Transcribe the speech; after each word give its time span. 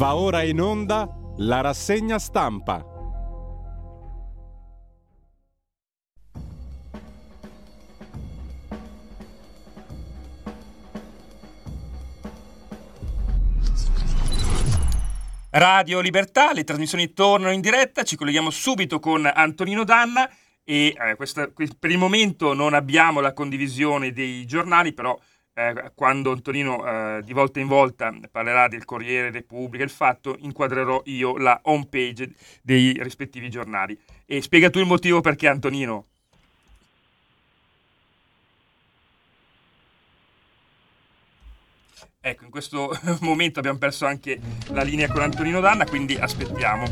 Va 0.00 0.14
ora 0.14 0.42
in 0.42 0.58
onda 0.62 1.06
la 1.36 1.60
rassegna 1.60 2.18
stampa. 2.18 2.82
Radio 15.50 16.00
Libertà, 16.00 16.54
le 16.54 16.64
trasmissioni 16.64 17.12
tornano 17.12 17.52
in 17.52 17.60
diretta, 17.60 18.02
ci 18.02 18.16
colleghiamo 18.16 18.48
subito 18.48 19.00
con 19.00 19.30
Antonino 19.30 19.84
Danna 19.84 20.26
e 20.64 20.96
eh, 20.96 21.14
questa, 21.16 21.52
per 21.78 21.90
il 21.90 21.98
momento 21.98 22.54
non 22.54 22.72
abbiamo 22.72 23.20
la 23.20 23.34
condivisione 23.34 24.12
dei 24.12 24.46
giornali, 24.46 24.94
però 24.94 25.14
eh, 25.54 25.92
quando 25.94 26.32
Antonino 26.32 26.86
eh, 26.86 27.22
di 27.22 27.32
volta 27.32 27.60
in 27.60 27.66
volta 27.66 28.14
parlerà 28.30 28.68
del 28.68 28.84
Corriere 28.84 29.30
Repubblica, 29.30 29.84
il 29.84 29.90
fatto, 29.90 30.36
inquadrerò 30.38 31.02
io 31.06 31.36
la 31.36 31.58
home 31.64 31.86
page 31.88 32.32
dei 32.62 32.96
rispettivi 33.02 33.50
giornali. 33.50 33.98
E 34.26 34.40
spiega 34.42 34.70
tu 34.70 34.78
il 34.78 34.86
motivo 34.86 35.20
perché 35.20 35.48
Antonino. 35.48 36.06
Ecco, 42.22 42.44
in 42.44 42.50
questo 42.50 42.90
momento 43.20 43.60
abbiamo 43.60 43.78
perso 43.78 44.04
anche 44.04 44.38
la 44.68 44.82
linea 44.82 45.08
con 45.08 45.22
Antonino 45.22 45.60
Danna, 45.60 45.86
quindi 45.86 46.16
aspettiamo, 46.16 46.84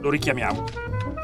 lo 0.00 0.10
richiamiamo. 0.10 1.21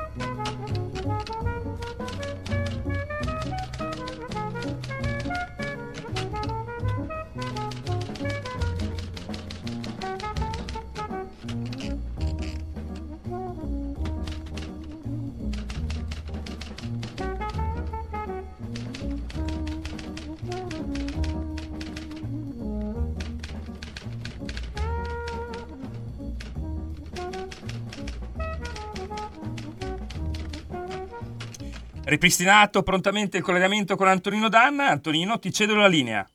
Ripristinato 32.09 32.83
prontamente 32.83 33.37
il 33.37 33.43
collegamento 33.43 33.95
con 33.95 34.09
Antonino 34.09 34.49
Danna. 34.49 34.89
Antonino, 34.89 35.39
ti 35.39 35.53
cedo 35.53 35.75
la 35.75 35.89
linea. 35.89 36.27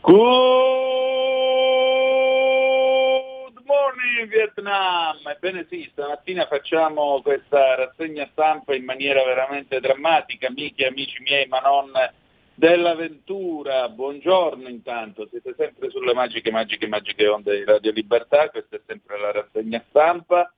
Good 0.00 0.16
morning 3.66 4.26
Vietnam! 4.30 5.18
Ebbene 5.22 5.66
sì, 5.68 5.86
stamattina 5.92 6.46
facciamo 6.46 7.20
questa 7.20 7.74
rassegna 7.74 8.26
stampa 8.32 8.74
in 8.74 8.84
maniera 8.86 9.22
veramente 9.22 9.80
drammatica, 9.80 10.46
amiche 10.46 10.84
e 10.84 10.88
amici 10.88 11.20
miei, 11.22 11.46
ma 11.46 11.60
non 11.60 11.90
dell'avventura. 12.54 13.86
Buongiorno 13.90 14.66
intanto, 14.66 15.28
siete 15.28 15.54
sempre 15.58 15.90
sulle 15.90 16.14
magiche, 16.14 16.50
magiche, 16.50 16.86
magiche 16.86 17.28
onde 17.28 17.58
di 17.58 17.64
Radio 17.64 17.92
Libertà, 17.92 18.48
questa 18.48 18.76
è 18.76 18.80
sempre 18.86 19.20
la 19.20 19.30
rassegna 19.30 19.84
stampa. 19.90 20.50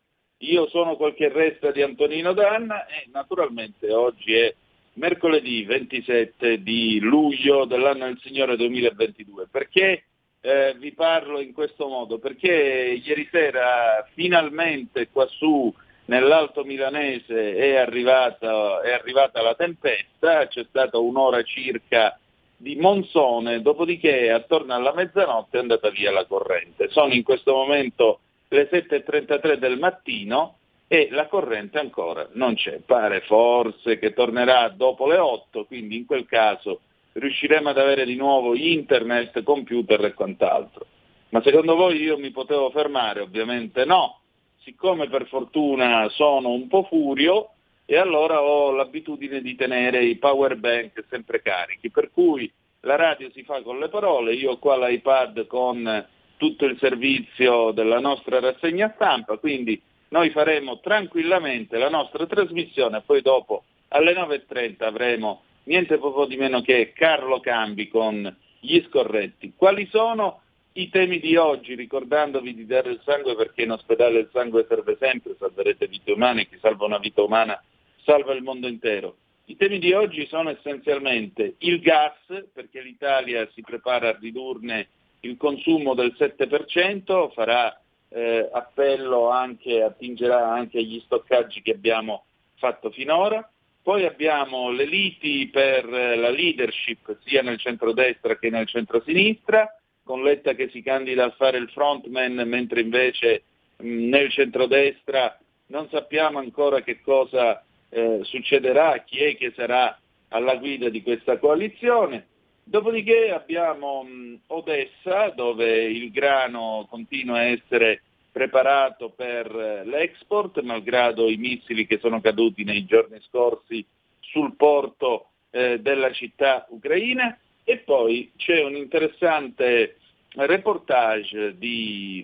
Io 0.42 0.68
sono 0.68 0.96
qualche 0.96 1.28
resta 1.28 1.70
di 1.70 1.82
Antonino 1.82 2.32
Danna 2.32 2.86
e 2.86 3.08
naturalmente 3.12 3.92
oggi 3.92 4.34
è 4.34 4.54
mercoledì 4.94 5.64
27 5.64 6.62
di 6.62 6.98
luglio 6.98 7.66
dell'anno 7.66 8.06
del 8.06 8.18
Signore 8.22 8.56
2022. 8.56 9.48
Perché 9.50 10.04
eh, 10.40 10.74
vi 10.78 10.92
parlo 10.92 11.40
in 11.40 11.52
questo 11.52 11.88
modo? 11.88 12.18
Perché 12.18 13.02
ieri 13.04 13.28
sera 13.30 14.08
finalmente 14.14 15.10
quassù 15.12 15.70
nell'Alto 16.06 16.64
Milanese 16.64 17.54
è 17.54 17.76
arrivata, 17.76 18.80
è 18.80 18.92
arrivata 18.92 19.42
la 19.42 19.54
tempesta, 19.54 20.46
c'è 20.46 20.64
stata 20.70 20.96
un'ora 20.96 21.42
circa 21.42 22.18
di 22.56 22.76
monsone, 22.76 23.60
dopodiché 23.60 24.30
attorno 24.30 24.72
alla 24.72 24.94
mezzanotte 24.94 25.58
è 25.58 25.60
andata 25.60 25.90
via 25.90 26.10
la 26.10 26.24
corrente. 26.24 26.88
Sono 26.88 27.12
in 27.12 27.22
questo 27.22 27.52
momento 27.52 28.20
le 28.52 28.68
7.33 28.68 29.54
del 29.54 29.78
mattino 29.78 30.56
e 30.88 31.08
la 31.12 31.28
corrente 31.28 31.78
ancora 31.78 32.28
non 32.32 32.54
c'è. 32.54 32.80
Pare 32.84 33.20
forse 33.20 33.98
che 33.98 34.12
tornerà 34.12 34.68
dopo 34.70 35.06
le 35.06 35.18
8, 35.18 35.66
quindi 35.66 35.96
in 35.96 36.04
quel 36.04 36.26
caso 36.26 36.80
riusciremo 37.12 37.68
ad 37.68 37.78
avere 37.78 38.04
di 38.04 38.16
nuovo 38.16 38.56
internet, 38.56 39.42
computer 39.44 40.04
e 40.04 40.14
quant'altro. 40.14 40.86
Ma 41.30 41.40
secondo 41.42 41.76
voi 41.76 42.02
io 42.02 42.18
mi 42.18 42.30
potevo 42.30 42.70
fermare? 42.70 43.20
Ovviamente 43.20 43.84
no. 43.84 44.18
Siccome 44.62 45.08
per 45.08 45.26
fortuna 45.26 46.08
sono 46.10 46.50
un 46.50 46.66
po' 46.66 46.82
furio 46.82 47.50
e 47.86 47.96
allora 47.96 48.42
ho 48.42 48.72
l'abitudine 48.72 49.40
di 49.40 49.54
tenere 49.54 50.04
i 50.04 50.16
power 50.16 50.56
bank 50.56 51.04
sempre 51.08 51.40
carichi, 51.40 51.90
per 51.90 52.10
cui 52.10 52.52
la 52.80 52.96
radio 52.96 53.30
si 53.30 53.44
fa 53.44 53.62
con 53.62 53.78
le 53.78 53.88
parole, 53.88 54.34
io 54.34 54.52
ho 54.52 54.58
qua 54.58 54.76
l'iPad 54.76 55.46
con 55.46 56.06
tutto 56.40 56.64
il 56.64 56.78
servizio 56.78 57.70
della 57.72 58.00
nostra 58.00 58.40
rassegna 58.40 58.90
stampa, 58.94 59.36
quindi 59.36 59.78
noi 60.08 60.30
faremo 60.30 60.80
tranquillamente 60.80 61.76
la 61.76 61.90
nostra 61.90 62.24
trasmissione 62.26 63.02
poi 63.02 63.20
dopo 63.20 63.64
alle 63.88 64.14
9.30 64.14 64.84
avremo 64.84 65.42
niente 65.64 65.98
poco 65.98 66.24
di 66.24 66.38
meno 66.38 66.62
che 66.62 66.92
Carlo 66.94 67.40
Cambi 67.40 67.88
con 67.88 68.34
gli 68.58 68.82
scorretti. 68.88 69.52
Quali 69.54 69.86
sono 69.90 70.40
i 70.72 70.88
temi 70.88 71.20
di 71.20 71.36
oggi, 71.36 71.74
ricordandovi 71.74 72.54
di 72.54 72.64
dare 72.64 72.92
il 72.92 73.00
sangue 73.04 73.36
perché 73.36 73.64
in 73.64 73.72
ospedale 73.72 74.20
il 74.20 74.30
sangue 74.32 74.64
serve 74.66 74.96
sempre, 74.98 75.36
salverete 75.38 75.88
vite 75.88 76.12
umane, 76.12 76.48
chi 76.48 76.56
salva 76.58 76.86
una 76.86 76.98
vita 76.98 77.20
umana 77.20 77.62
salva 78.02 78.32
il 78.32 78.42
mondo 78.42 78.66
intero. 78.66 79.16
I 79.44 79.56
temi 79.56 79.78
di 79.78 79.92
oggi 79.92 80.26
sono 80.26 80.48
essenzialmente 80.48 81.56
il 81.58 81.80
gas, 81.80 82.16
perché 82.54 82.80
l'Italia 82.80 83.46
si 83.52 83.60
prepara 83.60 84.08
a 84.08 84.18
ridurne 84.18 84.88
il 85.20 85.36
consumo 85.36 85.94
del 85.94 86.14
7%, 86.18 87.30
farà 87.32 87.78
eh, 88.08 88.48
appello 88.52 89.28
anche, 89.30 89.82
attingerà 89.82 90.52
anche 90.52 90.78
agli 90.78 91.00
stoccaggi 91.04 91.62
che 91.62 91.72
abbiamo 91.72 92.24
fatto 92.56 92.90
finora. 92.90 93.48
Poi 93.82 94.04
abbiamo 94.04 94.70
le 94.70 94.84
liti 94.84 95.48
per 95.48 95.86
la 95.86 96.30
leadership 96.30 97.18
sia 97.24 97.42
nel 97.42 97.58
centro-destra 97.58 98.36
che 98.36 98.50
nel 98.50 98.66
centro-sinistra, 98.66 99.74
con 100.02 100.22
Letta 100.22 100.54
che 100.54 100.68
si 100.70 100.82
candida 100.82 101.24
a 101.24 101.30
fare 101.30 101.58
il 101.58 101.70
frontman, 101.70 102.34
mentre 102.46 102.80
invece 102.80 103.42
mh, 103.76 104.08
nel 104.08 104.30
centro-destra 104.30 105.38
non 105.66 105.88
sappiamo 105.88 106.38
ancora 106.38 106.82
che 106.82 107.00
cosa 107.00 107.64
eh, 107.88 108.20
succederà, 108.22 109.02
chi 109.04 109.18
è 109.20 109.36
che 109.36 109.52
sarà 109.54 109.98
alla 110.28 110.56
guida 110.56 110.88
di 110.88 111.02
questa 111.02 111.38
coalizione. 111.38 112.26
Dopodiché 112.62 113.32
abbiamo 113.32 114.06
Odessa 114.46 115.30
dove 115.30 115.84
il 115.84 116.10
grano 116.10 116.86
continua 116.88 117.38
a 117.38 117.44
essere 117.44 118.02
preparato 118.30 119.10
per 119.10 119.82
l'export, 119.84 120.60
malgrado 120.60 121.28
i 121.28 121.36
missili 121.36 121.86
che 121.86 121.98
sono 121.98 122.20
caduti 122.20 122.62
nei 122.62 122.84
giorni 122.84 123.20
scorsi 123.22 123.84
sul 124.20 124.54
porto 124.54 125.30
eh, 125.50 125.80
della 125.80 126.12
città 126.12 126.66
ucraina. 126.70 127.36
E 127.64 127.78
poi 127.78 128.30
c'è 128.36 128.62
un 128.62 128.76
interessante 128.76 129.96
reportage 130.36 131.58
di, 131.58 132.22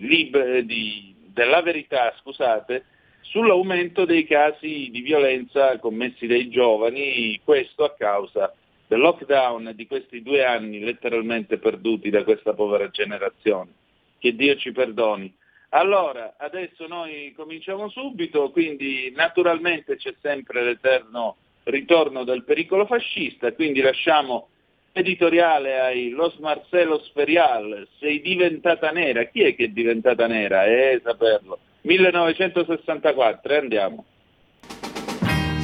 di, 0.65 1.15
della 1.33 1.61
verità 1.61 2.13
scusate, 2.19 2.85
sull'aumento 3.21 4.05
dei 4.05 4.25
casi 4.25 4.89
di 4.89 5.01
violenza 5.01 5.77
commessi 5.79 6.25
dai 6.25 6.49
giovani, 6.49 7.39
questo 7.43 7.83
a 7.83 7.93
causa 7.93 8.53
del 8.87 8.99
lockdown 8.99 9.73
di 9.75 9.85
questi 9.85 10.21
due 10.21 10.45
anni 10.45 10.79
letteralmente 10.79 11.57
perduti 11.57 12.09
da 12.09 12.23
questa 12.23 12.53
povera 12.53 12.89
generazione. 12.89 13.71
Che 14.17 14.35
Dio 14.35 14.55
ci 14.55 14.71
perdoni. 14.71 15.33
Allora, 15.69 16.35
adesso 16.37 16.87
noi 16.87 17.33
cominciamo 17.35 17.89
subito, 17.89 18.51
quindi 18.51 19.11
naturalmente 19.13 19.97
c'è 19.97 20.15
sempre 20.21 20.63
l'eterno 20.63 21.35
ritorno 21.63 22.23
del 22.23 22.45
pericolo 22.45 22.85
fascista, 22.85 23.51
quindi 23.51 23.81
lasciamo 23.81 24.47
editoriale 24.93 25.79
ai 25.79 26.09
Los 26.09 26.35
Marcelos 26.37 27.11
Ferial, 27.13 27.87
sei 27.99 28.21
diventata 28.21 28.91
nera, 28.91 29.25
chi 29.25 29.43
è 29.43 29.55
che 29.55 29.65
è 29.65 29.67
diventata 29.67 30.25
nera? 30.25 30.65
Eh, 30.65 31.01
saperlo. 31.03 31.59
1964, 31.81 33.55
andiamo. 33.55 34.05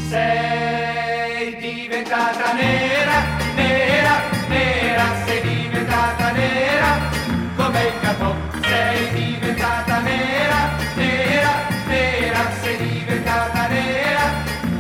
Sei 0.10 1.12
diventata 1.94 2.54
nera, 2.54 3.22
nera, 3.54 4.22
nera, 4.48 5.04
sei 5.25 5.42
diventata 5.42 6.31
nera, 6.31 6.98
come 7.56 7.81
il 7.84 7.94
gatto. 8.01 8.36
Sei 8.62 9.13
diventata 9.13 10.00
nera, 10.00 10.72
nera, 10.95 11.51
nera, 11.86 12.40
sei 12.62 12.78
diventata 12.78 13.68
nera, 13.68 14.22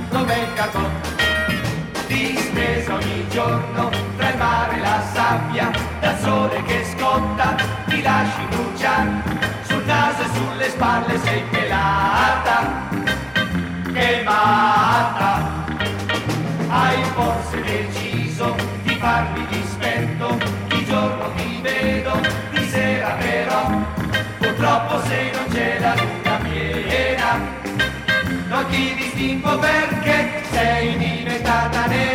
come 0.09 0.33
il 0.33 0.53
gatto. 0.55 0.89
Distesa 2.07 2.95
ogni 2.95 3.27
giorno 3.29 3.91
tra 4.17 4.29
il 4.29 4.37
mare 4.37 4.75
e 4.75 4.79
la 4.79 5.03
sabbia, 5.13 5.69
dal 5.99 6.19
sole 6.19 6.63
che 6.63 6.83
scotta, 6.97 7.55
ti 7.85 8.01
lasci 8.01 8.41
bruciare 8.49 9.41
quale 10.77 11.17
sei 11.19 11.43
pelata, 11.51 12.89
che 13.93 14.21
matta. 14.25 15.32
Hai 16.75 17.03
forse 17.13 17.61
deciso 17.61 18.55
di 18.81 18.95
farmi 18.95 19.45
dispetto, 19.45 20.39
di 20.69 20.83
giorno 20.85 21.31
ti 21.35 21.59
vedo, 21.61 22.19
di 22.51 22.67
sera 22.67 23.11
però, 23.11 23.69
purtroppo 24.39 24.99
se 25.05 25.31
non 25.35 25.45
c'è 25.51 25.79
la 25.79 25.93
luna 25.93 26.37
piena, 26.41 27.39
non 28.47 28.65
ti 28.71 28.95
distingo 28.95 29.59
perché 29.59 30.41
sei 30.49 30.97
diventata 30.97 31.85
nera, 31.85 32.03
nera, 32.03 32.12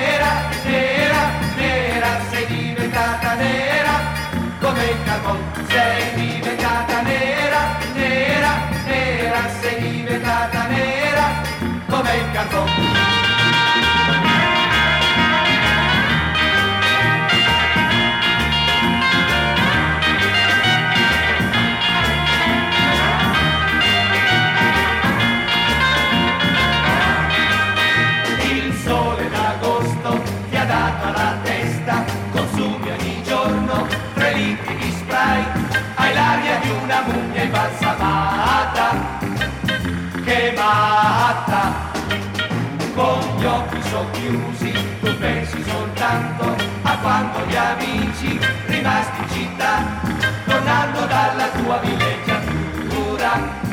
socchiusi 43.91 44.73
tu 45.01 45.19
pensi 45.19 45.63
soltanto 45.63 46.57
a 46.83 46.99
quando 46.99 47.47
gli 47.47 47.57
amici 47.57 48.39
rimasti 48.67 49.23
in 49.23 49.29
città, 49.29 50.01
tornando 50.45 51.07
dalla 51.07 51.49
tua 51.51 51.79
villeggiatura 51.79 53.67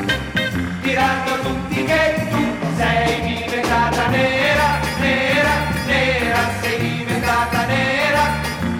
tirando 0.86 1.40
tutti 1.40 1.84
che 1.84 2.26
tu 2.30 2.76
sei 2.76 3.20
diventata 3.20 4.06
nera, 4.08 4.80
nera, 5.00 5.50
nera, 5.86 6.38
sei 6.60 6.78
diventata 6.78 7.66
nera, 7.66 8.22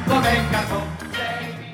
come 0.07 0.33
il 0.33 0.51
capo. 0.51 0.83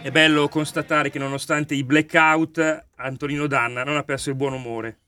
È 0.00 0.10
bello 0.10 0.48
constatare 0.48 1.10
che 1.10 1.18
nonostante 1.18 1.74
i 1.74 1.84
blackout, 1.84 2.86
Antonino 2.96 3.46
Danna 3.46 3.84
non 3.84 3.96
ha 3.96 4.02
perso 4.04 4.30
il 4.30 4.36
buon 4.36 4.54
umore. 4.54 4.98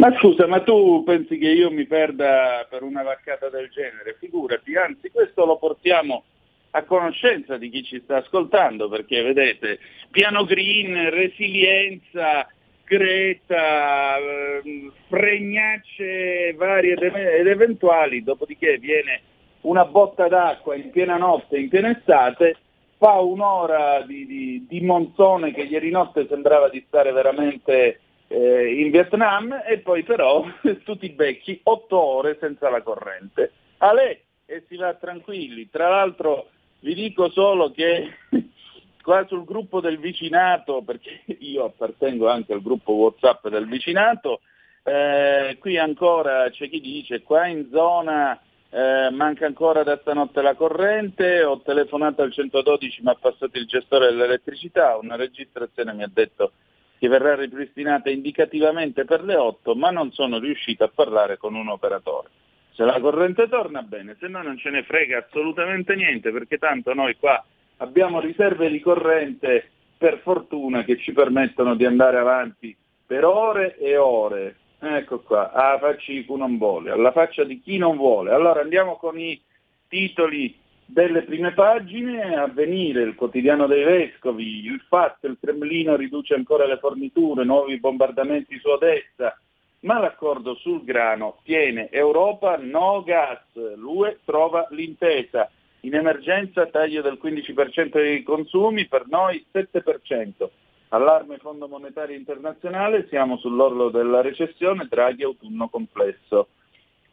Ma 0.00 0.16
scusa, 0.16 0.46
ma 0.46 0.62
tu 0.62 1.02
pensi 1.04 1.36
che 1.36 1.50
io 1.50 1.70
mi 1.70 1.84
perda 1.84 2.66
per 2.70 2.82
una 2.82 3.02
vaccata 3.02 3.50
del 3.50 3.68
genere? 3.68 4.16
Figurati, 4.18 4.74
anzi 4.74 5.10
questo 5.10 5.44
lo 5.44 5.58
portiamo 5.58 6.24
a 6.70 6.84
conoscenza 6.84 7.58
di 7.58 7.68
chi 7.68 7.84
ci 7.84 8.00
sta 8.00 8.16
ascoltando, 8.16 8.88
perché 8.88 9.20
vedete, 9.20 9.78
piano 10.10 10.46
green, 10.46 11.10
resilienza, 11.10 12.48
Greta, 12.82 14.16
ehm, 14.16 14.90
fregnacce 15.06 16.54
varie 16.54 16.94
ed 16.94 17.46
eventuali, 17.46 18.22
dopodiché 18.22 18.78
viene 18.78 19.20
una 19.60 19.84
botta 19.84 20.28
d'acqua 20.28 20.76
in 20.76 20.88
piena 20.90 21.18
notte, 21.18 21.58
in 21.58 21.68
piena 21.68 21.90
estate, 21.90 22.56
fa 22.96 23.20
un'ora 23.20 24.00
di, 24.00 24.24
di, 24.24 24.66
di 24.66 24.80
monzone 24.80 25.52
che 25.52 25.60
ieri 25.60 25.90
notte 25.90 26.26
sembrava 26.26 26.70
di 26.70 26.82
stare 26.88 27.12
veramente 27.12 28.00
eh, 28.32 28.80
in 28.80 28.90
Vietnam 28.92 29.62
e 29.66 29.78
poi 29.78 30.04
però 30.04 30.44
tu 30.84 30.96
ti 30.96 31.10
becchi 31.10 31.60
otto 31.64 31.98
ore 31.98 32.36
senza 32.40 32.70
la 32.70 32.80
corrente. 32.80 33.52
A 33.78 33.92
lei 33.92 34.16
e 34.46 34.64
si 34.68 34.76
va 34.76 34.94
tranquilli. 34.94 35.68
Tra 35.68 35.88
l'altro 35.88 36.50
vi 36.80 36.94
dico 36.94 37.28
solo 37.30 37.72
che 37.72 38.18
qua 39.02 39.26
sul 39.26 39.44
gruppo 39.44 39.80
del 39.80 39.98
vicinato, 39.98 40.82
perché 40.82 41.22
io 41.40 41.64
appartengo 41.64 42.28
anche 42.28 42.52
al 42.52 42.62
gruppo 42.62 42.92
Whatsapp 42.92 43.48
del 43.48 43.66
vicinato, 43.66 44.40
eh, 44.84 45.56
qui 45.58 45.76
ancora 45.76 46.48
c'è 46.50 46.68
chi 46.68 46.80
dice 46.80 47.22
qua 47.22 47.46
in 47.46 47.68
zona 47.70 48.40
eh, 48.70 49.10
manca 49.10 49.46
ancora 49.46 49.82
da 49.82 49.98
stanotte 50.00 50.40
la 50.40 50.54
corrente, 50.54 51.42
ho 51.42 51.60
telefonato 51.62 52.22
al 52.22 52.32
112 52.32 53.02
mi 53.02 53.10
ha 53.10 53.16
passato 53.20 53.58
il 53.58 53.66
gestore 53.66 54.06
dell'elettricità, 54.06 54.96
una 54.96 55.16
registrazione 55.16 55.92
mi 55.92 56.04
ha 56.04 56.10
detto 56.10 56.52
che 57.00 57.08
verrà 57.08 57.34
ripristinata 57.34 58.10
indicativamente 58.10 59.06
per 59.06 59.24
le 59.24 59.34
8, 59.34 59.74
ma 59.74 59.90
non 59.90 60.12
sono 60.12 60.38
riuscito 60.38 60.84
a 60.84 60.90
parlare 60.94 61.38
con 61.38 61.54
un 61.54 61.68
operatore. 61.68 62.28
Se 62.72 62.84
la 62.84 63.00
corrente 63.00 63.48
torna 63.48 63.80
bene, 63.80 64.18
se 64.20 64.28
no 64.28 64.42
non 64.42 64.58
ce 64.58 64.68
ne 64.68 64.82
frega 64.82 65.24
assolutamente 65.26 65.94
niente, 65.94 66.30
perché 66.30 66.58
tanto 66.58 66.92
noi 66.92 67.16
qua 67.16 67.42
abbiamo 67.78 68.20
riserve 68.20 68.68
di 68.68 68.80
corrente 68.80 69.70
per 69.96 70.18
fortuna 70.18 70.84
che 70.84 70.98
ci 70.98 71.12
permettono 71.12 71.74
di 71.74 71.86
andare 71.86 72.18
avanti 72.18 72.76
per 73.06 73.24
ore 73.24 73.78
e 73.78 73.96
ore. 73.96 74.56
Ecco 74.78 75.20
qua, 75.20 75.52
alla 75.52 75.78
faccia 75.78 76.12
di 76.12 76.22
chi 76.26 76.36
non 76.36 76.58
vuole, 76.58 76.90
alla 76.90 77.12
faccia 77.12 77.44
di 77.44 77.62
chi 77.62 77.78
non 77.78 77.96
vuole. 77.96 78.30
Allora 78.30 78.60
andiamo 78.60 78.96
con 78.96 79.18
i 79.18 79.40
titoli 79.88 80.54
delle 80.92 81.22
prime 81.22 81.52
pagine, 81.52 82.34
avvenire 82.34 83.02
il 83.02 83.14
quotidiano 83.14 83.66
dei 83.66 83.84
vescovi, 83.84 84.64
il 84.64 84.82
fatto, 84.88 85.26
il 85.28 85.38
Cremlino 85.40 85.94
riduce 85.94 86.34
ancora 86.34 86.66
le 86.66 86.78
forniture, 86.78 87.44
nuovi 87.44 87.78
bombardamenti 87.78 88.58
su 88.58 88.68
Odessa, 88.68 89.38
ma 89.80 90.00
l'accordo 90.00 90.54
sul 90.56 90.82
grano 90.82 91.38
tiene 91.44 91.88
Europa, 91.90 92.56
no 92.56 93.02
gas, 93.04 93.40
l'UE 93.76 94.18
trova 94.24 94.66
l'intesa, 94.70 95.48
in 95.80 95.94
emergenza 95.94 96.66
taglio 96.66 97.02
del 97.02 97.18
15% 97.22 97.92
dei 97.92 98.22
consumi, 98.22 98.86
per 98.86 99.06
noi 99.08 99.44
7%. 99.52 100.48
Allarme 100.88 101.38
Fondo 101.38 101.68
Monetario 101.68 102.16
Internazionale, 102.16 103.06
siamo 103.08 103.38
sull'orlo 103.38 103.90
della 103.90 104.22
recessione, 104.22 104.88
Draghi 104.90 105.22
autunno 105.22 105.68
complesso. 105.68 106.48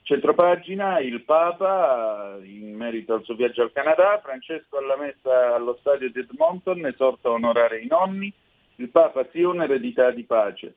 Centropagina, 0.08 1.02
il 1.02 1.22
Papa, 1.24 2.38
in 2.42 2.74
merito 2.76 3.14
al 3.14 3.26
suo 3.26 3.36
viaggio 3.36 3.64
al 3.64 3.74
Canada, 3.74 4.22
Francesco 4.24 4.78
alla 4.78 4.96
messa 4.96 5.54
allo 5.54 5.76
stadio 5.82 6.10
di 6.10 6.20
Edmonton, 6.20 6.86
esorta 6.86 7.28
a 7.28 7.34
onorare 7.34 7.82
i 7.82 7.88
nonni, 7.88 8.32
il 8.76 8.88
Papa 8.88 9.28
sia 9.34 9.50
un'eredità 9.50 10.12
di 10.12 10.24
pace. 10.24 10.76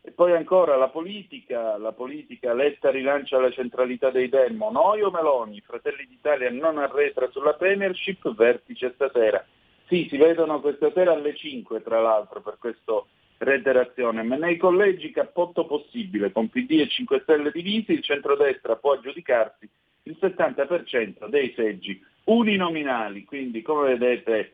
E 0.00 0.12
poi 0.12 0.32
ancora 0.32 0.76
la 0.76 0.88
politica, 0.88 1.76
la 1.76 1.92
politica, 1.92 2.54
Letta 2.54 2.88
rilancia 2.88 3.38
la 3.38 3.50
centralità 3.50 4.08
dei 4.08 4.30
demo, 4.30 4.70
noi 4.70 5.02
o 5.02 5.10
Meloni, 5.10 5.60
Fratelli 5.60 6.06
d'Italia 6.06 6.50
non 6.50 6.78
arretra 6.78 7.28
sulla 7.28 7.52
Premiership, 7.52 8.34
vertice 8.34 8.92
stasera. 8.94 9.44
Sì, 9.88 10.06
si 10.08 10.16
vedono 10.16 10.58
questa 10.62 10.90
sera 10.92 11.12
alle 11.12 11.36
5 11.36 11.82
tra 11.82 12.00
l'altro 12.00 12.40
per 12.40 12.56
questo 12.58 13.08
reiterazione, 13.42 14.22
ma 14.22 14.36
nei 14.36 14.58
collegi 14.58 15.10
cappotto 15.10 15.64
possibile, 15.64 16.30
con 16.30 16.50
PD 16.50 16.80
e 16.80 16.88
5 16.88 17.20
Stelle 17.20 17.50
divisi, 17.50 17.92
il 17.92 18.02
centrodestra 18.02 18.76
può 18.76 18.92
aggiudicarsi 18.92 19.68
il 20.04 20.16
70% 20.20 21.28
dei 21.28 21.52
seggi 21.56 22.00
uninominali, 22.24 23.24
quindi 23.24 23.62
come 23.62 23.96
vedete 23.96 24.52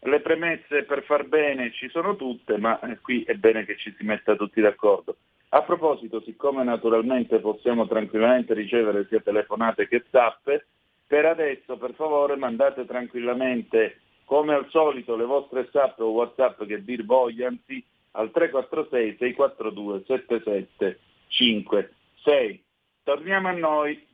le 0.00 0.20
premesse 0.20 0.84
per 0.84 1.04
far 1.04 1.26
bene 1.26 1.72
ci 1.72 1.88
sono 1.90 2.16
tutte, 2.16 2.56
ma 2.58 2.78
eh, 2.80 2.98
qui 3.00 3.22
è 3.22 3.34
bene 3.34 3.64
che 3.64 3.76
ci 3.76 3.94
si 3.96 4.04
metta 4.04 4.36
tutti 4.36 4.60
d'accordo. 4.60 5.16
A 5.50 5.62
proposito, 5.62 6.20
siccome 6.20 6.62
naturalmente 6.64 7.38
possiamo 7.38 7.86
tranquillamente 7.86 8.52
ricevere 8.52 9.06
sia 9.08 9.20
telefonate 9.20 9.88
che 9.88 10.04
zappe, 10.10 10.66
per 11.06 11.24
adesso 11.24 11.76
per 11.76 11.94
favore 11.94 12.36
mandate 12.36 12.84
tranquillamente 12.84 14.00
come 14.24 14.54
al 14.54 14.68
solito 14.70 15.16
le 15.16 15.24
vostre 15.24 15.68
zappe 15.72 16.02
o 16.02 16.10
whatsapp 16.10 16.64
che 16.64 16.84
dir 16.84 17.04
vogliansi 17.04 17.82
al 18.18 18.30
346 18.32 19.16
642 19.18 20.02
7756. 20.06 22.62
Torniamo 23.04 23.48
a 23.48 23.52
noi. 23.52 24.04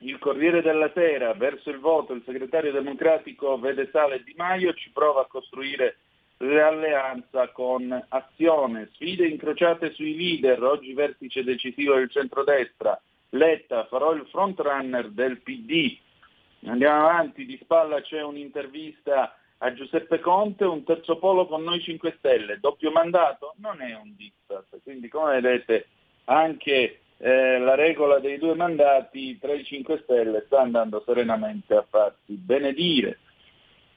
Il 0.00 0.18
Corriere 0.18 0.60
della 0.60 0.90
Sera, 0.92 1.32
verso 1.32 1.70
il 1.70 1.78
voto, 1.78 2.12
il 2.12 2.22
segretario 2.26 2.70
democratico 2.70 3.58
vede 3.58 3.88
Sale 3.90 4.22
Di 4.22 4.34
Maio, 4.36 4.74
ci 4.74 4.90
prova 4.90 5.22
a 5.22 5.26
costruire 5.26 5.96
l'alleanza 6.36 7.48
con 7.48 8.04
Azione, 8.08 8.90
sfide 8.92 9.26
incrociate 9.26 9.94
sui 9.94 10.14
leader, 10.14 10.62
oggi 10.62 10.92
vertice 10.92 11.42
decisivo 11.42 11.94
del 11.94 12.10
centrodestra, 12.10 13.00
Letta, 13.30 13.86
farò 13.86 14.12
il 14.12 14.26
frontrunner 14.30 15.08
del 15.08 15.40
PD. 15.40 15.96
Andiamo 16.66 17.08
avanti, 17.08 17.46
di 17.46 17.58
spalla 17.62 18.02
c'è 18.02 18.22
un'intervista 18.22 19.34
a 19.58 19.72
Giuseppe 19.72 20.20
Conte, 20.20 20.64
un 20.64 20.84
terzo 20.84 21.18
polo 21.18 21.46
con 21.46 21.62
noi 21.62 21.80
5 21.80 22.16
Stelle, 22.18 22.58
doppio 22.60 22.90
mandato? 22.90 23.54
Non 23.58 23.80
è 23.80 23.94
un 23.94 24.14
diktat, 24.16 24.80
quindi 24.82 25.08
come 25.08 25.40
vedete 25.40 25.86
anche 26.24 27.00
eh, 27.18 27.58
la 27.58 27.74
regola 27.74 28.18
dei 28.18 28.38
due 28.38 28.54
mandati 28.54 29.38
tra 29.38 29.54
i 29.54 29.64
5 29.64 30.00
Stelle 30.02 30.42
sta 30.46 30.60
andando 30.60 31.02
serenamente 31.06 31.74
a 31.74 31.86
farsi 31.88 32.34
benedire. 32.34 33.18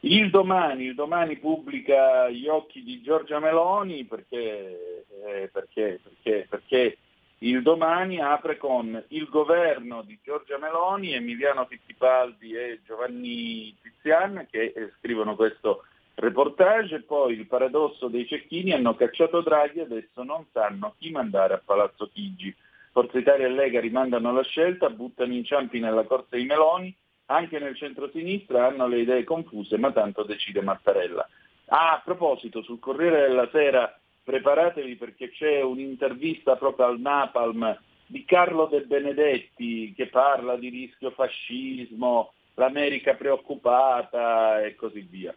Il 0.01 0.29
domani, 0.29 0.85
il 0.85 0.95
domani 0.95 1.37
pubblica 1.37 2.29
gli 2.29 2.47
occhi 2.47 2.83
di 2.83 3.01
Giorgia 3.01 3.39
Meloni 3.39 4.05
perché, 4.05 5.05
eh, 5.25 5.49
perché, 5.51 5.99
perché, 6.01 6.47
perché 6.49 6.97
il 7.39 7.61
domani 7.61 8.19
apre 8.19 8.57
con 8.57 9.01
il 9.09 9.27
governo 9.29 10.01
di 10.01 10.19
Giorgia 10.23 10.57
Meloni, 10.57 11.13
Emiliano 11.13 11.65
Fittipaldi 11.65 12.53
e 12.53 12.81
Giovanni 12.85 13.75
Tizian 13.81 14.45
che 14.49 14.73
scrivono 14.97 15.35
questo 15.35 15.83
reportage 16.15 16.95
e 16.95 17.01
poi 17.03 17.33
il 17.33 17.47
paradosso 17.47 18.09
dei 18.09 18.27
cecchini 18.27 18.73
hanno 18.73 18.95
cacciato 18.95 19.41
Draghi 19.41 19.79
e 19.79 19.83
adesso 19.83 20.23
non 20.23 20.45
sanno 20.51 20.95
chi 20.97 21.11
mandare 21.11 21.53
a 21.53 21.61
Palazzo 21.63 22.09
Chigi. 22.11 22.53
Forza 22.91 23.17
Italia 23.17 23.45
e 23.45 23.49
Lega 23.49 23.79
rimandano 23.79 24.33
la 24.33 24.43
scelta, 24.43 24.89
buttano 24.89 25.33
inciampi 25.33 25.79
nella 25.79 26.03
corsa 26.03 26.35
di 26.35 26.43
Meloni, 26.43 26.93
anche 27.27 27.59
nel 27.59 27.77
centro-sinistra 27.77 28.67
hanno 28.67 28.87
le 28.87 28.99
idee 28.99 29.23
confuse, 29.23 29.77
ma 29.77 29.91
tanto 29.91 30.23
decide 30.23 30.61
Mattarella. 30.61 31.25
Ah, 31.67 31.93
a 31.93 32.01
proposito, 32.03 32.63
sul 32.63 32.79
Corriere 32.79 33.27
della 33.27 33.47
Sera 33.51 33.99
preparatevi 34.29 34.95
perché 34.95 35.31
c'è 35.31 35.59
un'intervista 35.63 36.55
proprio 36.55 36.85
al 36.85 36.99
Napalm 36.99 37.75
di 38.05 38.23
Carlo 38.25 38.67
De 38.67 38.81
Benedetti 38.81 39.91
che 39.95 40.05
parla 40.05 40.55
di 40.55 40.69
rischio 40.69 41.09
fascismo, 41.09 42.33
l'America 42.53 43.15
preoccupata 43.15 44.63
e 44.63 44.75
così 44.75 44.99
via. 45.01 45.35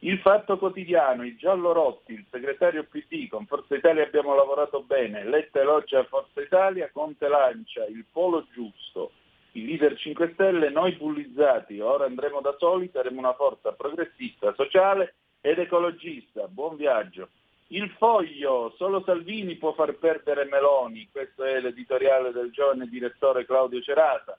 Il 0.00 0.18
Fatto 0.18 0.58
Quotidiano, 0.58 1.24
i 1.24 1.34
giallorotti, 1.34 2.12
il 2.12 2.26
segretario 2.30 2.84
PD, 2.84 3.26
con 3.26 3.46
Forza 3.46 3.74
Italia 3.74 4.04
abbiamo 4.04 4.34
lavorato 4.34 4.82
bene, 4.82 5.24
Letta 5.24 5.60
elogia 5.60 6.04
Forza 6.04 6.42
Italia, 6.42 6.90
Conte 6.92 7.26
lancia 7.26 7.86
il 7.86 8.04
polo 8.12 8.46
giusto, 8.52 9.12
i 9.52 9.64
leader 9.64 9.96
5 9.96 10.32
Stelle, 10.34 10.68
noi 10.68 10.92
bullizzati, 10.92 11.80
ora 11.80 12.04
andremo 12.04 12.42
da 12.42 12.54
soli, 12.58 12.90
saremo 12.92 13.18
una 13.18 13.32
forza 13.32 13.72
progressista, 13.72 14.52
sociale 14.52 15.14
ed 15.40 15.58
ecologista. 15.58 16.48
Buon 16.48 16.76
viaggio. 16.76 17.30
Il 17.72 17.88
foglio, 17.98 18.74
solo 18.76 19.00
Salvini 19.04 19.54
può 19.54 19.72
far 19.74 19.94
perdere 19.94 20.44
Meloni, 20.44 21.08
questo 21.12 21.44
è 21.44 21.60
l'editoriale 21.60 22.32
del 22.32 22.50
giovane 22.50 22.88
direttore 22.88 23.46
Claudio 23.46 23.80
Cerata. 23.80 24.36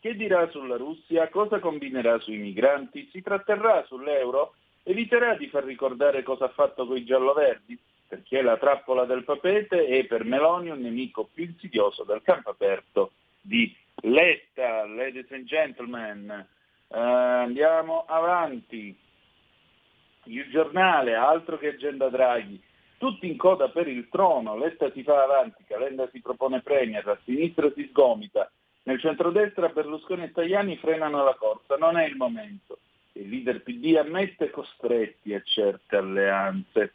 Che 0.00 0.14
dirà 0.16 0.50
sulla 0.50 0.76
Russia? 0.76 1.28
Cosa 1.28 1.60
combinerà 1.60 2.18
sui 2.18 2.36
migranti? 2.36 3.08
Si 3.12 3.22
tratterrà 3.22 3.84
sull'euro? 3.86 4.54
Eviterà 4.82 5.36
di 5.36 5.46
far 5.46 5.62
ricordare 5.62 6.24
cosa 6.24 6.46
ha 6.46 6.48
fatto 6.48 6.84
con 6.84 6.96
i 6.96 7.04
gialloverdi? 7.04 7.78
Perché 8.08 8.42
la 8.42 8.56
trappola 8.56 9.04
del 9.04 9.22
papete 9.22 9.86
è 9.86 10.04
per 10.06 10.24
Meloni 10.24 10.70
un 10.70 10.80
nemico 10.80 11.28
più 11.32 11.44
insidioso 11.44 12.02
del 12.02 12.22
campo 12.22 12.50
aperto 12.50 13.12
di 13.40 13.72
Letta, 14.02 14.84
ladies 14.86 15.30
and 15.30 15.44
gentlemen, 15.44 16.44
uh, 16.88 16.96
andiamo 16.96 18.04
avanti. 18.06 19.03
Il 20.26 20.48
giornale, 20.50 21.14
altro 21.14 21.58
che 21.58 21.68
agenda 21.68 22.08
Draghi, 22.08 22.60
tutti 22.98 23.26
in 23.26 23.36
coda 23.36 23.68
per 23.68 23.88
il 23.88 24.08
trono, 24.08 24.56
Letta 24.56 24.90
si 24.92 25.02
fa 25.02 25.22
avanti, 25.22 25.64
Calenda 25.66 26.08
si 26.10 26.20
propone 26.20 26.62
premier, 26.62 27.06
a 27.06 27.18
sinistra 27.24 27.70
si 27.74 27.86
sgomita, 27.90 28.50
nel 28.84 29.00
centrodestra 29.00 29.68
Berlusconi 29.68 30.24
e 30.24 30.32
Tajani 30.32 30.76
frenano 30.76 31.24
la 31.24 31.34
corsa, 31.34 31.76
non 31.76 31.96
è 31.96 32.06
il 32.06 32.16
momento. 32.16 32.78
Il 33.12 33.28
leader 33.28 33.62
PD 33.62 33.96
ammette 33.96 34.50
costretti 34.50 35.32
a 35.34 35.42
certe 35.42 35.96
alleanze. 35.96 36.92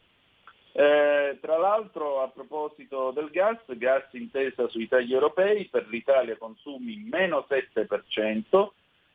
Eh, 0.71 1.37
tra 1.41 1.57
l'altro 1.57 2.21
a 2.21 2.27
proposito 2.27 3.11
del 3.11 3.29
gas, 3.31 3.59
gas 3.77 4.05
intesa 4.11 4.67
sui 4.67 4.87
tagli 4.87 5.13
europei, 5.13 5.65
per 5.65 5.87
l'Italia 5.87 6.37
consumi 6.37 7.07
meno 7.09 7.47
7%, 7.49 8.69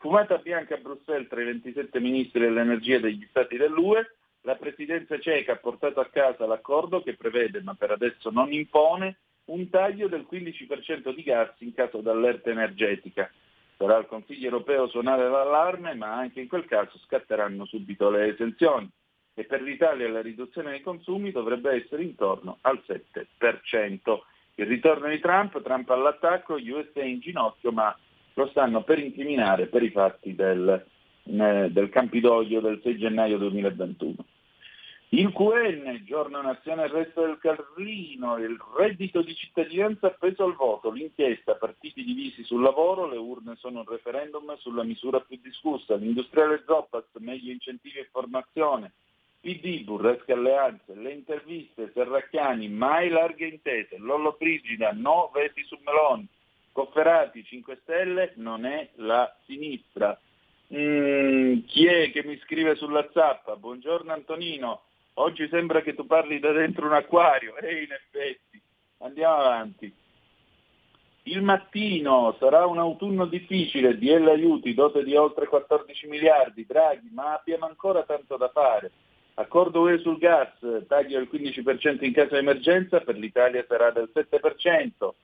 fumata 0.04 0.36
bianca 0.36 0.74
a 0.74 0.78
Bruxelles 0.82 1.28
tra 1.28 1.40
i 1.40 1.46
27 1.46 1.98
ministri 1.98 2.40
dell'energia 2.40 2.98
degli 2.98 3.26
stati 3.30 3.56
dell'UE, 3.56 4.16
la 4.42 4.54
presidenza 4.56 5.18
ceca 5.18 5.52
ha 5.52 5.56
portato 5.56 5.98
a 5.98 6.10
casa 6.12 6.44
l'accordo 6.44 7.02
che 7.02 7.16
prevede, 7.16 7.62
ma 7.62 7.72
per 7.72 7.92
adesso 7.92 8.28
non 8.28 8.52
impone, 8.52 9.16
un 9.46 9.70
taglio 9.70 10.06
del 10.06 10.26
15% 10.30 11.14
di 11.14 11.22
gas 11.22 11.54
in 11.60 11.72
caso 11.72 12.02
d'allerta 12.02 12.50
energetica. 12.50 13.30
Sarà 13.78 13.96
il 13.96 14.04
Consiglio 14.04 14.44
europeo 14.44 14.88
suonare 14.88 15.26
l'allarme, 15.26 15.94
ma 15.94 16.12
anche 16.12 16.42
in 16.42 16.48
quel 16.48 16.66
caso 16.66 16.98
scatteranno 16.98 17.64
subito 17.64 18.10
le 18.10 18.26
esenzioni 18.26 18.86
e 19.32 19.44
per 19.44 19.62
l'Italia 19.62 20.06
la 20.10 20.20
riduzione 20.20 20.72
dei 20.72 20.82
consumi 20.82 21.32
dovrebbe 21.32 21.82
essere 21.82 22.02
intorno 22.02 22.58
al 22.60 22.84
7%. 22.86 24.18
Il 24.56 24.66
ritorno 24.66 25.08
di 25.08 25.18
Trump, 25.18 25.62
Trump 25.62 25.88
all'attacco, 25.88 26.56
USA 26.56 27.02
in 27.02 27.20
ginocchio, 27.20 27.72
ma 27.72 27.96
lo 28.34 28.46
stanno 28.48 28.82
per 28.82 28.98
incriminare 28.98 29.66
per 29.66 29.82
i 29.82 29.90
fatti 29.90 30.34
del, 30.34 30.84
del 31.22 31.88
Campidoglio 31.90 32.60
del 32.60 32.80
6 32.82 32.98
gennaio 32.98 33.38
2021. 33.38 34.14
Il 35.10 35.32
QN, 35.32 36.02
giorno 36.04 36.42
nazione 36.42 36.88
resto 36.88 37.24
del 37.24 37.38
Carlino, 37.38 38.36
il 38.38 38.60
reddito 38.76 39.22
di 39.22 39.32
cittadinanza 39.32 40.08
appeso 40.08 40.42
al 40.42 40.56
voto, 40.56 40.90
l'inchiesta, 40.90 41.54
partiti 41.54 42.02
divisi 42.02 42.42
sul 42.42 42.60
lavoro, 42.60 43.08
le 43.08 43.16
urne 43.16 43.54
sono 43.54 43.80
un 43.80 43.86
referendum 43.86 44.56
sulla 44.56 44.82
misura 44.82 45.20
più 45.20 45.38
discussa, 45.40 45.94
l'industriale 45.94 46.64
Zoppas, 46.66 47.04
meglio 47.20 47.52
incentivi 47.52 48.00
e 48.00 48.08
formazione, 48.10 48.94
PD, 49.38 49.84
burresche 49.84 50.32
alleanze, 50.32 50.96
le 50.96 51.12
interviste, 51.12 51.92
Serracchiani, 51.94 52.68
mai 52.68 53.08
larghe 53.08 53.46
intese, 53.46 53.98
Lollo 53.98 54.34
Brigida, 54.36 54.90
no 54.90 55.30
veti 55.32 55.62
su 55.62 55.78
Meloni, 55.84 56.26
Cofferati, 56.74 57.44
5 57.44 57.78
Stelle, 57.82 58.32
non 58.34 58.66
è 58.66 58.90
la 58.96 59.32
sinistra. 59.46 60.18
Mm, 60.74 61.60
chi 61.66 61.86
è 61.86 62.10
che 62.10 62.24
mi 62.24 62.36
scrive 62.38 62.74
sulla 62.74 63.08
zappa? 63.12 63.54
Buongiorno 63.54 64.12
Antonino, 64.12 64.82
oggi 65.14 65.46
sembra 65.46 65.82
che 65.82 65.94
tu 65.94 66.04
parli 66.04 66.40
da 66.40 66.50
dentro 66.50 66.86
un 66.86 66.94
acquario, 66.94 67.54
e 67.62 67.84
in 67.84 67.92
effetti, 67.92 68.60
andiamo 68.98 69.36
avanti. 69.36 69.94
Il 71.26 71.42
mattino 71.42 72.34
sarà 72.40 72.66
un 72.66 72.78
autunno 72.78 73.26
difficile, 73.26 73.96
DL 73.96 74.26
aiuti, 74.26 74.74
dote 74.74 75.04
di 75.04 75.14
oltre 75.14 75.46
14 75.46 76.08
miliardi, 76.08 76.66
Draghi, 76.66 77.08
ma 77.12 77.34
abbiamo 77.34 77.66
ancora 77.66 78.02
tanto 78.02 78.36
da 78.36 78.48
fare. 78.48 78.90
Accordo 79.34 79.82
UE 79.82 79.98
sul 79.98 80.18
gas, 80.18 80.50
taglio 80.88 81.18
del 81.18 81.28
15% 81.32 82.04
in 82.04 82.12
caso 82.12 82.30
di 82.30 82.40
emergenza, 82.40 82.98
per 82.98 83.16
l'Italia 83.16 83.64
sarà 83.68 83.92
del 83.92 84.10
7%. 84.12 85.14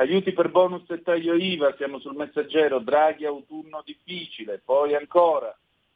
Aiuti 0.00 0.32
per 0.32 0.48
bonus 0.48 0.88
e 0.88 1.02
taglio 1.02 1.34
IVA, 1.34 1.74
siamo 1.76 1.98
sul 1.98 2.16
messaggero, 2.16 2.78
Draghi 2.78 3.26
autunno 3.26 3.82
difficile, 3.84 4.58
poi 4.64 4.94
ancora. 4.94 5.54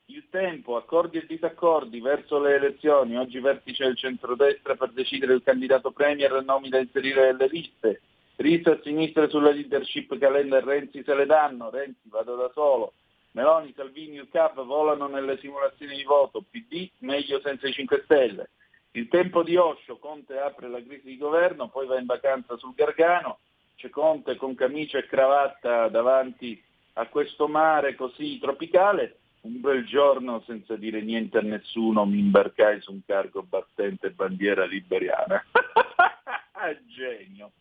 Il 0.09 0.27
tempo, 0.29 0.77
accordi 0.77 1.17
e 1.17 1.25
disaccordi 1.27 2.01
verso 2.01 2.39
le 2.39 2.57
elezioni, 2.57 3.17
oggi 3.17 3.41
vertice 3.41 3.85
del 3.85 3.97
centrodestra 3.97 4.75
per 4.75 4.91
decidere 4.91 5.33
il 5.33 5.43
candidato 5.43 5.91
premier 5.91 6.35
e 6.35 6.43
nomi 6.43 6.69
da 6.69 6.81
inserire 6.81 7.33
nelle 7.33 7.47
liste. 7.47 8.03
Risa 8.37 8.73
a 8.73 8.81
sinistra 8.83 9.27
sulla 9.27 9.53
leadership 9.53 10.19
Calenda 10.19 10.59
e 10.59 10.61
Renzi 10.61 11.03
se 11.03 11.15
le 11.15 11.25
danno, 11.25 11.71
Renzi 11.71 12.11
vado 12.11 12.37
da 12.37 12.51
solo. 12.53 12.93
Meloni, 13.31 13.73
Salvini, 13.75 14.17
il 14.17 14.29
CAP 14.31 14.67
volano 14.67 15.07
nelle 15.07 15.39
simulazioni 15.39 15.97
di 15.97 16.05
voto, 16.05 16.45
PD 16.51 16.91
meglio 16.99 17.41
senza 17.41 17.67
i 17.67 17.73
5 17.73 18.03
Stelle. 18.05 18.51
Il 18.91 19.09
tempo 19.09 19.43
di 19.43 19.57
Osho, 19.57 19.97
Conte 19.97 20.39
apre 20.39 20.69
la 20.69 20.83
crisi 20.83 21.07
di 21.07 21.17
governo, 21.17 21.71
poi 21.71 21.87
va 21.87 21.99
in 21.99 22.05
vacanza 22.05 22.59
sul 22.59 22.75
Gargano, 22.75 23.39
c'è 23.77 23.91
Conte 23.91 24.37
con 24.37 24.55
camicia 24.55 24.99
e 24.99 25.07
cravatta 25.07 25.89
davanti 25.89 26.63
a 26.95 27.07
questo 27.07 27.49
mare 27.49 27.95
così 27.95 28.39
tropicale, 28.39 29.19
un 29.43 29.61
bel 29.61 29.85
giorno 29.85 30.43
senza 30.47 30.77
dire 30.77 31.03
niente 31.03 31.39
a 31.39 31.43
nessuno 31.43 32.07
mi 32.07 32.19
imbarcai 32.19 32.81
su 32.81 32.93
un 32.93 33.01
cargo 33.05 33.43
battente 33.43 34.11
bandiera 34.11 34.65
liberiana. 34.65 35.45
Genio. 36.87 37.53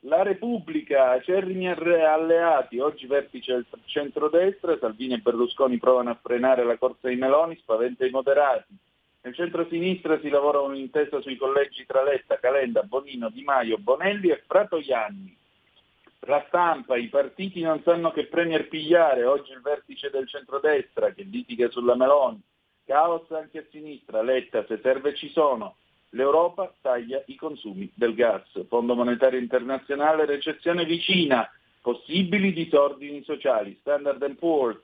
La 0.00 0.22
Repubblica, 0.22 1.10
acerrimi 1.10 1.68
alleati, 1.68 2.78
oggi 2.78 3.06
vertice 3.06 3.54
del 3.54 3.66
centrodestra, 3.86 4.78
Salvini 4.78 5.14
e 5.14 5.18
Berlusconi 5.18 5.78
provano 5.78 6.10
a 6.10 6.18
frenare 6.22 6.64
la 6.64 6.76
corsa 6.76 7.08
di 7.08 7.16
Meloni, 7.16 7.56
spaventa 7.56 8.06
i 8.06 8.10
moderati. 8.10 8.72
Nel 9.22 9.34
centro-sinistra 9.34 10.20
si 10.20 10.28
lavora 10.28 10.60
un'intesa 10.60 11.20
sui 11.20 11.36
collegi 11.36 11.84
tra 11.86 12.04
Letta, 12.04 12.38
Calenda, 12.38 12.84
Bonino, 12.84 13.30
Di 13.30 13.42
Maio, 13.42 13.78
Bonelli 13.78 14.28
e 14.28 14.44
Fratoianni. 14.46 15.36
La 16.26 16.44
stampa, 16.48 16.96
i 16.96 17.06
partiti 17.06 17.60
non 17.60 17.82
sanno 17.84 18.10
che 18.10 18.26
premier 18.26 18.66
pigliare, 18.66 19.24
oggi 19.24 19.52
il 19.52 19.60
vertice 19.60 20.10
del 20.10 20.26
centrodestra 20.26 21.12
che 21.12 21.22
litiga 21.22 21.70
sulla 21.70 21.94
Meloni. 21.94 22.42
Caos 22.84 23.30
anche 23.30 23.58
a 23.58 23.64
sinistra, 23.70 24.22
Letta, 24.22 24.64
se 24.66 24.80
serve 24.82 25.14
ci 25.14 25.30
sono. 25.30 25.76
L'Europa 26.10 26.72
taglia 26.80 27.22
i 27.26 27.36
consumi 27.36 27.88
del 27.94 28.14
gas. 28.14 28.42
Fondo 28.66 28.96
monetario 28.96 29.38
internazionale, 29.38 30.24
recessione 30.24 30.84
vicina, 30.84 31.48
possibili 31.80 32.52
disordini 32.52 33.22
sociali. 33.22 33.76
Standard 33.80 34.34
Poor's 34.34 34.80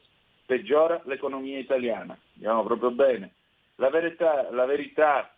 peggiora 0.46 1.02
l'economia 1.06 1.58
italiana. 1.58 2.16
Andiamo 2.34 2.62
proprio 2.62 2.92
bene. 2.92 3.32
La 3.76 3.90
verità, 3.90 4.48
la 4.52 4.64
verità, 4.64 5.34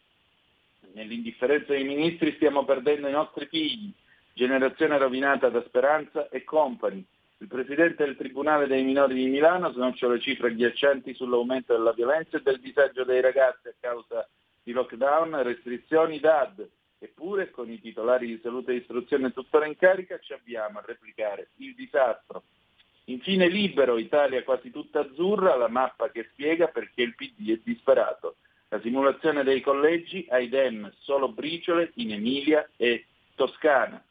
nell'indifferenza 0.92 1.72
dei 1.72 1.84
ministri 1.84 2.34
stiamo 2.34 2.66
perdendo 2.66 3.08
i 3.08 3.12
nostri 3.12 3.46
figli. 3.46 3.90
Generazione 4.36 4.98
rovinata 4.98 5.48
da 5.48 5.62
Speranza 5.62 6.28
e 6.28 6.42
Company. 6.42 7.04
Il 7.38 7.46
presidente 7.46 8.04
del 8.04 8.16
Tribunale 8.16 8.66
dei 8.66 8.82
minori 8.82 9.14
di 9.14 9.26
Milano 9.26 9.70
snoncia 9.70 10.08
le 10.08 10.18
cifre 10.18 10.48
agghiaccianti 10.48 11.14
sull'aumento 11.14 11.72
della 11.72 11.92
violenza 11.92 12.38
e 12.38 12.42
del 12.42 12.58
disagio 12.58 13.04
dei 13.04 13.20
ragazzi 13.20 13.68
a 13.68 13.74
causa 13.78 14.28
di 14.60 14.72
lockdown 14.72 15.40
restrizioni 15.44 16.18
DAD. 16.18 16.68
Eppure, 16.98 17.52
con 17.52 17.70
i 17.70 17.80
titolari 17.80 18.26
di 18.26 18.40
salute 18.42 18.72
e 18.72 18.78
istruzione 18.78 19.32
tuttora 19.32 19.66
in 19.66 19.76
carica, 19.76 20.18
ci 20.18 20.32
abbiamo 20.32 20.80
a 20.80 20.84
replicare 20.84 21.50
il 21.58 21.72
disastro. 21.76 22.42
Infine 23.04 23.46
libero, 23.46 23.98
Italia 23.98 24.42
quasi 24.42 24.72
tutta 24.72 24.98
azzurra, 24.98 25.54
la 25.54 25.68
mappa 25.68 26.10
che 26.10 26.28
spiega 26.32 26.66
perché 26.66 27.02
il 27.02 27.14
PD 27.14 27.52
è 27.52 27.60
disperato. 27.62 28.38
La 28.70 28.80
simulazione 28.80 29.44
dei 29.44 29.60
collegi 29.60 30.26
ai 30.28 30.48
dem 30.48 30.92
solo 31.02 31.28
briciole 31.28 31.92
in 31.96 32.10
Emilia 32.10 32.68
e 32.76 33.06
Toscana. 33.36 34.02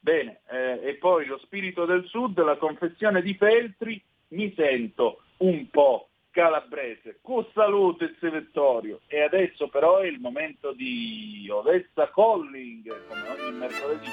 Bene, 0.00 0.40
eh, 0.50 0.80
e 0.82 0.94
poi 0.94 1.26
lo 1.26 1.38
spirito 1.38 1.84
del 1.84 2.06
sud, 2.06 2.42
la 2.42 2.56
confessione 2.56 3.20
di 3.20 3.34
Feltri, 3.34 4.02
mi 4.28 4.50
sento 4.56 5.22
un 5.38 5.68
po' 5.68 6.08
calabrese. 6.30 7.18
Con 7.20 7.46
salute 7.52 8.16
e 8.18 8.30
Vittorio. 8.30 9.00
E 9.06 9.20
adesso 9.20 9.68
però 9.68 9.98
è 9.98 10.06
il 10.06 10.18
momento 10.18 10.72
di 10.72 11.46
Odessa 11.50 12.10
Calling, 12.10 13.06
come 13.08 13.28
ogni 13.28 13.58
mercoledì. 13.58 14.08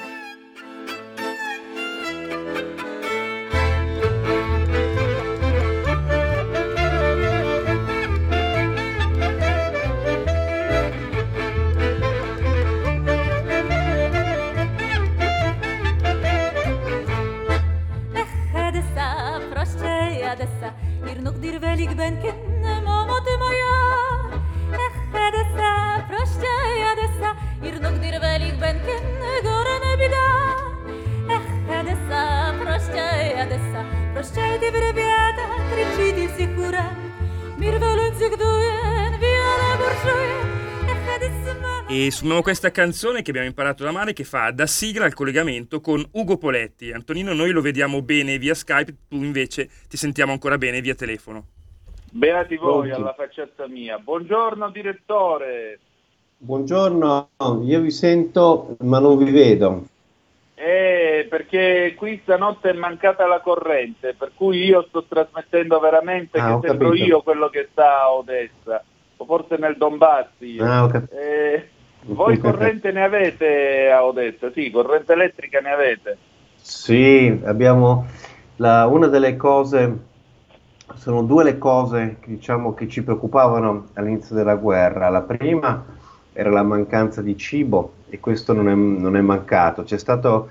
يا 20.28 20.34
دسة 20.34 20.72
يرنق 21.08 21.32
دير 21.38 21.58
بالك 21.58 21.88
بنكن 21.90 22.34
ماموت 22.86 23.28
ميا 23.42 23.78
اخ 24.74 24.96
يا 25.16 25.30
دسة 25.30 25.72
برشتا 26.10 26.56
يا 26.84 26.94
دسة 27.02 27.30
يرنق 27.64 27.90
دير 28.02 28.20
بالك 28.20 28.54
بنكن 28.54 29.02
قرن 29.46 29.84
بدا 30.00 30.28
اخ 31.36 31.46
يا 31.70 31.82
دسة 31.84 32.52
برشتا 32.64 33.22
يا 33.22 33.46
دسة 33.46 33.86
برشتا 34.16 34.56
دي 34.58 34.70
بربياتا 34.72 35.46
تريتشي 35.72 36.12
دي 36.12 36.28
بسيكورا 36.28 36.86
مير 37.58 37.80
فالون 37.80 38.14
زكدوين 38.14 39.12
بيانا 39.20 39.76
برشوين 39.80 40.47
E 41.90 42.12
suoniamo 42.12 42.42
questa 42.42 42.70
canzone 42.70 43.22
che 43.22 43.30
abbiamo 43.32 43.48
imparato 43.48 43.84
da 43.84 43.92
male 43.92 44.14
che 44.14 44.24
fa 44.24 44.52
da 44.52 44.68
sigla 44.68 45.06
il 45.06 45.14
collegamento 45.14 45.80
con 45.80 46.06
Ugo 46.12 46.38
Poletti. 46.38 46.92
Antonino, 46.92 47.34
noi 47.34 47.52
lo 47.52 47.62
vediamo 47.62 48.02
bene 48.02 48.38
via 48.38 48.54
Skype, 48.54 48.94
tu 49.08 49.16
invece 49.16 49.70
ti 49.88 49.96
sentiamo 49.96 50.34
ancora 50.34 50.58
bene 50.58 50.82
via 50.82 50.96
telefono. 50.96 51.46
Beati 52.12 52.58
voi 52.58 52.92
alla 52.92 53.14
facciata 53.14 53.68
mia. 53.68 53.98
Buongiorno 54.00 54.70
direttore. 54.70 55.80
Buongiorno, 56.38 57.30
io 57.64 57.82
vi 57.82 57.92
sento 57.92 58.76
ma 58.82 59.00
non 59.00 59.18
vi 59.18 59.32
vedo. 59.32 59.86
Eh, 60.54 61.26
perché 61.30 61.94
qui 61.96 62.20
stanotte 62.24 62.72
è 62.72 62.74
mancata 62.74 63.28
la 63.28 63.40
corrente, 63.42 64.14
per 64.14 64.32
cui 64.36 64.66
io 64.66 64.86
sto 64.90 65.04
trasmettendo 65.04 65.80
veramente 65.80 66.38
ah, 66.38 66.60
che 66.60 66.68
sembro 66.68 66.90
capito. 66.90 67.06
io 67.06 67.22
quello 67.22 67.50
che 67.50 67.70
sta 67.72 68.02
a 68.02 68.14
Odessa, 68.14 68.84
o 69.18 69.26
forse 69.26 69.58
nel 69.58 69.78
Donbass. 69.78 70.28
Ah, 70.60 71.04
eh, 71.10 71.70
voi 72.02 72.38
corrente 72.40 72.92
ne 72.92 73.04
avete 73.04 73.90
a 73.92 74.06
Odessa? 74.06 74.52
Sì, 74.52 74.70
corrente 74.72 75.14
elettrica 75.14 75.60
ne 75.60 75.72
avete? 75.72 76.18
Sì, 76.56 77.42
abbiamo 77.44 78.06
la, 78.58 78.88
una 78.88 79.08
delle 79.08 79.36
cose 79.36 80.06
sono 80.96 81.24
due 81.24 81.44
le 81.44 81.58
cose 81.58 82.18
che, 82.20 82.30
diciamo, 82.30 82.74
che 82.74 82.88
ci 82.88 83.04
preoccupavano 83.04 83.88
all'inizio 83.94 84.36
della 84.36 84.56
guerra. 84.56 85.10
La 85.10 85.22
prima 85.22 85.86
era 86.34 86.50
la 86.50 86.64
mancanza 86.64 87.22
di 87.22 87.38
cibo 87.38 87.94
e 88.10 88.20
questo 88.20 88.54
non 88.54 88.70
è, 88.70 88.74
non 88.74 89.16
è 89.16 89.22
mancato. 89.22 89.84
C'è 89.84 89.98
stato 89.98 90.50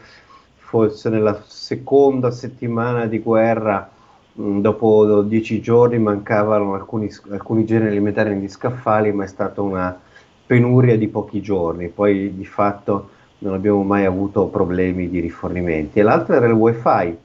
forse 0.56 1.08
nella 1.08 1.42
seconda 1.46 2.30
settimana 2.30 3.06
di 3.06 3.18
guerra, 3.20 3.88
dopo 4.36 5.22
dieci 5.22 5.60
giorni, 5.60 5.98
mancavano 5.98 6.74
alcuni, 6.74 7.10
alcuni 7.30 7.64
generi 7.64 7.90
alimentari 7.90 8.30
negli 8.30 8.48
scaffali, 8.48 9.12
ma 9.12 9.24
è 9.24 9.26
stata 9.26 9.62
una 9.62 9.98
penuria 10.46 10.96
di 10.96 11.08
pochi 11.08 11.40
giorni. 11.40 11.88
Poi 11.88 12.34
di 12.36 12.44
fatto 12.44 13.10
non 13.38 13.54
abbiamo 13.54 13.82
mai 13.82 14.04
avuto 14.04 14.46
problemi 14.46 15.08
di 15.08 15.20
rifornimenti. 15.20 15.98
E 15.98 16.02
l'altra 16.02 16.36
era 16.36 16.46
il 16.46 16.52
wifi 16.52 17.16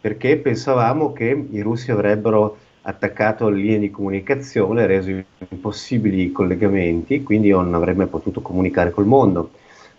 perché 0.00 0.36
pensavamo 0.36 1.12
che 1.12 1.46
i 1.50 1.60
russi 1.60 1.90
avrebbero 1.90 2.56
attaccato 2.82 3.48
le 3.48 3.56
linee 3.56 3.78
di 3.78 3.90
comunicazione, 3.90 4.86
reso 4.86 5.10
impossibili 5.48 6.22
i 6.22 6.32
collegamenti, 6.32 7.22
quindi 7.22 7.50
non 7.50 7.74
avrei 7.74 7.94
mai 7.94 8.06
potuto 8.06 8.40
comunicare 8.40 8.90
col 8.90 9.04
mondo, 9.04 9.50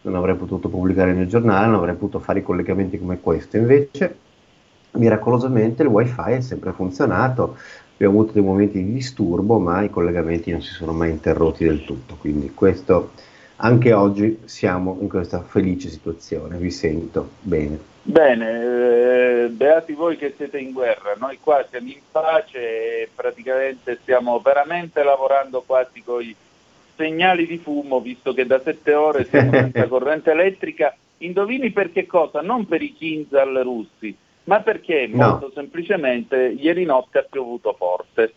non 0.02 0.16
avrei 0.16 0.36
potuto 0.36 0.70
pubblicare 0.70 1.14
nel 1.14 1.28
giornale, 1.28 1.68
non 1.68 1.76
avrei 1.76 1.94
potuto 1.94 2.20
fare 2.20 2.40
i 2.40 2.44
collegamenti 2.44 2.98
come 2.98 3.20
questo. 3.20 3.58
Invece, 3.58 4.16
miracolosamente, 4.92 5.84
il 5.84 5.90
wifi 5.90 6.32
è 6.32 6.42
sempre 6.42 6.72
funzionato, 6.72 7.58
abbiamo 7.94 8.20
avuto 8.20 8.34
dei 8.34 8.44
momenti 8.44 8.84
di 8.84 8.94
disturbo, 8.94 9.60
ma 9.60 9.84
i 9.84 9.90
collegamenti 9.90 10.52
non 10.52 10.62
si 10.62 10.74
sono 10.74 10.92
mai 10.92 11.12
interrotti 11.12 11.64
del 11.64 11.84
tutto, 11.86 12.16
quindi 12.20 12.52
questo 12.54 13.12
anche 13.64 13.94
oggi 13.94 14.40
siamo 14.46 14.98
in 15.02 15.08
questa 15.08 15.44
felice 15.44 15.90
situazione, 15.90 16.58
vi 16.58 16.72
sento 16.72 17.30
bene. 17.42 17.90
Bene, 18.04 19.44
eh, 19.44 19.48
beati 19.50 19.94
voi 19.94 20.18
che 20.18 20.34
siete 20.36 20.58
in 20.58 20.72
guerra, 20.72 21.14
noi 21.20 21.38
qua 21.40 21.64
siamo 21.70 21.88
in 21.88 22.02
pace 22.12 23.02
e 23.02 23.10
praticamente 23.14 24.00
stiamo 24.02 24.40
veramente 24.40 25.04
lavorando 25.04 25.62
quasi 25.64 26.02
con 26.02 26.24
i 26.24 26.36
segnali 26.96 27.46
di 27.46 27.60
fumo, 27.60 28.00
visto 28.02 28.34
che 28.34 28.48
da 28.48 28.60
sette 28.60 28.96
ore 28.96 29.26
siamo 29.26 29.52
senza 29.52 29.86
corrente 29.88 30.32
elettrica. 30.32 30.96
Indovini 31.20 31.70
per 31.70 31.92
che 31.92 32.08
cosa? 32.08 32.42
Non 32.42 32.66
per 32.66 32.82
i 32.82 32.94
Kinzal 32.94 33.60
russi, 33.62 34.16
ma 34.46 34.62
perché 34.62 35.08
no. 35.08 35.30
molto 35.30 35.52
semplicemente 35.54 36.38
ieri 36.38 36.86
notte 36.86 37.20
ha 37.20 37.26
piovuto 37.30 37.74
forte. 37.78 38.34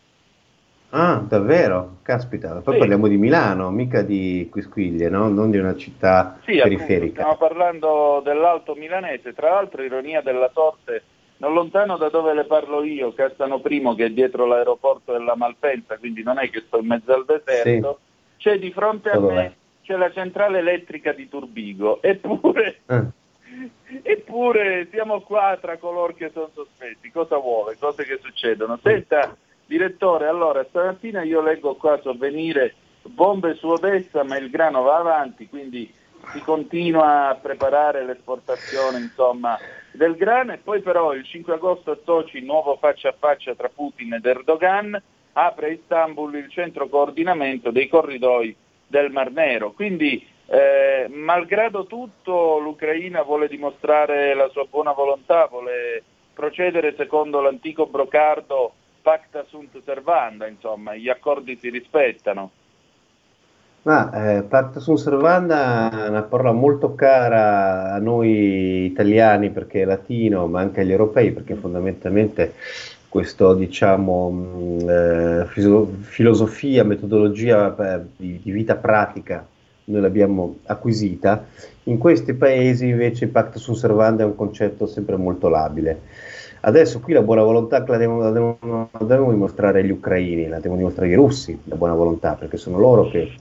Ah, 0.90 1.24
davvero? 1.26 1.96
Caspita, 2.02 2.60
poi 2.60 2.74
sì. 2.74 2.78
parliamo 2.78 3.08
di 3.08 3.16
Milano, 3.16 3.70
mica 3.70 4.02
di 4.02 4.46
Quisquiglie, 4.48 5.08
no? 5.08 5.28
non 5.28 5.50
di 5.50 5.58
una 5.58 5.74
città 5.74 6.38
sì, 6.44 6.58
periferica. 6.58 7.22
Appunto, 7.22 7.36
stiamo 7.36 7.36
parlando 7.36 8.22
dell'Alto 8.24 8.74
Milanese, 8.76 9.32
tra 9.32 9.50
l'altro 9.50 9.82
ironia 9.82 10.20
della 10.20 10.50
sorte, 10.54 11.02
non 11.38 11.52
lontano 11.52 11.96
da 11.96 12.08
dove 12.10 12.32
le 12.32 12.44
parlo 12.44 12.84
io, 12.84 13.12
Castano 13.12 13.58
Primo, 13.58 13.96
che 13.96 14.04
è 14.04 14.10
dietro 14.10 14.46
l'aeroporto 14.46 15.12
della 15.12 15.34
Malpensa, 15.34 15.98
quindi 15.98 16.22
non 16.22 16.38
è 16.38 16.48
che 16.48 16.62
sto 16.66 16.78
in 16.78 16.86
mezzo 16.86 17.12
al 17.12 17.24
deserto, 17.24 17.98
sì. 18.36 18.42
c'è 18.42 18.58
di 18.60 18.70
fronte 18.70 19.10
a 19.10 19.18
me 19.18 19.56
c'è 19.82 19.96
la 19.96 20.12
centrale 20.12 20.58
elettrica 20.58 21.12
di 21.12 21.28
Turbigo, 21.28 22.00
eppure... 22.02 22.80
Ah. 22.86 23.04
Eppure 24.02 24.88
siamo 24.90 25.20
qua 25.20 25.56
tra 25.60 25.76
coloro 25.78 26.14
che 26.14 26.30
sono 26.32 26.50
sospetti, 26.54 27.10
cosa 27.10 27.36
vuole, 27.38 27.76
cose 27.78 28.04
che 28.04 28.18
succedono. 28.22 28.78
Senta, 28.82 29.36
Direttore, 29.66 30.26
allora 30.26 30.64
stamattina 30.68 31.22
io 31.22 31.40
leggo 31.40 31.74
qua 31.76 31.98
sovvenire 32.02 32.74
bombe 33.02 33.54
su 33.54 33.68
Odessa, 33.68 34.22
ma 34.22 34.36
il 34.36 34.50
grano 34.50 34.82
va 34.82 34.96
avanti, 34.96 35.48
quindi 35.48 35.92
si 36.32 36.40
continua 36.40 37.28
a 37.28 37.34
preparare 37.34 38.04
l'esportazione 38.04 38.98
insomma, 38.98 39.58
del 39.92 40.16
grano 40.16 40.52
e 40.52 40.58
poi 40.58 40.80
però 40.80 41.12
il 41.12 41.24
5 41.24 41.54
agosto 41.54 41.90
a 41.92 41.98
Sochi, 42.02 42.40
nuovo 42.40 42.76
faccia 42.76 43.10
a 43.10 43.14
faccia 43.18 43.54
tra 43.54 43.68
Putin 43.68 44.14
ed 44.14 44.24
Erdogan, 44.24 45.00
apre 45.32 45.72
Istanbul 45.72 46.34
il 46.34 46.50
centro 46.50 46.88
coordinamento 46.88 47.70
dei 47.70 47.88
corridoi 47.88 48.54
del 48.86 49.10
Mar 49.10 49.30
Nero. 49.30 49.72
Quindi 49.72 50.26
eh, 50.46 51.08
malgrado 51.08 51.86
tutto 51.86 52.58
l'Ucraina 52.58 53.22
vuole 53.22 53.48
dimostrare 53.48 54.34
la 54.34 54.48
sua 54.48 54.66
buona 54.68 54.92
volontà, 54.92 55.46
vuole 55.46 56.02
procedere 56.34 56.94
secondo 56.96 57.40
l'antico 57.40 57.86
brocardo 57.86 58.72
pacta 59.00 59.44
sunt 59.48 59.80
servanda, 59.84 60.46
insomma, 60.46 60.94
gli 60.94 61.08
accordi 61.08 61.56
si 61.56 61.70
rispettano. 61.70 62.50
Ma 63.82 64.38
eh, 64.38 64.42
pacta 64.42 64.80
sunt 64.80 64.98
servanda 64.98 66.06
è 66.06 66.08
una 66.08 66.22
parola 66.22 66.52
molto 66.52 66.94
cara 66.94 67.92
a 67.92 67.98
noi 67.98 68.86
italiani 68.86 69.50
perché 69.50 69.82
è 69.82 69.84
latino, 69.84 70.46
ma 70.46 70.60
anche 70.60 70.80
agli 70.80 70.90
europei 70.90 71.32
perché 71.32 71.54
fondamentalmente 71.54 72.54
questa 73.10 73.54
diciamo, 73.54 74.30
mm, 74.30 74.88
eh, 74.88 75.46
filosofia, 76.00 76.82
metodologia 76.82 77.76
eh, 77.76 78.00
di, 78.16 78.40
di, 78.42 78.50
vita 78.50 78.74
pratica 78.76 79.46
noi 79.84 80.00
l'abbiamo 80.00 80.56
acquisita. 80.66 81.44
In 81.84 81.98
questi 81.98 82.34
paesi 82.34 82.88
invece 82.88 83.24
il 83.24 83.30
pacta 83.30 83.58
sunt 83.58 83.76
servanda 83.76 84.22
è 84.22 84.26
un 84.26 84.34
concetto 84.34 84.86
sempre 84.86 85.16
molto 85.16 85.48
labile. 85.48 86.00
Adesso 86.60 87.00
qui 87.00 87.12
la 87.12 87.20
buona 87.20 87.42
volontà 87.42 87.84
la 87.86 87.96
devono, 87.98 88.20
la 88.20 88.30
devono, 88.30 88.88
la 88.90 89.04
devono 89.04 89.32
dimostrare 89.32 89.84
gli 89.84 89.90
ucraini, 89.90 90.48
la 90.48 90.60
devono 90.60 90.78
dimostrare 90.78 91.10
i 91.10 91.14
russi, 91.14 91.58
la 91.64 91.76
buona 91.76 91.92
volontà, 91.92 92.34
perché 92.34 92.56
sono 92.56 92.78
loro 92.78 93.10
che 93.10 93.32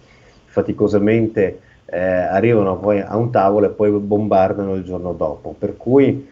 faticosamente 0.45 1.59
eh, 1.85 1.99
arrivano 1.99 2.77
poi 2.77 2.99
a 2.99 3.15
un 3.15 3.31
tavolo 3.31 3.67
e 3.67 3.69
poi 3.69 3.91
bombardano 3.91 4.75
il 4.75 4.83
giorno 4.83 5.13
dopo. 5.13 5.55
Per 5.57 5.77
cui 5.77 6.27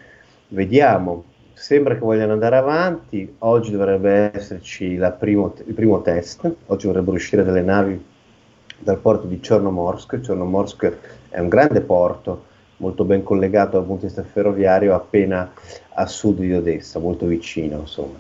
vediamo, 0.50 1.24
sembra 1.54 1.94
che 1.94 2.02
vogliano 2.02 2.34
andare 2.34 2.58
avanti, 2.58 3.36
oggi 3.40 3.72
dovrebbe 3.72 4.32
esserci 4.34 5.00
primo, 5.18 5.54
il 5.66 5.74
primo 5.74 6.02
test, 6.02 6.52
oggi 6.66 6.88
dovrebbero 6.88 7.16
uscire 7.16 7.46
delle 7.46 7.62
navi 7.62 8.10
dal 8.82 8.98
porto 8.98 9.28
di 9.28 9.40
Chornomorsk, 9.40 10.26
Chornomorsk 10.26 10.98
è 11.30 11.40
un 11.40 11.50
grande 11.50 11.82
porto, 11.82 12.46
molto 12.78 13.04
ben 13.04 13.24
collegato 13.24 13.78
dal 13.78 13.86
punto 13.86 14.02
di 14.02 14.08
vista 14.08 14.24
ferroviario, 14.24 14.96
appena 14.96 15.52
a 15.94 16.06
sud 16.08 16.40
di 16.40 16.54
Odessa, 16.54 17.00
molto 17.00 17.26
vicino 17.26 17.80
insomma. 17.80 18.18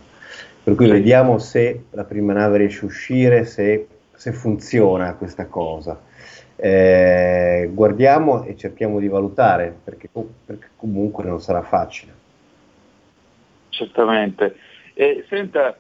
Per 0.64 0.76
cui 0.76 0.90
vediamo 0.90 1.40
se 1.40 1.86
la 1.92 2.04
prima 2.04 2.34
nave 2.34 2.60
riesce 2.60 2.84
a 2.84 2.86
uscire, 2.86 3.46
se, 3.46 3.88
se 4.14 4.32
funziona 4.32 5.16
questa 5.16 5.48
cosa. 5.48 6.00
Eh, 6.56 7.70
guardiamo 7.74 8.44
e 8.44 8.56
cerchiamo 8.56 9.00
di 9.00 9.08
valutare, 9.08 9.76
perché, 9.84 10.10
perché 10.46 10.68
comunque 10.76 11.24
non 11.24 11.42
sarà 11.42 11.64
facile 11.64 12.20
certamente. 13.82 14.56
E, 14.94 15.26
senta, 15.28 15.76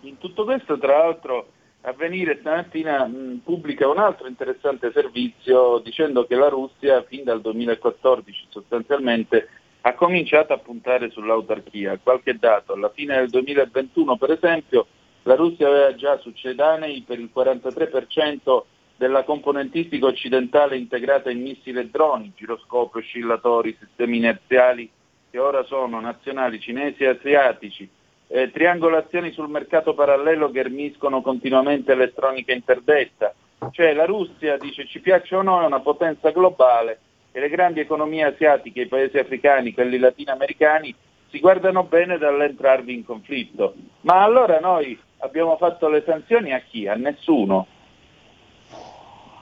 in 0.00 0.18
tutto 0.18 0.44
questo 0.44 0.78
tra 0.78 0.98
l'altro 0.98 1.48
Avvenire 1.84 2.38
stamattina 2.38 3.04
mh, 3.06 3.40
pubblica 3.42 3.88
un 3.88 3.98
altro 3.98 4.28
interessante 4.28 4.92
servizio 4.92 5.78
dicendo 5.78 6.26
che 6.26 6.36
la 6.36 6.48
Russia 6.48 7.02
fin 7.02 7.24
dal 7.24 7.40
2014 7.40 8.46
sostanzialmente 8.50 9.48
ha 9.80 9.94
cominciato 9.94 10.52
a 10.52 10.58
puntare 10.58 11.10
sull'autarchia. 11.10 11.98
Qualche 12.00 12.38
dato, 12.38 12.74
alla 12.74 12.90
fine 12.90 13.16
del 13.16 13.30
2021 13.30 14.16
per 14.16 14.30
esempio 14.30 14.86
la 15.24 15.34
Russia 15.34 15.66
aveva 15.66 15.94
già 15.96 16.18
succedanei 16.18 17.02
per 17.04 17.18
il 17.18 17.30
43% 17.34 18.62
della 18.96 19.24
componentistica 19.24 20.06
occidentale 20.06 20.76
integrata 20.76 21.30
in 21.30 21.42
missili 21.42 21.80
e 21.80 21.88
droni, 21.88 22.32
giroscopi, 22.36 22.98
oscillatori, 22.98 23.76
sistemi 23.76 24.18
inerziali 24.18 24.88
che 25.30 25.38
ora 25.38 25.64
sono 25.64 25.98
nazionali 25.98 26.60
cinesi 26.60 27.02
e 27.02 27.08
asiatici, 27.08 27.88
eh, 28.34 28.50
triangolazioni 28.50 29.30
sul 29.30 29.50
mercato 29.50 29.92
parallelo 29.92 30.50
che 30.50 30.60
ermiscono 30.60 31.20
continuamente 31.20 31.92
elettronica 31.92 32.52
interdetta. 32.52 33.34
Cioè 33.70 33.92
la 33.92 34.06
Russia, 34.06 34.56
dice 34.56 34.86
ci 34.86 35.00
piaccia 35.00 35.36
o 35.36 35.42
no, 35.42 35.62
è 35.62 35.66
una 35.66 35.80
potenza 35.80 36.30
globale 36.30 36.98
e 37.30 37.40
le 37.40 37.50
grandi 37.50 37.80
economie 37.80 38.24
asiatiche, 38.24 38.82
i 38.82 38.88
paesi 38.88 39.18
africani, 39.18 39.74
quelli 39.74 39.98
latinoamericani, 39.98 40.94
si 41.28 41.40
guardano 41.40 41.84
bene 41.84 42.16
dall'entrarvi 42.16 42.94
in 42.94 43.04
conflitto. 43.04 43.74
Ma 44.02 44.22
allora 44.22 44.58
noi 44.60 44.98
abbiamo 45.18 45.56
fatto 45.58 45.88
le 45.88 46.02
sanzioni 46.04 46.54
a 46.54 46.60
chi? 46.60 46.88
A 46.88 46.94
nessuno. 46.94 47.66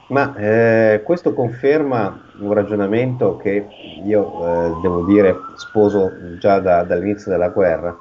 Ma 0.09 0.35
eh, 0.35 1.03
questo 1.05 1.33
conferma 1.33 2.31
un 2.41 2.53
ragionamento 2.53 3.37
che 3.37 3.67
io 4.05 4.25
eh, 4.25 4.81
devo 4.83 5.05
dire 5.05 5.37
sposo 5.55 6.11
già 6.41 6.59
da, 6.59 6.83
dall'inizio 6.83 7.31
della 7.31 7.51
guerra. 7.51 7.97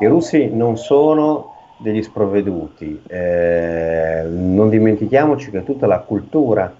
I 0.00 0.06
russi 0.06 0.48
non 0.48 0.76
sono 0.76 1.54
degli 1.78 2.02
sprovveduti, 2.02 3.02
eh, 3.06 4.24
non 4.26 4.68
dimentichiamoci 4.68 5.50
che 5.50 5.62
tutta 5.62 5.86
la 5.86 6.00
cultura 6.00 6.74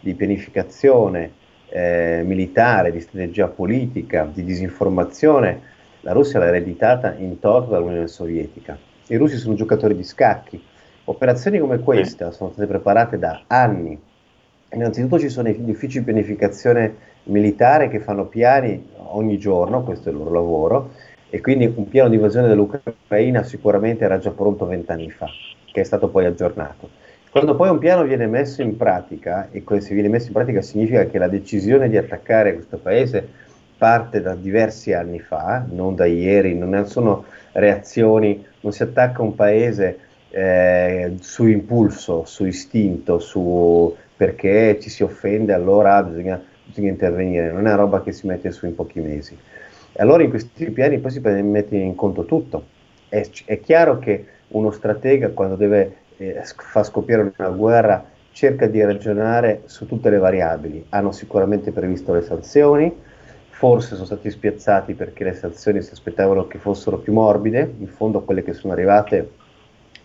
di 0.00 0.14
pianificazione 0.14 1.32
eh, 1.68 2.22
militare, 2.24 2.92
di 2.92 3.00
strategia 3.00 3.48
politica, 3.48 4.28
di 4.32 4.44
disinformazione, 4.44 5.60
la 6.02 6.12
Russia 6.12 6.38
l'ha 6.38 6.46
ereditata 6.46 7.14
in 7.16 7.38
toto 7.40 7.70
dall'Unione 7.70 8.06
Sovietica. 8.06 8.78
I 9.08 9.16
russi 9.16 9.36
sono 9.36 9.54
giocatori 9.54 9.96
di 9.96 10.04
scacchi, 10.04 10.62
Operazioni 11.08 11.58
come 11.58 11.78
questa 11.78 12.32
sono 12.32 12.50
state 12.50 12.66
preparate 12.66 13.18
da 13.18 13.44
anni. 13.46 13.98
Innanzitutto 14.74 15.18
ci 15.18 15.30
sono 15.30 15.48
gli 15.48 15.70
uffici 15.70 16.00
di 16.00 16.04
pianificazione 16.04 16.94
militare 17.24 17.88
che 17.88 17.98
fanno 17.98 18.26
piani 18.26 18.90
ogni 19.12 19.38
giorno, 19.38 19.82
questo 19.84 20.10
è 20.10 20.12
il 20.12 20.18
loro 20.18 20.32
lavoro, 20.32 20.90
e 21.30 21.40
quindi 21.40 21.72
un 21.74 21.88
piano 21.88 22.08
di 22.08 22.16
invasione 22.16 22.48
dell'Ucraina 22.48 23.42
sicuramente 23.42 24.04
era 24.04 24.18
già 24.18 24.30
pronto 24.30 24.66
vent'anni 24.66 25.10
fa, 25.10 25.26
che 25.70 25.80
è 25.80 25.84
stato 25.84 26.08
poi 26.08 26.24
aggiornato. 26.24 26.90
Quando 27.30 27.54
poi 27.54 27.68
un 27.68 27.78
piano 27.78 28.04
viene 28.04 28.26
messo 28.26 28.62
in 28.62 28.76
pratica, 28.76 29.48
e 29.50 29.62
se 29.80 29.94
viene 29.94 30.08
messo 30.08 30.28
in 30.28 30.32
pratica 30.32 30.62
significa 30.62 31.04
che 31.06 31.18
la 31.18 31.28
decisione 31.28 31.88
di 31.88 31.96
attaccare 31.96 32.54
questo 32.54 32.78
paese 32.78 33.46
parte 33.76 34.20
da 34.20 34.34
diversi 34.34 34.92
anni 34.92 35.20
fa, 35.20 35.64
non 35.70 35.94
da 35.94 36.06
ieri, 36.06 36.56
non 36.56 36.86
sono 36.86 37.24
reazioni, 37.52 38.44
non 38.60 38.72
si 38.72 38.82
attacca 38.82 39.22
un 39.22 39.34
paese 39.34 39.98
eh, 40.30 41.14
su 41.20 41.46
impulso, 41.46 42.24
su 42.24 42.44
istinto, 42.44 43.18
su 43.18 43.94
perché 44.16 44.78
ci 44.80 44.90
si 44.90 45.04
offende, 45.04 45.52
allora 45.52 46.02
bisogna, 46.02 46.42
bisogna, 46.64 46.88
intervenire, 46.88 47.52
non 47.52 47.58
è 47.58 47.72
una 47.72 47.76
roba 47.76 48.02
che 48.02 48.12
si 48.12 48.26
mette 48.26 48.50
su 48.50 48.66
in 48.66 48.74
pochi 48.74 49.00
mesi. 49.00 49.38
E 49.98 50.02
allora 50.02 50.22
in 50.22 50.30
questi 50.30 50.70
piani 50.70 51.00
poi 51.00 51.10
si 51.10 51.18
mette 51.18 51.74
in 51.74 51.96
conto 51.96 52.24
tutto. 52.24 52.66
È, 53.08 53.28
è 53.46 53.58
chiaro 53.58 53.98
che 53.98 54.26
uno 54.48 54.70
stratega 54.70 55.30
quando 55.30 55.56
deve 55.56 55.96
eh, 56.18 56.40
far 56.44 56.84
scoppiare 56.84 57.32
una 57.36 57.48
guerra 57.48 58.04
cerca 58.30 58.68
di 58.68 58.80
ragionare 58.80 59.62
su 59.64 59.86
tutte 59.86 60.08
le 60.08 60.18
variabili. 60.18 60.86
Hanno 60.90 61.10
sicuramente 61.10 61.72
previsto 61.72 62.12
le 62.12 62.22
sanzioni, 62.22 62.94
forse 63.48 63.94
sono 63.94 64.06
stati 64.06 64.30
spiazzati 64.30 64.94
perché 64.94 65.24
le 65.24 65.34
sanzioni 65.34 65.82
si 65.82 65.92
aspettavano 65.92 66.46
che 66.46 66.58
fossero 66.58 66.98
più 66.98 67.12
morbide, 67.12 67.74
in 67.78 67.88
fondo 67.88 68.22
quelle 68.22 68.44
che 68.44 68.52
sono 68.52 68.74
arrivate 68.74 69.32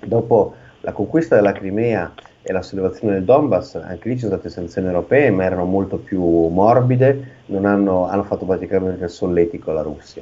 Dopo 0.05 0.55
la 0.81 0.91
conquista 0.91 1.35
della 1.35 1.51
Crimea 1.51 2.11
e 2.43 2.51
la 2.51 2.61
sollevazione 2.61 3.13
del 3.13 3.23
Donbass, 3.23 3.75
anche 3.75 4.09
lì 4.09 4.15
ci 4.15 4.25
sono 4.25 4.33
state 4.33 4.49
sanzioni 4.49 4.87
europee, 4.87 5.31
ma 5.31 5.45
erano 5.45 5.63
molto 5.63 5.97
più 5.97 6.21
morbide, 6.21 7.41
hanno, 7.47 8.05
hanno, 8.05 8.23
fatto 8.23 8.45
praticamente 8.45 9.05
il 9.05 9.09
solletico 9.09 9.71
alla 9.71 9.81
Russia. 9.81 10.21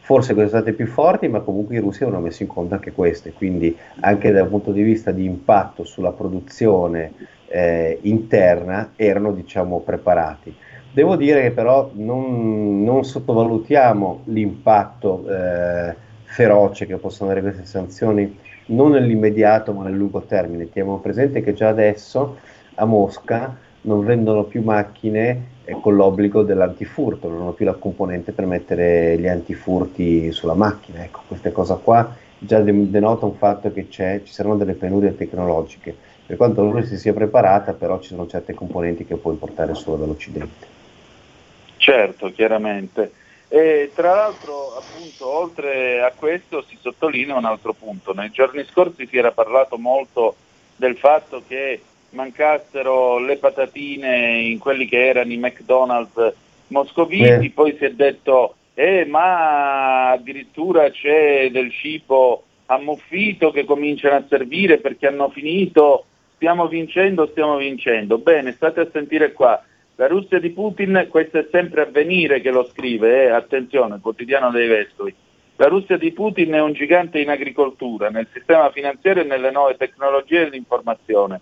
Forse 0.00 0.34
sono 0.34 0.46
state 0.46 0.74
più 0.74 0.86
forti, 0.86 1.26
ma 1.28 1.40
comunque 1.40 1.76
i 1.76 1.80
russi 1.80 2.02
avevano 2.02 2.24
messo 2.24 2.42
in 2.42 2.48
conto 2.48 2.74
anche 2.74 2.92
queste, 2.92 3.32
quindi 3.32 3.74
anche 4.00 4.30
dal 4.30 4.48
punto 4.48 4.72
di 4.72 4.82
vista 4.82 5.10
di 5.10 5.24
impatto 5.24 5.84
sulla 5.84 6.12
produzione 6.12 7.12
eh, 7.48 7.98
interna 8.02 8.92
erano 8.96 9.32
diciamo, 9.32 9.80
preparati. 9.80 10.54
Devo 10.92 11.16
dire 11.16 11.42
che 11.42 11.50
però 11.50 11.90
non, 11.94 12.82
non 12.82 13.04
sottovalutiamo 13.04 14.22
l'impatto 14.24 15.24
eh, 15.28 15.94
feroce 16.24 16.86
che 16.86 16.96
possono 16.96 17.30
avere 17.30 17.46
queste 17.46 17.66
sanzioni 17.66 18.38
non 18.68 18.90
nell'immediato 18.90 19.72
ma 19.72 19.84
nel 19.84 19.96
lungo 19.96 20.22
termine. 20.22 20.70
Teniamo 20.70 20.98
presente 20.98 21.42
che 21.42 21.54
già 21.54 21.68
adesso 21.68 22.38
a 22.74 22.84
Mosca 22.84 23.56
non 23.82 24.04
vendono 24.04 24.44
più 24.44 24.62
macchine 24.62 25.56
eh, 25.64 25.76
con 25.80 25.94
l'obbligo 25.94 26.42
dell'antifurto, 26.42 27.28
non 27.28 27.42
hanno 27.42 27.52
più 27.52 27.64
la 27.64 27.74
componente 27.74 28.32
per 28.32 28.46
mettere 28.46 29.16
gli 29.18 29.26
antifurti 29.26 30.32
sulla 30.32 30.54
macchina. 30.54 31.02
Ecco, 31.02 31.20
questa 31.26 31.50
cosa 31.50 31.74
qua 31.76 32.14
già 32.38 32.60
denota 32.60 33.26
un 33.26 33.34
fatto 33.34 33.72
che 33.72 33.88
ci 33.90 34.20
saranno 34.24 34.56
delle 34.56 34.74
penurie 34.74 35.16
tecnologiche. 35.16 35.94
Per 36.26 36.36
quanto 36.36 36.62
Russia 36.62 36.90
si 36.90 36.98
sia 36.98 37.14
preparata, 37.14 37.72
però 37.72 37.98
ci 38.00 38.08
sono 38.08 38.26
certe 38.26 38.54
componenti 38.54 39.04
che 39.06 39.16
può 39.16 39.30
importare 39.30 39.74
solo 39.74 39.96
dall'Occidente. 39.96 40.66
Certo, 41.78 42.30
chiaramente. 42.32 43.12
E 43.48 43.92
tra 43.94 44.14
l'altro, 44.14 44.76
appunto, 44.76 45.26
oltre 45.26 46.02
a 46.02 46.12
questo 46.14 46.62
si 46.68 46.76
sottolinea 46.80 47.36
un 47.36 47.46
altro 47.46 47.72
punto. 47.72 48.12
Nei 48.12 48.30
giorni 48.30 48.64
scorsi 48.64 49.06
si 49.06 49.16
era 49.16 49.32
parlato 49.32 49.78
molto 49.78 50.36
del 50.76 50.96
fatto 50.96 51.42
che 51.46 51.80
mancassero 52.10 53.18
le 53.18 53.36
patatine 53.36 54.38
in 54.40 54.58
quelli 54.58 54.86
che 54.86 55.06
erano 55.08 55.32
i 55.32 55.38
McDonald's 55.38 56.34
moscoviti, 56.68 57.46
eh. 57.46 57.50
poi 57.50 57.76
si 57.76 57.84
è 57.84 57.90
detto 57.90 58.54
eh, 58.74 59.04
ma 59.06 60.10
addirittura 60.10 60.90
c'è 60.90 61.50
del 61.50 61.72
cibo 61.72 62.44
ammuffito 62.66 63.50
che 63.50 63.64
cominciano 63.64 64.16
a 64.16 64.24
servire 64.28 64.78
perché 64.78 65.06
hanno 65.06 65.30
finito, 65.30 66.04
stiamo 66.36 66.68
vincendo, 66.68 67.26
stiamo 67.26 67.56
vincendo. 67.56 68.18
Bene, 68.18 68.52
state 68.52 68.80
a 68.80 68.88
sentire 68.92 69.32
qua, 69.32 69.60
la 69.98 70.06
Russia 70.06 70.38
di 70.38 70.50
Putin, 70.50 71.08
questo 71.10 71.38
è 71.38 71.48
sempre 71.50 71.82
avvenire 71.82 72.40
che 72.40 72.52
lo 72.52 72.64
scrive, 72.70 73.24
eh, 73.24 73.30
attenzione, 73.30 73.98
quotidiano 74.00 74.52
dei 74.52 74.68
vescovi. 74.68 75.12
La 75.56 75.66
Russia 75.66 75.96
di 75.96 76.12
Putin 76.12 76.52
è 76.52 76.60
un 76.60 76.72
gigante 76.72 77.18
in 77.18 77.30
agricoltura, 77.30 78.08
nel 78.08 78.28
sistema 78.32 78.70
finanziario 78.70 79.22
e 79.22 79.26
nelle 79.26 79.50
nuove 79.50 79.76
tecnologie 79.76 80.44
dell'informazione. 80.44 81.40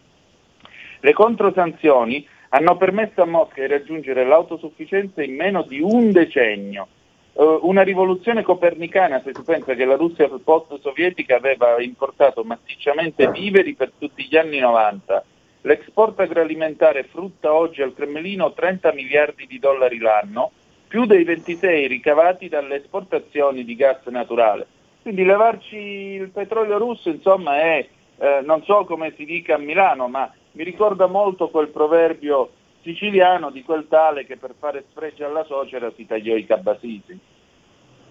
Le 1.00 1.12
controsanzioni 1.12 2.26
hanno 2.48 2.78
permesso 2.78 3.20
a 3.20 3.26
Mosca 3.26 3.60
di 3.60 3.66
raggiungere 3.66 4.24
l'autosufficienza 4.24 5.22
in 5.22 5.34
meno 5.34 5.60
di 5.60 5.80
un 5.82 6.10
decennio. 6.10 6.88
Uh, 7.34 7.58
una 7.60 7.82
rivoluzione 7.82 8.42
copernicana 8.42 9.20
se 9.20 9.32
si 9.34 9.42
pensa 9.42 9.74
che 9.74 9.84
la 9.84 9.96
Russia 9.96 10.30
post-sovietica 10.42 11.36
aveva 11.36 11.78
importato 11.82 12.42
massicciamente 12.42 13.30
viveri 13.30 13.74
per 13.74 13.92
tutti 13.98 14.26
gli 14.26 14.38
anni 14.38 14.60
90 14.60 15.22
L'export 15.66 16.18
agroalimentare 16.20 17.02
frutta 17.10 17.52
oggi 17.52 17.82
al 17.82 17.92
Cremlino 17.92 18.52
30 18.52 18.92
miliardi 18.92 19.48
di 19.48 19.58
dollari 19.58 19.98
l'anno, 19.98 20.52
più 20.86 21.06
dei 21.06 21.24
26 21.24 21.88
ricavati 21.88 22.48
dalle 22.48 22.76
esportazioni 22.76 23.64
di 23.64 23.74
gas 23.74 24.04
naturale. 24.06 24.64
Quindi 25.02 25.24
levarci 25.24 25.76
il 25.76 26.28
petrolio 26.28 26.78
russo 26.78 27.08
insomma 27.08 27.60
è, 27.60 27.84
eh, 28.16 28.42
non 28.44 28.62
so 28.62 28.84
come 28.84 29.12
si 29.16 29.24
dica 29.24 29.56
a 29.56 29.58
Milano, 29.58 30.06
ma 30.06 30.32
mi 30.52 30.62
ricorda 30.62 31.08
molto 31.08 31.50
quel 31.50 31.68
proverbio 31.68 32.50
siciliano 32.82 33.50
di 33.50 33.64
quel 33.64 33.88
tale 33.88 34.24
che 34.24 34.36
per 34.36 34.54
fare 34.56 34.84
spregio 34.88 35.26
alla 35.26 35.42
socera 35.42 35.90
si 35.96 36.06
tagliò 36.06 36.36
i 36.36 36.46
cabasisi. 36.46 37.18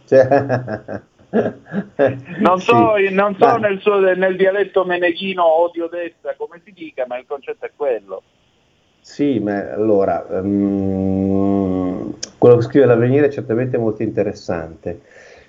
Non 2.40 2.60
so, 2.60 2.94
sì. 2.96 3.14
non 3.14 3.36
so 3.38 3.58
nel, 3.58 3.80
suo, 3.82 4.00
nel, 4.00 4.36
dialetto 4.36 4.86
meneghino 4.86 5.44
o 5.44 5.70
di 5.72 5.82
Odessa 5.82 6.34
come 6.38 6.62
si 6.64 6.72
dica, 6.72 7.06
ma 7.08 7.18
il 7.18 7.26
concetto 7.28 7.66
è 7.66 7.72
quello. 7.76 8.24
Sì, 9.02 9.40
ma 9.40 9.72
allora, 9.72 10.26
um, 10.30 12.16
quello 12.38 12.58
che 12.58 12.64
scrive 12.64 12.86
l'avvenire 12.86 13.28
è 13.28 13.30
certamente 13.30 13.78
molto 13.78 14.02
interessante. 14.02 15.02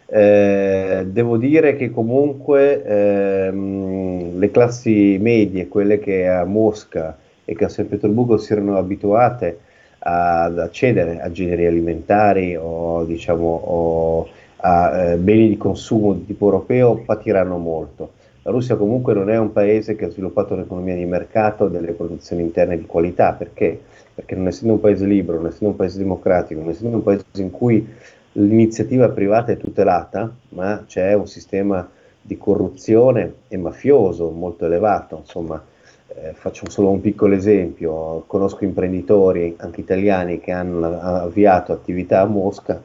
Eh, 0.09 1.05
devo 1.07 1.37
dire 1.37 1.75
che 1.75 1.91
comunque 1.91 2.85
ehm, 2.85 4.39
le 4.39 4.51
classi 4.51 5.19
medie, 5.21 5.69
quelle 5.69 5.99
che 5.99 6.29
a 6.29 6.45
Mosca 6.45 7.17
e 7.45 7.57
che 7.57 7.65
a 7.65 7.69
San 7.69 7.89
Pietroburgo 7.89 8.37
si 8.37 8.53
erano 8.53 8.77
abituate 8.77 9.61
ad 9.99 10.59
accedere 10.59 11.21
a 11.21 11.31
generi 11.33 11.67
alimentari 11.67 12.57
o, 12.57 13.05
diciamo, 13.05 13.47
o 13.65 14.29
a 14.59 15.13
eh, 15.13 15.17
beni 15.17 15.49
di 15.49 15.57
consumo 15.57 16.15
di 16.15 16.27
tipo 16.27 16.47
europeo 16.47 17.03
patiranno 17.05 17.59
molto. 17.59 18.13
La 18.43 18.53
Russia 18.53 18.77
comunque 18.77 19.13
non 19.13 19.29
è 19.29 19.37
un 19.37 19.53
paese 19.53 19.97
che 19.97 20.05
ha 20.05 20.11
sviluppato 20.11 20.55
un'economia 20.55 20.95
di 20.95 21.05
mercato 21.05 21.69
delle 21.69 21.93
produzioni 21.93 22.43
interne 22.43 22.79
di 22.79 22.87
qualità, 22.87 23.33
perché? 23.33 23.79
Perché 24.15 24.37
non 24.37 24.47
essendo 24.47 24.75
un 24.75 24.81
paese 24.81 25.05
libero, 25.05 25.39
non 25.39 25.49
essendo 25.49 25.71
un 25.71 25.77
paese 25.77 25.99
democratico, 25.99 26.61
non 26.61 26.71
essendo 26.71 26.97
un 26.97 27.03
paese 27.03 27.25
in 27.35 27.51
cui 27.51 27.87
l'iniziativa 28.33 29.09
privata 29.09 29.51
è 29.51 29.57
tutelata, 29.57 30.33
ma 30.51 30.85
c'è 30.87 31.13
un 31.15 31.27
sistema 31.27 31.89
di 32.21 32.39
corruzione 32.39 33.35
e 33.49 33.57
mafioso 33.57 34.31
molto 34.31 34.67
elevato, 34.67 35.19
insomma, 35.19 35.63
eh, 36.09 36.33
faccio 36.35 36.71
solo 36.71 36.91
un 36.91 37.01
piccolo 37.01 37.35
esempio, 37.35 38.25
conosco 38.27 38.65
imprenditori 38.65 39.55
anche 39.59 39.81
italiani 39.81 40.41
che 40.41 40.53
hanno 40.53 41.01
avviato 41.01 41.73
attività 41.73 42.21
a 42.21 42.27
Mosca 42.27 42.81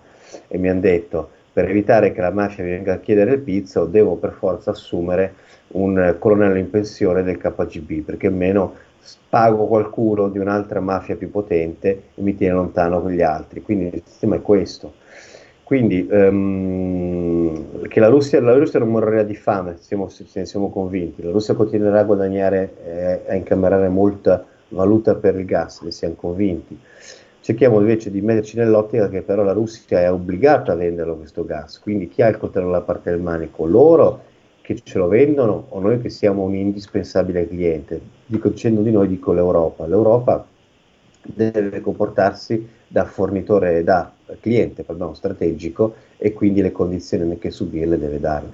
e 0.48 0.58
mi 0.58 0.70
hanno 0.70 0.80
detto 0.80 1.30
per 1.54 1.70
evitare 1.70 2.12
che 2.12 2.22
la 2.22 2.32
mafia 2.32 2.64
venga 2.64 2.94
a 2.94 3.00
chiedere 3.00 3.34
il 3.34 3.40
pizzo 3.40 3.86
devo 3.86 4.16
per 4.16 4.32
forza 4.32 4.72
assumere 4.72 5.34
un 5.70 6.16
colonnello 6.18 6.58
in 6.58 6.70
pensione 6.70 7.24
del 7.24 7.38
KGB 7.38 8.04
perché 8.04 8.28
almeno 8.28 8.74
pago 9.30 9.66
qualcuno 9.66 10.30
di 10.30 10.38
un'altra 10.38 10.80
mafia 10.80 11.16
più 11.16 11.32
potente 11.32 12.04
e 12.16 12.22
mi 12.22 12.36
tiene 12.36 12.54
lontano 12.54 13.02
con 13.02 13.12
gli 13.12 13.22
altri. 13.22 13.62
Quindi 13.62 13.96
il 13.96 14.04
sistema 14.06 14.36
è 14.36 14.42
questo. 14.42 14.94
Quindi 15.64 16.06
um, 16.12 17.88
che 17.88 18.02
la 18.02 18.10
Russia, 18.10 18.42
la 18.42 18.58
Russia, 18.58 18.80
non 18.80 18.90
morirà 18.90 19.24
di 19.24 19.36
fame, 19.36 19.78
siamo, 19.80 20.10
ne 20.34 20.46
siamo 20.46 20.70
convinti. 20.70 21.24
La 21.24 21.32
Russia 21.32 21.54
continuerà 21.54 22.00
a 22.00 22.04
guadagnare, 22.04 22.74
eh, 22.86 23.22
a 23.32 23.36
incamerare 23.36 23.88
molta 23.88 24.46
valuta 24.70 25.16
per 25.16 25.36
il 25.36 25.46
gas, 25.46 25.82
ne 25.82 25.92
siamo 25.92 26.16
convinti. 26.16 26.78
Cerchiamo 27.42 27.80
invece 27.80 28.12
di 28.12 28.22
metterci 28.22 28.56
nell'ottica 28.56 29.10
che 29.10 29.24
però 29.24 29.42
la 29.42 29.52
Russia 29.52 30.00
è 30.00 30.12
obbligata 30.12 30.74
a 30.74 30.76
venderlo 30.76 31.16
questo 31.16 31.44
gas, 31.44 31.80
quindi 31.80 32.08
chi 32.08 32.22
ha 32.22 32.28
il 32.28 32.38
coltello 32.38 32.68
alla 32.68 32.82
parte 32.82 33.10
del 33.10 33.20
manico? 33.20 33.66
Loro 33.66 34.26
che 34.62 34.80
ce 34.84 35.00
lo 35.00 35.08
vendono 35.08 35.66
o 35.70 35.80
noi 35.80 36.00
che 36.00 36.10
siamo 36.10 36.44
un 36.44 36.54
indispensabile 36.54 37.48
cliente? 37.48 38.00
Dico, 38.28 38.50
dicendo 38.50 38.82
di 38.82 38.92
noi, 38.92 39.08
dico 39.08 39.34
l'Europa. 39.34 39.88
L'Europa 39.88 40.46
deve 41.24 41.82
comportarsi 41.82 42.68
da 42.88 43.06
fornitore, 43.06 43.84
da 43.84 44.12
cliente 44.40 44.84
pardon, 44.84 45.16
strategico 45.16 45.96
e 46.18 46.34
quindi 46.34 46.62
le 46.62 46.72
condizioni 46.72 47.40
che 47.40 47.50
subirle 47.50 47.98
deve 47.98 48.20
darle. 48.20 48.52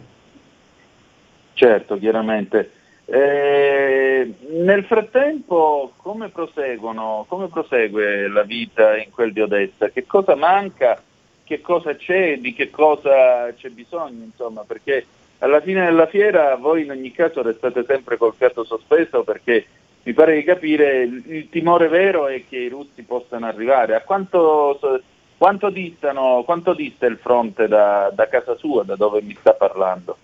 Certo, 1.54 1.98
chiaramente. 1.98 2.70
Eh, 3.10 4.34
nel 4.50 4.84
frattempo 4.84 5.94
come 5.96 6.30
come 6.30 7.48
prosegue 7.48 8.28
la 8.28 8.44
vita 8.44 8.98
in 8.98 9.12
quel 9.12 9.32
di 9.32 9.40
Odessa? 9.40 9.90
Che 9.90 10.06
cosa 10.06 10.36
manca? 10.36 11.02
Che 11.44 11.62
cosa 11.62 11.96
c'è? 11.96 12.38
Di 12.38 12.54
che 12.54 12.70
cosa 12.70 13.54
c'è 13.54 13.70
bisogno? 13.70 14.26
Insomma, 14.26 14.64
perché 14.68 15.06
alla 15.40 15.62
fine 15.62 15.86
della 15.86 16.08
fiera 16.08 16.56
voi 16.56 16.84
in 16.84 16.92
ogni 16.92 17.12
caso 17.14 17.42
restate 17.42 17.86
sempre 17.86 18.18
col 18.18 18.34
fiato 18.36 18.66
sospeso 18.66 19.24
perché 19.24 19.66
mi 20.04 20.14
pare 20.14 20.36
di 20.36 20.44
capire 20.44 21.02
il 21.04 21.48
timore 21.50 21.88
vero 21.88 22.28
è 22.28 22.44
che 22.48 22.58
i 22.58 22.70
russi 22.70 23.04
possano 23.04 23.46
arrivare. 23.46 23.96
A 23.96 24.02
quanto 24.02 24.78
quanto, 25.38 25.70
distano, 25.70 26.44
quanto 26.44 26.74
dista 26.74 27.06
il 27.06 27.18
fronte 27.18 27.68
da, 27.68 28.12
da, 28.14 28.28
casa 28.28 28.56
sua, 28.56 28.84
da 28.84 28.96
dove 28.96 29.22
mi 29.22 29.36
sta 29.40 29.54
parlando? 29.54 30.18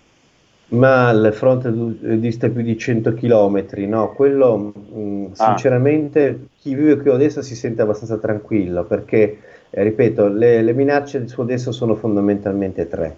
Ma 0.74 1.10
il 1.10 1.32
fronte 1.32 1.72
dista 2.18 2.48
più 2.48 2.62
di 2.62 2.76
100 2.76 3.14
km, 3.14 3.64
no? 3.86 4.12
Quello 4.12 4.56
mh, 4.56 4.98
mm, 4.98 5.24
ah. 5.36 5.44
sinceramente 5.46 6.48
chi 6.58 6.74
vive 6.74 6.96
qui 6.96 7.10
a 7.10 7.14
Odessa 7.14 7.42
si 7.42 7.54
sente 7.54 7.82
abbastanza 7.82 8.18
tranquillo 8.18 8.84
perché, 8.84 9.38
eh, 9.70 9.82
ripeto, 9.82 10.28
le, 10.28 10.62
le, 10.62 10.72
minacce 10.72 11.26
su 11.28 11.40
Odessa 11.40 11.72
sono 11.72 11.94
fondamentalmente 11.94 12.88
tre. 12.88 13.16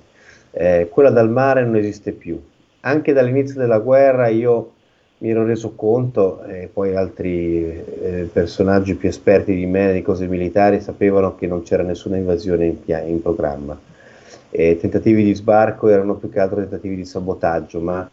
Eh, 0.51 0.89
quella 0.91 1.11
dal 1.11 1.31
mare 1.31 1.65
non 1.65 1.77
esiste 1.77 2.13
più. 2.13 2.41
Anche 2.81 3.13
dall'inizio 3.13 3.59
della 3.59 3.79
guerra 3.79 4.29
io 4.29 4.73
mi 5.19 5.31
ero 5.31 5.45
reso 5.45 5.73
conto, 5.75 6.45
e 6.45 6.69
poi 6.71 6.95
altri 6.95 7.65
eh, 7.65 8.29
personaggi 8.31 8.95
più 8.97 9.09
esperti 9.09 9.55
di 9.55 9.67
me 9.67 9.93
di 9.93 10.03
cose 10.03 10.27
militari 10.27 10.81
sapevano 10.81 11.37
che 11.37 11.47
non 11.47 11.63
c'era 11.63 11.83
nessuna 11.83 12.17
invasione 12.17 12.67
in, 12.67 12.77
in 13.07 13.23
programma. 13.23 13.79
E 14.51 14.77
tentativi 14.79 15.23
di 15.23 15.35
sbarco 15.35 15.89
erano 15.89 16.15
più 16.15 16.31
che 16.31 16.41
altro 16.41 16.61
tentativi 16.61 16.97
di 16.97 17.05
sabotaggio, 17.05 17.81
ma 17.81 18.09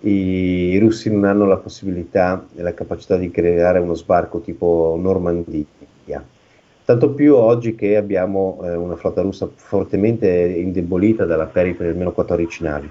i, 0.00 0.10
i 0.10 0.78
russi 0.78 1.10
non 1.10 1.24
hanno 1.24 1.46
la 1.46 1.56
possibilità 1.56 2.46
e 2.54 2.62
la 2.62 2.74
capacità 2.74 3.16
di 3.16 3.30
creare 3.30 3.78
uno 3.78 3.94
sbarco 3.94 4.40
tipo 4.40 4.96
Normandia. 5.00 6.24
Tanto 6.84 7.10
più 7.10 7.36
oggi 7.36 7.74
che 7.74 7.96
abbiamo 7.96 8.60
eh, 8.62 8.74
una 8.74 8.96
flotta 8.96 9.20
russa 9.20 9.48
fortemente 9.54 10.28
indebolita 10.28 11.24
dalla 11.24 11.46
perdita 11.46 11.84
di 11.84 11.90
almeno 11.90 12.12
14 12.12 12.64
navi. 12.64 12.90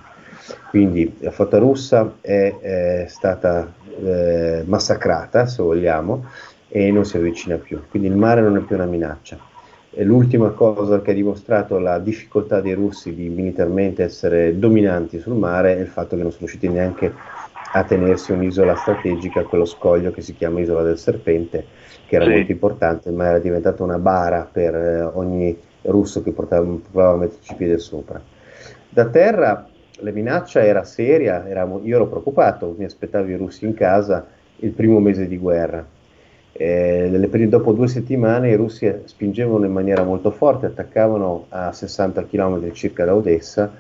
Quindi 0.70 1.18
la 1.20 1.32
flotta 1.32 1.58
russa 1.58 2.16
è, 2.22 2.56
è 2.60 3.06
stata 3.08 3.72
eh, 4.02 4.64
massacrata, 4.66 5.48
se 5.48 5.62
vogliamo, 5.62 6.26
e 6.70 6.92
non 6.92 7.04
si 7.04 7.18
avvicina 7.18 7.58
più. 7.58 7.82
Quindi 7.90 8.08
il 8.08 8.16
mare 8.16 8.42
non 8.42 8.56
è 8.56 8.62
più 8.62 8.76
una 8.76 8.86
minaccia. 8.86 9.49
L'ultima 9.98 10.50
cosa 10.52 11.02
che 11.02 11.12
ha 11.12 11.14
dimostrato 11.16 11.80
la 11.80 11.98
difficoltà 11.98 12.62
dei 12.62 12.74
russi 12.74 13.16
di 13.16 13.28
militarmente 13.28 14.04
essere 14.04 14.58
dominanti 14.60 15.20
sul 15.20 15.34
mare 15.36 15.78
è 15.78 15.80
il 15.80 15.88
fatto 15.88 16.16
che 16.16 16.22
non 16.22 16.32
sono 16.32 16.46
riusciti 16.46 16.68
neanche 16.68 17.12
a 17.72 17.84
tenersi 17.84 18.32
un'isola 18.32 18.76
strategica, 18.76 19.44
quello 19.44 19.66
scoglio 19.66 20.12
che 20.12 20.22
si 20.22 20.36
chiama 20.36 20.60
Isola 20.60 20.84
del 20.84 20.98
Serpente, 20.98 21.66
che 22.06 22.16
era 22.16 22.26
sì. 22.26 22.32
molto 22.32 22.52
importante, 22.52 23.12
ma 23.12 23.28
era 23.28 23.40
diventata 23.40 23.84
una 23.84 23.98
bara 23.98 24.48
per 24.52 24.76
eh, 24.76 25.02
ogni 25.02 25.58
russo 25.84 26.22
che 26.22 26.32
portava, 26.32 26.68
provava 26.92 27.14
a 27.14 27.18
metterci 27.18 27.56
piede 27.56 27.78
sopra. 27.80 28.22
Da 28.90 29.06
terra 29.06 29.68
la 30.02 30.12
minaccia 30.12 30.64
era 30.64 30.84
seria, 30.84 31.48
eravamo, 31.48 31.82
io 31.84 31.96
ero 31.96 32.08
preoccupato, 32.08 32.74
mi 32.78 32.86
aspettavo 32.86 33.28
i 33.28 33.36
russi 33.36 33.66
in 33.66 33.74
casa 33.74 34.26
il 34.58 34.72
primo 34.72 35.00
mese 35.00 35.28
di 35.28 35.38
guerra. 35.38 35.86
Eh, 36.52 37.48
dopo 37.48 37.72
due 37.74 37.88
settimane 37.88 38.50
i 38.50 38.56
russi 38.56 38.92
spingevano 39.06 39.66
in 39.66 39.72
maniera 39.72 40.04
molto 40.04 40.32
forte, 40.32 40.66
attaccavano 40.66 41.46
a 41.50 41.72
60 41.72 42.26
km 42.26 42.72
circa 42.74 43.06
da 43.06 43.16
Odessa, 43.16 43.72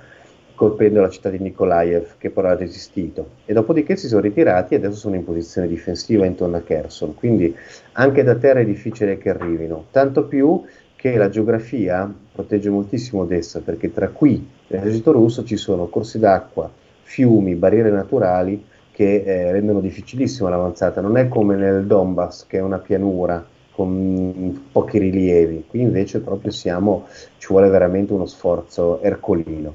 colpendo 0.56 1.00
la 1.00 1.10
città 1.10 1.30
di 1.30 1.40
Nikolaev, 1.40 2.18
che 2.18 2.30
però 2.30 2.50
ha 2.50 2.56
resistito. 2.56 3.30
E 3.46 3.54
dopodiché 3.54 3.96
si 3.96 4.08
sono 4.08 4.22
ritirati 4.22 4.74
e 4.74 4.78
adesso 4.78 4.98
sono 4.98 5.16
in 5.16 5.24
posizione 5.24 5.68
difensiva 5.68 6.26
intorno 6.26 6.58
a 6.58 6.62
Kherson. 6.62 7.16
Quindi 7.16 7.56
anche 7.94 8.24
da 8.24 8.36
terra 8.36 8.60
è 8.60 8.66
difficile 8.66 9.18
che 9.18 9.30
arrivino. 9.30 9.86
Tanto 9.92 10.26
più 10.26 10.62
che 10.98 11.16
la 11.16 11.30
geografia 11.30 12.14
protegge 12.34 12.70
moltissimo 12.70 13.22
Odessa, 13.22 13.62
perché 13.62 13.94
tra 13.94 14.10
qui 14.10 14.46
e 14.68 14.76
l'esercito 14.76 15.14
russo 15.14 15.46
ci 15.46 15.56
sono 15.56 15.88
corsi 15.88 16.20
d'acqua, 16.20 16.70
fiumi, 17.04 17.56
barriere 17.56 17.90
naturali 17.90 18.62
che 19.00 19.24
eh, 19.26 19.52
rendono 19.54 19.80
difficilissima 19.80 20.50
l'avanzata. 20.50 21.00
Non 21.00 21.16
è 21.16 21.30
come 21.30 21.56
nel 21.56 21.86
Donbass, 21.86 22.46
che 22.46 22.58
è 22.58 22.62
una 22.62 22.80
pianura 22.80 23.42
con 23.72 24.68
pochi 24.74 24.98
rilievi, 24.98 25.64
qui 25.70 25.80
invece 25.80 26.20
proprio 26.20 26.52
siamo, 26.52 27.08
ci 27.38 27.48
vuole 27.48 27.70
veramente 27.70 28.12
uno 28.12 28.26
sforzo 28.26 29.02
ercolino. 29.02 29.74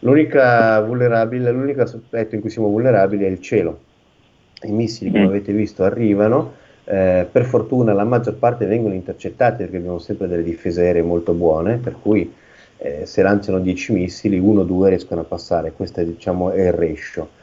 L'unica 0.00 0.80
vulnerabile, 0.80 1.52
l'unico 1.52 1.82
aspetto 1.82 2.34
in 2.34 2.40
cui 2.40 2.50
siamo 2.50 2.66
vulnerabili 2.66 3.24
è 3.24 3.28
il 3.28 3.40
cielo. 3.40 3.78
I 4.62 4.72
missili, 4.72 5.12
come 5.12 5.26
mm. 5.26 5.28
avete 5.28 5.52
visto, 5.52 5.84
arrivano, 5.84 6.54
eh, 6.86 7.28
per 7.30 7.44
fortuna 7.44 7.92
la 7.92 8.02
maggior 8.02 8.34
parte 8.34 8.66
vengono 8.66 8.94
intercettati 8.94 9.58
perché 9.58 9.76
abbiamo 9.76 10.00
sempre 10.00 10.26
delle 10.26 10.42
difese 10.42 10.82
aeree 10.82 11.02
molto 11.02 11.34
buone, 11.34 11.76
per 11.76 11.94
cui 12.02 12.34
eh, 12.78 13.06
se 13.06 13.22
lanciano 13.22 13.60
10 13.60 13.92
missili, 13.92 14.40
uno 14.40 14.62
o 14.62 14.64
due 14.64 14.88
riescono 14.88 15.20
a 15.20 15.24
passare, 15.24 15.70
questo 15.70 16.00
è, 16.00 16.04
diciamo, 16.04 16.50
è 16.50 16.66
il 16.66 16.72
ratio. 16.72 17.38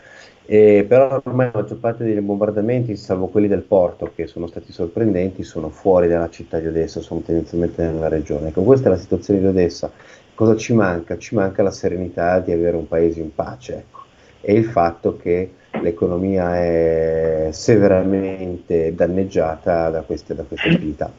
Eh, 0.50 0.86
però 0.88 1.22
ormai 1.26 1.50
la 1.52 1.60
maggior 1.60 1.78
parte 1.78 2.06
dei 2.06 2.22
bombardamenti, 2.22 2.96
salvo 2.96 3.28
quelli 3.28 3.50
del 3.50 3.64
porto 3.64 4.10
che 4.16 4.28
sono 4.28 4.48
stati 4.48 4.72
sorprendenti, 4.72 5.44
sono 5.44 5.68
fuori 5.68 6.08
dalla 6.08 6.30
città 6.30 6.58
di 6.60 6.68
Odessa, 6.68 7.02
sono 7.02 7.20
tendenzialmente 7.20 7.84
nella 7.84 8.08
regione. 8.08 8.48
Ecco, 8.48 8.64
questa 8.64 8.88
è 8.88 8.92
la 8.92 8.98
situazione 8.98 9.42
di 9.42 9.46
Odessa. 9.46 9.92
Cosa 10.34 10.56
ci 10.56 10.74
manca? 10.74 11.18
Ci 11.18 11.36
manca 11.36 11.64
la 11.64 11.72
serenità 11.72 12.40
di 12.40 12.54
avere 12.54 12.78
un 12.78 12.88
paese 12.88 13.20
in 13.20 13.36
pace 13.36 13.76
ecco. 13.76 14.04
e 14.40 14.54
il 14.54 14.64
fatto 14.66 15.18
che 15.18 15.52
l'economia 15.82 16.56
è 16.56 17.50
severamente 17.52 18.96
danneggiata 18.96 19.90
da 19.90 20.02
queste, 20.04 20.34
da 20.34 20.44
queste 20.44 20.70
attività. 20.70 21.12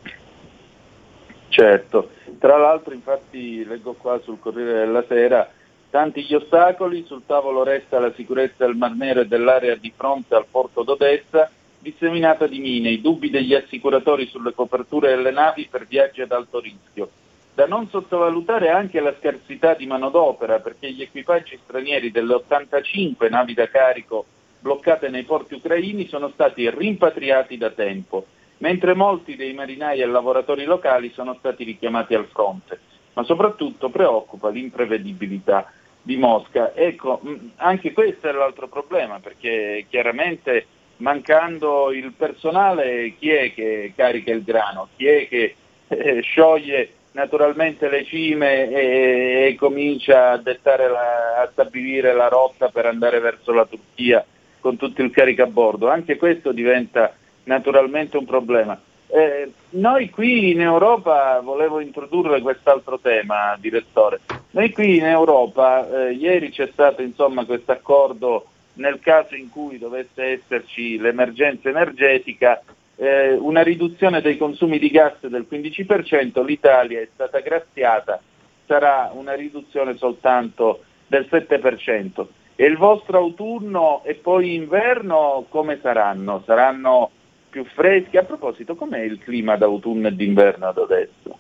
Certo, 1.48 2.10
tra 2.38 2.56
l'altro 2.56 2.94
infatti 2.94 3.62
leggo 3.66 3.92
qua 3.92 4.18
sul 4.22 4.38
Corriere 4.38 4.86
della 4.86 5.04
Sera 5.06 5.50
tanti 5.90 6.22
gli 6.22 6.34
ostacoli, 6.34 7.04
sul 7.04 7.22
tavolo 7.26 7.62
resta 7.62 7.98
la 7.98 8.12
sicurezza 8.14 8.66
del 8.66 8.76
Mar 8.76 8.92
Nero 8.92 9.20
e 9.20 9.26
dell'area 9.26 9.74
di 9.74 9.92
fronte 9.96 10.34
al 10.34 10.46
porto 10.50 10.82
d'Odessa, 10.82 11.50
disseminata 11.78 12.46
di 12.46 12.58
mine, 12.58 12.90
i 12.90 13.00
dubbi 13.00 13.30
degli 13.30 13.54
assicuratori 13.54 14.26
sulle 14.26 14.52
coperture 14.52 15.14
delle 15.14 15.30
navi 15.30 15.68
per 15.70 15.86
viaggi 15.86 16.20
ad 16.20 16.32
alto 16.32 16.60
rischio. 16.60 17.08
Da 17.54 17.66
non 17.66 17.88
sottovalutare 17.88 18.70
anche 18.70 19.00
la 19.00 19.14
scarsità 19.18 19.74
di 19.74 19.86
manodopera 19.86 20.60
perché 20.60 20.92
gli 20.92 21.02
equipaggi 21.02 21.58
stranieri 21.64 22.10
delle 22.10 22.34
85 22.34 23.28
navi 23.28 23.54
da 23.54 23.68
carico 23.68 24.26
bloccate 24.60 25.08
nei 25.08 25.24
porti 25.24 25.54
ucraini 25.54 26.06
sono 26.08 26.30
stati 26.30 26.68
rimpatriati 26.68 27.56
da 27.56 27.70
tempo 27.70 28.26
mentre 28.58 28.94
molti 28.94 29.36
dei 29.36 29.52
marinai 29.52 30.00
e 30.00 30.06
lavoratori 30.06 30.64
locali 30.64 31.10
sono 31.14 31.34
stati 31.38 31.64
richiamati 31.64 32.14
al 32.14 32.26
fronte. 32.26 32.80
Ma 33.18 33.24
soprattutto 33.24 33.90
preoccupa 33.90 34.48
l'imprevedibilità 34.48 35.72
di 36.00 36.16
Mosca. 36.16 36.72
Ecco, 36.72 37.20
anche 37.56 37.92
questo 37.92 38.28
è 38.28 38.32
l'altro 38.32 38.68
problema, 38.68 39.18
perché 39.18 39.86
chiaramente 39.90 40.66
mancando 40.98 41.90
il 41.90 42.12
personale 42.16 43.14
chi 43.18 43.30
è 43.30 43.52
che 43.52 43.92
carica 43.96 44.30
il 44.30 44.44
grano? 44.44 44.90
Chi 44.94 45.06
è 45.06 45.26
che 45.26 45.56
eh, 45.88 46.20
scioglie 46.20 46.92
naturalmente 47.10 47.88
le 47.88 48.04
cime 48.04 48.70
e, 48.70 49.48
e 49.48 49.56
comincia 49.56 50.30
a, 50.30 50.40
la, 50.44 51.40
a 51.42 51.48
stabilire 51.50 52.12
la 52.12 52.28
rotta 52.28 52.68
per 52.68 52.86
andare 52.86 53.18
verso 53.18 53.50
la 53.50 53.66
Turchia 53.66 54.24
con 54.60 54.76
tutto 54.76 55.02
il 55.02 55.10
carico 55.10 55.42
a 55.42 55.46
bordo? 55.46 55.88
Anche 55.88 56.16
questo 56.16 56.52
diventa 56.52 57.12
naturalmente 57.42 58.16
un 58.16 58.26
problema. 58.26 58.80
Eh, 59.10 59.50
noi 59.70 60.10
qui 60.10 60.50
in 60.50 60.60
Europa, 60.60 61.40
volevo 61.40 61.80
introdurre 61.80 62.42
quest'altro 62.42 62.98
tema, 62.98 63.56
direttore, 63.58 64.20
noi 64.50 64.70
qui 64.70 64.98
in 64.98 65.06
Europa, 65.06 66.08
eh, 66.08 66.12
ieri 66.12 66.50
c'è 66.50 66.68
stato 66.72 67.02
questo 67.46 67.72
accordo 67.72 68.46
nel 68.74 69.00
caso 69.00 69.34
in 69.34 69.50
cui 69.50 69.78
dovesse 69.78 70.24
esserci 70.24 70.98
l'emergenza 70.98 71.68
energetica, 71.68 72.62
eh, 72.96 73.32
una 73.32 73.62
riduzione 73.62 74.20
dei 74.20 74.36
consumi 74.36 74.78
di 74.78 74.90
gas 74.90 75.26
del 75.26 75.46
15%, 75.48 76.42
l'Italia 76.42 77.00
è 77.00 77.08
stata 77.12 77.40
graziata, 77.40 78.20
sarà 78.66 79.10
una 79.14 79.34
riduzione 79.34 79.96
soltanto 79.96 80.82
del 81.06 81.26
7%. 81.30 82.28
E 82.56 82.66
il 82.66 82.76
vostro 82.76 83.18
autunno 83.18 84.02
e 84.04 84.14
poi 84.14 84.54
inverno 84.54 85.46
come 85.48 85.78
saranno? 85.80 86.42
Saranno 86.44 87.10
più 87.48 87.64
freschi. 87.64 88.16
A 88.16 88.24
proposito, 88.24 88.74
com'è 88.74 89.00
il 89.00 89.18
clima 89.18 89.56
d'autunno 89.56 90.08
e 90.08 90.14
d'inverno 90.14 90.66
ad 90.66 90.78
Odessa? 90.78 91.30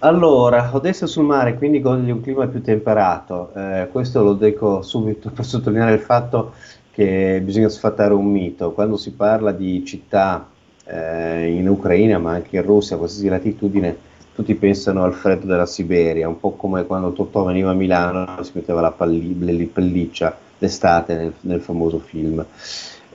Allora, 0.00 0.70
Odessa 0.72 1.06
sul 1.06 1.24
mare, 1.24 1.54
quindi 1.54 1.80
con 1.80 2.04
un 2.06 2.20
clima 2.20 2.46
più 2.46 2.60
temperato. 2.60 3.52
Eh, 3.54 3.88
questo 3.90 4.22
lo 4.22 4.34
dico 4.34 4.82
subito 4.82 5.30
per 5.30 5.44
sottolineare 5.44 5.94
il 5.94 6.00
fatto 6.00 6.54
che 6.90 7.40
bisogna 7.42 7.68
sfatare 7.68 8.12
un 8.12 8.26
mito. 8.26 8.72
Quando 8.72 8.96
si 8.96 9.12
parla 9.12 9.50
di 9.52 9.84
città 9.84 10.46
eh, 10.84 11.46
in 11.48 11.68
Ucraina, 11.68 12.18
ma 12.18 12.32
anche 12.32 12.56
in 12.56 12.62
Russia, 12.62 12.96
a 12.96 12.98
qualsiasi 12.98 13.28
latitudine, 13.28 13.96
tutti 14.34 14.54
pensano 14.56 15.04
al 15.04 15.14
freddo 15.14 15.46
della 15.46 15.64
Siberia, 15.64 16.28
un 16.28 16.38
po' 16.38 16.52
come 16.52 16.84
quando 16.84 17.12
Totò 17.12 17.44
veniva 17.44 17.70
a 17.70 17.74
Milano 17.74 18.38
e 18.38 18.44
si 18.44 18.50
metteva 18.54 18.80
la 18.80 18.90
palli- 18.90 19.70
pelliccia 19.72 20.36
d'estate 20.58 21.14
nel, 21.14 21.32
nel 21.40 21.60
famoso 21.60 21.98
film. 22.00 22.44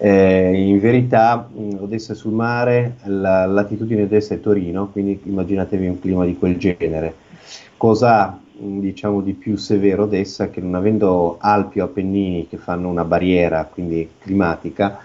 Eh, 0.02 0.54
in 0.54 0.80
verità 0.80 1.50
Odessa 1.54 2.14
sul 2.14 2.32
mare, 2.32 2.96
la 3.04 3.46
latitudine 3.46 4.04
Odessa 4.04 4.34
è 4.34 4.40
Torino, 4.40 4.88
quindi 4.88 5.20
immaginatevi 5.26 5.88
un 5.88 6.00
clima 6.00 6.24
di 6.24 6.38
quel 6.38 6.58
genere. 6.58 7.14
Cosa 7.76 8.40
diciamo 8.54 9.20
di 9.20 9.34
più 9.34 9.58
severo 9.58 10.04
Odessa 10.04 10.50
che 10.50 10.62
non 10.62 10.76
avendo 10.76 11.36
Alpi 11.38 11.82
o 11.82 11.86
Appennini 11.86 12.48
che 12.48 12.56
fanno 12.56 12.88
una 12.88 13.04
barriera 13.04 13.66
quindi 13.66 14.10
climatica, 14.20 15.00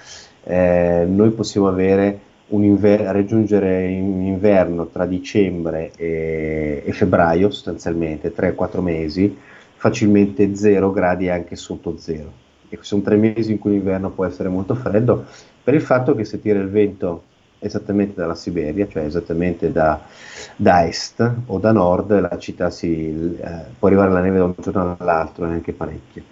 eh, 0.44 1.04
noi 1.08 1.30
possiamo 1.30 1.66
avere 1.66 2.20
un 2.48 2.62
inver- 2.62 3.10
raggiungere 3.10 3.88
in 3.88 4.22
inverno 4.22 4.86
tra 4.86 5.06
dicembre 5.06 5.90
e, 5.96 6.82
e 6.84 6.92
febbraio 6.92 7.50
sostanzialmente, 7.50 8.32
3-4 8.32 8.80
mesi, 8.80 9.36
facilmente 9.74 10.54
0 10.54 10.92
gradi 10.92 11.28
anche 11.28 11.56
sotto 11.56 11.96
zero 11.98 12.42
e 12.74 12.78
sono 12.82 13.02
tre 13.02 13.16
mesi 13.16 13.52
in 13.52 13.58
cui 13.58 13.72
l'inverno 13.72 14.10
può 14.10 14.24
essere 14.24 14.48
molto 14.48 14.74
freddo, 14.74 15.24
per 15.62 15.74
il 15.74 15.82
fatto 15.82 16.14
che 16.14 16.24
se 16.24 16.40
tira 16.40 16.58
il 16.58 16.68
vento 16.68 17.24
esattamente 17.58 18.14
dalla 18.14 18.34
Siberia, 18.34 18.86
cioè 18.88 19.04
esattamente 19.04 19.72
da, 19.72 20.00
da 20.56 20.86
est 20.86 21.32
o 21.46 21.58
da 21.58 21.72
nord, 21.72 22.20
la 22.20 22.38
città 22.38 22.68
si, 22.70 23.36
eh, 23.40 23.50
può 23.78 23.88
arrivare 23.88 24.10
la 24.10 24.20
neve 24.20 24.38
da 24.38 24.44
un 24.44 24.54
giorno 24.60 24.96
all'altro, 24.98 25.46
neanche 25.46 25.72
parecchio. 25.72 26.22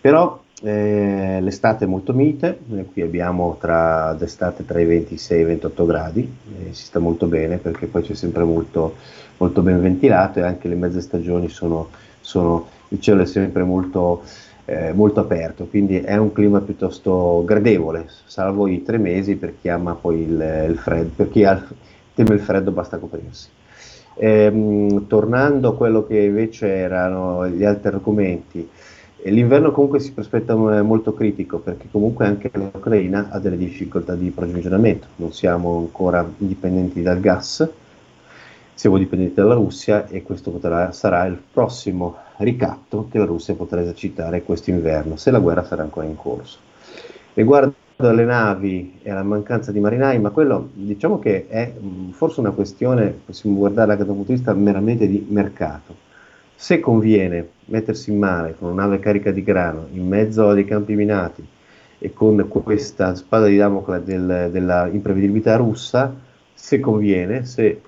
Però 0.00 0.40
eh, 0.62 1.38
l'estate 1.40 1.84
è 1.84 1.88
molto 1.88 2.12
mite, 2.12 2.60
noi 2.66 2.86
qui 2.86 3.02
abbiamo 3.02 3.56
tra, 3.58 4.14
d'estate 4.14 4.64
tra 4.64 4.78
i 4.78 4.84
26 4.84 5.38
e 5.38 5.40
i 5.40 5.44
28 5.44 5.86
gradi, 5.86 6.36
eh, 6.58 6.72
si 6.72 6.84
sta 6.84 7.00
molto 7.00 7.26
bene 7.26 7.56
perché 7.56 7.86
poi 7.86 8.02
c'è 8.02 8.14
sempre 8.14 8.44
molto, 8.44 8.94
molto 9.38 9.62
ben 9.62 9.80
ventilato 9.82 10.38
e 10.38 10.42
anche 10.42 10.68
le 10.68 10.76
mezze 10.76 11.00
stagioni 11.00 11.48
sono, 11.48 11.88
sono 12.20 12.68
il 12.88 13.00
cielo 13.00 13.22
è 13.22 13.26
sempre 13.26 13.64
molto 13.64 14.22
eh, 14.66 14.92
molto 14.92 15.20
aperto, 15.20 15.66
quindi 15.66 16.00
è 16.00 16.16
un 16.16 16.32
clima 16.32 16.60
piuttosto 16.60 17.42
gradevole, 17.46 18.08
salvo 18.26 18.66
i 18.66 18.82
tre 18.82 18.98
mesi 18.98 19.36
per 19.36 19.54
chi 19.60 19.68
ama 19.68 19.94
poi 19.94 20.22
il, 20.22 20.66
il 20.68 20.76
freddo, 20.76 21.10
per 21.14 21.30
chi 21.30 21.44
ha, 21.44 21.64
teme 22.14 22.34
il 22.34 22.40
freddo 22.40 22.72
basta 22.72 22.98
coprirsi. 22.98 23.48
Ehm, 24.18 25.06
tornando 25.06 25.68
a 25.68 25.76
quello 25.76 26.04
che 26.04 26.18
invece 26.18 26.66
erano 26.68 27.46
gli 27.48 27.64
altri 27.64 27.88
argomenti, 27.88 28.68
eh, 29.22 29.30
l'inverno 29.30 29.70
comunque 29.70 30.00
si 30.00 30.12
prospetta 30.12 30.56
molto 30.56 31.14
critico 31.14 31.58
perché 31.58 31.86
comunque 31.90 32.26
anche 32.26 32.50
l'Ucraina 32.52 33.28
ha 33.30 33.38
delle 33.38 33.56
difficoltà 33.56 34.16
di 34.16 34.28
approvvigionamento, 34.28 35.06
non 35.16 35.32
siamo 35.32 35.76
ancora 35.78 36.28
indipendenti 36.38 37.02
dal 37.02 37.20
gas, 37.20 37.68
siamo 38.74 38.98
dipendenti 38.98 39.34
dalla 39.34 39.54
Russia 39.54 40.08
e 40.08 40.22
questo 40.22 40.50
potrà, 40.50 40.90
sarà 40.90 41.24
il 41.26 41.38
prossimo 41.52 42.24
ricatto 42.38 43.08
che 43.10 43.18
la 43.18 43.24
Russia 43.24 43.54
potrà 43.54 43.80
esercitare 43.80 44.42
questo 44.42 44.70
inverno, 44.70 45.16
se 45.16 45.30
la 45.30 45.38
guerra 45.38 45.64
sarà 45.64 45.82
ancora 45.82 46.06
in 46.06 46.16
corso. 46.16 46.58
Riguardo 47.34 47.74
alle 47.98 48.24
navi 48.24 48.98
e 49.02 49.10
alla 49.10 49.22
mancanza 49.22 49.72
di 49.72 49.80
marinai, 49.80 50.18
ma 50.18 50.30
quello 50.30 50.68
diciamo 50.72 51.18
che 51.18 51.46
è 51.48 51.72
mh, 51.78 52.10
forse 52.10 52.40
una 52.40 52.50
questione, 52.50 53.14
possiamo 53.24 53.56
guardarla 53.56 53.94
da 53.94 54.02
un 54.04 54.08
punto 54.08 54.32
di 54.32 54.36
vista 54.36 54.52
meramente 54.52 55.06
di 55.06 55.26
mercato. 55.28 56.04
Se 56.54 56.80
conviene 56.80 57.48
mettersi 57.66 58.10
in 58.10 58.18
mare 58.18 58.56
con 58.58 58.70
una 58.70 58.82
nave 58.82 58.98
carica 58.98 59.30
di 59.30 59.42
grano 59.42 59.88
in 59.92 60.06
mezzo 60.06 60.48
a 60.48 60.54
dei 60.54 60.64
campi 60.64 60.94
minati 60.94 61.46
e 61.98 62.12
con 62.12 62.46
questa 62.48 63.14
spada 63.14 63.46
di 63.46 63.56
Damocle 63.56 64.02
del, 64.02 64.48
della 64.50 64.86
imprevedibilità 64.86 65.56
russa, 65.56 66.14
se 66.54 66.80
conviene, 66.80 67.44
se 67.44 67.80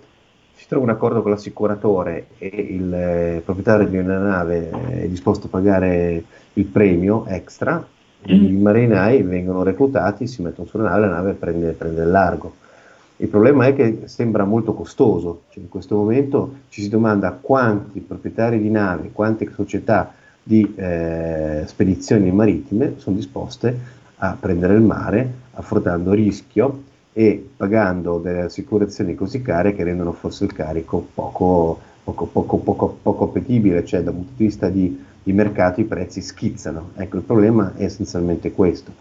trova 0.66 0.84
un 0.84 0.90
accordo 0.90 1.22
con 1.22 1.30
l'assicuratore 1.30 2.28
e 2.38 2.48
il 2.48 2.92
eh, 2.92 3.42
proprietario 3.44 3.86
di 3.86 3.96
una 3.96 4.18
nave 4.18 4.70
è 4.70 5.06
disposto 5.06 5.46
a 5.46 5.50
pagare 5.50 6.24
il 6.54 6.64
premio 6.64 7.26
extra, 7.26 7.76
mm. 7.78 8.44
i 8.44 8.52
marinai 8.52 9.22
vengono 9.22 9.62
reclutati, 9.62 10.26
si 10.26 10.42
mettono 10.42 10.66
sulla 10.66 10.88
nave 10.88 11.04
e 11.04 11.08
la 11.08 11.14
nave 11.14 11.32
prende, 11.34 11.70
prende 11.72 12.02
il 12.02 12.10
largo. 12.10 12.54
Il 13.20 13.28
problema 13.28 13.66
è 13.66 13.74
che 13.74 14.02
sembra 14.04 14.44
molto 14.44 14.74
costoso, 14.74 15.42
cioè 15.50 15.62
in 15.62 15.68
questo 15.68 15.96
momento 15.96 16.54
ci 16.68 16.82
si 16.82 16.88
domanda 16.88 17.32
quanti 17.32 18.00
proprietari 18.00 18.60
di 18.60 18.70
navi, 18.70 19.10
quante 19.12 19.48
società 19.52 20.12
di 20.42 20.74
eh, 20.76 21.64
spedizioni 21.66 22.30
marittime 22.30 22.94
sono 22.96 23.16
disposte 23.16 23.76
a 24.16 24.36
prendere 24.38 24.74
il 24.74 24.82
mare 24.82 25.30
affrontando 25.52 26.12
rischio 26.12 26.82
e 27.18 27.48
pagando 27.56 28.18
delle 28.18 28.42
assicurazioni 28.42 29.16
così 29.16 29.42
care 29.42 29.74
che 29.74 29.82
rendono 29.82 30.12
forse 30.12 30.44
il 30.44 30.52
carico 30.52 31.04
poco, 31.14 31.76
poco, 32.04 32.26
poco, 32.26 32.58
poco, 32.58 32.98
poco 33.02 33.24
appetibile, 33.24 33.84
cioè 33.84 34.02
dal 34.02 34.14
punto 34.14 34.34
di 34.36 34.44
vista 34.44 34.68
di, 34.68 35.04
di 35.24 35.32
mercato 35.32 35.80
i 35.80 35.84
prezzi 35.84 36.20
schizzano. 36.20 36.90
Ecco, 36.94 37.16
il 37.16 37.24
problema 37.24 37.72
è 37.74 37.82
essenzialmente 37.82 38.52
questo. 38.52 38.92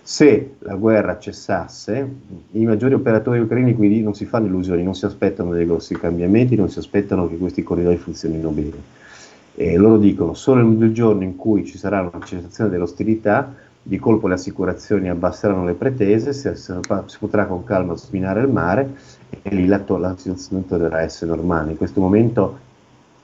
Se 0.00 0.54
la 0.60 0.76
guerra 0.76 1.18
cessasse, 1.18 2.08
i 2.52 2.64
maggiori 2.64 2.94
operatori 2.94 3.40
ucraini 3.40 3.74
quindi 3.74 4.02
non 4.02 4.14
si 4.14 4.24
fanno 4.24 4.46
illusioni, 4.46 4.84
non 4.84 4.94
si 4.94 5.06
aspettano 5.06 5.50
dei 5.50 5.66
grossi 5.66 5.98
cambiamenti, 5.98 6.54
non 6.54 6.70
si 6.70 6.78
aspettano 6.78 7.26
che 7.28 7.36
questi 7.36 7.64
corridoi 7.64 7.96
funzionino 7.96 8.50
bene. 8.50 9.02
E 9.56 9.76
loro 9.76 9.98
dicono 9.98 10.34
solo 10.34 10.62
nel 10.62 10.92
giorno 10.92 11.24
in 11.24 11.34
cui 11.34 11.64
ci 11.64 11.76
sarà 11.76 12.02
una 12.02 12.24
cessazione 12.24 12.70
dell'ostilità, 12.70 13.52
di 13.86 13.98
colpo 13.98 14.28
le 14.28 14.34
assicurazioni 14.34 15.10
abbasseranno 15.10 15.62
le 15.62 15.74
pretese, 15.74 16.32
si, 16.32 16.50
si 16.54 17.18
potrà 17.18 17.44
con 17.44 17.64
calma 17.64 17.94
sminare 17.96 18.40
il 18.40 18.48
mare 18.48 18.96
e 19.42 19.54
lì 19.54 19.66
la, 19.66 19.84
la 19.86 20.16
situazione 20.16 20.64
a 20.94 21.02
essere 21.02 21.30
normale. 21.30 21.72
In 21.72 21.76
questo 21.76 22.00
momento 22.00 22.58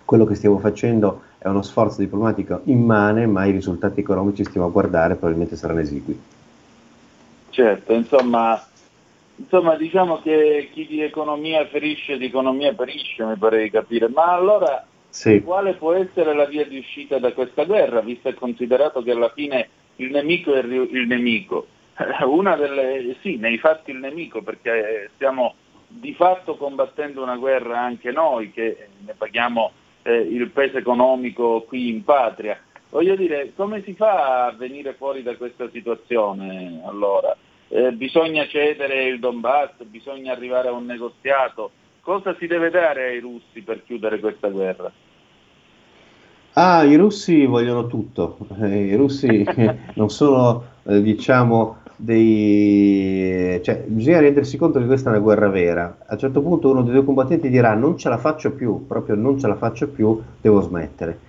quello 0.05 0.27
che 0.27 0.35
stiamo 0.35 0.59
facendo 0.59 1.23
è 1.39 1.49
uno 1.49 1.63
sforzo 1.63 2.03
diplomatico 2.03 2.61
immane, 2.65 3.27
ma 3.27 3.47
i 3.47 3.53
risultati 3.53 4.01
economici 4.01 4.45
stiamo 4.45 4.67
a 4.67 4.71
guardare 4.71 5.15
probabilmente 5.15 5.57
saranno 5.57 5.81
esigui. 5.81 6.21
Certo, 7.49 7.95
insomma, 7.95 8.63
insomma 9.37 9.77
diciamo 9.77 10.21
che 10.21 10.69
chi 10.75 10.87
di 10.87 11.01
economia 11.01 11.67
ferisce 11.69 12.19
di 12.19 12.27
economia 12.27 12.75
perisce, 12.75 13.25
mi 13.25 13.37
pare 13.37 13.63
di 13.63 13.71
capire, 13.71 14.09
ma 14.09 14.35
allora 14.35 14.85
sì. 15.09 15.41
quale 15.41 15.73
può 15.73 15.95
essere 15.95 16.35
la 16.35 16.45
via 16.45 16.67
di 16.67 16.77
uscita 16.77 17.19
da 17.19 17.33
questa 17.33 17.65
guerra, 17.65 18.03
visto 18.03 18.29
e 18.29 18.35
considerato 18.35 19.03
che 19.03 19.13
alla 19.13 19.31
fine 19.31 19.69
il 20.01 20.11
nemico 20.11 20.55
è 20.55 20.61
il 20.63 21.07
nemico? 21.07 21.67
Una 22.27 22.57
delle, 22.57 23.17
sì, 23.21 23.37
nei 23.37 23.59
fatti 23.59 23.91
il 23.91 23.99
nemico, 23.99 24.43
perché 24.43 25.11
stiamo 25.15 25.55
di 25.87 26.15
fatto 26.15 26.57
combattendo 26.57 27.23
una 27.23 27.37
guerra 27.37 27.81
anche 27.81 28.13
noi, 28.13 28.51
che 28.53 28.89
ne 29.05 29.15
paghiamo 29.17 29.73
eh, 30.03 30.17
il 30.17 30.51
peso 30.51 30.79
economico 30.79 31.63
qui 31.63 31.89
in 31.89 32.05
patria. 32.05 32.59
Voglio 32.91 33.17
dire, 33.17 33.53
come 33.55 33.83
si 33.83 33.95
fa 33.95 34.47
a 34.47 34.53
venire 34.53 34.95
fuori 34.95 35.23
da 35.23 35.37
questa 35.37 35.69
situazione 35.71 36.81
allora? 36.85 37.37
Eh, 37.69 37.93
bisogna 37.93 38.47
cedere 38.49 39.05
il 39.05 39.21
Donbass, 39.21 39.83
bisogna 39.85 40.33
arrivare 40.33 40.69
a 40.69 40.73
un 40.73 40.87
negoziato. 40.87 41.71
Cosa 42.01 42.35
si 42.39 42.47
deve 42.47 42.71
dare 42.71 43.09
ai 43.09 43.21
russi 43.21 43.63
per 43.63 43.85
chiudere 43.85 44.19
questa 44.19 44.49
guerra? 44.49 44.91
Ah, 46.55 46.85
i 46.85 46.97
russi 46.97 47.47
vogliono 47.47 47.87
tutto. 47.87 48.39
Eh, 48.61 48.87
I 48.87 48.97
russi 48.97 49.45
non 49.95 50.11
sono, 50.11 50.65
eh, 50.85 51.01
diciamo, 51.03 51.79
dei... 51.97 53.61
Cioè, 53.63 53.85
bisogna 53.87 54.21
rendersi 54.21 54.57
conto 54.57 54.79
che 54.79 54.87
questa 54.87 55.11
è 55.11 55.13
una 55.13 55.23
guerra 55.23 55.49
vera. 55.49 55.99
A 56.07 56.15
un 56.15 56.19
certo 56.19 56.41
punto 56.43 56.71
uno 56.71 56.83
dei 56.83 56.93
due 56.93 57.05
combattenti 57.05 57.49
dirà 57.49 57.75
non 57.75 57.97
ce 57.97 58.09
la 58.09 58.19
faccio 58.19 58.53
più, 58.53 58.87
proprio 58.87 59.15
non 59.15 59.39
ce 59.39 59.47
la 59.47 59.57
faccio 59.57 59.89
più, 59.89 60.21
devo 60.41 60.61
smettere 60.61 61.29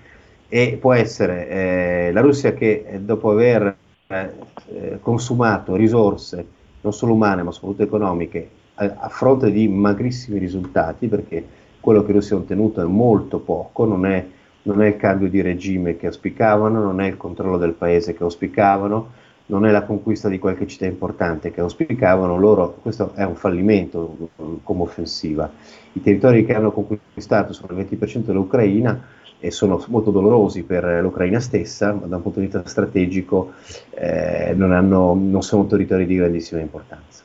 e 0.53 0.78
può 0.82 0.91
essere 0.91 1.47
eh, 1.47 2.11
la 2.11 2.19
Russia 2.19 2.53
che 2.53 2.84
eh, 2.86 2.99
dopo 2.99 3.32
aver 3.32 3.74
eh, 4.07 4.99
consumato 5.01 5.76
risorse 5.76 6.45
non 6.82 6.91
solo 6.91 7.13
umane 7.13 7.41
ma 7.41 7.51
soprattutto 7.51 7.84
economiche 7.84 8.49
a, 8.74 8.95
a, 8.97 9.07
fronte 9.07 9.49
di 9.49 9.69
magrissimi 9.69 10.39
risultati 10.39 11.07
perché 11.07 11.47
quello 11.80 12.03
che 12.03 12.11
i 12.11 12.13
russi 12.15 12.34
hanno 12.34 12.41
ottenuto 12.41 12.82
è 12.82 12.84
molto 12.84 13.39
poco, 13.39 13.86
non 13.86 14.05
è, 14.05 14.26
non 14.64 14.82
è 14.82 14.88
il 14.88 14.97
cambio 14.97 15.30
di 15.30 15.41
regime 15.41 15.97
che 15.97 16.07
auspicavano, 16.07 16.82
non 16.82 17.01
è 17.01 17.07
il 17.07 17.18
controllo 17.18 17.57
del 17.57 17.74
paese 17.74 18.14
che 18.14 18.24
auspicavano, 18.24 19.20
non 19.47 19.66
è 19.66 19.72
la 19.72 19.84
conquista 19.84 20.30
di 20.30 20.39
qualche 20.39 20.68
città 20.68 20.86
importante 20.86 21.51
che 21.51 21.62
auspicavano, 21.62 22.38
loro, 22.38 22.78
questo 22.82 23.12
è 23.16 23.24
un 23.24 23.36
fallimento 23.36 24.30
come 24.64 24.82
offensiva. 24.82 25.51
I 25.93 26.01
territori 26.01 26.45
che 26.45 26.53
hanno 26.53 26.72
conquistato 26.72 27.51
sono 27.51 27.78
il 27.78 27.86
20% 27.86 28.20
dell'Ucraina, 28.26 29.20
e 29.43 29.49
sono 29.49 29.84
molto 29.88 30.12
dolorosi 30.12 30.62
per 30.62 30.99
l'Ucraina 31.01 31.39
stessa, 31.39 31.91
ma 31.91 32.05
da 32.05 32.18
un 32.18 32.22
punto 32.22 32.39
di 32.39 32.45
vista 32.45 32.62
strategico 32.64 33.53
eh, 33.89 34.53
non, 34.55 34.72
hanno, 34.72 35.16
non, 35.16 35.41
sono 35.41 35.66
territori 35.66 36.05
di 36.05 36.16
grandissima 36.16 36.62
importanza. 36.62 37.24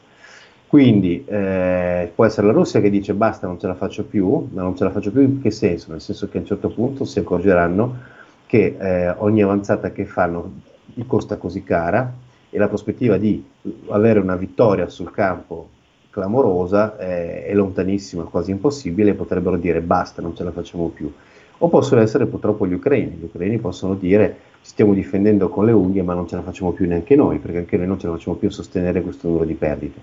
Quindi 0.69 1.25
eh, 1.27 2.11
può 2.15 2.25
essere 2.25 2.47
la 2.49 2.53
Russia 2.53 2.81
che 2.81 2.91
dice 2.91 3.15
basta, 3.15 3.47
non 3.47 3.59
ce 3.59 3.67
la 3.67 3.75
faccio 3.75 4.05
più, 4.05 4.49
ma 4.53 4.63
non 4.63 4.77
ce 4.77 4.85
la 4.85 4.91
faccio 4.91 5.13
più 5.13 5.23
in 5.23 5.41
che 5.41 5.51
senso? 5.51 5.93
Nel 5.93 6.01
senso 6.01 6.29
che 6.29 6.39
a 6.39 6.41
un 6.41 6.47
certo 6.47 6.69
punto 6.71 7.05
si 7.05 7.19
accorgeranno 7.19 7.97
che 8.47 8.77
eh, 8.79 9.11
ogni 9.19 9.43
avanzata 9.43 9.93
che 9.93 10.05
fanno 10.05 10.53
gli 10.85 11.07
costa 11.07 11.37
così 11.37 11.63
cara 11.63 12.13
e 12.51 12.59
la 12.59 12.69
prospettiva 12.69 13.17
di 13.17 13.45
avere 13.89 14.19
una 14.19 14.37
vittoria 14.37 14.89
sul 14.89 15.11
campo 15.11 15.69
clamorosa 16.11 16.99
eh, 16.99 17.45
è 17.45 17.55
lontanissima, 17.55 18.25
quasi 18.25 18.51
impossibile, 18.51 19.11
e 19.11 19.15
potrebbero 19.15 19.57
dire 19.57 19.81
basta, 19.81 20.23
non 20.23 20.35
ce 20.35 20.45
la 20.45 20.53
facciamo 20.53 20.89
più 20.89 21.13
o 21.59 21.69
possono 21.69 22.01
essere 22.01 22.27
purtroppo 22.27 22.67
gli 22.67 22.75
ucraini. 22.75 23.17
Gli 23.19 23.25
ucraini 23.25 23.59
possono 23.59 23.95
dire 23.95 24.39
stiamo 24.61 24.95
difendendo 24.95 25.49
con 25.49 25.65
le 25.65 25.73
unghie 25.73 26.03
ma 26.03 26.13
non 26.13 26.27
ce 26.27 26.37
la 26.37 26.43
facciamo 26.43 26.73
più 26.73 26.87
neanche 26.87 27.15
noi, 27.15 27.39
perché 27.39 27.59
anche 27.59 27.77
noi 27.77 27.87
non 27.87 27.99
ce 27.99 28.07
la 28.07 28.15
facciamo 28.15 28.37
più 28.37 28.49
a 28.49 28.51
sostenere 28.51 29.01
questo 29.03 29.29
numero 29.29 29.45
di 29.45 29.55
perdite. 29.55 30.01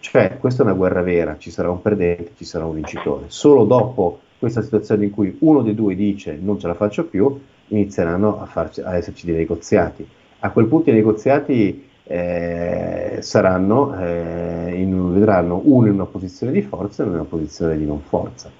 Cioè, 0.00 0.38
questa 0.38 0.62
è 0.62 0.66
una 0.66 0.74
guerra 0.74 1.02
vera, 1.02 1.36
ci 1.38 1.50
sarà 1.50 1.70
un 1.70 1.82
perdente, 1.82 2.32
ci 2.36 2.44
sarà 2.44 2.64
un 2.64 2.74
vincitore. 2.74 3.24
Solo 3.28 3.64
dopo 3.64 4.20
questa 4.38 4.62
situazione 4.62 5.04
in 5.04 5.10
cui 5.10 5.36
uno 5.40 5.62
dei 5.62 5.74
due 5.74 5.94
dice 5.94 6.38
non 6.40 6.58
ce 6.58 6.66
la 6.68 6.74
faccio 6.74 7.04
più, 7.04 7.38
inizieranno 7.68 8.40
a, 8.40 8.46
farci, 8.46 8.80
a 8.80 8.96
esserci 8.96 9.26
dei 9.26 9.36
negoziati. 9.36 10.06
A 10.40 10.50
quel 10.50 10.66
punto 10.66 10.90
i 10.90 10.94
negoziati 10.94 11.88
eh, 12.04 13.18
saranno, 13.20 13.98
eh, 14.00 14.72
in, 14.76 15.12
vedranno 15.12 15.60
uno 15.64 15.88
in 15.88 15.94
una 15.94 16.06
posizione 16.06 16.52
di 16.52 16.62
forza 16.62 17.02
e 17.02 17.06
uno 17.06 17.16
in 17.16 17.20
una 17.20 17.28
posizione 17.28 17.76
di 17.76 17.84
non 17.84 18.00
forza. 18.00 18.50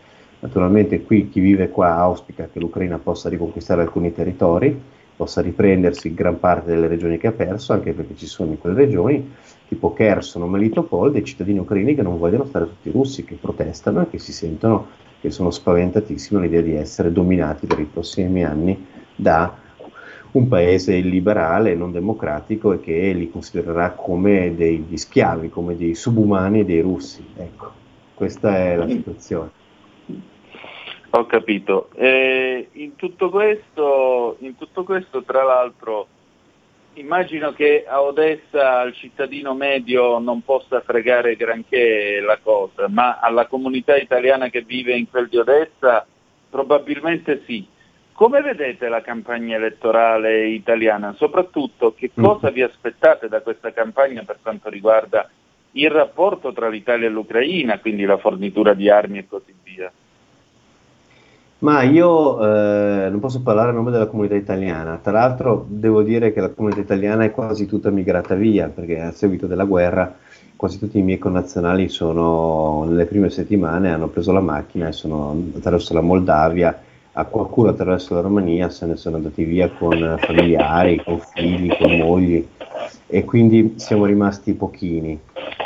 Naturalmente 0.40 1.02
qui 1.02 1.28
chi 1.30 1.40
vive 1.40 1.68
qua 1.68 1.96
auspica 1.96 2.48
che 2.52 2.58
l'Ucraina 2.60 2.98
possa 2.98 3.28
riconquistare 3.28 3.82
alcuni 3.82 4.12
territori, 4.12 4.80
possa 5.16 5.40
riprendersi 5.40 6.14
gran 6.14 6.38
parte 6.38 6.70
delle 6.70 6.86
regioni 6.86 7.18
che 7.18 7.26
ha 7.26 7.32
perso, 7.32 7.72
anche 7.72 7.92
perché 7.92 8.14
ci 8.14 8.26
sono 8.26 8.50
in 8.50 8.58
quelle 8.58 8.76
regioni, 8.76 9.32
tipo 9.68 9.92
Kherson 9.92 10.42
o 10.42 10.46
Melitopol, 10.46 11.12
dei 11.12 11.24
cittadini 11.24 11.58
ucraini 11.58 11.94
che 11.94 12.02
non 12.02 12.18
vogliono 12.18 12.46
stare 12.46 12.64
tutti 12.64 12.90
russi, 12.90 13.24
che 13.24 13.36
protestano 13.36 14.02
e 14.02 14.08
che 14.08 14.18
si 14.18 14.32
sentono, 14.32 14.88
che 15.20 15.30
sono 15.30 15.50
spaventatissimi 15.50 16.40
all'idea 16.40 16.62
di 16.62 16.74
essere 16.74 17.12
dominati 17.12 17.66
per 17.66 17.78
i 17.78 17.84
prossimi 17.84 18.44
anni 18.44 18.86
da 19.14 19.66
un 20.30 20.48
paese 20.48 20.94
illiberale, 20.94 21.74
non 21.74 21.92
democratico 21.92 22.72
e 22.72 22.80
che 22.80 23.12
li 23.12 23.30
considererà 23.30 23.92
come 23.92 24.54
degli 24.54 24.96
schiavi, 24.96 25.48
come 25.48 25.76
dei 25.76 25.94
subumani 25.94 26.64
dei 26.64 26.80
russi. 26.80 27.24
Ecco, 27.36 27.72
questa 28.14 28.56
è 28.56 28.76
la 28.76 28.88
situazione. 28.88 29.50
Ho 31.10 31.26
capito. 31.26 31.88
Eh, 31.94 32.68
in, 32.72 32.94
tutto 32.96 33.30
questo, 33.30 34.36
in 34.40 34.56
tutto 34.56 34.84
questo, 34.84 35.22
tra 35.22 35.42
l'altro, 35.42 36.06
immagino 36.94 37.52
che 37.52 37.84
a 37.86 38.02
Odessa 38.02 38.80
al 38.80 38.94
cittadino 38.94 39.54
medio 39.54 40.18
non 40.18 40.42
possa 40.42 40.80
fregare 40.80 41.36
granché 41.36 42.20
la 42.20 42.38
cosa, 42.42 42.88
ma 42.88 43.18
alla 43.20 43.46
comunità 43.46 43.96
italiana 43.96 44.48
che 44.48 44.62
vive 44.62 44.96
in 44.96 45.08
quel 45.08 45.28
di 45.28 45.38
Odessa 45.38 46.06
probabilmente 46.50 47.42
sì. 47.44 47.66
Come 48.12 48.40
vedete 48.40 48.88
la 48.88 49.00
campagna 49.00 49.56
elettorale 49.56 50.48
italiana? 50.48 51.14
Soprattutto 51.16 51.94
che 51.94 52.10
mm. 52.18 52.24
cosa 52.24 52.50
vi 52.50 52.62
aspettate 52.62 53.28
da 53.28 53.42
questa 53.42 53.72
campagna 53.72 54.24
per 54.24 54.38
quanto 54.42 54.68
riguarda 54.68 55.30
il 55.72 55.90
rapporto 55.90 56.52
tra 56.52 56.68
l'Italia 56.68 57.06
e 57.06 57.10
l'Ucraina, 57.10 57.78
quindi 57.78 58.04
la 58.04 58.18
fornitura 58.18 58.74
di 58.74 58.90
armi 58.90 59.18
e 59.18 59.28
così 59.28 59.54
via? 59.62 59.92
Ma 61.60 61.82
io 61.82 62.40
eh, 62.40 63.08
non 63.10 63.18
posso 63.18 63.42
parlare 63.42 63.70
a 63.70 63.72
nome 63.72 63.90
della 63.90 64.06
comunità 64.06 64.36
italiana, 64.36 65.00
tra 65.02 65.10
l'altro 65.10 65.66
devo 65.68 66.02
dire 66.02 66.32
che 66.32 66.40
la 66.40 66.50
comunità 66.50 66.80
italiana 66.80 67.24
è 67.24 67.32
quasi 67.32 67.66
tutta 67.66 67.90
migrata 67.90 68.36
via, 68.36 68.70
perché 68.72 69.00
a 69.00 69.10
seguito 69.10 69.48
della 69.48 69.64
guerra 69.64 70.14
quasi 70.54 70.78
tutti 70.78 70.98
i 70.98 71.02
miei 71.02 71.18
connazionali 71.18 71.88
sono, 71.88 72.84
nelle 72.84 73.06
prime 73.06 73.28
settimane 73.30 73.92
hanno 73.92 74.06
preso 74.06 74.30
la 74.30 74.40
macchina 74.40 74.86
e 74.86 74.92
sono 74.92 75.50
attraverso 75.56 75.94
la 75.94 76.00
Moldavia, 76.00 76.80
a 77.12 77.24
qualcuno 77.24 77.70
attraverso 77.70 78.14
la 78.14 78.20
Romania 78.20 78.70
se 78.70 78.86
ne 78.86 78.96
sono 78.96 79.16
andati 79.16 79.42
via 79.42 79.68
con 79.68 80.16
familiari, 80.20 81.02
con 81.02 81.18
figli, 81.18 81.76
con 81.76 81.96
mogli 81.96 82.46
e 83.08 83.24
quindi 83.24 83.74
siamo 83.76 84.04
rimasti 84.04 84.52
pochini. 84.52 85.18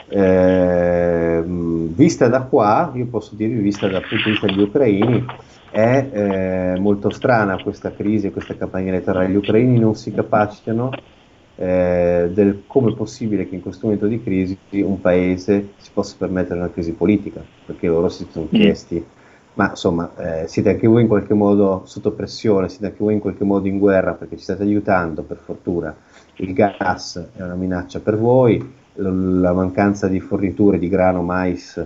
Eh, 0.09 1.43
vista 1.45 2.29
da 2.29 2.43
qua, 2.43 2.93
io 2.95 3.07
posso 3.07 3.35
dirvi, 3.35 3.61
vista 3.61 3.89
dal 3.89 4.07
punto 4.07 4.25
di 4.25 4.31
vista 4.31 4.47
degli 4.47 4.63
ucraini, 4.63 5.25
è 5.71 6.09
eh, 6.13 6.79
molto 6.79 7.11
strana 7.11 7.61
questa 7.63 7.93
crisi, 7.93 8.31
questa 8.31 8.57
campagna 8.57 8.89
elettorale. 8.89 9.29
Gli 9.29 9.37
ucraini 9.37 9.79
non 9.79 9.97
si 9.97 10.13
capacitano 10.13 10.91
eh, 11.57 12.31
del 12.33 12.63
come 12.67 12.93
è 12.93 12.95
possibile 12.95 13.49
che 13.49 13.55
in 13.55 13.63
questo 13.63 13.87
momento 13.87 14.07
di 14.07 14.23
crisi 14.23 14.57
un 14.83 15.01
paese 15.01 15.73
si 15.77 15.91
possa 15.93 16.15
permettere 16.17 16.61
una 16.61 16.71
crisi 16.71 16.93
politica, 16.93 17.43
perché 17.67 17.89
loro 17.89 18.09
si 18.09 18.27
sono 18.31 18.47
mm. 18.47 18.49
chiesti, 18.49 19.05
ma 19.55 19.71
insomma 19.71 20.13
eh, 20.17 20.49
siete 20.49 20.71
anche 20.71 20.87
voi 20.87 21.03
in 21.03 21.09
qualche 21.09 21.35
modo 21.35 21.83
sotto 21.85 22.13
pressione, 22.13 22.69
siete 22.69 22.87
anche 22.87 22.99
voi 23.01 23.15
in 23.15 23.21
qualche 23.21 23.45
modo 23.45 23.67
in 23.67 23.79
guerra 23.79 24.13
perché 24.13 24.37
ci 24.37 24.45
state 24.45 24.63
aiutando, 24.63 25.23
per 25.23 25.39
fortuna. 25.45 25.95
Il 26.43 26.55
gas 26.55 27.25
è 27.37 27.41
una 27.41 27.55
minaccia 27.55 28.01
per 28.01 28.19
voi, 28.19 28.75
la 28.95 29.53
mancanza 29.53 30.09
di 30.09 30.19
forniture 30.19 30.77
di 30.77 30.89
grano, 30.89 31.23
mais, 31.23 31.81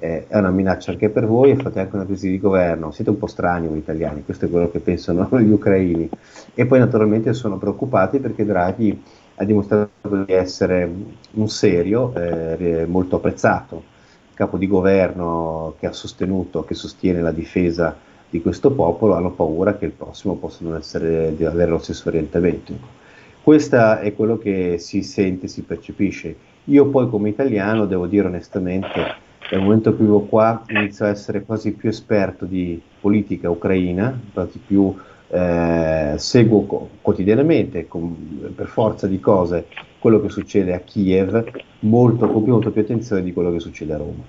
eh, 0.00 0.26
è 0.26 0.36
una 0.38 0.50
minaccia 0.50 0.90
anche 0.90 1.08
per 1.08 1.24
voi 1.24 1.52
e 1.52 1.56
fate 1.56 1.78
anche 1.78 1.94
una 1.94 2.04
crisi 2.04 2.28
di 2.28 2.40
governo. 2.40 2.90
Siete 2.90 3.10
un 3.10 3.18
po' 3.18 3.28
strani 3.28 3.68
voi 3.68 3.78
italiani, 3.78 4.24
questo 4.24 4.46
è 4.46 4.50
quello 4.50 4.72
che 4.72 4.80
pensano 4.80 5.28
gli 5.38 5.52
ucraini. 5.52 6.10
E 6.52 6.66
poi 6.66 6.80
naturalmente 6.80 7.32
sono 7.32 7.58
preoccupati 7.58 8.18
perché 8.18 8.44
Draghi 8.44 9.00
ha 9.36 9.44
dimostrato 9.44 10.24
di 10.24 10.32
essere 10.32 10.92
un 11.34 11.48
serio, 11.48 12.12
eh, 12.14 12.84
molto 12.88 13.16
apprezzato 13.16 13.90
capo 14.34 14.56
di 14.56 14.66
governo 14.66 15.76
che 15.78 15.86
ha 15.86 15.92
sostenuto, 15.92 16.64
che 16.64 16.74
sostiene 16.74 17.20
la 17.20 17.30
difesa 17.30 17.96
di 18.28 18.42
questo 18.42 18.72
popolo, 18.72 19.14
hanno 19.14 19.30
paura 19.30 19.76
che 19.76 19.84
il 19.84 19.92
prossimo 19.92 20.34
possa 20.34 20.64
non 20.64 20.74
essere, 20.74 21.36
di 21.36 21.44
avere 21.44 21.70
lo 21.70 21.78
stesso 21.78 22.08
orientamento. 22.08 23.01
Questo 23.42 23.98
è 23.98 24.14
quello 24.14 24.38
che 24.38 24.78
si 24.78 25.02
sente, 25.02 25.48
si 25.48 25.62
percepisce. 25.62 26.36
Io 26.66 26.86
poi 26.86 27.08
come 27.08 27.28
italiano 27.28 27.86
devo 27.86 28.06
dire 28.06 28.28
onestamente 28.28 29.16
dal 29.50 29.60
momento 29.60 29.96
che 29.96 30.02
vivo 30.02 30.20
qua 30.20 30.62
inizio 30.68 31.06
a 31.06 31.08
essere 31.08 31.42
quasi 31.42 31.74
più 31.74 31.88
esperto 31.88 32.44
di 32.44 32.80
politica 33.00 33.50
ucraina, 33.50 34.18
quasi 34.32 34.60
più 34.64 34.94
eh, 35.28 36.14
seguo 36.16 36.66
co- 36.66 36.88
quotidianamente 37.00 37.88
con, 37.88 38.52
per 38.54 38.68
forza 38.68 39.06
di 39.08 39.18
cose 39.18 39.66
quello 39.98 40.20
che 40.20 40.28
succede 40.28 40.72
a 40.72 40.80
Kiev 40.80 41.44
molto, 41.80 42.28
con 42.28 42.44
molto 42.44 42.70
più 42.70 42.82
attenzione 42.82 43.22
di 43.22 43.32
quello 43.32 43.50
che 43.50 43.60
succede 43.60 43.92
a 43.92 43.96
Roma. 43.96 44.22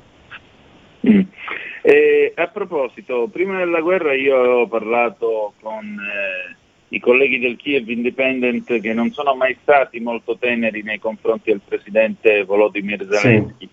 Mm. 1.08 1.22
E 1.82 2.34
a 2.36 2.48
proposito, 2.48 3.28
prima 3.32 3.58
della 3.58 3.82
guerra 3.82 4.14
io 4.14 4.38
ho 4.38 4.68
parlato 4.68 5.54
con 5.62 5.84
eh, 5.84 6.56
i 6.94 7.00
colleghi 7.00 7.40
del 7.40 7.56
Kiev 7.56 7.90
Independent 7.90 8.80
che 8.80 8.94
non 8.94 9.12
sono 9.12 9.34
mai 9.34 9.58
stati 9.62 10.00
molto 10.00 10.38
teneri 10.38 10.84
nei 10.84 11.00
confronti 11.00 11.50
del 11.50 11.62
presidente 11.66 12.44
Volodymyr 12.44 13.08
Zelensky. 13.10 13.68
Sì. 13.68 13.70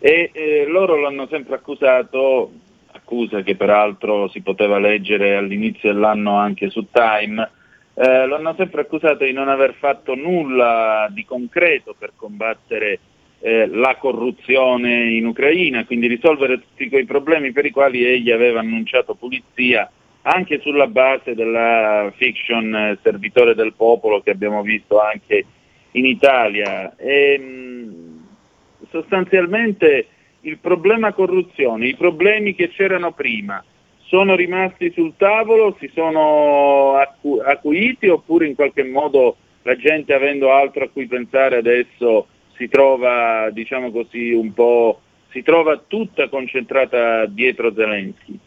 E 0.00 0.30
eh, 0.32 0.66
loro 0.66 0.96
l'hanno 0.96 1.28
sempre 1.28 1.54
accusato, 1.54 2.50
accusa 2.90 3.42
che 3.42 3.54
peraltro 3.54 4.28
si 4.28 4.40
poteva 4.40 4.78
leggere 4.78 5.36
all'inizio 5.36 5.92
dell'anno 5.92 6.36
anche 6.36 6.68
su 6.68 6.88
Time, 6.90 7.50
eh, 7.94 8.26
lo 8.26 8.34
hanno 8.34 8.54
sempre 8.56 8.82
accusato 8.82 9.24
di 9.24 9.32
non 9.32 9.48
aver 9.48 9.74
fatto 9.74 10.16
nulla 10.16 11.08
di 11.10 11.24
concreto 11.24 11.94
per 11.96 12.12
combattere 12.16 12.98
eh, 13.38 13.68
la 13.68 13.94
corruzione 13.96 15.12
in 15.12 15.24
Ucraina, 15.24 15.86
quindi 15.86 16.08
risolvere 16.08 16.60
tutti 16.60 16.88
quei 16.88 17.04
problemi 17.04 17.52
per 17.52 17.64
i 17.64 17.70
quali 17.70 18.04
egli 18.04 18.32
aveva 18.32 18.58
annunciato 18.58 19.14
pulizia 19.14 19.88
anche 20.28 20.60
sulla 20.60 20.88
base 20.88 21.34
della 21.34 22.12
fiction 22.16 22.74
eh, 22.74 22.98
Servitore 23.02 23.54
del 23.54 23.74
Popolo 23.74 24.20
che 24.20 24.30
abbiamo 24.30 24.62
visto 24.62 25.00
anche 25.00 25.44
in 25.92 26.04
Italia. 26.04 26.94
E, 26.96 27.38
mh, 27.38 28.26
sostanzialmente 28.90 30.06
il 30.40 30.58
problema 30.58 31.12
corruzione, 31.12 31.86
i 31.86 31.94
problemi 31.94 32.54
che 32.54 32.70
c'erano 32.70 33.12
prima, 33.12 33.62
sono 34.02 34.34
rimasti 34.34 34.90
sul 34.92 35.14
tavolo, 35.16 35.76
si 35.78 35.90
sono 35.94 36.94
acu- 36.94 37.40
acuiti 37.44 38.08
oppure 38.08 38.46
in 38.46 38.54
qualche 38.54 38.84
modo 38.84 39.36
la 39.62 39.76
gente 39.76 40.12
avendo 40.12 40.52
altro 40.52 40.84
a 40.84 40.88
cui 40.88 41.06
pensare 41.06 41.56
adesso 41.56 42.26
si 42.56 42.68
trova, 42.68 43.50
diciamo 43.50 43.90
così, 43.92 44.32
un 44.32 44.52
po', 44.52 45.00
si 45.30 45.42
trova 45.42 45.80
tutta 45.86 46.28
concentrata 46.28 47.26
dietro 47.26 47.72
Zelensky? 47.72 48.38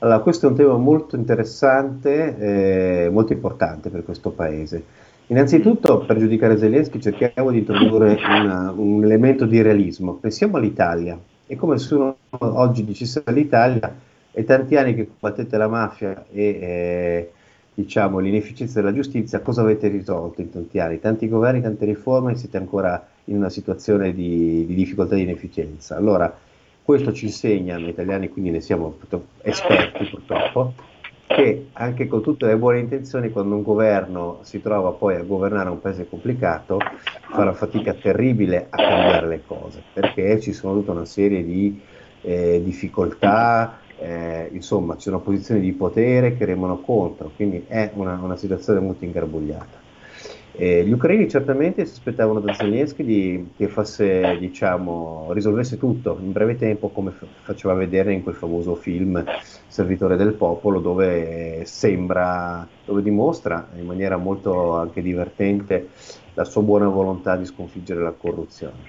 Allora, 0.00 0.18
questo 0.20 0.46
è 0.46 0.50
un 0.50 0.56
tema 0.56 0.76
molto 0.76 1.16
interessante, 1.16 2.36
eh, 2.38 3.08
molto 3.10 3.32
importante 3.32 3.88
per 3.88 4.04
questo 4.04 4.30
paese. 4.30 4.84
Innanzitutto, 5.28 6.04
per 6.04 6.18
giudicare 6.18 6.58
Zelensky 6.58 7.00
cerchiamo 7.00 7.50
di 7.50 7.58
introdurre 7.58 8.18
una, 8.22 8.72
un 8.76 9.02
elemento 9.02 9.46
di 9.46 9.62
realismo. 9.62 10.14
Pensiamo 10.14 10.58
all'Italia. 10.58 11.18
È 11.46 11.56
come 11.56 11.78
se 11.78 11.94
uno 11.94 12.16
oggi 12.38 12.84
dicesse 12.84 13.22
all'Italia 13.24 13.94
è 14.30 14.44
tanti 14.44 14.76
anni 14.76 14.94
che 14.94 15.08
combattete 15.08 15.56
la 15.56 15.68
mafia 15.68 16.26
e 16.30 16.42
eh, 16.42 17.30
diciamo, 17.72 18.18
l'inefficienza 18.18 18.80
della 18.80 18.92
giustizia, 18.92 19.40
cosa 19.40 19.62
avete 19.62 19.88
risolto 19.88 20.42
in 20.42 20.50
tanti 20.50 20.78
anni? 20.78 21.00
Tanti 21.00 21.26
governi, 21.26 21.62
tante 21.62 21.86
riforme 21.86 22.32
e 22.32 22.36
siete 22.36 22.58
ancora 22.58 23.02
in 23.24 23.36
una 23.36 23.48
situazione 23.48 24.12
di, 24.12 24.66
di 24.66 24.74
difficoltà 24.74 25.14
di 25.14 25.22
inefficienza. 25.22 25.96
Allora, 25.96 26.32
questo 26.86 27.12
ci 27.12 27.24
insegna, 27.24 27.76
noi 27.78 27.88
italiani 27.88 28.28
quindi 28.28 28.50
ne 28.50 28.60
siamo 28.60 28.96
esperti 29.42 30.04
purtroppo, 30.04 30.72
che 31.26 31.70
anche 31.72 32.06
con 32.06 32.22
tutte 32.22 32.46
le 32.46 32.56
buone 32.56 32.78
intenzioni, 32.78 33.32
quando 33.32 33.56
un 33.56 33.64
governo 33.64 34.38
si 34.42 34.62
trova 34.62 34.92
poi 34.92 35.16
a 35.16 35.24
governare 35.24 35.68
un 35.68 35.80
paese 35.80 36.08
complicato, 36.08 36.78
fa 37.28 37.42
una 37.42 37.54
fatica 37.54 37.92
terribile 37.92 38.68
a 38.70 38.76
cambiare 38.76 39.26
le 39.26 39.42
cose, 39.44 39.82
perché 39.92 40.38
ci 40.38 40.52
sono 40.52 40.74
tutta 40.74 40.92
una 40.92 41.06
serie 41.06 41.42
di 41.42 41.80
eh, 42.20 42.62
difficoltà, 42.62 43.80
eh, 43.98 44.48
insomma 44.52 44.94
c'è 44.94 45.08
una 45.08 45.18
posizione 45.18 45.58
di 45.58 45.72
potere 45.72 46.36
che 46.36 46.44
remono 46.44 46.78
contro, 46.78 47.32
quindi 47.34 47.64
è 47.66 47.90
una, 47.94 48.16
una 48.22 48.36
situazione 48.36 48.78
molto 48.78 49.04
ingarbugliata. 49.04 49.85
Eh, 50.58 50.86
gli 50.86 50.92
ucraini 50.92 51.28
certamente 51.28 51.84
si 51.84 51.92
aspettavano 51.92 52.40
da 52.40 52.54
Zelensky 52.54 53.04
di, 53.04 53.52
che 53.54 53.68
fosse, 53.68 54.38
diciamo, 54.38 55.30
risolvesse 55.32 55.76
tutto 55.76 56.18
in 56.18 56.32
breve 56.32 56.56
tempo, 56.56 56.90
come 56.90 57.10
f- 57.12 57.26
faceva 57.42 57.74
vedere 57.74 58.14
in 58.14 58.22
quel 58.22 58.36
famoso 58.36 58.74
film 58.74 59.22
Servitore 59.66 60.16
del 60.16 60.34
Popolo, 60.34 60.80
dove 60.80 61.62
sembra, 61.66 62.66
dove 62.82 63.02
dimostra 63.02 63.70
in 63.76 63.84
maniera 63.84 64.16
molto 64.16 64.72
anche 64.72 65.02
divertente 65.02 65.90
la 66.32 66.44
sua 66.44 66.62
buona 66.62 66.88
volontà 66.88 67.36
di 67.36 67.44
sconfiggere 67.44 68.00
la 68.00 68.12
corruzione. 68.12 68.82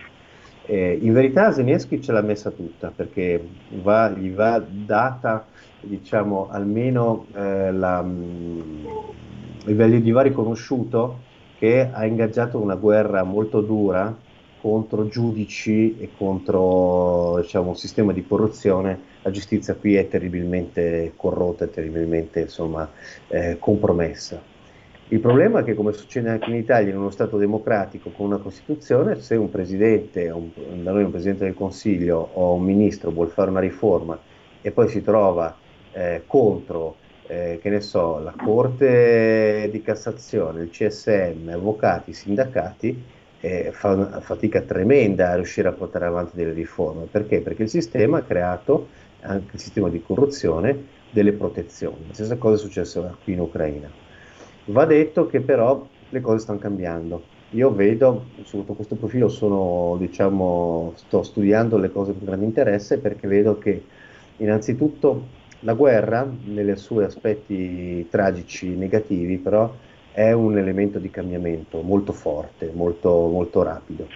Eh, 0.62 1.00
in 1.02 1.12
verità 1.14 1.52
Zelensky 1.52 2.00
ce 2.02 2.12
l'ha 2.14 2.22
messa 2.22 2.52
tutta 2.52 2.92
perché 2.92 3.46
va, 3.68 4.10
gli 4.10 4.32
va 4.34 4.60
data 4.70 5.50
diciamo, 5.80 6.48
almeno 6.48 7.28
eh, 7.36 7.72
la, 7.72 8.02
mh, 8.02 8.84
il 9.68 9.76
value 9.76 10.02
di 10.02 10.12
va 10.12 10.22
riconosciuto 10.22 11.27
che 11.58 11.90
ha 11.92 12.06
ingaggiato 12.06 12.60
una 12.60 12.76
guerra 12.76 13.24
molto 13.24 13.62
dura 13.62 14.16
contro 14.62 15.08
giudici 15.08 15.98
e 16.00 16.10
contro 16.18 17.40
diciamo, 17.42 17.70
un 17.70 17.76
sistema 17.76 18.12
di 18.14 18.26
corruzione. 18.26 19.00
La 19.22 19.32
giustizia 19.32 19.76
qui 19.76 19.96
è 19.96 20.08
terribilmente 20.08 21.14
corrotta, 21.16 21.66
è 21.66 21.70
terribilmente 21.70 22.42
insomma, 22.42 22.90
eh, 23.28 23.58
compromessa. 23.60 24.42
Il 25.10 25.20
problema 25.22 25.60
è 25.60 25.64
che, 25.64 25.74
come 25.74 25.94
succede 25.94 26.30
anche 26.30 26.50
in 26.50 26.58
Italia, 26.58 26.92
in 26.92 26.98
uno 26.98 27.12
Stato 27.12 27.38
democratico 27.38 28.10
con 28.10 28.26
una 28.26 28.38
Costituzione, 28.40 29.22
se 29.22 29.36
un 29.36 29.50
presidente, 29.50 30.30
un, 30.30 30.50
da 30.84 30.92
noi 30.92 31.04
un 31.04 31.12
presidente 31.12 31.46
del 31.46 31.54
Consiglio 31.54 32.30
o 32.34 32.54
un 32.54 32.64
ministro 32.64 33.12
vuole 33.12 33.30
fare 33.30 33.50
una 33.50 33.62
riforma 33.62 34.20
e 34.62 34.72
poi 34.72 34.90
si 34.90 35.02
trova 35.02 35.56
eh, 35.94 36.24
contro, 36.28 36.98
eh, 37.28 37.60
che 37.62 37.70
ne 37.70 37.82
so, 37.82 38.20
la 38.20 38.34
Corte 38.36 39.70
di 39.72 39.82
Cassazione, 39.82 40.64
il 40.64 40.70
CSM, 40.70 41.50
avvocati, 41.50 42.14
sindacati, 42.14 43.04
eh, 43.40 43.72
fa 43.72 43.92
una 43.94 44.20
fatica 44.22 44.62
tremenda 44.62 45.32
a 45.32 45.36
riuscire 45.36 45.68
a 45.68 45.74
portare 45.74 46.06
avanti 46.06 46.36
delle 46.36 46.54
riforme. 46.54 47.06
Perché? 47.06 47.42
Perché 47.42 47.64
il 47.64 47.70
sistema 47.70 48.20
ha 48.20 48.24
creato, 48.24 48.88
anche 49.22 49.56
il 49.56 49.60
sistema 49.60 49.90
di 49.90 50.02
corruzione, 50.02 50.96
delle 51.12 51.34
protezioni. 51.34 52.08
La 52.08 52.14
stessa 52.14 52.38
cosa 52.38 52.56
è 52.56 52.60
successa 52.60 53.16
qui 53.24 53.34
in 53.34 53.40
Ucraina 53.40 53.90
Va 54.66 54.86
detto 54.86 55.28
che 55.28 55.40
però 55.40 55.88
le 56.10 56.22
cose 56.22 56.40
stanno 56.40 56.60
cambiando. 56.60 57.24
Io 57.52 57.74
vedo, 57.74 58.26
sotto 58.44 58.74
questo 58.74 58.96
profilo 58.96 59.30
sono, 59.30 59.96
diciamo, 59.98 60.92
sto 60.96 61.24
studiando 61.24 61.78
le 61.78 61.90
cose 61.90 62.12
con 62.14 62.26
grande 62.26 62.44
interesse 62.46 63.00
perché 63.00 63.28
vedo 63.28 63.58
che 63.58 63.82
innanzitutto 64.38 65.46
la 65.62 65.74
guerra, 65.74 66.30
nei 66.46 66.78
suoi 66.78 67.06
aspetti 67.06 68.08
tragici, 68.10 68.70
negativi, 68.70 69.38
però 69.38 69.74
è 70.12 70.32
un 70.32 70.58
elemento 70.58 71.00
di 71.00 71.10
cambiamento 71.10 71.82
molto 71.82 72.12
forte, 72.12 72.72
molto, 72.74 73.28
molto 73.28 73.64
rapido. 73.64 74.08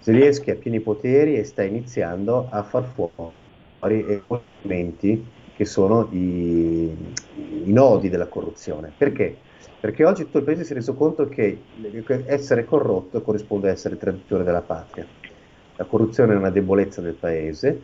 Zelensky 0.00 0.50
ha 0.50 0.56
pieni 0.56 0.80
poteri 0.80 1.36
e 1.36 1.44
sta 1.44 1.62
iniziando 1.62 2.48
a 2.50 2.62
far 2.62 2.84
fuori 2.84 4.22
elementi 4.60 5.24
che 5.56 5.64
sono 5.64 6.08
i, 6.10 6.94
i 7.64 7.72
nodi 7.72 8.08
della 8.08 8.26
corruzione. 8.26 8.92
Perché? 8.96 9.36
Perché 9.80 10.04
oggi 10.04 10.24
tutto 10.24 10.38
il 10.38 10.44
paese 10.44 10.64
si 10.64 10.72
è 10.72 10.74
reso 10.74 10.94
conto 10.94 11.28
che 11.28 11.60
essere 12.26 12.64
corrotto 12.64 13.22
corrisponde 13.22 13.68
a 13.68 13.72
essere 13.72 13.96
traditore 13.96 14.44
della 14.44 14.62
patria. 14.62 15.06
La 15.76 15.84
corruzione 15.84 16.32
è 16.32 16.36
una 16.36 16.50
debolezza 16.50 17.00
del 17.00 17.14
paese, 17.14 17.80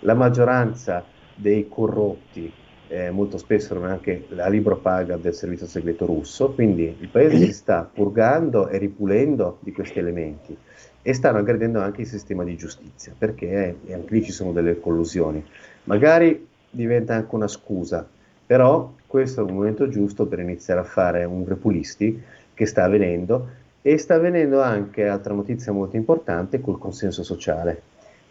la 0.00 0.14
maggioranza 0.14 1.04
dei 1.34 1.68
corrotti 1.68 2.52
eh, 2.88 3.10
molto 3.10 3.38
spesso 3.38 3.74
è 3.74 3.88
anche 3.88 4.26
la 4.28 4.48
libro 4.48 4.76
paga 4.76 5.16
del 5.16 5.34
servizio 5.34 5.66
segreto 5.66 6.06
russo, 6.06 6.52
quindi 6.52 6.94
il 6.98 7.08
paese 7.08 7.38
si 7.38 7.52
sta 7.52 7.88
purgando 7.90 8.68
e 8.68 8.78
ripulendo 8.78 9.58
di 9.60 9.72
questi 9.72 9.98
elementi 9.98 10.56
e 11.02 11.12
stanno 11.12 11.38
aggredendo 11.38 11.80
anche 11.80 12.02
il 12.02 12.06
sistema 12.06 12.44
di 12.44 12.56
giustizia, 12.56 13.14
perché 13.16 13.78
eh, 13.86 13.92
anche 13.92 14.14
lì 14.14 14.22
ci 14.22 14.32
sono 14.32 14.52
delle 14.52 14.78
collusioni. 14.80 15.44
Magari 15.84 16.46
diventa 16.70 17.14
anche 17.14 17.34
una 17.34 17.48
scusa, 17.48 18.06
però 18.46 18.92
questo 19.06 19.40
è 19.40 19.44
un 19.44 19.54
momento 19.54 19.88
giusto 19.88 20.26
per 20.26 20.38
iniziare 20.38 20.80
a 20.80 20.84
fare 20.84 21.24
un 21.24 21.44
repulisti 21.46 22.22
che 22.52 22.66
sta 22.66 22.84
avvenendo 22.84 23.48
e 23.82 23.98
sta 23.98 24.14
avvenendo 24.14 24.62
anche, 24.62 25.06
altra 25.06 25.34
notizia 25.34 25.72
molto 25.72 25.96
importante, 25.96 26.60
col 26.60 26.78
consenso 26.78 27.22
sociale. 27.22 27.80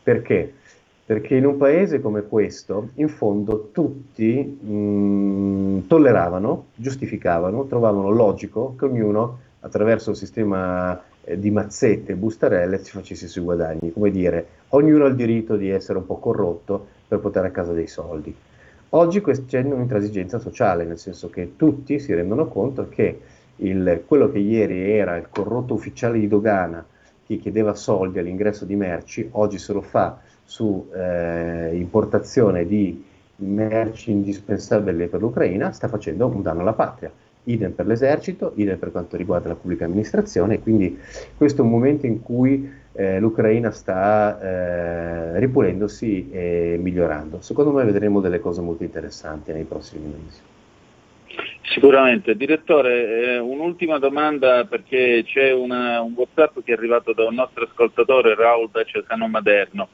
Perché? 0.01 0.53
Perché 1.05 1.35
in 1.35 1.45
un 1.45 1.57
paese 1.57 1.99
come 1.99 2.21
questo, 2.21 2.89
in 2.95 3.09
fondo, 3.09 3.69
tutti 3.73 4.41
mh, 4.41 5.87
tolleravano, 5.87 6.67
giustificavano, 6.75 7.65
trovavano 7.65 8.09
logico 8.09 8.75
che 8.77 8.85
ognuno, 8.85 9.39
attraverso 9.59 10.11
il 10.11 10.15
sistema 10.15 11.01
eh, 11.25 11.37
di 11.37 11.51
mazzette 11.51 12.13
e 12.13 12.15
bustarelle, 12.15 12.77
si 12.77 12.91
facesse 12.91 13.25
i 13.25 13.27
suoi 13.27 13.43
guadagni. 13.43 13.91
Come 13.91 14.11
dire, 14.11 14.47
ognuno 14.69 15.03
ha 15.03 15.09
il 15.09 15.15
diritto 15.15 15.57
di 15.57 15.69
essere 15.69 15.97
un 15.97 16.05
po' 16.05 16.19
corrotto 16.19 16.87
per 17.05 17.19
portare 17.19 17.47
a 17.47 17.51
casa 17.51 17.73
dei 17.73 17.87
soldi. 17.87 18.33
Oggi 18.89 19.21
c'è 19.21 19.61
un'intransigenza 19.61 20.39
sociale, 20.39 20.85
nel 20.85 20.99
senso 20.99 21.29
che 21.29 21.57
tutti 21.57 21.99
si 21.99 22.13
rendono 22.13 22.47
conto 22.47 22.87
che 22.87 23.19
il, 23.57 24.03
quello 24.05 24.31
che 24.31 24.39
ieri 24.39 24.91
era 24.91 25.17
il 25.17 25.27
corrotto 25.29 25.73
ufficiale 25.73 26.19
di 26.19 26.27
dogana 26.27 26.85
che 27.25 27.37
chiedeva 27.37 27.73
soldi 27.73 28.19
all'ingresso 28.19 28.65
di 28.65 28.75
merci, 28.75 29.27
oggi 29.31 29.57
se 29.57 29.73
lo 29.73 29.81
fa 29.81 30.19
su 30.53 30.87
eh, 30.93 31.71
importazione 31.73 32.67
di 32.67 33.03
merci 33.37 34.11
indispensabili 34.11 35.07
per 35.07 35.19
l'Ucraina, 35.19 35.71
sta 35.71 35.87
facendo 35.87 36.27
un 36.27 36.43
danno 36.43 36.61
alla 36.61 36.73
patria. 36.73 37.11
idem 37.45 37.71
per 37.71 37.87
l'esercito, 37.87 38.53
idem 38.55 38.77
per 38.77 38.91
quanto 38.91 39.17
riguarda 39.17 39.47
la 39.47 39.55
pubblica 39.55 39.85
amministrazione, 39.85 40.61
quindi 40.61 40.97
questo 41.35 41.61
è 41.61 41.65
un 41.65 41.71
momento 41.71 42.05
in 42.05 42.21
cui 42.21 42.71
eh, 42.93 43.19
l'Ucraina 43.19 43.71
sta 43.71 44.39
eh, 44.39 45.39
ripulendosi 45.39 46.29
e 46.29 46.77
migliorando. 46.79 47.41
Secondo 47.41 47.71
me 47.71 47.83
vedremo 47.83 48.21
delle 48.21 48.39
cose 48.39 48.61
molto 48.61 48.83
interessanti 48.83 49.51
nei 49.51 49.63
prossimi 49.63 50.05
mesi. 50.05 50.39
Sicuramente. 51.63 52.35
Direttore, 52.35 53.33
eh, 53.33 53.39
un'ultima 53.39 53.97
domanda 53.97 54.65
perché 54.65 55.23
c'è 55.25 55.51
una, 55.51 55.99
un 56.01 56.13
WhatsApp 56.15 56.59
che 56.63 56.73
è 56.73 56.77
arrivato 56.77 57.11
da 57.11 57.25
un 57.25 57.33
nostro 57.33 57.63
ascoltatore, 57.63 58.35
Raul 58.35 58.69
da 58.71 58.83
Cesano 58.83 59.27
Maderno. 59.27 59.87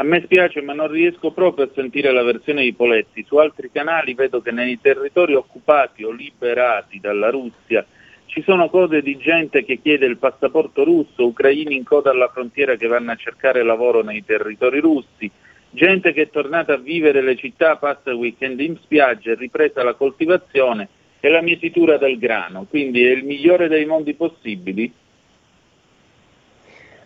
A 0.00 0.02
me 0.02 0.22
spiace 0.22 0.62
ma 0.62 0.72
non 0.72 0.88
riesco 0.90 1.30
proprio 1.30 1.66
a 1.66 1.70
sentire 1.74 2.10
la 2.10 2.22
versione 2.22 2.62
di 2.62 2.72
Poletti. 2.72 3.22
Su 3.22 3.36
altri 3.36 3.70
canali 3.70 4.14
vedo 4.14 4.40
che 4.40 4.50
nei 4.50 4.80
territori 4.80 5.34
occupati 5.34 6.04
o 6.04 6.10
liberati 6.10 6.98
dalla 7.00 7.28
Russia 7.28 7.84
ci 8.24 8.40
sono 8.40 8.70
code 8.70 9.02
di 9.02 9.18
gente 9.18 9.62
che 9.62 9.78
chiede 9.82 10.06
il 10.06 10.16
passaporto 10.16 10.84
russo, 10.84 11.26
ucraini 11.26 11.76
in 11.76 11.84
coda 11.84 12.12
alla 12.12 12.30
frontiera 12.32 12.76
che 12.76 12.86
vanno 12.86 13.10
a 13.10 13.16
cercare 13.16 13.62
lavoro 13.62 14.02
nei 14.02 14.24
territori 14.24 14.80
russi, 14.80 15.30
gente 15.68 16.14
che 16.14 16.22
è 16.22 16.30
tornata 16.30 16.72
a 16.72 16.78
vivere 16.78 17.20
le 17.20 17.36
città, 17.36 17.76
passa 17.76 18.08
il 18.08 18.16
weekend 18.16 18.58
in 18.60 18.78
spiaggia, 18.80 19.34
ripresa 19.34 19.82
la 19.82 19.92
coltivazione 19.92 20.88
è 21.20 21.28
la 21.28 21.42
mietitura 21.42 21.98
del 21.98 22.16
grano, 22.16 22.64
quindi 22.70 23.04
è 23.04 23.10
il 23.10 23.24
migliore 23.24 23.68
dei 23.68 23.84
mondi 23.84 24.14
possibili. 24.14 24.90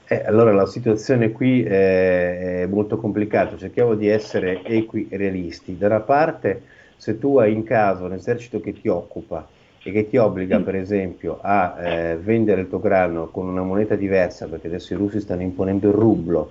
Eh, 0.07 0.23
allora 0.27 0.53
la 0.53 0.67
situazione 0.67 1.33
qui 1.33 1.63
è, 1.63 2.67
molto 2.69 2.99
complicata, 2.99 3.57
cerchiamo 3.57 3.95
di 3.95 4.07
essere 4.07 4.63
equi 4.63 5.09
realisti. 5.11 5.79
Da 5.79 5.87
una 5.87 6.01
parte, 6.01 6.63
se 6.97 7.19
tu 7.19 7.39
hai 7.39 7.55
in 7.55 7.65
casa 7.65 8.05
un 8.05 8.13
esercito 8.13 8.61
che 8.61 8.79
ti 8.79 8.89
occupa 8.89 9.49
e 9.83 9.93
che 9.93 10.09
ti 10.09 10.19
obbliga 10.19 10.61
per 10.61 10.77
esempio 10.77 11.39
a 11.41 11.77
eh, 11.79 12.17
vendere 12.17 12.63
il 12.63 12.69
tuo 12.69 12.81
grano 12.81 13.29
con 13.29 13.49
una 13.49 13.63
moneta 13.63 13.95
diversa, 13.95 14.47
perché 14.47 14.67
adesso 14.67 14.93
i 14.93 14.97
russi 14.97 15.21
stanno 15.21 15.43
imponendo 15.43 15.89
il 15.89 15.95
rublo, 15.95 16.51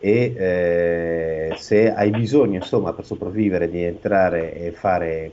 e 0.00 0.34
eh, 0.36 1.54
se 1.56 1.92
hai 1.92 2.10
bisogno 2.10 2.56
insomma 2.56 2.92
per 2.94 3.04
sopravvivere 3.04 3.70
di 3.70 3.82
entrare 3.82 4.54
e 4.54 4.72
fare 4.72 5.30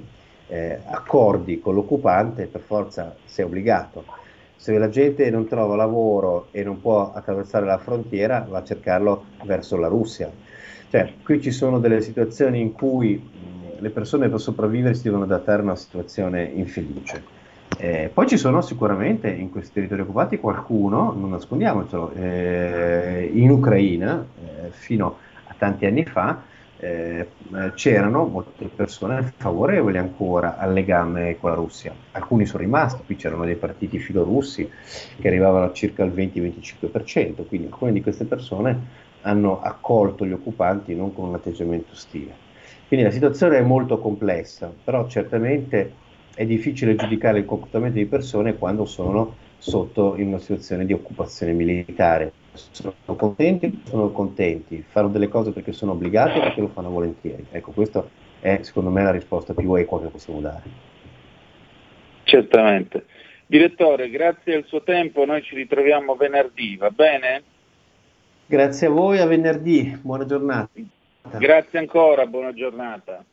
eh, 0.47 0.77
accordi 0.85 1.59
con 1.61 1.73
l'occupante, 1.73 2.47
per 2.47 2.61
forza 2.61 3.15
sei 3.25 3.45
obbligato. 3.45 4.19
Se 4.61 4.77
la 4.77 4.89
gente 4.89 5.27
non 5.31 5.47
trova 5.47 5.75
lavoro 5.75 6.49
e 6.51 6.63
non 6.63 6.79
può 6.81 7.13
attraversare 7.13 7.65
la 7.65 7.79
frontiera, 7.79 8.45
va 8.47 8.59
a 8.59 8.63
cercarlo 8.63 9.23
verso 9.43 9.75
la 9.75 9.87
Russia. 9.87 10.31
Cioè, 10.87 11.13
qui 11.23 11.41
ci 11.41 11.49
sono 11.49 11.79
delle 11.79 11.99
situazioni 11.99 12.61
in 12.61 12.71
cui 12.71 13.27
le 13.79 13.89
persone 13.89 14.29
per 14.29 14.39
sopravvivere 14.39 14.93
si 14.93 15.01
devono 15.01 15.23
adattare 15.23 15.61
a 15.61 15.63
una 15.63 15.75
situazione 15.75 16.43
infelice. 16.43 17.23
Eh, 17.75 18.11
poi 18.13 18.27
ci 18.27 18.37
sono 18.37 18.61
sicuramente 18.61 19.31
in 19.31 19.49
questi 19.49 19.73
territori 19.73 20.01
occupati 20.01 20.37
qualcuno, 20.37 21.11
non 21.11 21.31
nascondiamocelo, 21.31 22.11
eh, 22.11 23.31
in 23.33 23.49
Ucraina 23.49 24.23
eh, 24.23 24.69
fino 24.69 25.17
a 25.47 25.55
tanti 25.57 25.87
anni 25.87 26.05
fa 26.05 26.39
eh, 26.81 27.27
c'erano 27.75 28.25
molte 28.25 28.65
persone 28.65 29.33
favorevoli 29.37 29.97
ancora 29.97 30.57
al 30.57 30.73
legame 30.73 31.37
con 31.39 31.51
la 31.51 31.55
Russia. 31.55 31.93
Alcuni 32.11 32.45
sono 32.45 32.63
rimasti, 32.63 33.03
qui 33.05 33.15
c'erano 33.15 33.45
dei 33.45 33.55
partiti 33.55 33.99
filorussi 33.99 34.67
che 35.19 35.27
arrivavano 35.27 35.65
a 35.65 35.73
circa 35.73 36.03
il 36.03 36.11
20-25%, 36.11 37.45
quindi 37.47 37.67
alcune 37.67 37.91
di 37.91 38.01
queste 38.01 38.25
persone 38.25 39.09
hanno 39.21 39.61
accolto 39.61 40.25
gli 40.25 40.31
occupanti 40.31 40.95
non 40.95 41.13
con 41.13 41.29
un 41.29 41.35
atteggiamento 41.35 41.91
ostile. 41.91 42.49
Quindi 42.87 43.05
la 43.05 43.11
situazione 43.11 43.59
è 43.59 43.61
molto 43.61 43.99
complessa, 43.99 44.73
però 44.83 45.07
certamente 45.07 45.93
è 46.33 46.45
difficile 46.45 46.95
giudicare 46.95 47.39
il 47.39 47.45
comportamento 47.45 47.97
di 47.97 48.05
persone 48.05 48.57
quando 48.57 48.85
sono 48.85 49.35
sotto 49.59 50.15
in 50.17 50.29
una 50.29 50.39
situazione 50.39 50.85
di 50.85 50.93
occupazione 50.93 51.53
militare 51.53 52.33
sono 52.53 52.93
contenti 53.15 53.81
sono 53.85 54.11
contenti, 54.11 54.83
fanno 54.89 55.09
delle 55.09 55.27
cose 55.27 55.51
perché 55.51 55.71
sono 55.71 55.93
obbligati 55.93 56.37
o 56.37 56.41
perché 56.41 56.61
lo 56.61 56.67
fanno 56.67 56.89
volentieri. 56.89 57.45
Ecco, 57.51 57.71
questa 57.71 58.05
è 58.39 58.59
secondo 58.61 58.89
me 58.89 59.03
la 59.03 59.11
risposta 59.11 59.53
più 59.53 59.73
equa 59.75 60.01
che 60.01 60.07
possiamo 60.07 60.41
dare. 60.41 60.63
Certamente. 62.23 63.05
Direttore, 63.45 64.09
grazie 64.09 64.55
al 64.55 64.65
suo 64.65 64.81
tempo, 64.83 65.25
noi 65.25 65.41
ci 65.43 65.55
ritroviamo 65.55 66.15
venerdì, 66.15 66.77
va 66.77 66.89
bene? 66.89 67.43
Grazie 68.45 68.87
a 68.87 68.89
voi, 68.89 69.19
a 69.19 69.25
venerdì, 69.25 69.97
buona 70.01 70.25
giornata. 70.25 70.69
Grazie 71.37 71.79
ancora, 71.79 72.25
buona 72.25 72.53
giornata. 72.53 73.23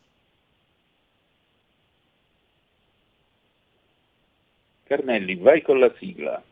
Carnelli, 4.85 5.37
vai 5.37 5.63
con 5.63 5.79
la 5.79 5.93
sigla. 5.99 6.43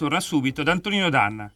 Torna 0.00 0.20
subito 0.20 0.62
da 0.62 0.72
Antonino 0.72 1.10
Danna. 1.10 1.52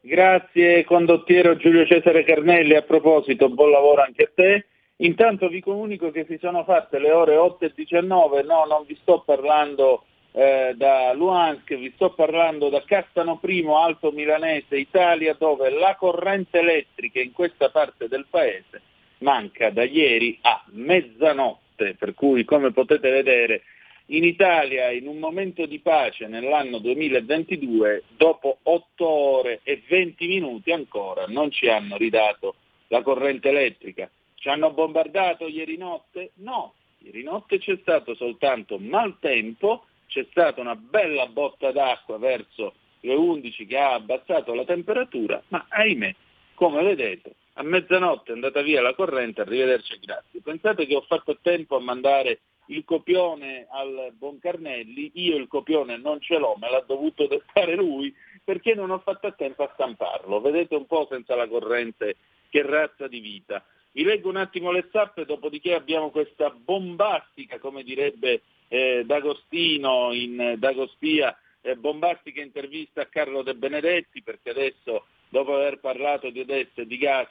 Grazie 0.00 0.82
condottiero 0.84 1.56
Giulio 1.56 1.84
Cesare 1.84 2.24
Carnelli, 2.24 2.74
a 2.74 2.80
proposito 2.80 3.50
buon 3.50 3.70
lavoro 3.70 4.02
anche 4.02 4.22
a 4.22 4.30
te. 4.34 4.66
Intanto 4.96 5.48
vi 5.48 5.60
comunico 5.60 6.10
che 6.10 6.24
si 6.26 6.38
sono 6.40 6.64
fatte 6.64 6.98
le 6.98 7.10
ore 7.10 7.36
8 7.36 7.66
e 7.66 7.72
19, 7.74 8.44
no 8.44 8.64
non 8.64 8.84
vi 8.86 8.96
sto 9.02 9.22
parlando 9.26 10.04
eh, 10.32 10.72
da 10.74 11.12
Luansk, 11.12 11.74
vi 11.74 11.92
sto 11.94 12.14
parlando 12.14 12.70
da 12.70 12.82
Castano 12.82 13.36
Primo, 13.36 13.78
Alto 13.78 14.10
Milanese, 14.10 14.78
Italia, 14.78 15.36
dove 15.38 15.68
la 15.68 15.96
corrente 15.96 16.60
elettrica 16.60 17.20
in 17.20 17.32
questa 17.32 17.68
parte 17.68 18.08
del 18.08 18.24
paese 18.30 18.80
manca 19.18 19.68
da 19.68 19.84
ieri 19.84 20.38
a 20.40 20.64
mezzanotte, 20.68 21.94
per 21.98 22.14
cui 22.14 22.44
come 22.44 22.72
potete 22.72 23.10
vedere 23.10 23.62
in 24.06 24.24
Italia, 24.24 24.90
in 24.90 25.06
un 25.06 25.18
momento 25.18 25.64
di 25.64 25.80
pace 25.80 26.26
nell'anno 26.26 26.78
2022, 26.78 28.04
dopo 28.16 28.58
8 28.62 29.06
ore 29.06 29.60
e 29.62 29.82
20 29.86 30.26
minuti 30.26 30.72
ancora 30.72 31.24
non 31.26 31.50
ci 31.50 31.68
hanno 31.68 31.96
ridato 31.96 32.56
la 32.88 33.02
corrente 33.02 33.48
elettrica. 33.48 34.10
Ci 34.34 34.48
hanno 34.48 34.72
bombardato 34.72 35.48
ieri 35.48 35.78
notte? 35.78 36.32
No, 36.36 36.74
ieri 36.98 37.22
notte 37.22 37.58
c'è 37.58 37.78
stato 37.80 38.14
soltanto 38.14 38.78
maltempo, 38.78 39.86
c'è 40.06 40.26
stata 40.30 40.60
una 40.60 40.76
bella 40.76 41.26
botta 41.26 41.72
d'acqua 41.72 42.18
verso 42.18 42.74
le 43.00 43.14
11 43.14 43.66
che 43.66 43.78
ha 43.78 43.94
abbassato 43.94 44.52
la 44.52 44.64
temperatura, 44.64 45.42
ma 45.48 45.64
ahimè, 45.68 46.14
come 46.54 46.82
vedete, 46.82 47.34
a 47.54 47.62
mezzanotte 47.62 48.32
è 48.32 48.34
andata 48.34 48.60
via 48.60 48.82
la 48.82 48.94
corrente, 48.94 49.40
arrivederci 49.40 49.94
e 49.94 49.98
grazie. 49.98 50.40
Pensate 50.42 50.86
che 50.86 50.94
ho 50.94 51.04
fatto 51.06 51.38
tempo 51.40 51.76
a 51.76 51.80
mandare 51.80 52.40
il 52.66 52.84
copione 52.84 53.66
al 53.70 54.12
Boncarnelli, 54.16 55.12
io 55.14 55.36
il 55.36 55.48
copione 55.48 55.96
non 55.96 56.20
ce 56.20 56.38
l'ho, 56.38 56.56
me 56.58 56.70
l'ha 56.70 56.84
dovuto 56.86 57.26
dettare 57.26 57.74
lui 57.74 58.14
perché 58.42 58.74
non 58.74 58.90
ho 58.90 58.98
fatto 58.98 59.26
a 59.26 59.32
tempo 59.32 59.62
a 59.62 59.70
stamparlo. 59.74 60.40
Vedete 60.40 60.74
un 60.74 60.86
po' 60.86 61.06
senza 61.10 61.34
la 61.34 61.48
corrente 61.48 62.16
che 62.48 62.62
razza 62.62 63.08
di 63.08 63.20
vita. 63.20 63.64
Vi 63.92 64.02
leggo 64.02 64.28
un 64.28 64.36
attimo 64.36 64.70
le 64.70 64.88
zappe, 64.90 65.24
dopodiché 65.24 65.74
abbiamo 65.74 66.10
questa 66.10 66.50
bombastica, 66.50 67.58
come 67.58 67.84
direbbe 67.84 68.42
eh, 68.68 69.04
D'Agostino 69.04 70.12
in 70.12 70.54
D'Agostia, 70.58 71.36
eh, 71.60 71.76
bombastica 71.76 72.42
intervista 72.42 73.02
a 73.02 73.06
Carlo 73.06 73.42
De 73.42 73.54
Benedetti, 73.54 74.22
perché 74.22 74.50
adesso, 74.50 75.06
dopo 75.28 75.54
aver 75.54 75.78
parlato 75.78 76.30
di 76.30 76.40
Odessa 76.40 76.82
e 76.82 76.86
di 76.86 76.98
gas, 76.98 77.28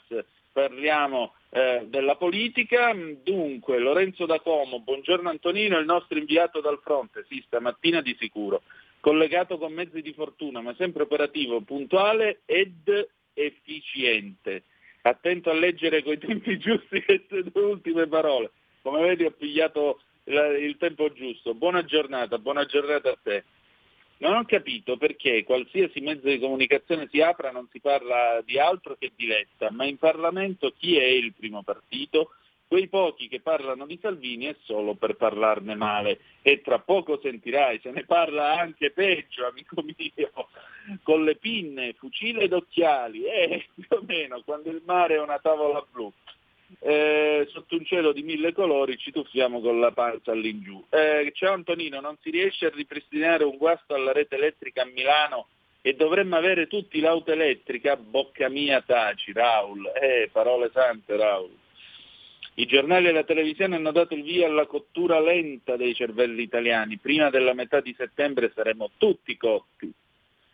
parliamo 0.54 1.34
eh, 1.54 1.86
della 1.88 2.16
politica. 2.16 2.94
Dunque, 3.24 3.78
Lorenzo 3.78 4.26
da 4.26 4.40
Como, 4.40 4.80
buongiorno 4.80 5.30
Antonino, 5.30 5.78
il 5.78 5.86
nostro 5.86 6.18
inviato 6.18 6.62
dal 6.62 6.80
fronte, 6.82 7.26
sì, 7.30 7.42
stamattina 7.46 8.02
di 8.02 8.16
sicuro, 8.20 8.64
collegato 9.00 9.60
con 9.60 9.72
mezzi 9.72 10.02
di 10.02 10.14
fortuna, 10.14 10.62
ma 10.62 10.74
sempre 10.76 11.04
operativo, 11.04 11.62
puntuale 11.62 12.42
ed 12.46 13.08
efficiente. 13.34 14.64
Attento 15.04 15.52
a 15.52 15.54
leggere 15.54 16.02
coi 16.02 16.18
tempi 16.18 16.58
giusti 16.60 17.04
queste 17.04 17.44
due 17.44 17.64
ultime 17.64 18.08
parole. 18.08 18.52
Come 18.82 19.02
vedi 19.02 19.26
ho 19.26 19.32
pigliato 19.32 20.02
il 20.24 20.76
tempo 20.80 21.12
giusto. 21.14 21.54
Buona 21.54 21.84
giornata, 21.84 22.40
buona 22.40 22.66
giornata 22.66 23.12
a 23.12 23.18
te. 23.22 23.44
Non 24.24 24.38
ho 24.38 24.46
capito 24.46 24.96
perché 24.96 25.44
qualsiasi 25.44 26.00
mezzo 26.00 26.30
di 26.30 26.40
comunicazione 26.40 27.10
si 27.12 27.20
apra 27.20 27.52
non 27.52 27.68
si 27.70 27.82
parla 27.82 28.42
di 28.46 28.58
altro 28.58 28.96
che 28.98 29.12
di 29.14 29.26
Letta, 29.26 29.70
ma 29.70 29.84
in 29.84 29.98
Parlamento 29.98 30.72
chi 30.78 30.96
è 30.96 31.04
il 31.04 31.34
primo 31.34 31.62
partito? 31.62 32.30
Quei 32.66 32.88
pochi 32.88 33.28
che 33.28 33.42
parlano 33.42 33.86
di 33.86 34.00
Salvini 34.02 34.46
è 34.46 34.56
solo 34.64 34.96
per 34.96 35.18
parlarne 35.18 35.76
male 35.76 36.20
e 36.42 36.62
tra 36.62 36.80
poco 36.80 37.20
sentirai, 37.22 37.82
se 37.84 37.92
ne 37.92 38.06
parla 38.06 38.58
anche 38.58 38.92
peggio, 38.92 39.46
amico 39.46 39.84
mio, 39.84 40.48
con 41.04 41.26
le 41.26 41.36
pinne, 41.36 41.92
fucile 41.92 42.44
ed 42.44 42.54
occhiali, 42.54 43.26
eh, 43.26 43.66
più 43.76 43.86
o 43.90 44.04
meno, 44.08 44.42
quando 44.46 44.70
il 44.70 44.82
mare 44.86 45.16
è 45.16 45.22
una 45.22 45.40
tavola 45.40 45.86
blu 45.92 46.10
eh, 46.80 47.48
sotto 47.52 47.76
un 47.76 47.86
cielo 47.86 48.12
di 48.12 48.24
mille 48.24 48.54
colori 48.54 48.98
ci 48.98 49.12
tuffiamo 49.12 49.62
con 49.62 49.80
la 49.80 49.92
panza 49.92 50.32
all'ingiù. 50.32 50.84
Eh, 50.90 51.32
ciao 51.34 51.54
Antonino, 51.54 52.00
non 52.00 52.18
si 52.22 52.30
riesce 52.30 52.68
a 52.68 52.72
ripristinare 52.74 53.44
un 53.44 53.58
guasto 53.58 53.94
alla 53.94 54.12
rete 54.12 54.36
elettrica 54.36 54.84
a 54.84 54.86
Milano 54.86 55.48
e 55.82 55.96
dovremmo 55.96 56.38
avere 56.38 56.68
tutti 56.68 57.00
l'auto 57.02 57.32
elettrica, 57.32 57.98
bocca 57.98 58.48
mia 58.48 58.82
taci, 58.82 59.34
Raul. 59.34 59.92
Eh, 60.02 60.30
parole 60.32 60.70
sante 60.74 61.18
Raul. 61.18 61.52
I 62.56 62.66
giornali 62.66 63.08
e 63.08 63.12
la 63.12 63.24
televisione 63.24 63.76
hanno 63.76 63.92
dato 63.92 64.14
il 64.14 64.24
via 64.24 64.48
alla 64.48 64.68
cottura 64.68 65.20
lenta 65.20 65.76
dei 65.76 65.94
cervelli 65.94 66.44
italiani. 66.44 66.98
Prima 67.00 67.30
della 67.30 67.54
metà 67.54 67.82
di 67.82 67.94
settembre 67.98 68.52
saremo 68.54 68.92
tutti 68.98 69.36
cotti. 69.36 69.92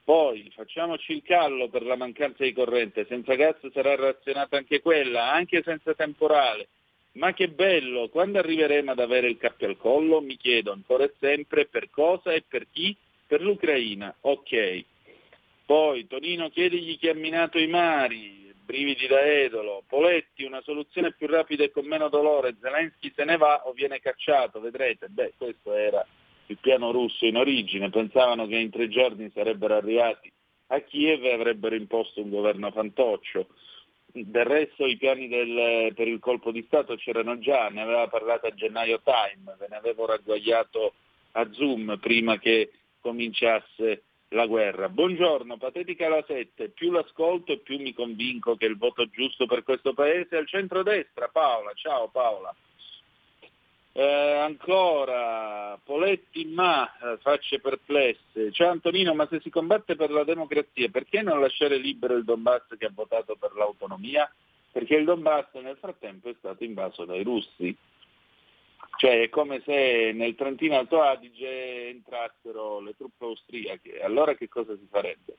Poi 0.09 0.51
facciamoci 0.55 1.11
il 1.13 1.21
callo 1.21 1.69
per 1.69 1.83
la 1.83 1.95
mancanza 1.95 2.43
di 2.43 2.51
corrente, 2.51 3.05
senza 3.07 3.35
gas 3.35 3.57
sarà 3.71 3.93
razionata 3.93 4.57
anche 4.57 4.81
quella, 4.81 5.31
anche 5.31 5.61
senza 5.61 5.93
temporale. 5.93 6.69
Ma 7.11 7.31
che 7.33 7.47
bello, 7.49 8.09
quando 8.09 8.39
arriveremo 8.39 8.89
ad 8.89 8.97
avere 8.97 9.29
il 9.29 9.37
cappio 9.37 9.67
al 9.67 9.77
collo? 9.77 10.19
Mi 10.19 10.35
chiedo 10.35 10.71
ancora 10.71 11.03
e 11.03 11.13
sempre 11.19 11.67
per 11.67 11.91
cosa 11.91 12.33
e 12.33 12.41
per 12.41 12.65
chi? 12.71 12.97
Per 13.27 13.39
l'Ucraina, 13.43 14.15
ok. 14.21 14.83
Poi 15.67 16.07
Tonino 16.07 16.49
chiedigli 16.49 16.97
chi 16.97 17.09
ha 17.09 17.13
minato 17.13 17.59
i 17.59 17.67
mari, 17.67 18.51
brividi 18.65 19.05
da 19.05 19.21
edolo. 19.21 19.83
Poletti, 19.87 20.43
una 20.43 20.61
soluzione 20.61 21.13
più 21.13 21.27
rapida 21.27 21.65
e 21.65 21.69
con 21.69 21.85
meno 21.85 22.09
dolore, 22.09 22.57
Zelensky 22.59 23.13
se 23.15 23.25
ne 23.25 23.37
va 23.37 23.67
o 23.67 23.73
viene 23.73 23.99
cacciato, 23.99 24.59
vedrete. 24.59 25.07
Beh, 25.07 25.33
questo 25.37 25.75
era 25.75 26.03
il 26.49 26.57
piano 26.59 26.91
russo 26.91 27.25
in 27.25 27.37
origine, 27.37 27.89
pensavano 27.89 28.47
che 28.47 28.57
in 28.57 28.71
tre 28.71 28.87
giorni 28.89 29.29
sarebbero 29.33 29.75
arrivati 29.75 30.31
a 30.67 30.79
Kiev 30.81 31.23
e 31.23 31.33
avrebbero 31.33 31.75
imposto 31.75 32.21
un 32.21 32.29
governo 32.29 32.71
fantoccio. 32.71 33.47
Del 34.11 34.45
resto 34.45 34.87
i 34.87 34.97
piani 34.97 35.27
del, 35.27 35.93
per 35.93 36.07
il 36.07 36.19
colpo 36.19 36.51
di 36.51 36.63
Stato 36.63 36.95
c'erano 36.95 37.37
già, 37.37 37.69
ne 37.69 37.81
aveva 37.81 38.07
parlato 38.07 38.47
a 38.47 38.53
gennaio 38.53 39.01
Time, 39.03 39.55
ve 39.59 39.67
ne 39.69 39.75
avevo 39.75 40.07
ragguagliato 40.07 40.93
a 41.33 41.47
Zoom 41.51 41.99
prima 41.99 42.39
che 42.39 42.71
cominciasse 42.99 44.03
la 44.29 44.47
guerra. 44.47 44.89
Buongiorno, 44.89 45.57
patetica 45.57 46.09
la 46.09 46.23
7, 46.25 46.69
più 46.69 46.91
l'ascolto 46.91 47.51
e 47.51 47.59
più 47.59 47.79
mi 47.79 47.93
convinco 47.93 48.55
che 48.55 48.65
il 48.65 48.77
voto 48.77 49.07
giusto 49.09 49.45
per 49.45 49.63
questo 49.63 49.93
paese 49.93 50.29
è 50.35 50.37
al 50.37 50.47
centro-destra. 50.47 51.27
Paola, 51.27 51.73
ciao 51.75 52.09
Paola. 52.09 52.55
Eh, 53.99 54.05
ancora, 54.05 55.77
Poletti 55.83 56.45
ma, 56.45 56.89
eh, 56.99 57.17
facce 57.17 57.59
perplesse. 57.59 58.49
Ciao 58.53 58.69
Antonino, 58.69 59.13
ma 59.13 59.27
se 59.27 59.41
si 59.41 59.49
combatte 59.49 59.97
per 59.97 60.09
la 60.09 60.23
democrazia, 60.23 60.87
perché 60.87 61.21
non 61.21 61.41
lasciare 61.41 61.75
libero 61.75 62.15
il 62.15 62.23
Donbass 62.23 62.77
che 62.77 62.85
ha 62.85 62.91
votato 62.93 63.35
per 63.35 63.51
l'autonomia? 63.55 64.33
Perché 64.71 64.95
il 64.95 65.03
Donbass 65.03 65.53
nel 65.55 65.75
frattempo 65.75 66.29
è 66.29 66.35
stato 66.37 66.63
invaso 66.63 67.03
dai 67.03 67.23
russi. 67.23 67.75
Cioè 68.99 69.23
è 69.23 69.27
come 69.27 69.61
se 69.65 70.13
nel 70.13 70.35
Trentino 70.35 70.77
Alto 70.77 71.01
Adige 71.01 71.89
entrassero 71.89 72.79
le 72.79 72.95
truppe 72.95 73.25
austriache. 73.25 74.01
Allora 74.01 74.33
che 74.35 74.47
cosa 74.47 74.77
si 74.77 74.87
farebbe? 74.89 75.35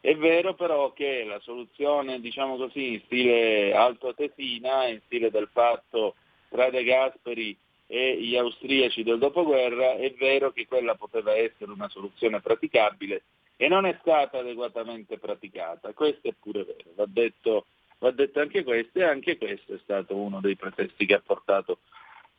È 0.00 0.16
vero 0.16 0.54
però 0.54 0.94
che 0.94 1.22
la 1.24 1.38
soluzione, 1.40 2.18
diciamo 2.20 2.56
così, 2.56 2.94
in 2.94 3.02
stile 3.04 3.74
alto 3.74 4.14
tesina, 4.14 4.86
in 4.86 5.02
stile 5.04 5.30
del 5.30 5.50
patto 5.52 6.14
tra 6.48 6.70
De 6.70 6.82
Gasperi 6.82 7.54
e 7.86 8.20
gli 8.20 8.36
austriaci 8.36 9.02
del 9.02 9.18
dopoguerra, 9.18 9.94
è 9.94 10.12
vero 10.14 10.52
che 10.52 10.66
quella 10.66 10.94
poteva 10.94 11.34
essere 11.34 11.70
una 11.70 11.88
soluzione 11.88 12.40
praticabile 12.40 13.22
e 13.56 13.68
non 13.68 13.86
è 13.86 13.96
stata 14.00 14.38
adeguatamente 14.38 15.18
praticata. 15.18 15.92
Questo 15.92 16.28
è 16.28 16.34
pure 16.38 16.64
vero, 16.64 16.90
va 16.94 17.04
detto, 17.06 17.66
va 17.98 18.10
detto 18.10 18.40
anche 18.40 18.64
questo 18.64 18.98
e 18.98 19.04
anche 19.04 19.36
questo 19.36 19.74
è 19.74 19.78
stato 19.82 20.16
uno 20.16 20.40
dei 20.40 20.56
pretesti 20.56 21.06
che 21.06 21.14
ha 21.14 21.22
portato 21.24 21.78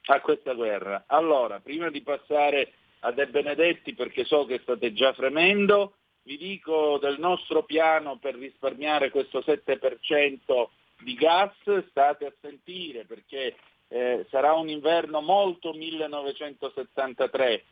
a 0.08 0.20
questa 0.22 0.54
guerra. 0.54 1.06
Allora, 1.08 1.60
prima 1.60 1.90
di 1.90 2.02
passare 2.02 2.74
a 3.00 3.12
De 3.12 3.28
Benedetti, 3.28 3.94
perché 3.94 4.26
so 4.26 4.46
che 4.46 4.60
state 4.62 4.94
già 4.94 5.14
fremendo, 5.14 5.94
vi 6.24 6.38
dico 6.38 6.98
del 7.00 7.20
nostro 7.20 7.64
piano 7.64 8.18
per 8.18 8.36
risparmiare 8.36 9.12
questo 9.12 9.44
7% 9.46 10.68
di 11.02 11.14
gas, 11.14 11.54
state 11.90 12.26
a 12.26 12.34
sentire 12.42 13.06
perché 13.06 13.56
eh, 13.96 14.26
sarà 14.30 14.54
un 14.56 14.68
inverno 14.68 15.22
molto 15.22 15.72
1973. 15.72 17.64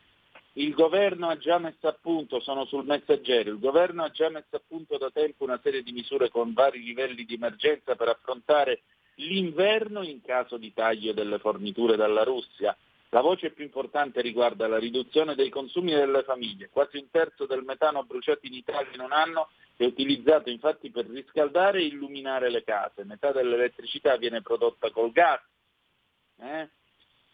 Il 0.54 0.72
governo 0.72 1.28
ha 1.28 1.36
già 1.36 1.58
messo 1.58 1.86
a 1.86 1.94
punto, 2.00 2.40
sono 2.40 2.64
sul 2.64 2.86
messaggero, 2.86 3.50
il 3.50 3.58
governo 3.58 4.04
ha 4.04 4.10
già 4.10 4.30
messo 4.30 4.56
a 4.56 4.62
punto 4.66 4.96
da 4.96 5.10
tempo 5.10 5.44
una 5.44 5.60
serie 5.62 5.82
di 5.82 5.92
misure 5.92 6.30
con 6.30 6.54
vari 6.54 6.82
livelli 6.82 7.26
di 7.26 7.34
emergenza 7.34 7.94
per 7.94 8.08
affrontare 8.08 8.80
l'inverno 9.16 10.02
in 10.02 10.22
caso 10.22 10.56
di 10.56 10.72
taglio 10.72 11.12
delle 11.12 11.38
forniture 11.38 11.94
dalla 11.94 12.22
Russia. 12.22 12.74
La 13.10 13.20
voce 13.20 13.50
più 13.50 13.64
importante 13.64 14.22
riguarda 14.22 14.66
la 14.66 14.78
riduzione 14.78 15.34
dei 15.34 15.50
consumi 15.50 15.92
delle 15.92 16.22
famiglie. 16.22 16.70
Quasi 16.72 16.96
un 16.96 17.10
terzo 17.10 17.44
del 17.44 17.64
metano 17.64 18.02
bruciato 18.04 18.46
in 18.46 18.54
Italia 18.54 18.94
in 18.94 19.00
un 19.00 19.12
anno 19.12 19.50
è 19.76 19.84
utilizzato 19.84 20.48
infatti 20.48 20.90
per 20.90 21.06
riscaldare 21.06 21.80
e 21.80 21.84
illuminare 21.84 22.48
le 22.48 22.64
case. 22.64 23.04
Metà 23.04 23.30
dell'elettricità 23.30 24.16
viene 24.16 24.40
prodotta 24.40 24.90
col 24.90 25.12
gas, 25.12 25.42
eh? 26.40 26.68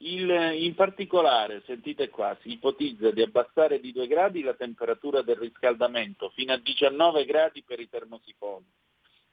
Il, 0.02 0.30
in 0.30 0.74
particolare, 0.74 1.62
sentite 1.66 2.08
qua, 2.08 2.34
si 2.40 2.52
ipotizza 2.52 3.10
di 3.10 3.20
abbassare 3.20 3.80
di 3.80 3.92
2 3.92 4.06
gradi 4.06 4.40
la 4.40 4.54
temperatura 4.54 5.20
del 5.20 5.36
riscaldamento 5.36 6.30
fino 6.30 6.54
a 6.54 6.56
19 6.56 7.26
gradi 7.26 7.62
per 7.62 7.80
i 7.80 7.88
termosifoni, 7.88 8.64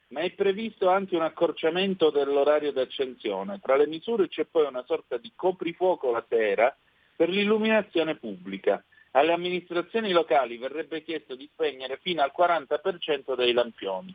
ma 0.09 0.19
è 0.19 0.31
previsto 0.31 0.89
anche 0.89 1.15
un 1.15 1.21
accorciamento 1.21 2.09
dell'orario 2.09 2.73
d'accensione. 2.73 3.61
Tra 3.61 3.77
le 3.77 3.87
misure 3.87 4.27
c'è 4.27 4.43
poi 4.43 4.65
una 4.65 4.83
sorta 4.85 5.15
di 5.17 5.31
coprifuoco 5.33 6.11
la 6.11 6.25
sera 6.27 6.75
per 7.15 7.29
l'illuminazione 7.29 8.17
pubblica. 8.17 8.83
Alle 9.11 9.31
amministrazioni 9.31 10.11
locali 10.11 10.57
verrebbe 10.57 11.01
chiesto 11.01 11.35
di 11.35 11.49
spegnere 11.51 11.97
fino 12.01 12.21
al 12.21 12.33
40% 12.37 13.35
dei 13.35 13.53
lampioni. 13.53 14.13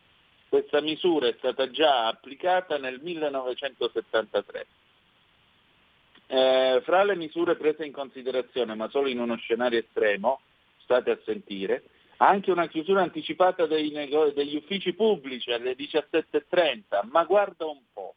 Questa 0.50 0.82
misura 0.82 1.28
è 1.28 1.34
stata 1.38 1.70
già 1.70 2.08
applicata 2.08 2.76
nel 2.76 3.00
1973. 3.00 4.66
Eh, 6.34 6.80
fra 6.84 7.04
le 7.04 7.14
misure 7.14 7.56
prese 7.56 7.84
in 7.84 7.92
considerazione, 7.92 8.74
ma 8.74 8.88
solo 8.88 9.08
in 9.08 9.20
uno 9.20 9.36
scenario 9.36 9.80
estremo, 9.80 10.40
state 10.78 11.10
a 11.10 11.18
sentire, 11.26 11.82
anche 12.16 12.50
una 12.50 12.68
chiusura 12.68 13.02
anticipata 13.02 13.66
nego- 13.66 14.30
degli 14.30 14.56
uffici 14.56 14.94
pubblici 14.94 15.52
alle 15.52 15.76
17.30, 15.76 17.02
ma 17.10 17.24
guarda 17.24 17.66
un 17.66 17.82
po', 17.92 18.14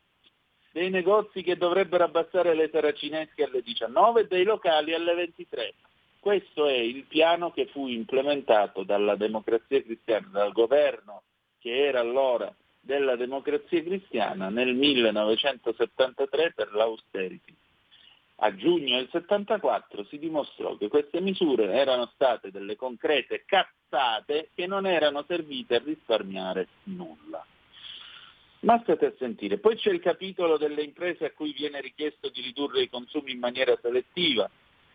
dei 0.71 0.89
negozi 0.89 1.43
che 1.43 1.57
dovrebbero 1.57 2.05
abbassare 2.05 2.55
le 2.55 2.69
saracinesche 2.71 3.43
alle 3.43 3.61
19 3.61 4.21
e 4.21 4.27
dei 4.27 4.45
locali 4.45 4.93
alle 4.93 5.13
23. 5.13 5.73
Questo 6.21 6.67
è 6.67 6.77
il 6.77 7.03
piano 7.09 7.51
che 7.51 7.65
fu 7.65 7.87
implementato 7.87 8.83
dalla 8.83 9.17
democrazia 9.17 9.83
cristiana, 9.83 10.29
dal 10.31 10.53
governo 10.53 11.23
che 11.59 11.85
era 11.85 11.99
allora 11.99 12.49
della 12.79 13.17
democrazia 13.17 13.83
cristiana 13.83 14.47
nel 14.47 14.73
1973 14.73 16.53
per 16.55 16.71
l'austerity 16.73 17.53
a 18.37 18.53
giugno 18.55 18.97
del 18.97 19.07
74 19.11 20.03
si 20.05 20.19
dimostrò 20.19 20.75
che 20.75 20.89
queste 20.89 21.21
misure 21.21 21.71
erano 21.71 22.11
state 22.13 22.51
delle 22.51 22.75
concrete 22.75 23.43
cazzate 23.45 24.49
che 24.53 24.67
non 24.67 24.85
erano 24.85 25.23
servite 25.25 25.75
a 25.75 25.83
risparmiare 25.83 26.67
nulla. 26.83 27.45
Ma 28.61 28.79
state 28.81 29.05
a 29.05 29.13
sentire. 29.17 29.59
Poi 29.59 29.75
c'è 29.75 29.91
il 29.91 30.01
capitolo 30.01 30.57
delle 30.57 30.81
imprese 30.81 31.25
a 31.25 31.31
cui 31.31 31.53
viene 31.53 31.79
richiesto 31.79 32.29
di 32.29 32.41
ridurre 32.41 32.81
i 32.81 32.89
consumi 32.89 33.31
in 33.31 33.39
maniera 33.39 33.77
selettiva, 33.79 34.49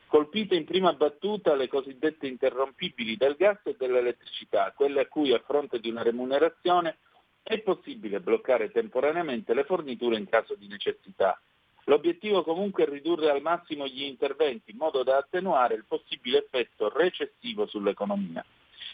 colpite 0.07 0.57
in 0.57 0.65
prima 0.65 0.93
battuta 0.93 1.55
le 1.55 1.69
cosiddette 1.69 2.27
interrompibili 2.27 3.17
del 3.17 3.37
gas 3.39 3.61
e 3.65 3.77
dell'elettricità, 3.79 4.73
quelle 4.77 5.03
a 5.03 5.07
cui 5.07 5.33
a 5.33 5.39
fronte 5.39 5.79
di 5.79 5.89
una 5.89 6.03
remunerazione 6.03 6.99
è 7.43 7.61
possibile 7.61 8.21
bloccare 8.21 8.71
temporaneamente 8.71 9.55
le 9.55 9.65
forniture 9.65 10.17
in 10.17 10.29
caso 10.29 10.57
di 10.57 10.67
necessità. 10.67 11.41
L'obiettivo 11.85 12.43
comunque 12.43 12.85
è 12.85 12.89
ridurre 12.89 13.31
al 13.31 13.43
massimo 13.43 13.87
gli 13.87 14.03
interventi 14.03 14.71
in 14.71 14.77
modo 14.77 15.03
da 15.03 15.17
attenuare 15.17 15.75
il 15.75 15.85
possibile 15.87 16.39
effetto 16.39 16.89
recessivo 16.89 17.67
sull'economia. 17.67 18.45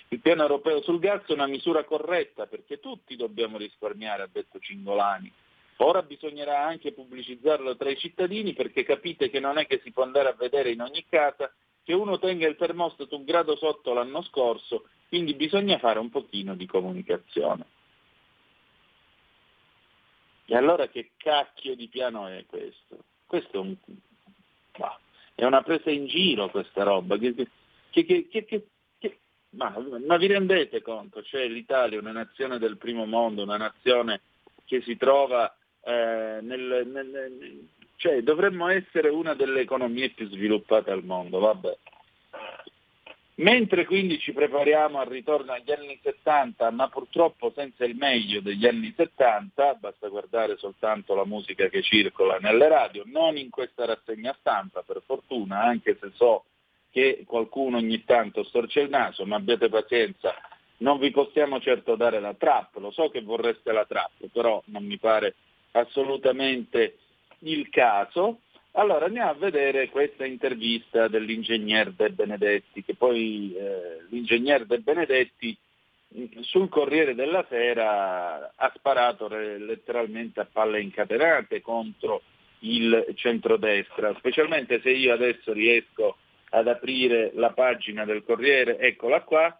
Il 0.09 0.21
piano 0.21 0.43
europeo 0.43 0.81
sul 0.83 1.01
gas 1.01 1.25
è 1.27 1.33
una 1.33 1.47
misura 1.47 1.85
corretta 1.85 2.47
perché 2.47 2.79
tutti 2.79 3.17
dobbiamo 3.17 3.59
risparmiare, 3.59 4.23
ha 4.23 4.29
detto 4.31 4.59
Cingolani. 4.61 5.33
Ora 5.79 6.03
bisognerà 6.03 6.65
anche 6.65 6.93
pubblicizzarlo 6.93 7.77
tra 7.77 7.91
i 7.91 7.99
cittadini 7.99 8.55
perché 8.55 8.83
capite 8.83 9.29
che 9.29 9.41
non 9.41 9.59
è 9.59 9.67
che 9.67 9.81
si 9.83 9.91
può 9.91 10.05
andare 10.05 10.29
a 10.29 10.37
vedere 10.39 10.71
in 10.71 10.81
ogni 10.81 11.05
casa 11.09 11.53
che 11.83 11.93
uno 11.93 12.19
tenga 12.19 12.49
il 12.49 12.57
termostato 12.57 13.17
un 13.17 13.25
grado 13.25 13.57
sotto 13.57 13.93
l'anno 13.93 14.23
scorso, 14.23 14.89
quindi 15.09 15.35
bisogna 15.35 15.79
fare 15.79 15.99
un 15.99 16.09
pochino 16.09 16.55
di 16.55 16.67
comunicazione. 16.67 17.65
E 20.47 20.57
allora 20.57 20.87
che 20.89 21.11
cacchio 21.17 21.75
di 21.75 21.89
piano 21.89 22.29
è 22.29 22.45
questo? 22.47 22.99
Questo 23.27 23.57
è, 23.57 23.59
un, 23.59 23.75
bah, 24.79 24.99
è 25.35 25.45
una 25.45 25.63
presa 25.63 25.91
in 25.91 26.07
giro 26.07 26.49
questa 26.51 26.85
roba. 26.85 27.19
Che, 27.19 27.35
che, 27.91 28.29
che, 28.29 28.67
ma, 29.51 29.75
ma, 30.07 30.17
vi 30.17 30.27
rendete 30.29 30.83
conto? 30.83 31.23
Cioè 31.23 31.49
l'Italia 31.49 31.99
è 31.99 32.01
una 32.01 32.13
nazione 32.13 32.59
del 32.59 32.77
primo 32.77 33.07
mondo, 33.07 33.43
una 33.43 33.57
nazione 33.57 34.21
che 34.65 34.83
si 34.83 34.97
trova 34.97 35.53
eh, 35.83 36.39
nel, 36.43 36.87
nel, 36.87 37.07
nel, 37.09 37.69
cioè 37.97 38.23
dovremmo 38.23 38.69
essere 38.69 39.09
una 39.09 39.35
delle 39.35 39.61
economie 39.61 40.11
più 40.11 40.29
sviluppate 40.29 40.91
al 40.91 41.05
mondo, 41.05 41.39
vabbè. 41.39 41.79
Mentre 43.39 43.85
quindi 43.85 44.19
ci 44.19 44.33
prepariamo 44.33 44.99
al 44.99 45.09
ritorno 45.09 45.53
agli 45.53 45.71
anni 45.71 45.99
70, 46.03 46.71
ma 46.71 46.89
purtroppo 46.89 47.53
senza 47.55 47.85
il 47.85 47.95
meglio 47.95 48.41
degli 48.41 48.67
anni 48.67 48.95
70, 48.97 49.75
basta 49.75 50.09
guardare 50.09 50.57
soltanto 50.57 51.15
la 51.15 51.27
musica 51.27 51.69
che 51.69 51.83
circola 51.83 52.39
nelle 52.39 52.67
radio, 52.69 53.03
non 53.05 53.37
in 53.37 53.51
questa 53.51 53.85
rassegna 53.85 54.35
stampa 54.41 54.83
per 54.83 55.03
fortuna, 55.05 55.61
anche 55.63 55.99
se 56.01 56.13
so 56.15 56.45
che 56.91 57.25
qualcuno 57.27 57.77
ogni 57.77 58.05
tanto 58.05 58.43
storce 58.43 58.81
il 58.81 58.89
naso, 58.89 59.27
ma 59.27 59.37
abbiate 59.37 59.69
pazienza, 59.69 60.35
non 60.79 60.99
vi 60.99 61.11
possiamo 61.11 61.61
certo 61.61 61.95
dare 61.95 62.21
la 62.21 62.33
trap, 62.33 62.77
lo 62.77 62.91
so 62.91 63.11
che 63.11 63.21
vorreste 63.21 63.71
la 63.71 63.85
trap, 63.85 64.29
però 64.33 64.63
non 64.67 64.85
mi 64.85 64.97
pare 64.97 65.35
assolutamente 65.73 66.97
il 67.41 67.69
caso. 67.69 68.41
Allora 68.79 69.07
andiamo 69.07 69.31
a 69.31 69.35
vedere 69.35 69.89
questa 69.89 70.27
intervista 70.27 71.09
dell'ingegner 71.09 71.93
De 71.93 72.11
Benedetti, 72.11 72.85
che 72.85 72.95
poi 72.95 73.55
eh, 73.57 74.05
l'ingegner 74.11 74.67
De 74.67 74.81
Benedetti 74.81 75.57
mm, 76.15 76.41
sul 76.41 76.69
Corriere 76.69 77.15
della 77.15 77.47
Sera 77.49 78.53
ha 78.55 78.73
sparato 78.75 79.29
letteralmente 79.29 80.41
a 80.41 80.49
palle 80.51 80.83
incatenate 80.83 81.63
contro 81.63 82.21
il 82.61 83.15
centrodestra, 83.15 84.15
specialmente 84.19 84.83
se 84.83 84.91
io 84.91 85.15
adesso 85.15 85.55
riesco 85.55 86.19
ad 86.51 86.69
aprire 86.69 87.31
la 87.33 87.53
pagina 87.53 88.05
del 88.05 88.25
Corriere, 88.25 88.79
eccola 88.79 89.23
qua, 89.23 89.59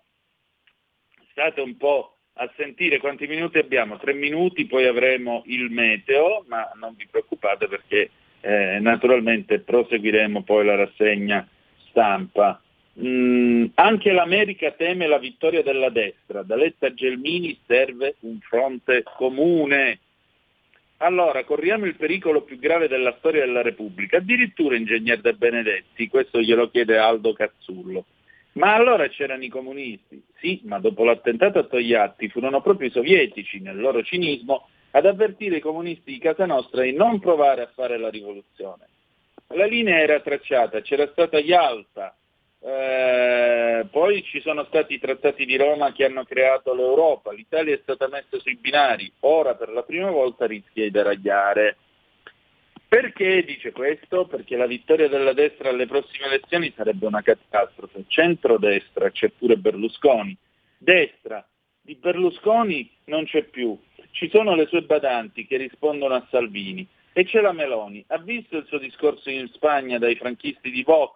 state 1.31 1.63
un 1.63 1.79
po' 1.79 2.17
a 2.35 2.53
sentire 2.55 2.99
quanti 2.99 3.27
minuti 3.27 3.57
abbiamo, 3.57 3.97
tre 3.97 4.13
minuti, 4.13 4.67
poi 4.67 4.85
avremo 4.87 5.43
il 5.47 5.71
meteo, 5.71 6.45
ma 6.49 6.71
non 6.75 6.95
vi 6.95 7.07
preoccupate 7.07 7.67
perché 7.67 8.11
eh, 8.47 8.79
naturalmente 8.79 9.59
proseguiremo 9.59 10.45
poi 10.45 10.65
la 10.65 10.77
rassegna 10.77 11.47
stampa. 11.89 12.61
Mm, 13.01 13.67
anche 13.75 14.13
l'America 14.13 14.71
teme 14.71 15.09
la 15.09 15.19
vittoria 15.19 15.63
della 15.63 15.91
destra, 15.91 16.43
da 16.43 16.55
Letta 16.55 16.95
Gelmini 16.95 17.59
serve 17.67 18.15
un 18.21 18.39
fronte 18.39 19.03
comune. 19.03 19.99
Allora, 20.99 21.45
corriamo 21.45 21.87
il 21.87 21.97
pericolo 21.97 22.43
più 22.43 22.59
grave 22.59 22.87
della 22.87 23.17
storia 23.19 23.45
della 23.45 23.63
Repubblica, 23.63 24.19
addirittura 24.19 24.77
ingegner 24.77 25.21
De 25.21 25.35
Benedetti, 25.35 26.09
questo 26.09 26.41
glielo 26.41 26.71
chiede 26.71 26.97
Aldo 26.97 27.33
Cazzullo. 27.33 28.07
Ma 28.53 28.75
allora 28.75 29.09
c'erano 29.09 29.43
i 29.43 29.49
comunisti? 29.49 30.23
Sì, 30.39 30.61
ma 30.65 30.79
dopo 30.79 31.05
l'attentato 31.05 31.59
a 31.59 31.65
Togliatti 31.65 32.29
furono 32.29 32.63
proprio 32.63 32.89
i 32.89 32.93
sovietici, 32.93 33.59
nel 33.59 33.79
loro 33.79 34.03
cinismo, 34.03 34.69
ad 34.97 35.05
avvertire 35.05 35.57
i 35.57 35.61
comunisti 35.61 36.11
di 36.13 36.19
casa 36.19 36.47
nostra 36.47 36.81
di 36.81 36.93
non 36.95 37.21
provare 37.21 37.61
a 37.61 37.71
fare 37.75 37.99
la 37.99 38.09
rivoluzione. 38.09 38.89
La 39.49 39.67
linea 39.67 39.99
era 39.99 40.21
tracciata, 40.21 40.81
c'era 40.81 41.07
stata 41.09 41.39
Yalta, 41.39 42.17
eh, 42.61 43.87
poi 43.91 44.23
ci 44.23 44.41
sono 44.41 44.65
stati 44.65 44.95
i 44.95 44.99
trattati 44.99 45.45
di 45.45 45.59
Roma 45.59 45.93
che 45.93 46.07
hanno 46.07 46.25
creato 46.25 46.75
l'Europa, 46.75 47.31
l'Italia 47.31 47.75
è 47.75 47.81
stata 47.83 48.09
messa 48.09 48.39
sui 48.39 48.57
binari, 48.57 49.13
ora 49.21 49.55
per 49.55 49.69
la 49.69 49.83
prima 49.83 50.11
volta 50.11 50.47
rischia 50.47 50.85
di 50.85 50.91
deragliare. 50.91 51.77
Perché 52.89 53.45
dice 53.45 53.73
questo? 53.73 54.27
Perché 54.27 54.57
la 54.57 54.67
vittoria 54.67 55.09
della 55.09 55.35
destra 55.35 55.69
alle 55.69 55.87
prossime 55.87 56.27
elezioni 56.27 56.73
sarebbe 56.75 57.05
una 57.05 57.21
catastrofe. 57.21 58.05
Centro-destra 58.07 59.11
c'è 59.11 59.29
pure 59.29 59.57
Berlusconi, 59.57 60.35
destra 60.79 61.47
di 61.87 61.95
Berlusconi 61.95 62.91
non 63.05 63.25
c'è 63.27 63.45
più, 63.45 63.79
ci 64.11 64.29
sono 64.29 64.57
le 64.57 64.67
sue 64.67 64.83
badanti 64.83 65.47
che 65.47 65.57
rispondono 65.57 66.15
a 66.15 66.27
Salvini 66.31 66.87
e 67.13 67.25
c'è 67.25 67.41
la 67.41 67.53
Meloni. 67.53 68.05
Ha 68.09 68.19
visto 68.19 68.57
il 68.57 68.67
suo 68.67 68.79
discorso 68.79 69.31
in 69.31 69.47
Spagna 69.53 69.97
dai 69.97 70.17
franchisti 70.17 70.73
di 70.73 70.83
Vox? 70.83 71.15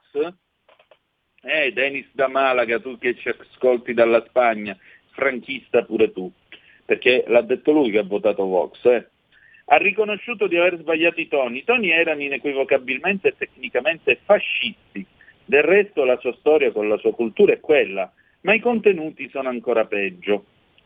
Eh, 1.43 1.73
Denis 1.73 2.07
da 2.13 2.29
Malaga, 2.29 2.79
tu 2.79 2.97
che 2.99 3.17
ci 3.17 3.29
ascolti 3.29 3.95
dalla 3.95 4.25
Spagna, 4.29 4.79
franchista 5.11 5.83
pure 5.83 6.13
tu, 6.13 6.31
perché 6.85 7.25
l'ha 7.27 7.43
detto 7.43 7.73
lui 7.73 7.91
che 7.91 7.99
ha 7.99 8.05
votato 8.05 8.45
Vox. 8.45 8.85
Eh. 8.85 9.09
Ha 9.65 9.77
riconosciuto 9.77 10.47
di 10.47 10.57
aver 10.57 10.79
sbagliato 10.79 11.21
i 11.21 11.27
toni. 11.27 11.59
I 11.59 11.65
toni 11.65 11.91
erano 11.91 12.23
inequivocabilmente 12.23 13.29
e 13.29 13.35
tecnicamente 13.37 14.21
fascisti. 14.25 15.05
Del 15.45 15.63
resto 15.65 16.05
la 16.05 16.19
sua 16.19 16.35
storia 16.35 16.71
con 16.71 16.89
la 16.89 16.99
sua 16.99 17.13
cultura 17.13 17.55
è 17.55 17.59
quella, 17.59 18.13
ma 18.43 18.55
i 18.55 18.61
contenuti 18.61 19.29
sono 19.31 19.49
ancora 19.49 19.85
peggio. 19.87 20.45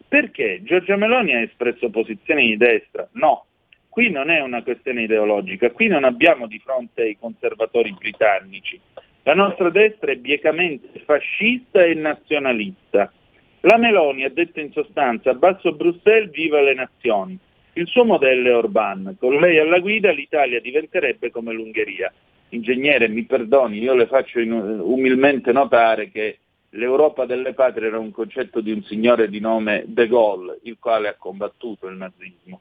Perché? 0.09 0.61
Giorgia 0.62 0.96
Meloni 0.96 1.34
ha 1.34 1.40
espresso 1.40 1.90
posizioni 1.90 2.46
di 2.46 2.57
destra? 2.57 3.09
No, 3.12 3.46
qui 3.88 4.11
non 4.11 4.30
è 4.30 4.40
una 4.40 4.62
questione 4.62 5.02
ideologica, 5.02 5.70
qui 5.70 5.88
non 5.88 6.05
abbiamo 6.05 6.46
di 6.46 6.59
fronte 6.59 7.07
i 7.07 7.18
conservatori 7.18 7.94
britannici. 7.98 8.80
La 9.22 9.34
nostra 9.34 9.70
destra 9.70 10.12
è 10.12 10.16
biecamente 10.16 11.00
fascista 11.05 11.82
e 11.82 11.94
nazionalista. 11.94 13.11
La 13.61 13.78
Meloni 13.78 14.24
ha 14.24 14.30
detto 14.30 14.61
in 14.61 14.70
sostanza 14.72 15.32
basso 15.32 15.72
Bruxelles 15.72 16.30
viva 16.30 16.61
le 16.61 16.74
nazioni. 16.74 17.38
Il 17.72 17.86
suo 17.86 18.05
modello 18.05 18.50
è 18.50 18.55
Orban. 18.55 19.16
Con 19.18 19.36
lei 19.36 19.59
alla 19.59 19.78
guida 19.78 20.12
l'Italia 20.12 20.61
diventerebbe 20.61 21.30
come 21.30 21.52
l'Ungheria. 21.52 22.12
Ingegnere, 22.50 23.09
mi 23.09 23.24
perdoni, 23.24 23.78
io 23.78 23.94
le 23.94 24.07
faccio 24.07 24.38
umilmente 24.38 25.50
notare 25.52 26.11
che 26.11 26.38
l'Europa 26.74 27.24
delle 27.24 27.54
patrie 27.54 27.88
era 27.88 27.98
un 27.98 28.10
concetto 28.10 28.60
di 28.60 28.72
un 28.72 28.82
signore 28.84 29.28
di 29.28 29.40
nome 29.40 29.84
De 29.86 30.06
Gaulle, 30.06 30.58
il 30.62 30.76
quale 30.78 31.08
ha 31.08 31.14
combattuto 31.14 31.86
il 31.86 31.96
nazismo. 31.96 32.60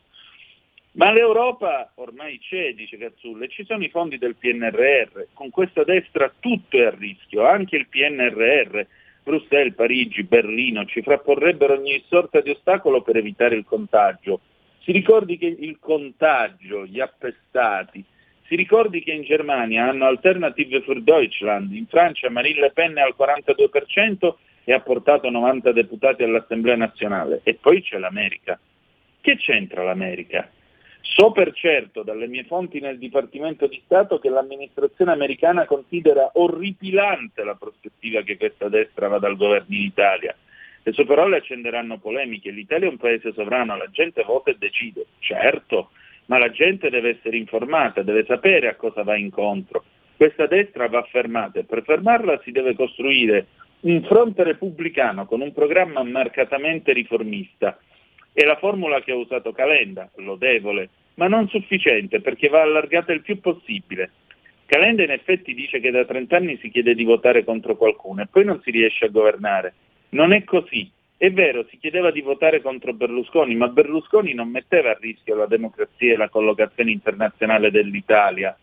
Ma 0.93 1.11
l'Europa 1.11 1.91
ormai 1.95 2.37
c'è, 2.39 2.73
dice 2.73 2.97
Cazzulle, 2.97 3.47
ci 3.49 3.65
sono 3.65 3.83
i 3.83 3.89
fondi 3.89 4.19
del 4.19 4.35
PNRR, 4.35 5.23
con 5.33 5.49
questa 5.49 5.83
destra 5.83 6.31
tutto 6.39 6.77
è 6.77 6.85
a 6.85 6.91
rischio, 6.91 7.45
anche 7.47 7.77
il 7.77 7.87
PNRR, 7.87 8.81
Bruxelles, 9.23 9.73
Parigi, 9.73 10.21
Berlino, 10.23 10.85
ci 10.85 11.01
frapporrebbero 11.01 11.73
ogni 11.73 12.03
sorta 12.07 12.41
di 12.41 12.51
ostacolo 12.51 13.01
per 13.01 13.17
evitare 13.17 13.55
il 13.55 13.65
contagio. 13.65 14.41
Si 14.81 14.91
ricordi 14.91 15.37
che 15.37 15.47
il 15.47 15.79
contagio, 15.79 16.85
gli 16.85 16.99
appestati, 16.99 18.03
si 18.47 18.55
ricordi 18.55 19.01
che 19.01 19.11
in 19.11 19.23
Germania 19.23 19.87
hanno 19.87 20.05
Alternative 20.05 20.81
für 20.81 21.01
Deutschland, 21.01 21.71
in 21.73 21.87
Francia 21.87 22.29
Marine 22.29 22.59
Le 22.59 22.71
Pen 22.71 22.95
è 22.95 23.01
al 23.01 23.15
42% 23.17 24.35
e 24.65 24.73
ha 24.73 24.79
portato 24.79 25.29
90 25.29 25.71
deputati 25.71 26.23
all'Assemblea 26.23 26.75
nazionale. 26.75 27.41
E 27.43 27.55
poi 27.55 27.81
c'è 27.81 27.97
l'America. 27.97 28.59
Che 29.21 29.37
c'entra 29.37 29.83
l'America? 29.83 30.49
So 31.01 31.31
per 31.31 31.53
certo 31.53 32.01
dalle 32.01 32.27
mie 32.27 32.45
fonti 32.45 32.79
nel 32.79 32.97
Dipartimento 32.97 33.67
di 33.67 33.81
Stato 33.83 34.19
che 34.19 34.29
l'amministrazione 34.29 35.11
americana 35.11 35.65
considera 35.65 36.31
orripilante 36.33 37.43
la 37.43 37.55
prospettiva 37.55 38.21
che 38.21 38.37
questa 38.37 38.69
destra 38.69 39.09
vada 39.09 39.27
al 39.27 39.35
governo 39.35 39.75
in 39.75 39.81
Italia. 39.83 40.35
Le 40.81 40.91
sue 40.91 41.05
parole 41.05 41.37
accenderanno 41.37 41.97
polemiche. 41.97 42.51
L'Italia 42.51 42.87
è 42.87 42.91
un 42.91 42.97
paese 42.97 43.31
sovrano, 43.33 43.77
la 43.77 43.89
gente 43.89 44.23
vota 44.23 44.51
e 44.51 44.55
decide. 44.57 45.05
Certo, 45.19 45.91
ma 46.25 46.37
la 46.37 46.49
gente 46.49 46.89
deve 46.89 47.17
essere 47.17 47.37
informata, 47.37 48.01
deve 48.01 48.25
sapere 48.25 48.67
a 48.67 48.75
cosa 48.75 49.03
va 49.03 49.15
incontro. 49.15 49.83
Questa 50.15 50.47
destra 50.47 50.87
va 50.87 51.03
fermata 51.03 51.59
e 51.59 51.63
per 51.63 51.83
fermarla 51.83 52.41
si 52.43 52.51
deve 52.51 52.75
costruire 52.75 53.47
un 53.81 54.01
fronte 54.03 54.43
repubblicano 54.43 55.25
con 55.25 55.41
un 55.41 55.51
programma 55.51 56.03
marcatamente 56.03 56.93
riformista. 56.93 57.77
È 58.31 58.43
la 58.45 58.57
formula 58.57 59.01
che 59.01 59.11
ha 59.11 59.15
usato 59.15 59.51
Calenda, 59.51 60.09
lodevole, 60.15 60.89
ma 61.15 61.27
non 61.27 61.47
sufficiente 61.49 62.21
perché 62.21 62.47
va 62.47 62.61
allargata 62.61 63.11
il 63.11 63.21
più 63.21 63.39
possibile. 63.39 64.11
Calenda 64.65 65.03
in 65.03 65.11
effetti 65.11 65.53
dice 65.53 65.79
che 65.79 65.91
da 65.91 66.05
30 66.05 66.35
anni 66.35 66.57
si 66.57 66.69
chiede 66.69 66.95
di 66.95 67.03
votare 67.03 67.43
contro 67.43 67.75
qualcuno 67.75 68.21
e 68.21 68.27
poi 68.31 68.45
non 68.45 68.61
si 68.63 68.71
riesce 68.71 69.05
a 69.05 69.09
governare. 69.09 69.73
Non 70.09 70.31
è 70.31 70.43
così. 70.43 70.89
È 71.15 71.31
vero, 71.31 71.65
si 71.69 71.77
chiedeva 71.77 72.11
di 72.11 72.21
votare 72.21 72.61
contro 72.61 72.93
Berlusconi, 72.93 73.55
ma 73.55 73.67
Berlusconi 73.67 74.33
non 74.33 74.49
metteva 74.49 74.91
a 74.91 74.97
rischio 74.99 75.35
la 75.35 75.45
democrazia 75.45 76.13
e 76.13 76.17
la 76.17 76.29
collocazione 76.29 76.91
internazionale 76.91 77.71
dell'Italia. 77.71 78.57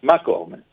Ma 0.00 0.20
come? 0.20 0.64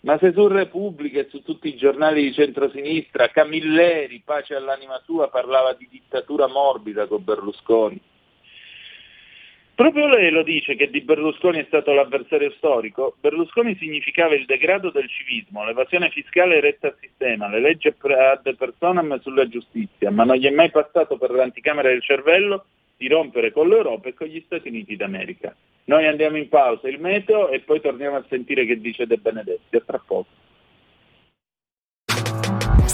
Ma 0.00 0.18
se 0.18 0.32
su 0.32 0.46
Repubblica 0.46 1.20
e 1.20 1.26
su 1.28 1.42
tutti 1.42 1.68
i 1.68 1.76
giornali 1.76 2.22
di 2.22 2.32
centrosinistra 2.32 3.28
Camilleri, 3.28 4.22
pace 4.24 4.54
all'anima 4.54 5.00
sua, 5.04 5.28
parlava 5.28 5.72
di 5.74 5.88
dittatura 5.90 6.46
morbida 6.46 7.06
con 7.06 7.24
Berlusconi. 7.24 8.00
Proprio 9.76 10.08
lei 10.08 10.30
lo 10.30 10.42
dice 10.42 10.74
che 10.74 10.88
di 10.88 11.02
Berlusconi 11.02 11.58
è 11.58 11.64
stato 11.66 11.92
l'avversario 11.92 12.50
storico. 12.52 13.14
Berlusconi 13.20 13.76
significava 13.76 14.34
il 14.34 14.46
degrado 14.46 14.88
del 14.88 15.06
civismo, 15.06 15.66
l'evasione 15.66 16.08
fiscale 16.08 16.60
retta 16.60 16.86
al 16.86 16.96
sistema, 16.98 17.46
le 17.46 17.60
leggi 17.60 17.88
ad 17.88 18.56
personam 18.56 19.20
sulla 19.20 19.46
giustizia, 19.46 20.10
ma 20.10 20.24
non 20.24 20.36
gli 20.36 20.46
è 20.46 20.50
mai 20.50 20.70
passato 20.70 21.18
per 21.18 21.30
l'anticamera 21.30 21.90
del 21.90 22.00
cervello 22.00 22.64
di 22.96 23.06
rompere 23.06 23.52
con 23.52 23.68
l'Europa 23.68 24.08
e 24.08 24.14
con 24.14 24.28
gli 24.28 24.42
Stati 24.46 24.68
Uniti 24.68 24.96
d'America. 24.96 25.54
Noi 25.84 26.06
andiamo 26.06 26.38
in 26.38 26.48
pausa, 26.48 26.88
il 26.88 26.98
meteo, 26.98 27.50
e 27.50 27.60
poi 27.60 27.82
torniamo 27.82 28.16
a 28.16 28.24
sentire 28.30 28.64
che 28.64 28.80
dice 28.80 29.06
De 29.06 29.18
Benedetti. 29.18 29.76
A 29.76 29.82
tra 29.84 29.98
poco. 29.98 30.45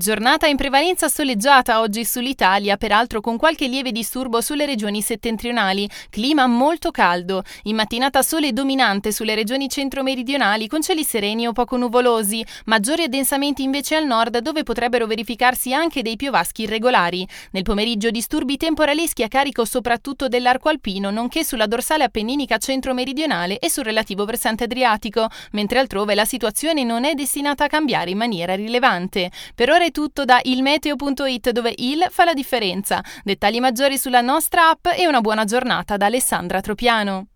Giornata 0.00 0.46
in 0.46 0.56
prevalenza 0.56 1.08
soleggiata 1.08 1.80
oggi 1.80 2.06
sull'Italia, 2.06 2.78
peraltro 2.78 3.20
con 3.20 3.36
qualche 3.36 3.66
lieve 3.66 3.92
disturbo 3.92 4.40
sulle 4.40 4.64
regioni 4.64 5.02
settentrionali. 5.02 5.86
Clima 6.08 6.46
molto 6.46 6.90
caldo. 6.90 7.42
In 7.64 7.76
mattinata 7.76 8.22
sole 8.22 8.54
dominante 8.54 9.12
sulle 9.12 9.34
regioni 9.34 9.68
centro-meridionali 9.68 10.68
con 10.68 10.80
cieli 10.80 11.04
sereni 11.04 11.46
o 11.46 11.52
poco 11.52 11.76
nuvolosi. 11.76 12.42
Maggiori 12.64 13.02
addensamenti 13.02 13.62
invece 13.62 13.94
al 13.94 14.06
nord 14.06 14.38
dove 14.38 14.62
potrebbero 14.62 15.06
verificarsi 15.06 15.74
anche 15.74 16.00
dei 16.00 16.16
piovaschi 16.16 16.62
irregolari. 16.62 17.28
Nel 17.50 17.62
pomeriggio 17.62 18.08
disturbi 18.08 18.56
temporaleschi 18.56 19.22
a 19.22 19.28
carico 19.28 19.66
soprattutto 19.66 20.28
dell'arco 20.28 20.70
alpino, 20.70 21.10
nonché 21.10 21.44
sulla 21.44 21.66
dorsale 21.66 22.04
appenninica 22.04 22.56
centro-meridionale 22.56 23.58
e 23.58 23.68
sul 23.68 23.84
relativo 23.84 24.24
versante 24.24 24.64
adriatico, 24.64 25.28
mentre 25.50 25.78
altrove 25.78 26.14
la 26.14 26.24
situazione 26.24 26.84
non 26.84 27.04
è 27.04 27.12
destinata 27.12 27.64
a 27.64 27.68
cambiare 27.68 28.08
in 28.08 28.16
maniera 28.16 28.54
rilevante. 28.54 29.30
Per 29.54 29.68
ora 29.68 29.88
è 29.90 29.92
tutto 29.92 30.24
da 30.24 30.40
ilmeteo.it 30.42 31.50
dove 31.50 31.74
il 31.78 32.06
fa 32.10 32.24
la 32.24 32.32
differenza. 32.32 33.02
Dettagli 33.22 33.58
maggiori 33.58 33.98
sulla 33.98 34.20
nostra 34.20 34.70
app 34.70 34.86
e 34.96 35.06
una 35.06 35.20
buona 35.20 35.44
giornata 35.44 35.96
da 35.96 36.06
Alessandra 36.06 36.60
Tropiano. 36.60 37.26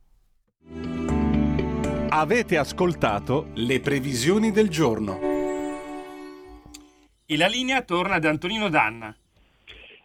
Avete 2.09 2.57
ascoltato 2.57 3.49
le 3.55 3.81
previsioni 3.81 4.53
del 4.53 4.69
giorno. 4.69 5.19
E 7.27 7.37
la 7.37 7.49
linea 7.49 7.83
torna 7.83 8.15
ad 8.15 8.25
Antonino 8.25 8.69
Danna. 8.69 9.15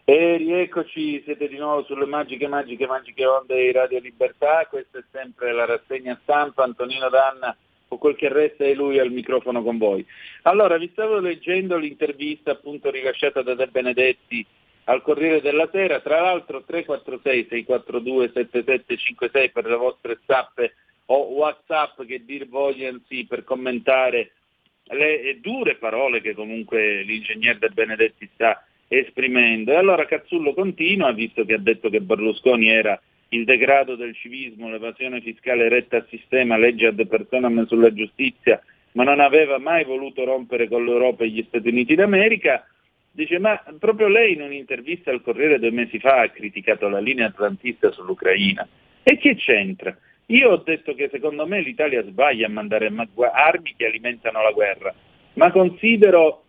E 0.04 0.36
rieccoci, 0.38 1.22
siete 1.24 1.46
di 1.46 1.56
nuovo 1.56 1.84
sulle 1.84 2.06
magiche, 2.06 2.48
magiche, 2.48 2.86
magiche 2.86 3.24
onde 3.24 3.54
di 3.54 3.70
Radio 3.70 4.00
Libertà. 4.00 4.66
Questa 4.68 4.98
è 4.98 5.04
sempre 5.12 5.52
la 5.52 5.66
rassegna 5.66 6.18
stampa. 6.22 6.64
Antonino 6.64 7.08
Danna 7.08 7.56
o 7.92 7.98
quel 7.98 8.14
che 8.16 8.28
resta 8.28 8.64
è 8.64 8.74
lui 8.74 8.98
al 8.98 9.10
microfono 9.10 9.62
con 9.62 9.78
voi. 9.78 10.04
Allora, 10.42 10.76
vi 10.78 10.88
stavo 10.92 11.18
leggendo 11.18 11.76
l'intervista 11.76 12.52
appunto 12.52 12.88
rilasciata 12.90 13.42
da 13.42 13.54
De 13.54 13.66
Benedetti 13.66 14.46
al 14.84 15.02
Corriere 15.02 15.40
della 15.40 15.68
Sera, 15.70 16.00
tra 16.00 16.20
l'altro 16.20 16.64
346-642-7756 16.68 19.50
per 19.52 19.66
le 19.66 19.76
vostre 19.76 20.18
zappe 20.26 20.74
o 21.06 21.32
Whatsapp 21.32 22.04
che 22.04 22.24
dir 22.24 22.46
vogliano 22.48 23.00
sì, 23.08 23.26
per 23.26 23.42
commentare 23.44 24.32
le 24.84 25.38
dure 25.40 25.76
parole 25.76 26.20
che 26.20 26.34
comunque 26.34 27.02
l'ingegner 27.02 27.58
De 27.58 27.70
Benedetti 27.70 28.28
sta 28.34 28.64
esprimendo. 28.88 29.72
E 29.72 29.76
allora 29.76 30.06
Cazzullo 30.06 30.54
continua, 30.54 31.12
visto 31.12 31.44
che 31.44 31.54
ha 31.54 31.58
detto 31.58 31.90
che 31.90 32.00
Berlusconi 32.00 32.70
era 32.70 33.00
il 33.32 33.44
degrado 33.44 33.94
del 33.94 34.14
civismo, 34.14 34.70
l'evasione 34.70 35.20
fiscale 35.20 35.68
retta 35.68 35.96
al 35.96 36.06
sistema, 36.08 36.56
legge 36.56 36.88
ad 36.88 37.06
personam 37.06 37.66
sulla 37.66 37.92
giustizia, 37.92 38.60
ma 38.92 39.04
non 39.04 39.20
aveva 39.20 39.58
mai 39.58 39.84
voluto 39.84 40.24
rompere 40.24 40.68
con 40.68 40.84
l'Europa 40.84 41.24
e 41.24 41.28
gli 41.28 41.44
Stati 41.46 41.68
Uniti 41.68 41.94
d'America, 41.94 42.66
dice 43.12 43.38
ma 43.38 43.62
proprio 43.78 44.08
lei 44.08 44.34
in 44.34 44.42
un'intervista 44.42 45.10
al 45.10 45.22
Corriere 45.22 45.58
due 45.58 45.70
mesi 45.70 45.98
fa 45.98 46.20
ha 46.20 46.30
criticato 46.30 46.88
la 46.88 46.98
linea 46.98 47.26
atlantista 47.26 47.92
sull'Ucraina. 47.92 48.66
E 49.02 49.16
che 49.16 49.36
c'entra? 49.36 49.96
Io 50.26 50.50
ho 50.50 50.56
detto 50.58 50.94
che 50.94 51.08
secondo 51.10 51.46
me 51.46 51.60
l'Italia 51.60 52.02
sbaglia 52.04 52.46
a 52.46 52.50
mandare 52.50 52.92
armi 53.32 53.74
che 53.76 53.86
alimentano 53.86 54.42
la 54.42 54.52
guerra, 54.52 54.94
ma 55.34 55.50
considero 55.52 56.44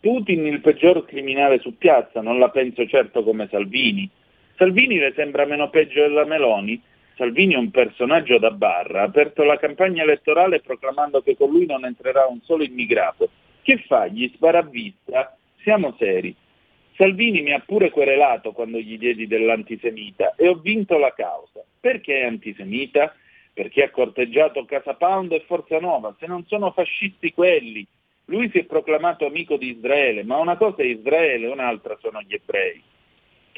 Putin 0.00 0.46
il 0.46 0.60
peggior 0.60 1.04
criminale 1.04 1.58
su 1.58 1.76
piazza, 1.76 2.20
non 2.20 2.38
la 2.38 2.50
penso 2.50 2.86
certo 2.86 3.22
come 3.22 3.48
Salvini. 3.50 4.08
Salvini 4.58 4.98
le 4.98 5.12
sembra 5.14 5.44
meno 5.44 5.70
peggio 5.70 6.00
della 6.00 6.24
Meloni? 6.24 6.82
Salvini 7.14 7.54
è 7.54 7.58
un 7.58 7.70
personaggio 7.70 8.38
da 8.38 8.50
barra, 8.50 9.02
ha 9.02 9.04
aperto 9.04 9.44
la 9.44 9.56
campagna 9.56 10.02
elettorale 10.02 10.58
proclamando 10.58 11.22
che 11.22 11.36
con 11.36 11.50
lui 11.50 11.64
non 11.64 11.84
entrerà 11.84 12.26
un 12.26 12.40
solo 12.42 12.64
immigrato. 12.64 13.30
Che 13.62 13.84
fa? 13.86 14.08
Gli 14.08 14.28
spara 14.34 14.58
a 14.58 14.62
vista? 14.62 15.36
Siamo 15.62 15.94
seri. 15.96 16.34
Salvini 16.96 17.42
mi 17.42 17.52
ha 17.52 17.62
pure 17.64 17.90
querelato 17.90 18.50
quando 18.50 18.78
gli 18.78 18.98
diedi 18.98 19.28
dell'antisemita 19.28 20.34
e 20.34 20.48
ho 20.48 20.54
vinto 20.54 20.98
la 20.98 21.14
causa. 21.14 21.62
Perché 21.78 22.22
è 22.22 22.26
antisemita? 22.26 23.14
Perché 23.52 23.84
ha 23.84 23.90
corteggiato 23.90 24.64
Casa 24.64 24.94
Pound 24.94 25.30
e 25.30 25.44
Forza 25.46 25.78
Nuova. 25.78 26.16
Se 26.18 26.26
non 26.26 26.44
sono 26.46 26.72
fascisti 26.72 27.32
quelli. 27.32 27.86
Lui 28.24 28.50
si 28.50 28.58
è 28.58 28.64
proclamato 28.64 29.24
amico 29.24 29.56
di 29.56 29.70
Israele, 29.70 30.24
ma 30.24 30.38
una 30.38 30.56
cosa 30.56 30.82
è 30.82 30.86
Israele, 30.86 31.46
un'altra 31.46 31.96
sono 32.00 32.20
gli 32.22 32.34
ebrei. 32.34 32.82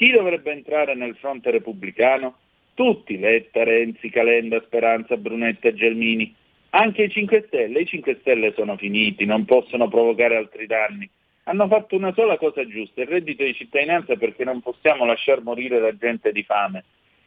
Chi 0.01 0.13
dovrebbe 0.13 0.51
entrare 0.51 0.95
nel 0.95 1.15
fronte 1.17 1.51
repubblicano? 1.51 2.39
Tutti, 2.73 3.19
Letta, 3.19 3.65
Renzi, 3.65 4.09
Calenda, 4.09 4.59
Speranza, 4.63 5.19
Brunetta 5.19 5.69
e 5.69 5.75
Gelmini. 5.75 6.35
Anche 6.71 7.03
i 7.03 7.11
5 7.11 7.45
Stelle. 7.49 7.81
I 7.81 7.87
5 7.87 8.17
Stelle 8.21 8.55
sono 8.57 8.79
finiti, 8.79 9.27
non 9.27 9.45
possono 9.45 9.89
provocare 9.89 10.37
altri 10.37 10.65
danni. 10.65 11.07
Hanno 11.43 11.69
fatto 11.69 11.97
una 11.97 12.15
sola 12.15 12.39
cosa 12.39 12.67
giusta, 12.67 13.03
il 13.03 13.09
reddito 13.09 13.45
di 13.45 13.53
cittadinanza 13.53 14.17
perché 14.17 14.43
non 14.43 14.63
possiamo 14.63 15.05
lasciar 15.05 15.43
morire 15.43 15.79
la 15.79 15.95
gente 15.95 16.33
di 16.33 16.45
fame. 16.45 16.83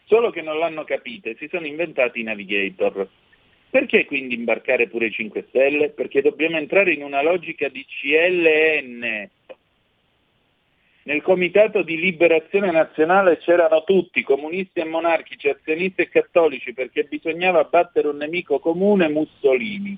Solo 0.06 0.32
che 0.32 0.42
non 0.42 0.58
l'hanno 0.58 0.84
capito 0.84 1.30
e 1.30 1.36
si 1.38 1.48
sono 1.52 1.68
inventati 1.68 2.22
i 2.22 2.24
navigator. 2.24 3.08
Perché 3.70 4.06
quindi 4.06 4.34
imbarcare 4.34 4.88
pure 4.88 5.06
i 5.06 5.12
5 5.12 5.46
Stelle? 5.50 5.90
Perché 5.90 6.24
dobbiamo 6.24 6.58
entrare 6.58 6.92
in 6.92 7.04
una 7.04 7.22
logica 7.22 7.68
di 7.68 7.86
CLN. 7.88 9.30
Nel 11.06 11.22
Comitato 11.22 11.82
di 11.82 12.00
Liberazione 12.00 12.72
Nazionale 12.72 13.38
c'erano 13.38 13.84
tutti, 13.84 14.24
comunisti 14.24 14.80
e 14.80 14.86
monarchici, 14.86 15.50
azionisti 15.50 16.02
e 16.02 16.10
cattolici, 16.10 16.74
perché 16.74 17.04
bisognava 17.04 17.66
battere 17.66 18.08
un 18.08 18.16
nemico 18.16 18.60
comune, 18.60 19.10
Mussolini. 19.10 19.98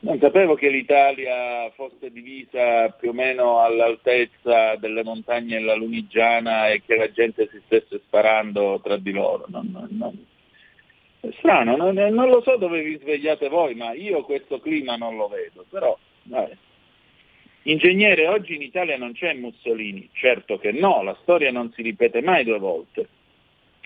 Non 0.00 0.20
sapevo 0.20 0.54
che 0.54 0.68
l'Italia 0.68 1.68
fosse 1.74 2.12
divisa 2.12 2.88
più 2.90 3.08
o 3.08 3.12
meno 3.12 3.58
all'altezza 3.58 4.76
delle 4.76 5.02
montagne 5.02 5.58
della 5.58 5.74
Lunigiana 5.74 6.68
e 6.68 6.80
che 6.86 6.94
la 6.94 7.10
gente 7.10 7.48
si 7.50 7.60
stesse 7.64 7.98
sparando 8.06 8.80
tra 8.80 8.96
di 8.96 9.10
loro. 9.10 9.46
Non, 9.48 9.68
non, 9.72 9.88
non. 9.90 10.26
Strano, 11.38 11.74
non, 11.74 12.28
lo 12.28 12.40
so 12.42 12.56
dove 12.56 12.80
vi 12.80 12.96
svegliate 12.96 13.48
voi, 13.48 13.74
ma 13.74 13.92
io 13.92 14.22
questo 14.22 14.60
clima 14.60 14.94
non 14.94 15.16
lo 15.16 15.26
vedo. 15.26 15.64
Però, 15.68 15.98
vabbè. 16.22 16.56
Ingegnere, 17.62 18.26
oggi 18.26 18.54
in 18.54 18.62
Italia 18.62 18.96
non 18.96 19.12
c'è 19.12 19.34
Mussolini, 19.34 20.08
certo 20.12 20.58
che 20.58 20.72
no, 20.72 21.02
la 21.02 21.16
storia 21.22 21.50
non 21.50 21.72
si 21.72 21.82
ripete 21.82 22.22
mai 22.22 22.44
due 22.44 22.58
volte. 22.58 23.08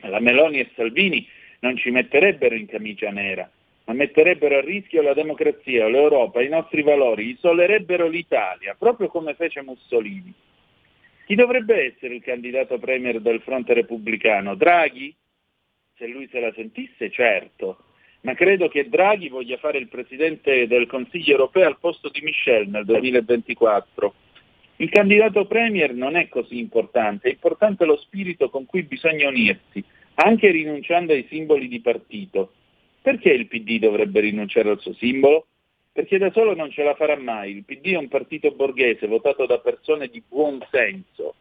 La 0.03 0.21
Meloni 0.21 0.61
e 0.61 0.71
Salvini 0.75 1.27
non 1.61 1.77
ci 1.77 1.91
metterebbero 1.91 2.55
in 2.55 2.67
camicia 2.67 3.11
nera, 3.11 3.51
ma 3.85 3.93
metterebbero 3.95 4.59
a 4.59 4.61
rischio 4.61 5.03
la 5.03 5.15
democrazia, 5.15 5.89
l'Europa, 5.89 6.43
i 6.43 6.49
nostri 6.49 6.83
valori, 6.83 7.31
isolerebbero 7.31 8.09
l'Italia, 8.09 8.75
proprio 8.79 9.09
come 9.09 9.35
fece 9.35 9.63
Mussolini. 9.63 10.33
Chi 11.25 11.35
dovrebbe 11.35 11.93
essere 11.93 12.15
il 12.15 12.23
candidato 12.23 12.79
premier 12.79 13.21
del 13.21 13.41
fronte 13.41 13.75
repubblicano? 13.75 14.55
Draghi? 14.55 15.15
Se 15.97 16.07
lui 16.07 16.29
se 16.31 16.41
la 16.41 16.53
sentisse, 16.53 17.11
certo 17.11 17.85
ma 18.23 18.35
credo 18.35 18.69
che 18.69 18.89
Draghi 18.89 19.29
voglia 19.29 19.57
fare 19.57 19.79
il 19.79 19.89
Presidente 19.89 20.67
del 20.67 20.87
Consiglio 20.87 21.33
europeo 21.33 21.67
al 21.67 21.79
posto 21.79 22.09
di 22.09 22.21
Michel 22.23 22.69
nel 22.69 22.85
2024. 22.85 24.15
Il 24.77 24.91
candidato 24.91 25.47
Premier 25.47 25.93
non 25.93 26.17
è 26.17 26.29
così 26.29 26.59
importante, 26.59 27.29
è 27.29 27.33
importante 27.33 27.85
lo 27.85 27.97
spirito 27.97 28.49
con 28.49 28.65
cui 28.65 28.83
bisogna 28.83 29.29
unirsi, 29.29 29.83
anche 30.15 30.51
rinunciando 30.51 31.13
ai 31.13 31.27
simboli 31.29 31.69
di 31.69 31.81
partito. 31.81 32.53
Perché 33.01 33.31
il 33.31 33.49
PD 33.49 33.79
dovrebbe 33.79 34.21
rinunciare 34.21 34.71
al 34.71 34.81
suo 34.81 34.95
simbolo? 34.95 35.47
Perché 35.93 36.19
da 36.19 36.31
solo 36.31 36.55
non 36.55 36.71
ce 36.71 36.85
la 36.85 36.95
farà 36.95 37.17
mai. 37.17 37.51
Il 37.51 37.65
PD 37.65 37.93
è 37.93 37.97
un 37.97 38.09
partito 38.09 38.53
borghese 38.53 39.09
votato 39.09 39.47
da 39.47 39.59
persone 39.59 40.07
di 40.07 40.23
buon 40.27 40.65
senso, 40.71 41.35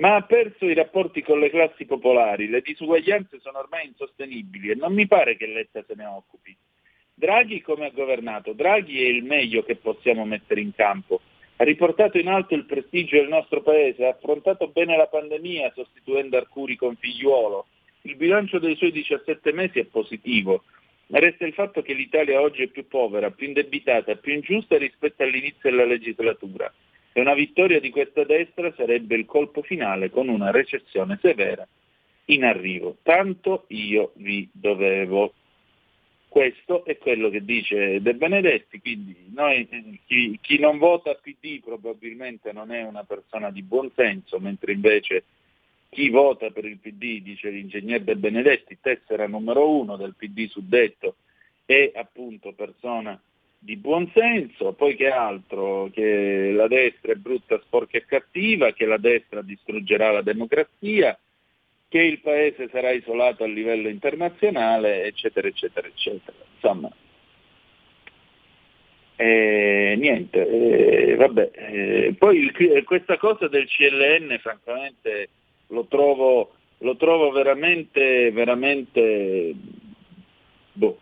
ma 0.00 0.14
ha 0.14 0.22
perso 0.22 0.64
i 0.64 0.72
rapporti 0.72 1.22
con 1.22 1.38
le 1.38 1.50
classi 1.50 1.84
popolari, 1.84 2.48
le 2.48 2.62
disuguaglianze 2.62 3.38
sono 3.40 3.58
ormai 3.58 3.86
insostenibili 3.86 4.70
e 4.70 4.74
non 4.74 4.94
mi 4.94 5.06
pare 5.06 5.36
che 5.36 5.46
Letta 5.46 5.84
se 5.86 5.94
ne 5.94 6.06
occupi. 6.06 6.56
Draghi 7.12 7.60
come 7.60 7.84
ha 7.84 7.90
governato? 7.90 8.54
Draghi 8.54 9.04
è 9.04 9.08
il 9.08 9.22
meglio 9.22 9.62
che 9.62 9.76
possiamo 9.76 10.24
mettere 10.24 10.62
in 10.62 10.74
campo. 10.74 11.20
Ha 11.56 11.64
riportato 11.64 12.16
in 12.16 12.28
alto 12.28 12.54
il 12.54 12.64
prestigio 12.64 13.16
del 13.16 13.28
nostro 13.28 13.60
paese, 13.60 14.06
ha 14.06 14.10
affrontato 14.10 14.68
bene 14.68 14.96
la 14.96 15.06
pandemia 15.06 15.70
sostituendo 15.74 16.38
Arcuri 16.38 16.76
con 16.76 16.96
figliuolo. 16.96 17.66
Il 18.02 18.16
bilancio 18.16 18.58
dei 18.58 18.76
suoi 18.76 18.92
17 18.92 19.52
mesi 19.52 19.80
è 19.80 19.84
positivo, 19.84 20.64
ma 21.08 21.18
resta 21.18 21.44
il 21.44 21.52
fatto 21.52 21.82
che 21.82 21.92
l'Italia 21.92 22.40
oggi 22.40 22.62
è 22.62 22.68
più 22.68 22.88
povera, 22.88 23.30
più 23.30 23.48
indebitata, 23.48 24.14
più 24.14 24.32
ingiusta 24.32 24.78
rispetto 24.78 25.22
all'inizio 25.22 25.68
della 25.68 25.84
legislatura 25.84 26.72
e 27.12 27.20
una 27.20 27.34
vittoria 27.34 27.80
di 27.80 27.90
questa 27.90 28.24
destra 28.24 28.72
sarebbe 28.76 29.16
il 29.16 29.26
colpo 29.26 29.62
finale 29.62 30.10
con 30.10 30.28
una 30.28 30.50
recessione 30.50 31.18
severa 31.20 31.66
in 32.26 32.44
arrivo. 32.44 32.98
Tanto 33.02 33.64
io 33.68 34.12
vi 34.16 34.48
dovevo. 34.52 35.34
Questo 36.28 36.84
è 36.84 36.96
quello 36.96 37.28
che 37.28 37.44
dice 37.44 38.00
De 38.00 38.14
Benedetti, 38.14 38.80
quindi 38.80 39.16
noi, 39.34 39.68
chi, 40.06 40.38
chi 40.40 40.58
non 40.60 40.78
vota 40.78 41.14
PD 41.14 41.60
probabilmente 41.60 42.52
non 42.52 42.70
è 42.70 42.84
una 42.84 43.02
persona 43.02 43.50
di 43.50 43.62
buon 43.62 43.90
senso, 43.96 44.38
mentre 44.38 44.72
invece 44.72 45.24
chi 45.88 46.08
vota 46.08 46.50
per 46.50 46.66
il 46.66 46.78
PD, 46.78 47.20
dice 47.20 47.50
l'ingegner 47.50 48.02
De 48.02 48.14
Benedetti, 48.14 48.78
tessera 48.80 49.26
numero 49.26 49.68
uno 49.68 49.96
del 49.96 50.14
PD 50.16 50.46
suddetto, 50.46 51.16
è 51.64 51.90
appunto 51.96 52.52
persona 52.52 53.20
di 53.62 53.76
buon 53.76 54.10
senso, 54.14 54.72
poi 54.72 54.96
che 54.96 55.10
altro? 55.10 55.90
Che 55.92 56.50
la 56.52 56.66
destra 56.66 57.12
è 57.12 57.16
brutta, 57.16 57.60
sporca 57.60 57.98
e 57.98 58.06
cattiva, 58.06 58.72
che 58.72 58.86
la 58.86 58.96
destra 58.96 59.42
distruggerà 59.42 60.10
la 60.10 60.22
democrazia, 60.22 61.16
che 61.86 62.00
il 62.00 62.20
paese 62.20 62.70
sarà 62.72 62.90
isolato 62.90 63.44
a 63.44 63.46
livello 63.46 63.88
internazionale, 63.88 65.04
eccetera, 65.04 65.46
eccetera, 65.46 65.86
eccetera. 65.86 66.36
Insomma, 66.54 66.90
eh, 69.16 69.94
niente, 69.98 71.10
eh, 71.10 71.14
vabbè. 71.16 71.50
Eh, 71.52 72.14
poi 72.16 72.38
il, 72.38 72.84
questa 72.84 73.18
cosa 73.18 73.46
del 73.48 73.66
CLN, 73.68 74.38
francamente, 74.38 75.28
lo 75.66 75.84
trovo, 75.84 76.54
lo 76.78 76.96
trovo 76.96 77.30
veramente, 77.30 78.30
veramente, 78.32 79.52
boh, 80.72 81.00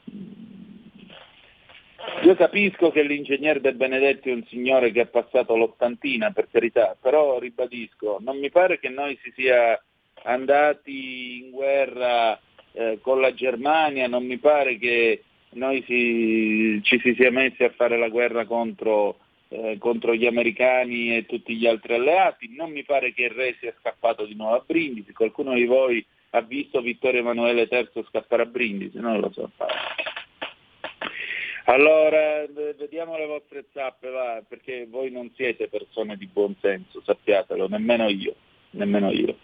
io 2.23 2.35
capisco 2.35 2.91
che 2.91 3.03
l'ingegnere 3.03 3.61
De 3.61 3.75
Benedetti 3.75 4.31
è 4.31 4.35
un 4.35 4.45
signore 4.47 4.91
che 4.91 5.01
ha 5.01 5.07
passato 5.07 5.57
l'ottantina, 5.57 6.31
per 6.31 6.49
carità, 6.51 6.97
però 7.01 7.39
ribadisco, 7.39 8.19
non 8.21 8.39
mi 8.39 8.51
pare 8.51 8.79
che 8.79 8.89
noi 8.89 9.19
si 9.23 9.33
sia 9.35 9.81
andati 10.25 11.39
in 11.45 11.51
guerra 11.51 12.39
eh, 12.73 12.99
con 13.01 13.21
la 13.21 13.33
Germania, 13.33 14.09
non 14.09 14.27
mi 14.27 14.39
pare 14.39 14.79
che 14.79 15.23
noi 15.51 15.83
si, 15.87 16.81
ci 16.83 16.99
si 17.01 17.15
sia 17.15 17.31
messi 17.31 17.65
a 17.65 17.71
fare 17.71 17.97
la 17.97 18.09
guerra 18.09 18.45
contro, 18.45 19.19
eh, 19.49 19.77
contro, 19.79 20.15
gli 20.15 20.27
americani 20.27 21.17
e 21.17 21.27
tutti 21.27 21.57
gli 21.57 21.67
altri 21.67 21.95
alleati, 21.95 22.55
non 22.55 22.71
mi 22.71 22.85
pare 22.85 23.13
che 23.13 23.25
il 23.25 23.31
re 23.31 23.57
sia 23.61 23.75
scappato 23.79 24.25
di 24.27 24.35
nuovo 24.35 24.57
a 24.57 24.65
Brindisi, 24.67 25.13
qualcuno 25.13 25.55
di 25.55 25.65
voi 25.65 26.05
ha 26.31 26.41
visto 26.43 26.81
Vittorio 26.81 27.21
Emanuele 27.21 27.69
III 27.71 28.05
scappare 28.09 28.43
a 28.43 28.47
Brindisi, 28.47 28.99
non 28.99 29.19
lo 29.21 29.31
so. 29.33 29.51
Allora, 31.71 32.47
vediamo 32.79 33.19
le 33.19 33.27
vostre 33.27 33.67
zappe, 33.75 34.09
va, 34.09 34.43
perché 34.49 34.87
voi 34.89 35.11
non 35.11 35.31
siete 35.35 35.69
persone 35.69 36.17
di 36.17 36.27
buon 36.27 36.57
senso, 36.63 37.03
sappiatelo, 37.05 37.69
nemmeno 37.69 38.09
io, 38.09 38.35
nemmeno 38.71 39.11
io. 39.11 39.37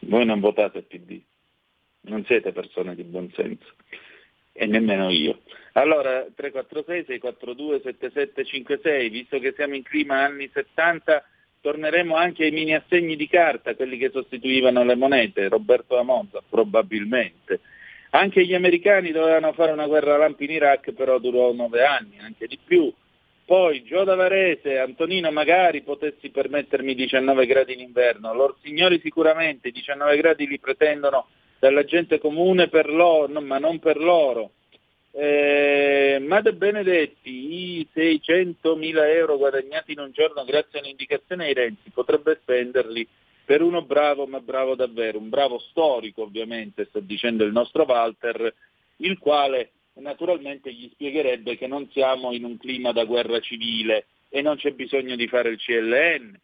Voi 0.00 0.24
non 0.24 0.40
votate 0.40 0.82
PD, 0.82 1.20
non 2.02 2.24
siete 2.24 2.50
persone 2.50 2.96
di 2.96 3.04
buon 3.04 3.30
senso, 3.36 3.72
e 4.52 4.66
nemmeno 4.66 5.10
io. 5.10 5.42
Allora, 5.74 6.26
346-642-7756, 6.36 9.10
visto 9.10 9.38
che 9.38 9.52
siamo 9.54 9.76
in 9.76 9.84
clima 9.84 10.24
anni 10.24 10.50
70, 10.52 11.24
torneremo 11.60 12.16
anche 12.16 12.46
ai 12.46 12.50
mini 12.50 12.74
assegni 12.74 13.14
di 13.14 13.28
carta, 13.28 13.76
quelli 13.76 13.96
che 13.96 14.10
sostituivano 14.10 14.82
le 14.82 14.96
monete, 14.96 15.48
Roberto 15.48 15.98
Amonza, 15.98 16.42
probabilmente. 16.48 17.60
Anche 18.14 18.46
gli 18.46 18.54
americani 18.54 19.10
dovevano 19.10 19.52
fare 19.54 19.72
una 19.72 19.88
guerra 19.88 20.16
lampi 20.16 20.44
in 20.44 20.52
Iraq, 20.52 20.92
però 20.92 21.18
durò 21.18 21.52
nove 21.52 21.84
anni, 21.84 22.16
anche 22.20 22.46
di 22.46 22.56
più. 22.64 22.92
Poi 23.44 23.82
Gio 23.82 24.04
Davarese, 24.04 24.78
Antonino 24.78 25.32
magari 25.32 25.82
potessi 25.82 26.30
permettermi 26.30 26.94
19 26.94 27.44
gradi 27.44 27.72
in 27.72 27.80
inverno, 27.80 28.32
loro 28.32 28.56
signori 28.62 29.00
sicuramente 29.00 29.72
19 29.72 30.16
gradi 30.16 30.46
li 30.46 30.60
pretendono 30.60 31.26
dalla 31.58 31.84
gente 31.84 32.20
comune 32.20 32.68
per 32.68 32.88
loro, 32.88 33.40
ma 33.40 33.58
non 33.58 33.80
per 33.80 33.96
loro. 33.96 34.52
Eh, 35.10 36.18
Made 36.20 36.52
Benedetti, 36.52 37.80
i 37.80 37.88
600.000 37.92 39.08
euro 39.08 39.38
guadagnati 39.38 39.90
in 39.90 39.98
un 39.98 40.12
giorno 40.12 40.44
grazie 40.44 40.78
a 40.78 40.82
un'indicazione 40.82 41.46
ai 41.46 41.52
Renzi, 41.52 41.90
potrebbe 41.90 42.38
spenderli 42.40 43.08
per 43.44 43.62
uno 43.62 43.82
bravo, 43.82 44.26
ma 44.26 44.40
bravo 44.40 44.74
davvero, 44.74 45.18
un 45.18 45.28
bravo 45.28 45.58
storico 45.58 46.22
ovviamente, 46.22 46.86
sta 46.86 47.00
dicendo 47.00 47.44
il 47.44 47.52
nostro 47.52 47.84
Walter, 47.84 48.54
il 48.96 49.18
quale 49.18 49.72
naturalmente 49.94 50.72
gli 50.72 50.88
spiegherebbe 50.92 51.56
che 51.56 51.66
non 51.66 51.88
siamo 51.90 52.32
in 52.32 52.44
un 52.44 52.56
clima 52.56 52.92
da 52.92 53.04
guerra 53.04 53.38
civile 53.40 54.06
e 54.28 54.42
non 54.42 54.56
c'è 54.56 54.72
bisogno 54.72 55.14
di 55.14 55.28
fare 55.28 55.50
il 55.50 55.58
CLN. 55.58 56.38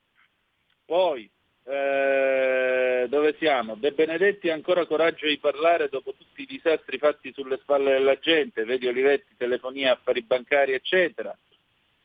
Poi, 0.85 1.29
eh, 1.65 3.07
dove 3.09 3.35
siamo? 3.39 3.75
De 3.77 3.93
Benedetti 3.93 4.49
ha 4.51 4.55
ancora 4.55 4.87
coraggio 4.87 5.27
di 5.27 5.39
parlare 5.39 5.89
dopo 5.89 6.13
tutti 6.13 6.43
i 6.43 6.47
disastri 6.47 6.99
fatti 6.99 7.33
sulle 7.33 7.59
spalle 7.63 7.93
della 7.93 8.19
gente, 8.19 8.65
vedi 8.65 8.87
Olivetti, 8.87 9.37
telefonia, 9.37 9.93
affari 9.93 10.23
bancari, 10.23 10.73
eccetera. 10.73 11.37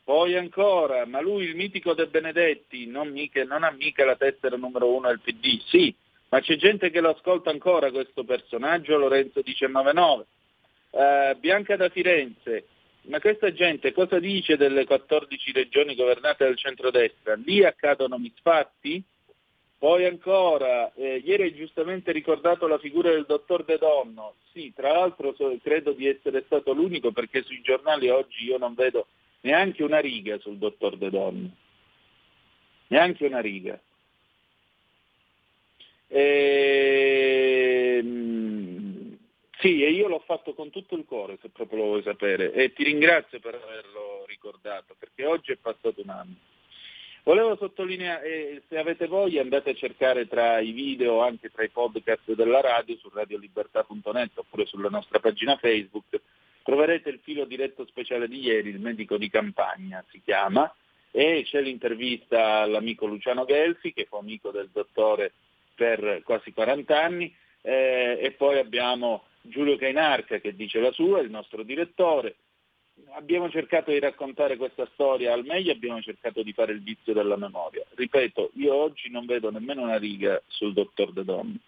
Poi 0.06 0.36
ancora, 0.38 1.04
ma 1.08 1.20
lui 1.20 1.46
il 1.46 1.56
mitico 1.56 1.96
De 1.96 2.06
Benedetti 2.06 2.86
non, 2.86 3.10
mica, 3.10 3.44
non 3.44 3.64
ha 3.64 3.72
mica 3.72 4.06
la 4.06 4.16
tessera 4.16 4.56
numero 4.56 4.94
uno 4.94 5.08
del 5.08 5.20
PD, 5.20 5.60
sì, 5.66 5.94
ma 6.30 6.42
c'è 6.42 6.58
gente 6.58 6.92
che 6.92 7.02
lo 7.02 7.10
ascolta 7.10 7.50
ancora 7.50 7.90
questo 7.90 8.24
personaggio, 8.24 9.00
Lorenzo 9.00 9.42
199. 9.42 10.26
Uh, 10.92 11.40
Bianca 11.40 11.76
da 11.76 11.90
Firenze, 11.90 12.68
ma 13.08 13.20
questa 13.20 13.52
gente 13.52 13.94
cosa 13.94 14.20
dice 14.20 14.58
delle 14.58 14.86
14 14.86 15.52
regioni 15.52 15.96
governate 15.96 16.46
dal 16.46 16.56
centrodestra? 16.56 17.34
Lì 17.34 17.66
accadono 17.66 18.20
misfatti? 18.20 19.04
Poi 19.80 20.06
ancora, 20.06 20.94
eh, 20.94 21.20
ieri 21.26 21.44
hai 21.44 21.56
giustamente 21.56 22.12
ricordato 22.12 22.68
la 22.68 22.78
figura 22.78 23.10
del 23.10 23.26
dottor 23.26 23.66
De 23.66 23.80
Donno, 23.80 24.36
sì, 24.54 24.72
tra 24.76 24.92
l'altro 24.92 25.34
so, 25.34 25.52
credo 25.64 25.94
di 25.94 26.08
essere 26.08 26.44
stato 26.46 26.74
l'unico 26.74 27.12
perché 27.12 27.42
sui 27.42 27.60
giornali 27.62 28.08
oggi 28.10 28.46
io 28.46 28.60
non 28.60 28.76
vedo 28.76 29.08
neanche 29.46 29.84
una 29.84 30.00
riga 30.00 30.38
sul 30.40 30.58
dottor 30.58 30.98
De 30.98 31.10
Donno. 31.10 31.56
neanche 32.88 33.26
una 33.26 33.40
riga. 33.40 33.80
E, 36.08 37.98
ehm, 37.98 39.18
sì, 39.60 39.84
e 39.84 39.90
io 39.92 40.08
l'ho 40.08 40.24
fatto 40.26 40.54
con 40.54 40.70
tutto 40.70 40.96
il 40.96 41.06
cuore, 41.06 41.38
se 41.42 41.50
proprio 41.50 41.80
lo 41.80 41.86
vuoi 41.86 42.04
sapere, 42.04 42.54
e 42.54 42.74
ti 42.74 42.84
ringrazio 42.84 43.40
per 43.40 43.56
averlo 43.56 44.26
ricordato, 44.28 44.96
perché 45.00 45.26
oggi 45.26 45.52
è 45.52 45.58
passato 45.58 46.02
un 46.02 46.10
anno. 46.10 46.36
Volevo 47.24 47.56
sottolineare, 47.56 48.26
eh, 48.26 48.62
se 48.68 48.78
avete 48.78 49.08
voglia 49.08 49.42
andate 49.42 49.72
a 49.72 49.76
cercare 49.76 50.28
tra 50.28 50.60
i 50.60 50.72
video, 50.72 51.22
anche 51.22 51.50
tra 51.50 51.64
i 51.64 51.70
podcast 51.70 52.34
della 52.34 52.62
radio, 52.62 52.96
su 52.98 53.10
radiolibertà.net 53.12 54.38
oppure 54.38 54.66
sulla 54.68 54.90
nostra 54.90 55.20
pagina 55.20 55.58
Facebook, 55.58 56.22
troverete 56.66 57.10
il 57.10 57.20
filo 57.22 57.46
diretto 57.46 57.86
speciale 57.86 58.28
di 58.28 58.40
ieri, 58.40 58.70
il 58.70 58.80
medico 58.80 59.18
di 59.18 59.30
campagna 59.30 60.04
si 60.10 60.20
chiama, 60.24 60.74
e 61.12 61.44
c'è 61.46 61.62
l'intervista 61.62 62.62
all'amico 62.62 63.06
Luciano 63.06 63.46
Gelfi, 63.46 63.94
che 63.94 64.06
fu 64.10 64.16
amico 64.16 64.50
del 64.50 64.72
dottore 64.74 65.32
per 65.76 66.22
quasi 66.24 66.52
40 66.52 67.00
anni, 67.00 67.32
eh, 67.62 68.18
e 68.20 68.32
poi 68.32 68.58
abbiamo 68.58 69.26
Giulio 69.42 69.78
Cainarca 69.78 70.40
che 70.40 70.56
dice 70.56 70.80
la 70.80 70.92
sua, 70.92 71.20
il 71.20 71.30
nostro 71.30 71.62
direttore. 71.62 72.38
Abbiamo 73.12 73.48
cercato 73.52 73.92
di 73.92 74.00
raccontare 74.00 74.58
questa 74.58 74.90
storia 74.94 75.34
al 75.34 75.46
meglio, 75.46 75.72
abbiamo 75.72 76.02
cercato 76.02 76.42
di 76.42 76.52
fare 76.52 76.72
il 76.72 76.82
vizio 76.82 77.14
della 77.14 77.38
memoria. 77.38 77.86
Ripeto, 77.94 78.52
io 78.56 78.74
oggi 78.74 79.12
non 79.12 79.28
vedo 79.28 79.52
nemmeno 79.52 79.84
una 79.84 79.98
riga 79.98 80.42
sul 80.48 80.74
dottor 80.74 81.14
De 81.14 81.24
Don. 81.24 81.60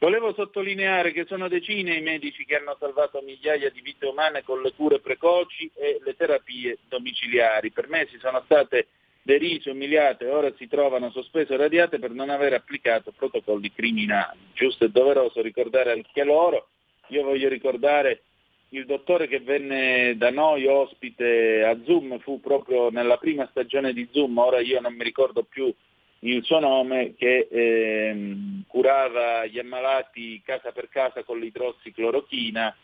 Volevo 0.00 0.32
sottolineare 0.32 1.12
che 1.12 1.26
sono 1.26 1.46
decine 1.46 1.94
i 1.94 2.00
medici 2.00 2.46
che 2.46 2.56
hanno 2.56 2.74
salvato 2.80 3.20
migliaia 3.20 3.68
di 3.68 3.82
vite 3.82 4.06
umane 4.06 4.42
con 4.42 4.62
le 4.62 4.72
cure 4.72 4.98
precoci 4.98 5.70
e 5.74 6.00
le 6.02 6.16
terapie 6.16 6.78
domiciliari. 6.88 7.70
Per 7.70 7.86
me 7.86 8.06
si 8.10 8.16
sono 8.18 8.40
state 8.46 8.86
derise, 9.20 9.68
umiliate, 9.68 10.26
ora 10.26 10.50
si 10.56 10.68
trovano 10.68 11.10
sospese 11.10 11.52
o 11.52 11.58
radiate 11.58 11.98
per 11.98 12.12
non 12.12 12.30
aver 12.30 12.54
applicato 12.54 13.12
protocolli 13.12 13.70
criminali. 13.74 14.38
Giusto 14.54 14.86
e 14.86 14.88
doveroso 14.88 15.42
ricordare 15.42 15.92
anche 15.92 16.24
loro. 16.24 16.68
Io 17.08 17.22
voglio 17.22 17.50
ricordare 17.50 18.22
il 18.70 18.86
dottore 18.86 19.28
che 19.28 19.40
venne 19.40 20.14
da 20.16 20.30
noi 20.30 20.64
ospite 20.64 21.62
a 21.62 21.78
Zoom, 21.84 22.18
fu 22.20 22.40
proprio 22.40 22.88
nella 22.88 23.18
prima 23.18 23.46
stagione 23.50 23.92
di 23.92 24.08
Zoom, 24.12 24.38
ora 24.38 24.60
io 24.60 24.80
non 24.80 24.94
mi 24.94 25.04
ricordo 25.04 25.42
più 25.42 25.70
il 26.20 26.44
suo 26.44 26.58
nome, 26.58 27.14
che 27.14 27.48
ehm, 27.50 28.64
curava 28.66 29.46
gli 29.46 29.58
ammalati 29.58 30.40
casa 30.44 30.72
per 30.72 30.88
casa 30.88 31.22
con 31.22 31.38
l'idrossiclorochina 31.38 32.74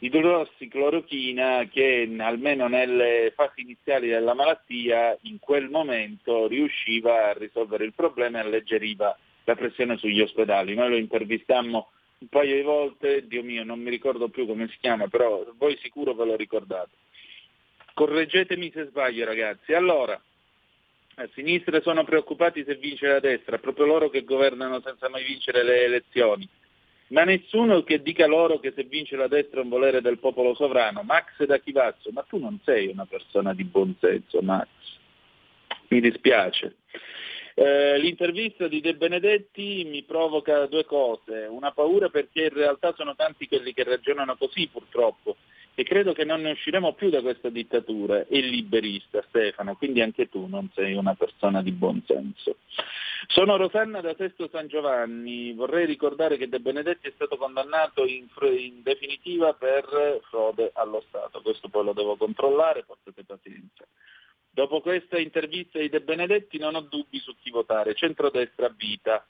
idrossiclorochina 0.00 1.68
che 1.70 2.08
almeno 2.18 2.68
nelle 2.68 3.32
fasi 3.34 3.62
iniziali 3.62 4.08
della 4.08 4.34
malattia 4.34 5.16
in 5.22 5.38
quel 5.40 5.68
momento 5.68 6.46
riusciva 6.46 7.30
a 7.30 7.32
risolvere 7.32 7.84
il 7.84 7.94
problema 7.94 8.38
e 8.38 8.42
alleggeriva 8.42 9.16
la 9.44 9.54
pressione 9.56 9.96
sugli 9.96 10.20
ospedali. 10.20 10.74
Noi 10.74 10.90
lo 10.90 10.96
intervistammo 10.96 11.90
un 12.18 12.28
paio 12.28 12.54
di 12.54 12.62
volte, 12.62 13.26
Dio 13.26 13.42
mio 13.42 13.64
non 13.64 13.80
mi 13.80 13.90
ricordo 13.90 14.28
più 14.28 14.46
come 14.46 14.68
si 14.68 14.76
chiama, 14.80 15.08
però 15.08 15.44
voi 15.56 15.76
sicuro 15.80 16.14
ve 16.14 16.24
lo 16.24 16.36
ricordate. 16.36 16.90
Correggetemi 17.94 18.70
se 18.72 18.86
sbaglio 18.86 19.24
ragazzi. 19.24 19.72
Allora, 19.72 20.20
a 21.18 21.28
sinistra 21.34 21.80
sono 21.80 22.04
preoccupati 22.04 22.64
se 22.64 22.76
vince 22.76 23.06
la 23.06 23.20
destra, 23.20 23.58
proprio 23.58 23.86
loro 23.86 24.08
che 24.08 24.24
governano 24.24 24.80
senza 24.80 25.08
mai 25.08 25.24
vincere 25.24 25.62
le 25.62 25.84
elezioni 25.84 26.48
ma 27.08 27.24
nessuno 27.24 27.82
che 27.82 28.02
dica 28.02 28.26
loro 28.26 28.58
che 28.58 28.72
se 28.74 28.84
vince 28.84 29.16
la 29.16 29.28
destra 29.28 29.60
è 29.60 29.62
un 29.62 29.70
volere 29.70 30.00
del 30.00 30.18
popolo 30.18 30.54
sovrano. 30.54 31.02
Max 31.02 31.42
da 31.44 31.58
Chivazzo, 31.58 32.10
ma 32.12 32.22
tu 32.22 32.38
non 32.38 32.58
sei 32.64 32.88
una 32.88 33.06
persona 33.06 33.54
di 33.54 33.64
buon 33.64 33.94
senso, 34.00 34.42
Max. 34.42 34.68
Mi 35.88 36.00
dispiace. 36.00 36.76
Eh, 37.54 37.98
l'intervista 37.98 38.68
di 38.68 38.80
De 38.80 38.94
Benedetti 38.94 39.84
mi 39.86 40.02
provoca 40.04 40.66
due 40.66 40.84
cose, 40.84 41.46
una 41.48 41.72
paura 41.72 42.08
perché 42.08 42.44
in 42.44 42.52
realtà 42.52 42.94
sono 42.94 43.16
tanti 43.16 43.48
quelli 43.48 43.72
che 43.72 43.84
ragionano 43.84 44.36
così 44.36 44.68
purtroppo 44.68 45.36
e 45.78 45.84
credo 45.84 46.12
che 46.12 46.24
non 46.24 46.40
ne 46.40 46.50
usciremo 46.50 46.94
più 46.94 47.08
da 47.08 47.20
questa 47.20 47.50
dittatura, 47.50 48.26
è 48.26 48.40
liberista 48.40 49.24
Stefano, 49.28 49.76
quindi 49.76 50.00
anche 50.00 50.28
tu 50.28 50.46
non 50.46 50.68
sei 50.74 50.94
una 50.94 51.14
persona 51.14 51.62
di 51.62 51.70
buon 51.70 52.02
senso. 52.04 52.56
Sono 53.28 53.56
Rosanna 53.56 54.00
da 54.00 54.12
Sesto 54.16 54.48
San 54.50 54.66
Giovanni, 54.66 55.52
vorrei 55.52 55.86
ricordare 55.86 56.36
che 56.36 56.48
De 56.48 56.58
Benedetti 56.58 57.06
è 57.06 57.12
stato 57.14 57.36
condannato 57.36 58.04
in, 58.06 58.26
in 58.58 58.82
definitiva 58.82 59.52
per 59.52 60.18
frode 60.28 60.72
allo 60.74 61.04
Stato, 61.06 61.42
questo 61.42 61.68
poi 61.68 61.84
lo 61.84 61.92
devo 61.92 62.16
controllare, 62.16 62.82
portate 62.82 63.22
pazienza. 63.22 63.86
Dopo 64.50 64.80
questa 64.80 65.16
intervista 65.16 65.78
di 65.78 65.88
De 65.88 66.00
Benedetti 66.00 66.58
non 66.58 66.74
ho 66.74 66.80
dubbi 66.80 67.20
su 67.20 67.36
chi 67.40 67.50
votare, 67.50 67.94
centrodestra 67.94 68.68
vita. 68.76 69.24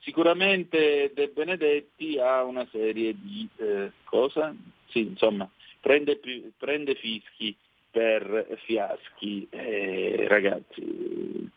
Sicuramente 0.00 1.10
De 1.14 1.28
Benedetti 1.28 2.18
ha 2.18 2.44
una 2.44 2.68
serie 2.70 3.14
di 3.18 3.48
eh, 3.56 3.92
cosa? 4.04 4.54
Sì, 4.88 5.00
insomma, 5.00 5.50
prende, 5.86 6.18
prende 6.58 6.96
fischi 6.96 7.56
per 7.92 8.58
fiaschi, 8.64 9.46
eh, 9.50 10.24
ragazzi. 10.26 11.48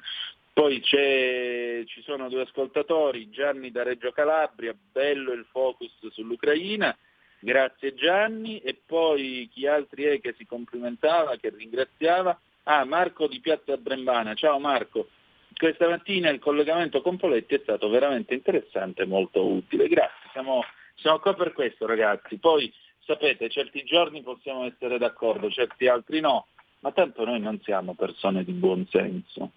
Poi 0.54 0.84
ci 0.84 2.02
sono 2.04 2.30
due 2.30 2.44
ascoltatori, 2.44 3.32
Gianni 3.32 3.72
da 3.72 3.82
Reggio 3.82 4.12
Calabria, 4.12 4.76
bello 4.92 5.32
il 5.32 5.48
focus 5.50 5.92
sull'Ucraina, 6.12 6.96
grazie 7.40 7.96
Gianni, 7.96 8.60
e 8.60 8.80
poi 8.86 9.50
chi 9.52 9.66
altri 9.66 10.04
è 10.04 10.20
che 10.20 10.36
si 10.38 10.46
complimentava, 10.46 11.38
che 11.38 11.50
ringraziava? 11.50 12.40
Ah, 12.64 12.86
Marco 12.86 13.26
di 13.26 13.40
Piazza 13.40 13.78
Brembana, 13.78 14.36
ciao 14.36 14.60
Marco. 14.60 15.10
Questa 15.56 15.90
mattina 15.90 16.30
il 16.30 16.40
collegamento 16.40 17.02
con 17.02 17.18
Poletti 17.18 17.56
è 17.56 17.60
stato 17.64 17.90
veramente 17.90 18.36
interessante 18.36 19.02
e 19.02 19.08
molto 19.08 19.44
utile, 19.44 19.88
grazie, 19.88 20.30
siamo, 20.34 20.64
siamo 20.96 21.18
qua 21.18 21.34
per 21.34 21.54
questo 21.54 21.88
ragazzi. 21.88 22.38
Poi 22.38 22.72
sapete, 23.10 23.50
certi 23.50 23.84
giorni 23.84 24.22
possiamo 24.22 24.66
essere 24.66 25.00
d'accordo, 25.00 25.50
certi 25.50 25.88
altri 25.88 26.20
no, 26.20 26.46
ma 26.82 26.92
tanto 26.92 27.26
noi 27.26 27.40
non 27.40 27.60
siamo 27.62 27.96
persone 27.96 28.44
di 28.44 28.52
buon 28.52 28.86
senso. 28.88 29.52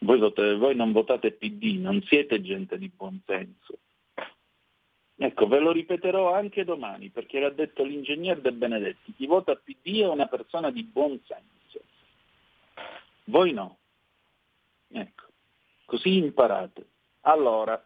Voi, 0.00 0.18
votate, 0.18 0.54
voi 0.56 0.74
non 0.74 0.92
votate 0.92 1.32
PD, 1.32 1.78
non 1.78 2.02
siete 2.02 2.42
gente 2.42 2.76
di 2.76 2.90
buon 2.94 3.22
senso. 3.24 3.78
Ecco, 5.16 5.46
ve 5.48 5.60
lo 5.60 5.72
ripeterò 5.72 6.34
anche 6.34 6.64
domani, 6.64 7.08
perché 7.08 7.40
l'ha 7.40 7.50
detto 7.50 7.84
l'ingegner 7.84 8.40
De 8.40 8.52
Benedetti, 8.52 9.14
chi 9.14 9.26
vota 9.26 9.54
PD 9.54 10.00
è 10.00 10.08
una 10.08 10.26
persona 10.26 10.70
di 10.70 10.82
buon 10.82 11.18
senso. 11.26 11.86
Voi 13.24 13.52
no. 13.52 13.78
Ecco, 14.88 15.24
così 15.86 16.16
imparate. 16.16 16.86
Allora, 17.22 17.82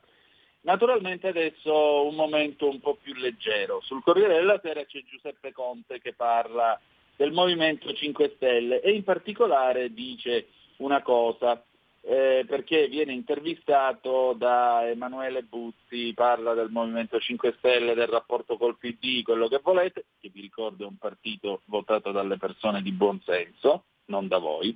Naturalmente 0.65 1.29
adesso 1.29 2.07
un 2.07 2.15
momento 2.15 2.69
un 2.69 2.81
po' 2.81 2.97
più 3.01 3.13
leggero. 3.15 3.81
Sul 3.83 4.03
Corriere 4.03 4.35
della 4.35 4.59
Sera 4.63 4.85
c'è 4.85 5.03
Giuseppe 5.05 5.53
Conte 5.53 6.01
che 6.01 6.15
parla 6.15 6.81
del 7.17 7.33
Movimento 7.33 7.93
5 7.93 8.33
Stelle 8.37 8.81
e 8.81 8.93
in 8.93 9.05
particolare 9.05 9.93
dice 9.93 10.47
una 10.79 11.03
cosa, 11.03 11.63
eh, 12.01 12.47
perché 12.49 12.89
viene 12.89 13.13
intervistato 13.13 14.35
da 14.39 14.89
Emanuele 14.89 15.43
Buzzi, 15.43 16.15
parla 16.15 16.55
del 16.55 16.71
Movimento 16.71 17.21
5 17.21 17.57
Stelle, 17.59 17.93
del 17.93 18.09
rapporto 18.09 18.57
col 18.57 18.79
PD, 18.79 19.23
quello 19.23 19.49
che 19.49 19.61
volete, 19.63 20.07
che 20.19 20.31
vi 20.33 20.41
ricordo 20.41 20.85
è 20.85 20.89
un 20.89 20.97
partito 20.97 21.61
votato 21.67 22.11
dalle 22.11 22.39
persone 22.39 22.81
di 22.81 22.91
buon 22.91 23.21
senso, 23.21 23.85
non 24.07 24.29
da 24.29 24.39
voi, 24.39 24.75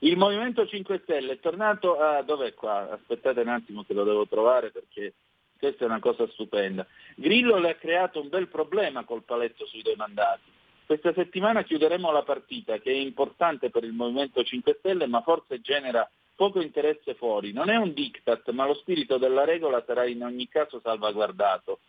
il 0.00 0.16
Movimento 0.16 0.66
5 0.66 1.00
Stelle 1.02 1.32
è 1.32 1.40
tornato 1.40 1.98
a... 1.98 2.22
dov'è 2.22 2.54
qua? 2.54 2.90
Aspettate 2.90 3.40
un 3.40 3.48
attimo 3.48 3.82
che 3.84 3.94
lo 3.94 4.04
devo 4.04 4.26
trovare 4.26 4.70
perché 4.70 5.14
questa 5.58 5.84
è 5.84 5.88
una 5.88 5.98
cosa 5.98 6.28
stupenda. 6.28 6.86
Grillo 7.16 7.58
le 7.58 7.70
ha 7.70 7.74
creato 7.74 8.20
un 8.20 8.28
bel 8.28 8.48
problema 8.48 9.04
col 9.04 9.24
paletto 9.24 9.66
sui 9.66 9.82
due 9.82 9.96
mandati. 9.96 10.50
Questa 10.86 11.12
settimana 11.12 11.64
chiuderemo 11.64 12.12
la 12.12 12.22
partita 12.22 12.78
che 12.78 12.90
è 12.90 12.96
importante 12.96 13.70
per 13.70 13.84
il 13.84 13.92
Movimento 13.92 14.42
5 14.42 14.76
Stelle 14.78 15.06
ma 15.06 15.20
forse 15.22 15.60
genera 15.60 16.08
poco 16.36 16.60
interesse 16.60 17.14
fuori. 17.14 17.52
Non 17.52 17.68
è 17.68 17.76
un 17.76 17.92
diktat 17.92 18.50
ma 18.50 18.66
lo 18.66 18.74
spirito 18.74 19.18
della 19.18 19.44
regola 19.44 19.82
sarà 19.84 20.06
in 20.06 20.22
ogni 20.22 20.48
caso 20.48 20.80
salvaguardato. 20.80 21.80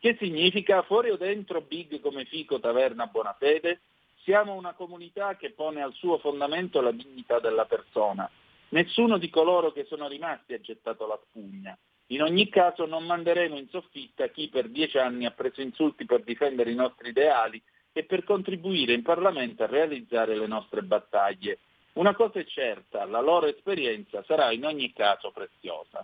Che 0.00 0.16
significa 0.18 0.82
fuori 0.82 1.10
o 1.10 1.16
dentro 1.16 1.60
big 1.60 2.00
come 2.00 2.24
Fico, 2.24 2.58
Taverna, 2.58 3.06
Buonafede? 3.06 3.80
Siamo 4.24 4.54
una 4.54 4.72
comunità 4.72 5.36
che 5.36 5.50
pone 5.50 5.82
al 5.82 5.92
suo 5.92 6.16
fondamento 6.16 6.80
la 6.80 6.92
dignità 6.92 7.40
della 7.40 7.66
persona. 7.66 8.28
Nessuno 8.70 9.18
di 9.18 9.28
coloro 9.28 9.70
che 9.70 9.84
sono 9.84 10.08
rimasti 10.08 10.54
ha 10.54 10.60
gettato 10.62 11.06
la 11.06 11.20
spugna. 11.28 11.76
In 12.06 12.22
ogni 12.22 12.48
caso 12.48 12.86
non 12.86 13.04
manderemo 13.04 13.58
in 13.58 13.68
soffitta 13.68 14.28
chi 14.28 14.48
per 14.48 14.70
dieci 14.70 14.96
anni 14.96 15.26
ha 15.26 15.30
preso 15.30 15.60
insulti 15.60 16.06
per 16.06 16.22
difendere 16.22 16.70
i 16.70 16.74
nostri 16.74 17.10
ideali 17.10 17.62
e 17.92 18.04
per 18.04 18.24
contribuire 18.24 18.94
in 18.94 19.02
Parlamento 19.02 19.62
a 19.62 19.66
realizzare 19.66 20.38
le 20.38 20.46
nostre 20.46 20.80
battaglie. 20.80 21.58
Una 21.92 22.14
cosa 22.14 22.38
è 22.38 22.46
certa, 22.46 23.04
la 23.04 23.20
loro 23.20 23.44
esperienza 23.44 24.24
sarà 24.24 24.52
in 24.52 24.64
ogni 24.64 24.90
caso 24.94 25.32
preziosa. 25.32 26.02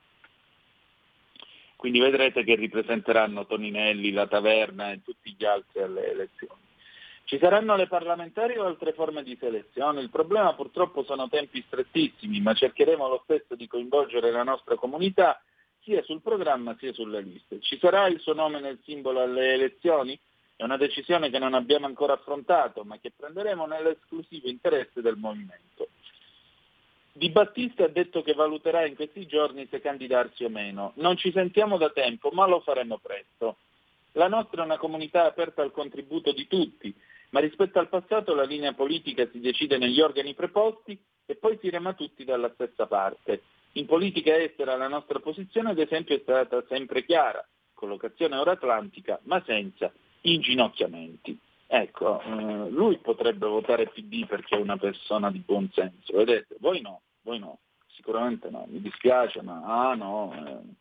Quindi 1.75 1.99
vedrete 2.01 2.45
che 2.45 2.55
ripresenteranno 2.55 3.47
Toninelli, 3.47 4.13
la 4.13 4.27
taverna 4.27 4.93
e 4.93 5.03
tutti 5.03 5.35
gli 5.35 5.45
altri 5.47 5.81
alle 5.81 6.11
elezioni. 6.11 6.69
Ci 7.31 7.39
saranno 7.39 7.77
le 7.77 7.87
parlamentari 7.87 8.59
o 8.59 8.65
altre 8.65 8.93
forme 8.93 9.23
di 9.23 9.37
selezione? 9.39 10.01
Il 10.01 10.11
problema 10.11 10.53
purtroppo 10.55 11.05
sono 11.05 11.29
tempi 11.29 11.63
strettissimi, 11.65 12.41
ma 12.41 12.55
cercheremo 12.55 13.07
lo 13.07 13.21
stesso 13.23 13.55
di 13.55 13.69
coinvolgere 13.69 14.33
la 14.33 14.43
nostra 14.43 14.75
comunità 14.75 15.41
sia 15.79 16.03
sul 16.03 16.23
programma 16.23 16.75
sia 16.77 16.93
sulle 16.93 17.21
liste. 17.21 17.61
Ci 17.61 17.79
sarà 17.79 18.09
il 18.09 18.19
suo 18.19 18.33
nome 18.33 18.59
nel 18.59 18.81
simbolo 18.83 19.21
alle 19.21 19.53
elezioni? 19.53 20.19
È 20.57 20.65
una 20.65 20.77
decisione 20.77 21.31
che 21.31 21.39
non 21.39 21.55
abbiamo 21.55 21.87
ancora 21.87 22.15
affrontato, 22.15 22.83
ma 22.83 22.99
che 22.99 23.13
prenderemo 23.17 23.65
nell'esclusivo 23.65 24.49
interesse 24.49 25.01
del 25.01 25.15
movimento. 25.15 25.87
Di 27.13 27.31
Battista 27.31 27.85
ha 27.85 27.89
detto 27.89 28.23
che 28.23 28.35
valuterà 28.35 28.85
in 28.87 28.97
questi 28.97 29.25
giorni 29.27 29.69
se 29.71 29.81
candidarsi 29.81 30.43
o 30.43 30.49
meno. 30.49 30.95
Non 30.97 31.17
ci 31.17 31.31
sentiamo 31.31 31.79
da 31.79 31.91
tempo, 31.91 32.31
ma 32.31 32.49
lo 32.49 32.59
faremo 32.59 32.99
presto. 32.99 33.59
La 34.15 34.27
nostra 34.27 34.63
è 34.63 34.65
una 34.65 34.79
comunità 34.79 35.27
aperta 35.27 35.63
al 35.63 35.71
contributo 35.71 36.33
di 36.33 36.49
tutti, 36.49 36.93
ma 37.31 37.41
rispetto 37.41 37.79
al 37.79 37.89
passato 37.89 38.35
la 38.35 38.45
linea 38.45 38.73
politica 38.73 39.29
si 39.31 39.41
decide 39.41 39.79
negli 39.79 40.01
organi 40.01 40.35
preposti 40.35 41.01
e 41.27 41.37
poi 41.37 41.59
si 41.61 41.71
rema 41.71 41.95
tutti 41.95 42.25
dalla 42.25 42.51
stessa 42.55 42.87
parte. 42.87 43.43
In 43.73 43.87
politica 43.87 44.37
estera 44.37 44.77
la 44.77 44.89
nostra 44.89 45.21
posizione 45.21 45.71
ad 45.71 45.79
esempio 45.79 46.17
è 46.17 46.21
stata 46.21 46.63
sempre 46.69 47.05
chiara, 47.05 47.47
collocazione 47.73 48.37
euroatlantica, 48.37 49.21
ma 49.25 49.43
senza 49.47 49.93
inginocchiamenti. 50.23 51.39
Ecco, 51.73 52.21
eh, 52.21 52.69
lui 52.71 52.99
potrebbe 52.99 53.47
votare 53.47 53.87
PD 53.91 54.27
perché 54.27 54.57
è 54.57 54.61
una 54.61 54.77
persona 54.77 55.31
di 55.31 55.39
buon 55.39 55.71
senso, 55.73 56.17
vedete, 56.17 56.57
voi 56.59 56.81
no, 56.81 57.03
voi 57.23 57.39
no, 57.39 57.61
sicuramente 57.95 58.51
no, 58.51 58.67
mi 58.69 58.81
dispiace, 58.81 59.41
ma 59.43 59.63
ah 59.65 59.95
no. 59.95 60.35
Eh. 60.35 60.79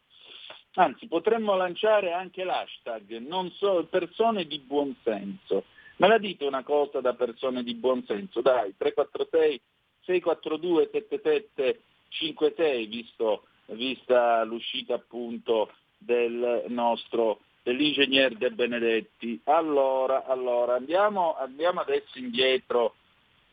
Anzi, 0.73 1.07
potremmo 1.07 1.55
lanciare 1.55 2.11
anche 2.11 2.43
l'hashtag 2.43 3.17
non 3.19 3.51
so, 3.51 3.85
persone 3.87 4.45
di 4.45 4.59
buon 4.59 4.95
senso. 5.03 5.65
Me 5.99 6.07
la 6.07 6.17
dite 6.17 6.45
una 6.45 6.63
cosa 6.63 7.01
da 7.01 7.13
persone 7.13 7.61
di 7.61 7.73
buon 7.73 8.05
senso? 8.05 8.39
Dai, 8.39 8.73
346 8.77 9.59
642 10.05 10.89
7756, 10.93 12.85
visto, 12.85 13.43
vista 13.65 14.41
l'uscita 14.45 14.93
appunto 14.93 15.73
del 15.97 16.63
nostro 16.69 17.41
dell'ingegner 17.63 18.37
De 18.37 18.49
Benedetti. 18.51 19.41
Allora, 19.43 20.23
allora 20.25 20.75
andiamo, 20.75 21.35
andiamo 21.37 21.81
adesso 21.81 22.17
indietro 22.17 22.95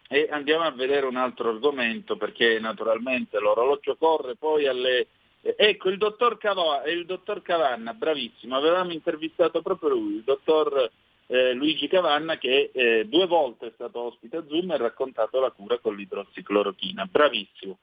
e 0.06 0.28
andiamo 0.30 0.62
a 0.62 0.70
vedere 0.70 1.06
un 1.06 1.16
altro 1.16 1.48
argomento 1.48 2.16
perché 2.16 2.60
naturalmente 2.60 3.40
l'orologio 3.40 3.96
corre 3.96 4.36
poi 4.36 4.68
alle... 4.68 5.08
Ecco, 5.40 5.88
il 5.88 5.98
dottor, 5.98 6.38
Cava, 6.38 6.84
il 6.84 7.06
dottor 7.06 7.42
Cavanna, 7.42 7.92
bravissimo, 7.92 8.56
avevamo 8.56 8.92
intervistato 8.92 9.62
proprio 9.62 9.88
lui, 9.90 10.14
il 10.14 10.22
dottor 10.22 10.92
eh, 11.26 11.52
Luigi 11.52 11.88
Cavanna 11.88 12.38
che 12.38 12.70
eh, 12.72 13.06
due 13.06 13.26
volte 13.26 13.68
è 13.68 13.72
stato 13.74 14.00
ospite 14.00 14.38
a 14.38 14.44
Zoom 14.46 14.70
e 14.70 14.74
ha 14.74 14.78
raccontato 14.78 15.40
la 15.40 15.50
cura 15.50 15.78
con 15.78 15.96
l'idrossiclorochina, 15.96 17.06
bravissimo. 17.06 17.78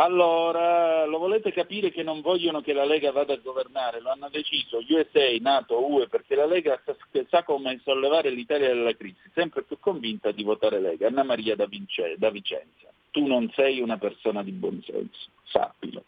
Allora, 0.00 1.06
lo 1.06 1.18
volete 1.18 1.50
capire 1.50 1.90
che 1.90 2.04
non 2.04 2.20
vogliono 2.20 2.60
che 2.60 2.72
la 2.72 2.84
Lega 2.84 3.10
vada 3.10 3.32
a 3.32 3.38
governare? 3.42 4.00
Lo 4.00 4.10
hanno 4.10 4.28
deciso 4.28 4.78
USA, 4.88 5.36
Nato, 5.40 5.84
UE, 5.84 6.06
perché 6.06 6.36
la 6.36 6.46
Lega 6.46 6.80
sa, 6.84 6.94
sa 7.28 7.42
come 7.42 7.80
sollevare 7.82 8.30
l'Italia 8.30 8.68
dalla 8.68 8.94
crisi, 8.94 9.18
sempre 9.34 9.64
più 9.64 9.76
convinta 9.80 10.30
di 10.30 10.44
votare 10.44 10.78
Lega. 10.78 11.08
Anna 11.08 11.24
Maria 11.24 11.56
da, 11.56 11.66
Vince, 11.66 12.14
da 12.16 12.30
Vicenza, 12.30 12.92
tu 13.10 13.26
non 13.26 13.50
sei 13.56 13.80
una 13.80 13.98
persona 13.98 14.44
di 14.44 14.52
buon 14.52 14.80
senso, 14.86 15.30
sappilo. 15.42 16.04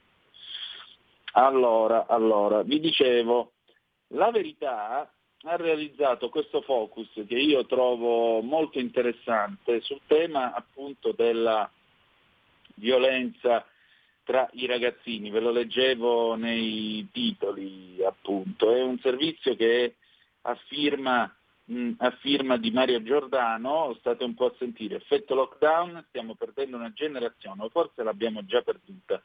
Allora, 1.32 2.06
allora, 2.06 2.62
vi 2.62 2.78
dicevo, 2.78 3.52
la 4.12 4.30
verità 4.30 5.12
ha 5.42 5.56
realizzato 5.56 6.28
questo 6.28 6.60
focus 6.60 7.08
che 7.26 7.38
io 7.38 7.64
trovo 7.64 8.40
molto 8.42 8.78
interessante 8.78 9.80
sul 9.80 10.00
tema 10.06 10.52
appunto 10.52 11.12
della 11.12 11.70
violenza 12.74 13.64
tra 14.24 14.48
i 14.52 14.66
ragazzini, 14.66 15.30
ve 15.30 15.40
lo 15.40 15.50
leggevo 15.50 16.34
nei 16.34 17.08
titoli 17.10 18.02
appunto, 18.04 18.72
è 18.72 18.82
un 18.82 18.98
servizio 18.98 19.56
che 19.56 19.96
a 20.42 20.54
mh, 21.64 21.92
a 21.98 22.10
firma 22.20 22.56
di 22.56 22.70
Mario 22.70 23.02
Giordano, 23.02 23.96
state 23.98 24.24
un 24.24 24.34
po' 24.34 24.46
a 24.46 24.54
sentire, 24.58 24.96
effetto 24.96 25.34
lockdown, 25.34 26.04
stiamo 26.08 26.34
perdendo 26.34 26.76
una 26.76 26.92
generazione, 26.92 27.64
o 27.64 27.68
forse 27.70 28.02
l'abbiamo 28.02 28.44
già 28.44 28.60
perduta. 28.62 29.22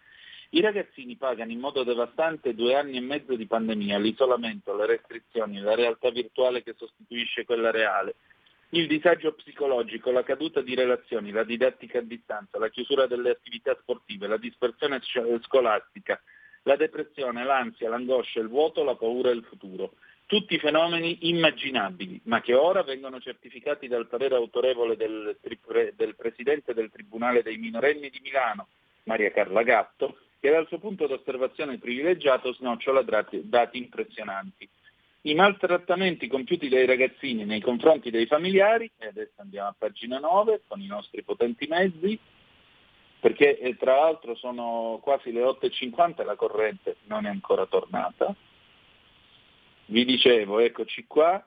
I 0.55 0.61
ragazzini 0.61 1.17
pagano 1.17 1.51
in 1.51 1.59
modo 1.59 1.83
devastante 1.83 2.55
due 2.55 2.75
anni 2.75 2.95
e 2.95 3.01
mezzo 3.01 3.35
di 3.35 3.45
pandemia, 3.45 3.99
l'isolamento, 3.99 4.73
le 4.73 4.85
restrizioni, 4.85 5.59
la 5.59 5.75
realtà 5.75 6.09
virtuale 6.11 6.63
che 6.63 6.75
sostituisce 6.77 7.43
quella 7.43 7.71
reale, 7.71 8.15
il 8.69 8.87
disagio 8.87 9.33
psicologico, 9.33 10.11
la 10.11 10.23
caduta 10.23 10.61
di 10.61 10.73
relazioni, 10.73 11.31
la 11.31 11.43
didattica 11.43 11.99
a 11.99 12.03
distanza, 12.03 12.57
la 12.57 12.69
chiusura 12.69 13.05
delle 13.05 13.31
attività 13.31 13.77
sportive, 13.81 14.27
la 14.27 14.37
dispersione 14.37 15.01
scolastica, 15.41 16.21
la 16.63 16.77
depressione, 16.77 17.43
l'ansia, 17.43 17.89
l'angoscia, 17.89 18.39
il 18.39 18.47
vuoto, 18.47 18.85
la 18.85 18.95
paura 18.95 19.31
e 19.31 19.33
il 19.33 19.43
futuro. 19.43 19.95
Tutti 20.25 20.57
fenomeni 20.57 21.27
immaginabili, 21.27 22.21
ma 22.23 22.39
che 22.39 22.53
ora 22.53 22.81
vengono 22.81 23.19
certificati 23.19 23.89
dal 23.89 24.07
parere 24.07 24.35
autorevole 24.35 24.95
del, 24.95 25.37
del 25.41 26.15
Presidente 26.15 26.73
del 26.73 26.89
Tribunale 26.91 27.43
dei 27.43 27.57
minorenni 27.57 28.09
di 28.09 28.21
Milano, 28.23 28.67
Maria 29.03 29.31
Carla 29.31 29.61
Gatto, 29.61 30.19
che 30.39 30.51
dal 30.51 30.67
suo 30.67 30.79
punto 30.79 31.07
d'osservazione 31.07 31.77
privilegiato 31.77 32.53
snocciola 32.53 33.03
dati 33.43 33.77
impressionanti. 33.77 34.69
I 35.21 35.33
maltrattamenti 35.33 36.27
compiuti 36.27 36.69
dai 36.69 36.85
ragazzini 36.85 37.45
nei 37.45 37.61
confronti 37.61 38.11
dei 38.11 38.27
familiari, 38.27 38.91
e 38.97 39.07
adesso 39.07 39.41
andiamo 39.41 39.69
a 39.69 39.75
pagina 39.77 40.19
9 40.19 40.61
con 40.67 40.79
i 40.81 40.85
nostri 40.85 41.23
potenti 41.23 41.65
mezzi, 41.65 42.19
perché 43.19 43.57
eh, 43.57 43.75
tra 43.75 43.95
l'altro 43.95 44.35
sono 44.35 44.99
quasi 45.01 45.31
le 45.31 45.41
8.50 45.41 46.21
e 46.21 46.23
la 46.25 46.35
corrente 46.35 46.97
non 47.05 47.25
è 47.25 47.29
ancora 47.29 47.65
tornata. 47.65 48.35
Vi 49.87 50.05
dicevo, 50.05 50.59
eccoci 50.59 51.05
qua, 51.07 51.43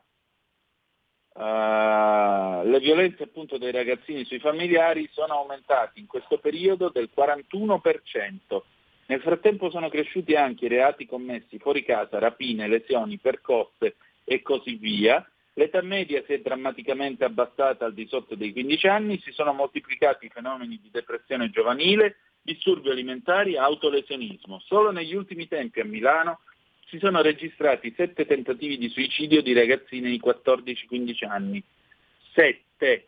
uh, 1.34 2.68
le 2.68 2.80
violenze 2.80 3.22
appunto 3.22 3.58
dei 3.58 3.70
ragazzini 3.70 4.24
sui 4.24 4.40
familiari 4.40 5.08
sono 5.12 5.34
aumentate 5.34 6.00
in 6.00 6.06
questo 6.06 6.38
periodo 6.38 6.88
del 6.88 7.10
41%, 7.16 8.62
nel 9.08 9.22
frattempo 9.22 9.70
sono 9.70 9.88
cresciuti 9.88 10.34
anche 10.34 10.66
i 10.66 10.68
reati 10.68 11.06
commessi 11.06 11.58
fuori 11.58 11.82
casa, 11.82 12.18
rapine, 12.18 12.68
lesioni, 12.68 13.16
percosse 13.16 13.96
e 14.22 14.42
così 14.42 14.74
via. 14.74 15.26
L'età 15.54 15.80
media 15.80 16.22
si 16.26 16.34
è 16.34 16.40
drammaticamente 16.40 17.24
abbassata 17.24 17.86
al 17.86 17.94
di 17.94 18.06
sotto 18.06 18.34
dei 18.34 18.52
15 18.52 18.86
anni, 18.86 19.18
si 19.20 19.32
sono 19.32 19.54
moltiplicati 19.54 20.26
i 20.26 20.30
fenomeni 20.30 20.78
di 20.82 20.90
depressione 20.92 21.48
giovanile, 21.48 22.16
disturbi 22.42 22.90
alimentari 22.90 23.54
e 23.54 23.58
autolesionismo. 23.58 24.60
Solo 24.60 24.92
negli 24.92 25.14
ultimi 25.14 25.48
tempi 25.48 25.80
a 25.80 25.86
Milano 25.86 26.40
si 26.88 26.98
sono 26.98 27.22
registrati 27.22 27.94
sette 27.96 28.26
tentativi 28.26 28.76
di 28.76 28.90
suicidio 28.90 29.40
di 29.40 29.54
ragazzine 29.54 30.10
di 30.10 30.20
14-15 30.22 31.26
anni. 31.26 31.62
Sette. 32.34 33.06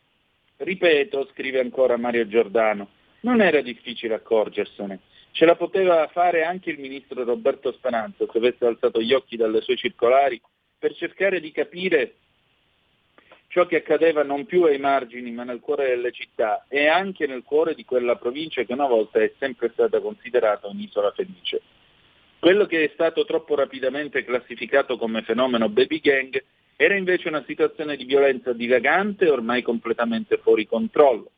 Ripeto, 0.56 1.28
scrive 1.32 1.60
ancora 1.60 1.98
Mario 1.98 2.26
Giordano, 2.26 2.88
non 3.20 3.42
era 3.42 3.60
difficile 3.60 4.14
accorgersene. 4.14 5.00
Ce 5.32 5.44
la 5.44 5.54
poteva 5.54 6.06
fare 6.08 6.44
anche 6.44 6.70
il 6.70 6.78
ministro 6.78 7.24
Roberto 7.24 7.72
Speranza 7.72 8.26
se 8.30 8.38
avesse 8.38 8.66
alzato 8.66 9.00
gli 9.00 9.12
occhi 9.12 9.36
dalle 9.36 9.60
sue 9.60 9.76
circolari 9.76 10.40
per 10.78 10.94
cercare 10.94 11.40
di 11.40 11.52
capire 11.52 12.14
ciò 13.46 13.66
che 13.66 13.76
accadeva 13.76 14.22
non 14.22 14.44
più 14.44 14.64
ai 14.64 14.78
margini 14.78 15.30
ma 15.30 15.44
nel 15.44 15.60
cuore 15.60 15.88
delle 15.88 16.12
città 16.12 16.66
e 16.68 16.86
anche 16.86 17.26
nel 17.26 17.42
cuore 17.42 17.74
di 17.74 17.84
quella 17.84 18.16
provincia 18.16 18.62
che 18.62 18.72
una 18.72 18.86
volta 18.86 19.20
è 19.20 19.32
sempre 19.38 19.70
stata 19.72 20.00
considerata 20.00 20.68
un'isola 20.68 21.12
felice. 21.12 21.60
Quello 22.38 22.66
che 22.66 22.84
è 22.84 22.90
stato 22.94 23.24
troppo 23.24 23.54
rapidamente 23.54 24.24
classificato 24.24 24.96
come 24.96 25.22
fenomeno 25.22 25.68
baby 25.68 26.00
gang 26.00 26.42
era 26.76 26.96
invece 26.96 27.28
una 27.28 27.44
situazione 27.46 27.96
di 27.96 28.04
violenza 28.04 28.52
dilagante 28.52 29.28
ormai 29.28 29.62
completamente 29.62 30.38
fuori 30.38 30.66
controllo 30.66 31.30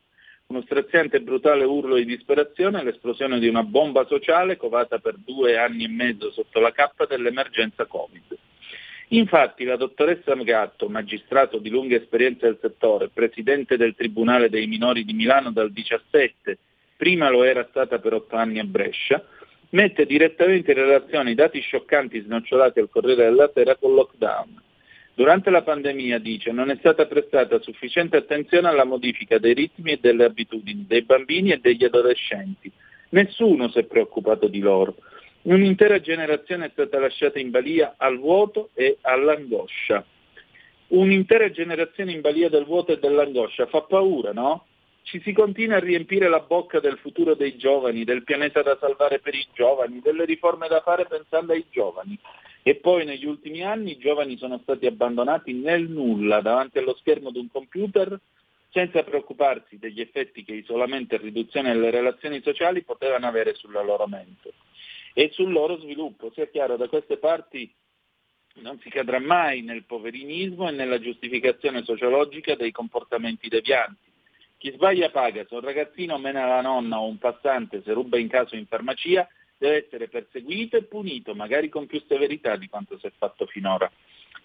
uno 0.53 0.61
straziante 0.61 1.17
e 1.17 1.21
brutale 1.21 1.63
urlo 1.63 1.95
di 1.95 2.05
disperazione 2.05 2.83
l'esplosione 2.83 3.39
di 3.39 3.47
una 3.47 3.63
bomba 3.63 4.05
sociale 4.05 4.55
covata 4.55 4.99
per 4.99 5.15
due 5.17 5.57
anni 5.57 5.85
e 5.85 5.89
mezzo 5.89 6.31
sotto 6.31 6.59
la 6.59 6.71
cappa 6.71 7.05
dell'emergenza 7.05 7.87
Covid. 7.87 8.37
Infatti 9.09 9.63
la 9.63 9.75
dottoressa 9.75 10.35
Gatto, 10.35 10.89
magistrato 10.89 11.57
di 11.57 11.69
lunga 11.69 11.95
esperienza 11.95 12.45
del 12.45 12.59
settore, 12.61 13.09
presidente 13.09 13.77
del 13.77 13.95
Tribunale 13.95 14.49
dei 14.49 14.67
minori 14.67 15.03
di 15.03 15.13
Milano 15.13 15.51
dal 15.51 15.71
17, 15.71 16.57
prima 16.95 17.29
lo 17.29 17.43
era 17.43 17.65
stata 17.69 17.99
per 17.99 18.13
otto 18.13 18.35
anni 18.35 18.59
a 18.59 18.63
Brescia, 18.63 19.23
mette 19.69 20.05
direttamente 20.05 20.71
in 20.71 20.77
relazione 20.77 21.31
i 21.31 21.35
dati 21.35 21.59
scioccanti 21.59 22.21
snocciolati 22.21 22.79
al 22.79 22.89
Corriere 22.89 23.25
della 23.25 23.51
Sera 23.53 23.75
con 23.75 23.89
il 23.89 23.95
lockdown 23.97 24.61
Durante 25.15 25.51
la 25.51 25.61
pandemia, 25.61 26.17
dice, 26.17 26.51
non 26.51 26.71
è 26.71 26.75
stata 26.77 27.05
prestata 27.05 27.59
sufficiente 27.59 28.17
attenzione 28.17 28.67
alla 28.67 28.83
modifica 28.83 29.37
dei 29.37 29.53
ritmi 29.53 29.91
e 29.91 29.99
delle 30.01 30.25
abitudini 30.25 30.85
dei 30.87 31.03
bambini 31.03 31.51
e 31.51 31.59
degli 31.59 31.83
adolescenti. 31.83 32.71
Nessuno 33.09 33.69
si 33.69 33.77
è 33.77 33.83
preoccupato 33.83 34.47
di 34.47 34.59
loro. 34.59 34.95
Un'intera 35.43 35.99
generazione 35.99 36.65
è 36.65 36.69
stata 36.71 36.99
lasciata 36.99 37.37
in 37.37 37.51
balia 37.51 37.93
al 37.97 38.17
vuoto 38.17 38.69
e 38.73 38.97
all'angoscia. 39.01 40.03
un'intera 40.87 41.49
generazione 41.51 42.11
in 42.11 42.21
balia 42.21 42.49
del 42.49 42.65
vuoto 42.65 42.91
e 42.91 42.99
dell'angoscia 42.99 43.65
fa 43.67 43.81
paura, 43.81 44.31
no? 44.31 44.65
Ci 45.03 45.21
si 45.21 45.33
continua 45.33 45.77
a 45.77 45.79
riempire 45.79 46.27
la 46.29 46.39
bocca 46.39 46.79
del 46.79 46.97
futuro 46.97 47.35
dei 47.35 47.57
giovani, 47.57 48.03
del 48.03 48.23
pianeta 48.23 48.61
da 48.61 48.77
salvare 48.79 49.19
per 49.19 49.35
i 49.35 49.45
giovani, 49.53 49.99
delle 49.99 50.25
riforme 50.25 50.67
da 50.67 50.81
fare 50.81 51.05
pensando 51.05 51.53
ai 51.53 51.65
giovani. 51.69 52.17
E 52.63 52.75
poi 52.75 53.05
negli 53.05 53.25
ultimi 53.25 53.63
anni 53.63 53.91
i 53.91 53.97
giovani 53.97 54.37
sono 54.37 54.59
stati 54.63 54.85
abbandonati 54.85 55.53
nel 55.53 55.89
nulla 55.89 56.39
davanti 56.39 56.77
allo 56.77 56.95
schermo 56.95 57.29
di 57.29 57.39
un 57.39 57.49
computer 57.51 58.17
senza 58.69 59.03
preoccuparsi 59.03 59.77
degli 59.77 60.01
effetti 60.01 60.43
che 60.43 60.53
isolamento 60.53 61.13
e 61.13 61.19
riduzione 61.19 61.73
delle 61.73 61.91
relazioni 61.91 62.41
sociali 62.41 62.81
potevano 62.81 63.27
avere 63.27 63.53
sulla 63.53 63.83
loro 63.83 64.07
mente 64.07 64.53
e 65.13 65.29
sul 65.33 65.51
loro 65.51 65.77
sviluppo. 65.77 66.31
Sia 66.33 66.47
chiaro, 66.47 66.77
da 66.77 66.87
queste 66.87 67.17
parti 67.17 67.71
non 68.61 68.79
si 68.79 68.89
cadrà 68.89 69.19
mai 69.19 69.61
nel 69.61 69.83
poverinismo 69.83 70.69
e 70.69 70.71
nella 70.71 70.99
giustificazione 70.99 71.83
sociologica 71.83 72.55
dei 72.55 72.71
comportamenti 72.71 73.49
devianti. 73.49 74.11
Chi 74.63 74.71
sbaglia 74.71 75.09
paga, 75.09 75.45
se 75.45 75.55
un 75.55 75.59
ragazzino 75.59 76.17
mena 76.17 76.45
la 76.45 76.61
nonna 76.61 76.97
o 76.97 77.05
un 77.05 77.17
passante 77.17 77.81
se 77.83 77.91
ruba 77.91 78.17
in 78.17 78.29
caso 78.29 78.55
in 78.55 78.65
farmacia, 78.65 79.27
deve 79.57 79.83
essere 79.83 80.07
perseguito 80.07 80.77
e 80.77 80.83
punito, 80.83 81.35
magari 81.35 81.67
con 81.67 81.85
più 81.85 82.01
severità 82.07 82.55
di 82.55 82.69
quanto 82.69 82.97
si 82.97 83.05
è 83.05 83.11
fatto 83.17 83.45
finora. 83.45 83.91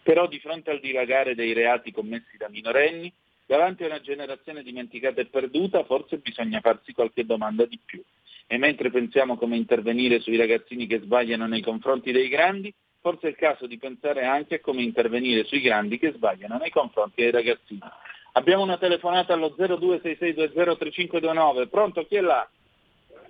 Però 0.03 0.27
di 0.27 0.41
fronte 0.41 0.73
al 0.73 0.81
dilagare 0.81 1.37
dei 1.37 1.53
reati 1.53 1.93
commessi 1.93 2.37
da 2.37 2.49
minorenni, 2.49 3.13
davanti 3.47 3.85
a 3.85 3.87
una 3.87 4.01
generazione 4.01 4.65
dimenticata 4.65 5.21
e 5.21 5.27
perduta, 5.27 5.85
forse 5.85 6.19
bisogna 6.19 6.59
farsi 6.59 6.93
qualche 6.93 7.25
domanda 7.25 7.65
di 7.65 7.79
più. 7.85 8.03
E 8.49 8.59
mentre 8.59 8.91
pensiamo 8.91 9.37
come 9.37 9.55
intervenire 9.55 10.19
sui 10.19 10.37
ragazzini 10.37 10.89
che 10.89 10.99
sbagliano 10.99 11.47
nei 11.47 11.63
confronti 11.63 12.11
dei 12.11 12.27
grandi, 12.27 12.75
forse 13.01 13.29
è 13.29 13.31
il 13.31 13.37
caso 13.37 13.69
di 13.69 13.79
pensare 13.79 14.25
anche 14.25 14.57
a 14.57 14.61
come 14.61 14.83
intervenire 14.83 15.45
sui 15.45 15.61
grandi 15.61 15.97
che 15.97 16.11
sbagliano 16.11 16.57
nei 16.57 16.71
confronti 16.71 17.23
dei 17.23 17.31
ragazzini. 17.31 17.79
Abbiamo 18.39 18.63
una 18.63 18.79
telefonata 18.79 19.35
allo 19.35 19.53
0266203529, 19.59 21.69
pronto? 21.69 22.07
Chi 22.07 22.15
è 22.15 22.21
là? 22.21 22.49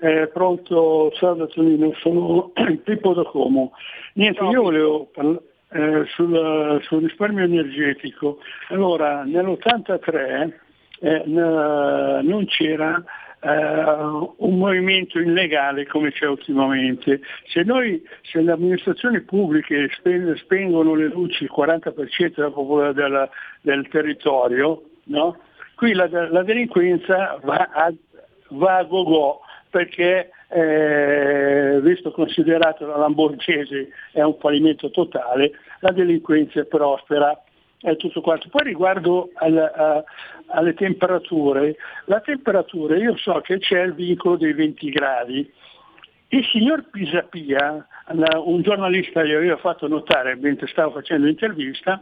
Eh, 0.00 0.28
pronto, 0.28 1.10
salve 1.14 1.46
Tonino, 1.46 1.94
sono 2.00 2.52
Pippo 2.84 3.14
da 3.14 3.22
Como. 3.22 3.72
Niente, 4.12 4.44
io 4.44 4.62
volevo 4.62 5.06
parlare 5.06 5.40
eh, 5.70 6.04
sul, 6.08 6.78
sul, 6.82 7.04
risparmio 7.04 7.44
energetico. 7.44 8.40
Allora, 8.68 9.24
nell'83 9.24 10.52
eh, 11.00 11.22
non 11.24 12.44
c'era 12.46 13.02
Uh, 13.40 14.34
un 14.38 14.58
movimento 14.58 15.20
illegale 15.20 15.86
come 15.86 16.10
c'è 16.10 16.26
ultimamente. 16.26 17.20
Se, 17.46 17.62
noi, 17.62 18.02
se 18.22 18.40
le 18.40 18.50
amministrazioni 18.50 19.20
pubbliche 19.20 19.88
spen- 19.96 20.34
spengono 20.38 20.96
le 20.96 21.06
luci 21.06 21.44
il 21.44 21.52
40% 21.56 22.34
della 22.34 22.92
della, 22.92 23.30
del 23.60 23.86
territorio, 23.90 24.82
no? 25.08 25.36
qui 25.74 25.92
la, 25.92 26.08
la, 26.08 26.42
delinquenza 26.42 27.38
va 27.42 27.68
a, 27.72 27.92
va 28.50 28.78
a 28.78 28.84
go-go 28.84 29.40
perché 29.70 30.30
eh, 30.48 31.78
visto 31.82 32.10
considerato 32.10 32.86
la 32.86 32.96
Lamborghese 32.96 33.90
è 34.12 34.22
un 34.22 34.36
fallimento 34.38 34.90
totale, 34.90 35.52
la 35.80 35.92
delinquenza 35.92 36.60
è 36.60 36.64
prospera 36.64 37.40
è 37.80 37.96
tutto 37.96 38.20
quanto. 38.20 38.48
Poi 38.48 38.64
riguardo 38.64 39.30
al, 39.34 39.56
a, 39.56 40.02
alle 40.48 40.74
temperature, 40.74 41.76
la 42.06 42.20
temperatura 42.20 42.96
io 42.96 43.16
so 43.16 43.40
che 43.40 43.58
c'è 43.58 43.82
il 43.82 43.94
vincolo 43.94 44.36
dei 44.36 44.52
20 44.52 44.90
gradi. 44.90 45.52
Il 46.30 46.44
signor 46.46 46.90
Pisapia, 46.90 47.86
un 48.10 48.62
giornalista 48.62 49.22
gli 49.22 49.32
aveva 49.32 49.56
fatto 49.56 49.86
notare 49.88 50.36
mentre 50.36 50.66
stavo 50.68 50.92
facendo 50.92 51.26
l'intervista, 51.26 52.00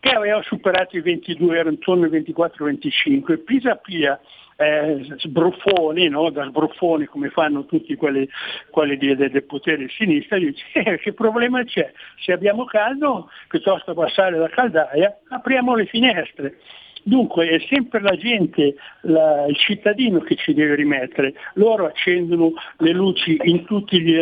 che 0.00 0.10
aveva 0.10 0.42
superato 0.42 0.96
i 0.96 1.00
22, 1.00 1.58
era 1.58 1.70
intorno 1.70 2.04
ai 2.04 2.10
24-25. 2.10 3.42
Pisapia 3.44 4.20
eh, 4.56 5.06
sbruffoni, 5.18 6.08
no? 6.08 6.30
da 6.30 6.46
sbruffoni 6.46 7.04
come 7.06 7.30
fanno 7.30 7.66
tutti 7.66 7.94
quelli, 7.94 8.28
quelli 8.70 8.96
del 8.96 9.44
potere 9.44 9.84
di 9.84 9.88
sinistra, 9.90 10.38
dice 10.38 10.64
eh, 10.72 10.98
che 10.98 11.12
problema 11.12 11.62
c'è? 11.64 11.92
Se 12.24 12.32
abbiamo 12.32 12.64
caldo, 12.64 13.30
piuttosto 13.48 13.94
passare 13.94 14.38
la 14.38 14.48
caldaia, 14.48 15.18
apriamo 15.28 15.74
le 15.74 15.86
finestre. 15.86 16.58
Dunque 17.02 17.46
è 17.46 17.60
sempre 17.68 18.00
la 18.00 18.16
gente, 18.16 18.74
la, 19.02 19.46
il 19.46 19.56
cittadino 19.56 20.18
che 20.20 20.34
ci 20.34 20.52
deve 20.52 20.74
rimettere. 20.74 21.34
Loro 21.54 21.86
accendono 21.86 22.54
le 22.78 22.90
luci 22.90 23.38
in 23.44 23.64
tutti 23.64 24.00
gli, 24.00 24.18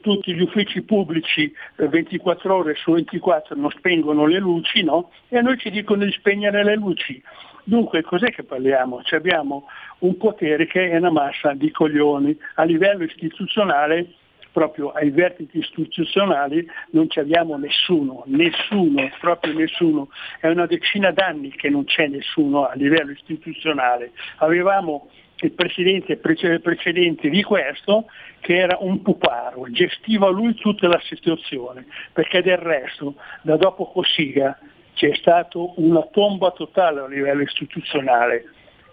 tutti 0.00 0.34
gli 0.34 0.42
uffici 0.42 0.82
pubblici 0.82 1.52
24 1.76 2.48
eh, 2.48 2.52
ore 2.52 2.74
su 2.74 2.92
24 2.92 3.54
non 3.56 3.70
spengono 3.70 4.26
le 4.26 4.38
luci, 4.38 4.82
no? 4.82 5.10
E 5.28 5.38
a 5.38 5.40
noi 5.40 5.58
ci 5.58 5.70
dicono 5.70 6.04
di 6.04 6.12
spegnere 6.12 6.64
le 6.64 6.74
luci. 6.74 7.22
Dunque 7.64 8.02
cos'è 8.02 8.30
che 8.30 8.42
parliamo? 8.42 9.02
Cioè 9.02 9.18
abbiamo 9.18 9.66
un 9.98 10.16
potere 10.16 10.66
che 10.66 10.90
è 10.90 10.96
una 10.96 11.10
massa 11.10 11.52
di 11.52 11.70
coglioni. 11.70 12.36
A 12.54 12.64
livello 12.64 13.04
istituzionale, 13.04 14.14
proprio 14.52 14.90
ai 14.90 15.10
vertici 15.10 15.58
istituzionali, 15.58 16.66
non 16.90 17.08
ci 17.08 17.20
abbiamo 17.20 17.56
nessuno, 17.56 18.24
nessuno, 18.26 19.10
proprio 19.20 19.52
nessuno. 19.54 20.08
È 20.40 20.48
una 20.48 20.66
decina 20.66 21.10
d'anni 21.12 21.50
che 21.50 21.68
non 21.68 21.84
c'è 21.84 22.08
nessuno 22.08 22.66
a 22.66 22.74
livello 22.74 23.12
istituzionale. 23.12 24.12
Avevamo 24.38 25.08
il 25.46 25.52
presidente 25.52 26.16
precedente 26.16 27.28
di 27.28 27.42
questo 27.42 28.06
che 28.40 28.56
era 28.56 28.76
un 28.80 29.02
puparo, 29.02 29.70
gestiva 29.70 30.28
lui 30.28 30.54
tutta 30.54 30.88
la 30.88 31.00
situazione, 31.04 31.86
perché 32.12 32.42
del 32.42 32.58
resto 32.58 33.14
da 33.42 33.56
dopo 33.56 33.86
Cossiga 33.86 34.58
c'è 34.94 35.14
stata 35.14 35.58
una 35.76 36.02
tomba 36.10 36.50
totale 36.50 37.00
a 37.00 37.08
livello 37.08 37.42
istituzionale. 37.42 38.44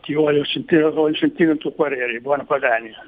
Ti 0.02 0.14
voglio 0.14 0.46
sentire, 0.46 0.90
voglio 0.90 1.18
sentire 1.18 1.52
il 1.52 1.58
tuo 1.58 1.72
parere, 1.72 2.20
buona 2.20 2.46
Padania. 2.46 3.06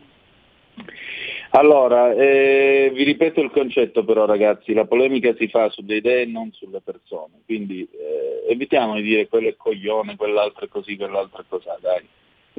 Allora, 1.52 2.14
eh, 2.14 2.92
vi 2.94 3.04
ripeto 3.04 3.42
il 3.42 3.50
concetto 3.50 4.04
però 4.04 4.26
ragazzi, 4.26 4.74
la 4.74 4.86
polemica 4.86 5.34
si 5.36 5.48
fa 5.48 5.70
sulle 5.70 5.96
idee 5.96 6.22
e 6.22 6.26
non 6.26 6.52
sulle 6.52 6.82
persone, 6.82 7.42
quindi 7.46 7.88
eh, 7.92 8.52
evitiamo 8.52 8.96
di 8.96 9.02
dire 9.02 9.28
quello 9.28 9.48
è 9.48 9.56
coglione, 9.56 10.16
quell'altro 10.16 10.66
è 10.66 10.68
così, 10.68 10.96
quell'altro 10.96 11.42
è 11.42 11.46
così, 11.48 11.68
dai. 11.80 12.08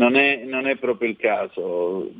Non 0.00 0.16
è, 0.16 0.44
non 0.46 0.66
è 0.66 0.76
proprio 0.76 1.10
il 1.10 1.18
caso. 1.18 2.10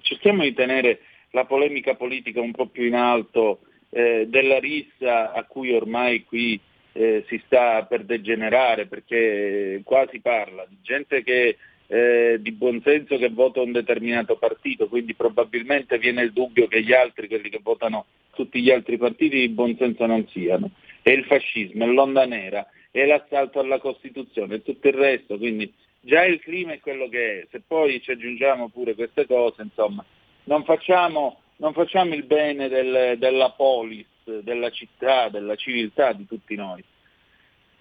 Cerchiamo 0.00 0.42
di 0.42 0.52
tenere 0.52 0.98
la 1.30 1.44
polemica 1.44 1.94
politica 1.94 2.40
un 2.40 2.50
po' 2.50 2.66
più 2.66 2.82
in 2.82 2.94
alto 2.94 3.60
eh, 3.90 4.26
della 4.26 4.58
rissa 4.58 5.32
a 5.32 5.44
cui 5.44 5.72
ormai 5.72 6.24
qui 6.24 6.58
eh, 6.92 7.24
si 7.28 7.40
sta 7.46 7.84
per 7.84 8.02
degenerare 8.04 8.86
perché 8.86 9.80
qua 9.84 10.08
si 10.10 10.18
parla 10.18 10.66
di 10.68 10.78
gente 10.82 11.22
che 11.22 11.56
eh, 11.86 12.38
di 12.40 12.50
buonsenso 12.50 13.16
che 13.16 13.28
vota 13.28 13.60
un 13.60 13.70
determinato 13.70 14.36
partito, 14.36 14.88
quindi 14.88 15.14
probabilmente 15.14 15.98
viene 15.98 16.22
il 16.22 16.32
dubbio 16.32 16.66
che 16.66 16.82
gli 16.82 16.92
altri, 16.92 17.28
quelli 17.28 17.48
che 17.48 17.60
votano 17.62 18.06
tutti 18.34 18.60
gli 18.60 18.72
altri 18.72 18.96
partiti, 18.96 19.38
di 19.38 19.48
buonsenso 19.50 20.04
non 20.04 20.26
siano. 20.28 20.70
È 21.00 21.10
il 21.10 21.24
fascismo, 21.26 21.84
è 21.84 21.86
l'onda 21.86 22.26
nera, 22.26 22.66
è 22.90 23.06
l'assalto 23.06 23.60
alla 23.60 23.78
Costituzione 23.78 24.56
e 24.56 24.62
tutto 24.62 24.88
il 24.88 24.94
resto, 24.94 25.38
quindi 25.38 25.72
già 26.00 26.24
il 26.24 26.40
clima 26.40 26.72
è 26.72 26.80
quello 26.80 27.08
che 27.08 27.40
è. 27.40 27.46
Se 27.50 27.62
poi 27.66 28.00
ci 28.00 28.10
aggiungiamo 28.10 28.68
pure 28.68 28.94
queste 28.94 29.26
cose, 29.26 29.62
insomma, 29.62 30.04
non 30.44 30.64
facciamo, 30.64 31.40
non 31.56 31.72
facciamo 31.72 32.14
il 32.14 32.24
bene 32.24 32.68
del, 32.68 33.18
della 33.18 33.50
polis 33.50 34.06
della 34.24 34.70
città, 34.70 35.28
della 35.28 35.56
civiltà 35.56 36.12
di 36.12 36.26
tutti 36.26 36.54
noi. 36.54 36.82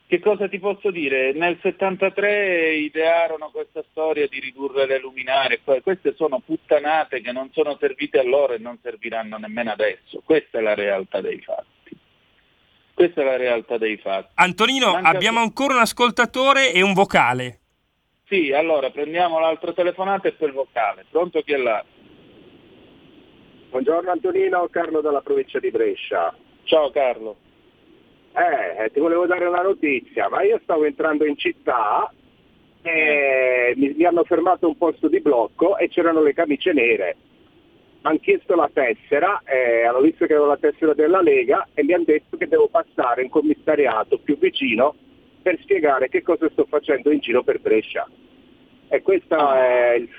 Che 0.08 0.20
cosa 0.20 0.50
ti 0.50 0.58
posso 0.58 0.90
dire? 0.90 1.34
Nel 1.34 1.60
73 1.62 2.74
idearono 2.78 3.52
questa 3.52 3.84
storia 3.92 4.28
di 4.28 4.40
ridurre 4.40 4.88
le 4.88 5.00
luminarie, 5.00 5.62
queste 5.84 6.16
sono 6.16 6.40
puttanate 6.40 7.22
che 7.22 7.32
non 7.32 7.52
sono 7.54 7.78
servite 7.80 8.18
a 8.18 8.24
loro 8.24 8.54
e 8.54 8.58
non 8.58 8.80
serviranno 8.82 9.38
nemmeno 9.38 9.72
adesso. 9.72 10.24
Questa 10.26 10.58
è 10.58 10.62
la 10.62 10.74
realtà 10.74 11.22
dei 11.22 11.40
fatti. 11.42 11.96
Questa 12.92 13.22
è 13.22 13.24
la 13.24 13.38
realtà 13.38 13.78
dei 13.78 13.98
fatti. 13.98 14.32
Antonino, 14.34 14.94
Manca 14.94 15.10
abbiamo 15.10 15.42
ancora 15.42 15.76
un 15.76 15.82
ascoltatore 15.82 16.74
e 16.74 16.82
un 16.82 16.94
vocale. 16.94 17.60
Sì, 18.30 18.54
allora 18.54 18.92
prendiamo 18.92 19.40
l'altra 19.40 19.74
telefonata 19.74 20.28
e 20.28 20.34
poi 20.34 20.50
il 20.50 20.54
vocale. 20.54 21.04
Pronto 21.10 21.42
chi 21.42 21.54
è 21.54 21.58
là? 21.58 21.84
Buongiorno 23.72 24.12
Antonino, 24.12 24.68
Carlo 24.68 25.02
dalla 25.02 25.22
provincia 25.22 25.58
di 25.58 25.72
Brescia. 25.72 26.32
Ciao 26.62 26.92
Carlo. 26.92 27.38
Eh, 28.34 28.92
ti 28.92 29.00
volevo 29.00 29.26
dare 29.26 29.48
una 29.48 29.64
notizia, 29.64 30.30
ma 30.30 30.44
io 30.44 30.60
stavo 30.62 30.86
entrando 30.86 31.26
in 31.26 31.38
città 31.38 32.14
e 32.84 33.74
mi, 33.76 33.96
mi 33.98 34.04
hanno 34.04 34.24
fermato 34.24 34.68
un 34.68 34.78
posto 34.78 35.08
di 35.08 35.22
blocco 35.22 35.78
e 35.78 35.90
c'erano 35.90 36.22
le 36.22 36.36
camicie 36.36 36.72
nere. 36.72 37.16
Mi 38.04 38.10
hanno 38.12 38.20
chiesto 38.20 38.54
la 38.54 38.70
tessera, 38.72 39.42
eh, 39.44 39.86
hanno 39.86 40.02
visto 40.02 40.28
che 40.28 40.34
avevo 40.34 40.50
la 40.50 40.58
tessera 40.58 40.94
della 40.94 41.22
Lega 41.22 41.68
e 41.74 41.84
mi 41.84 41.94
hanno 41.94 42.04
detto 42.06 42.38
che 42.38 42.48
devo 42.48 42.68
passare 42.68 43.24
in 43.24 43.30
commissariato 43.30 44.20
più 44.20 44.38
vicino 44.38 44.94
per 45.42 45.60
spiegare 45.62 46.10
che 46.10 46.22
cosa 46.22 46.50
sto 46.50 46.66
facendo 46.66 47.12
in 47.12 47.20
giro 47.20 47.44
per 47.44 47.60
Brescia. 47.60 48.08
E 48.88 49.02
questo 49.02 49.54
è 49.54 49.94
il 49.94 50.10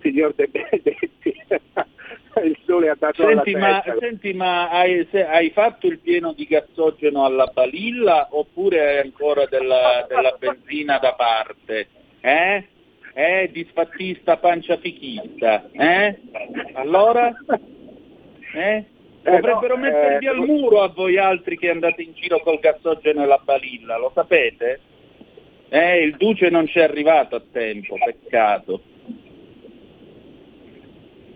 signor 0.00 0.34
De 0.34 0.46
Benedetti 0.46 1.34
il 2.42 2.58
sole 2.64 2.90
ha 2.90 2.96
dato 2.98 3.26
Senti, 3.26 3.54
ma, 3.54 3.82
senti, 3.98 4.32
ma 4.32 4.68
hai, 4.70 5.06
se- 5.10 5.26
hai 5.26 5.50
fatto 5.50 5.86
il 5.86 5.98
pieno 5.98 6.32
di 6.32 6.44
gassogeno 6.46 7.24
alla 7.24 7.46
balilla 7.46 8.28
oppure 8.30 8.88
hai 8.88 8.98
ancora 8.98 9.46
della, 9.46 10.04
della 10.08 10.36
benzina 10.38 10.98
da 10.98 11.14
parte? 11.14 11.88
Eh? 12.20 12.64
Eh, 13.14 13.50
disfattista 13.52 14.36
panciafichista? 14.38 15.70
Eh? 15.70 16.18
Allora? 16.74 17.32
Eh? 18.54 18.84
Eh, 19.26 19.30
Dovrebbero 19.40 19.76
no, 19.76 19.80
mettervi 19.80 20.26
eh, 20.26 20.28
al 20.28 20.40
muro 20.40 20.82
a 20.82 20.88
voi 20.88 21.16
altri 21.16 21.56
che 21.56 21.70
andate 21.70 22.02
in 22.02 22.12
giro 22.12 22.40
col 22.40 22.58
gassogeno 22.58 23.22
e 23.22 23.26
la 23.26 23.40
balilla, 23.42 23.96
lo 23.96 24.10
sapete? 24.14 24.80
Eh, 25.70 26.02
il 26.02 26.16
duce 26.16 26.50
non 26.50 26.66
ci 26.66 26.78
è 26.78 26.82
arrivato 26.82 27.36
a 27.36 27.42
tempo, 27.50 27.96
peccato. 27.96 28.82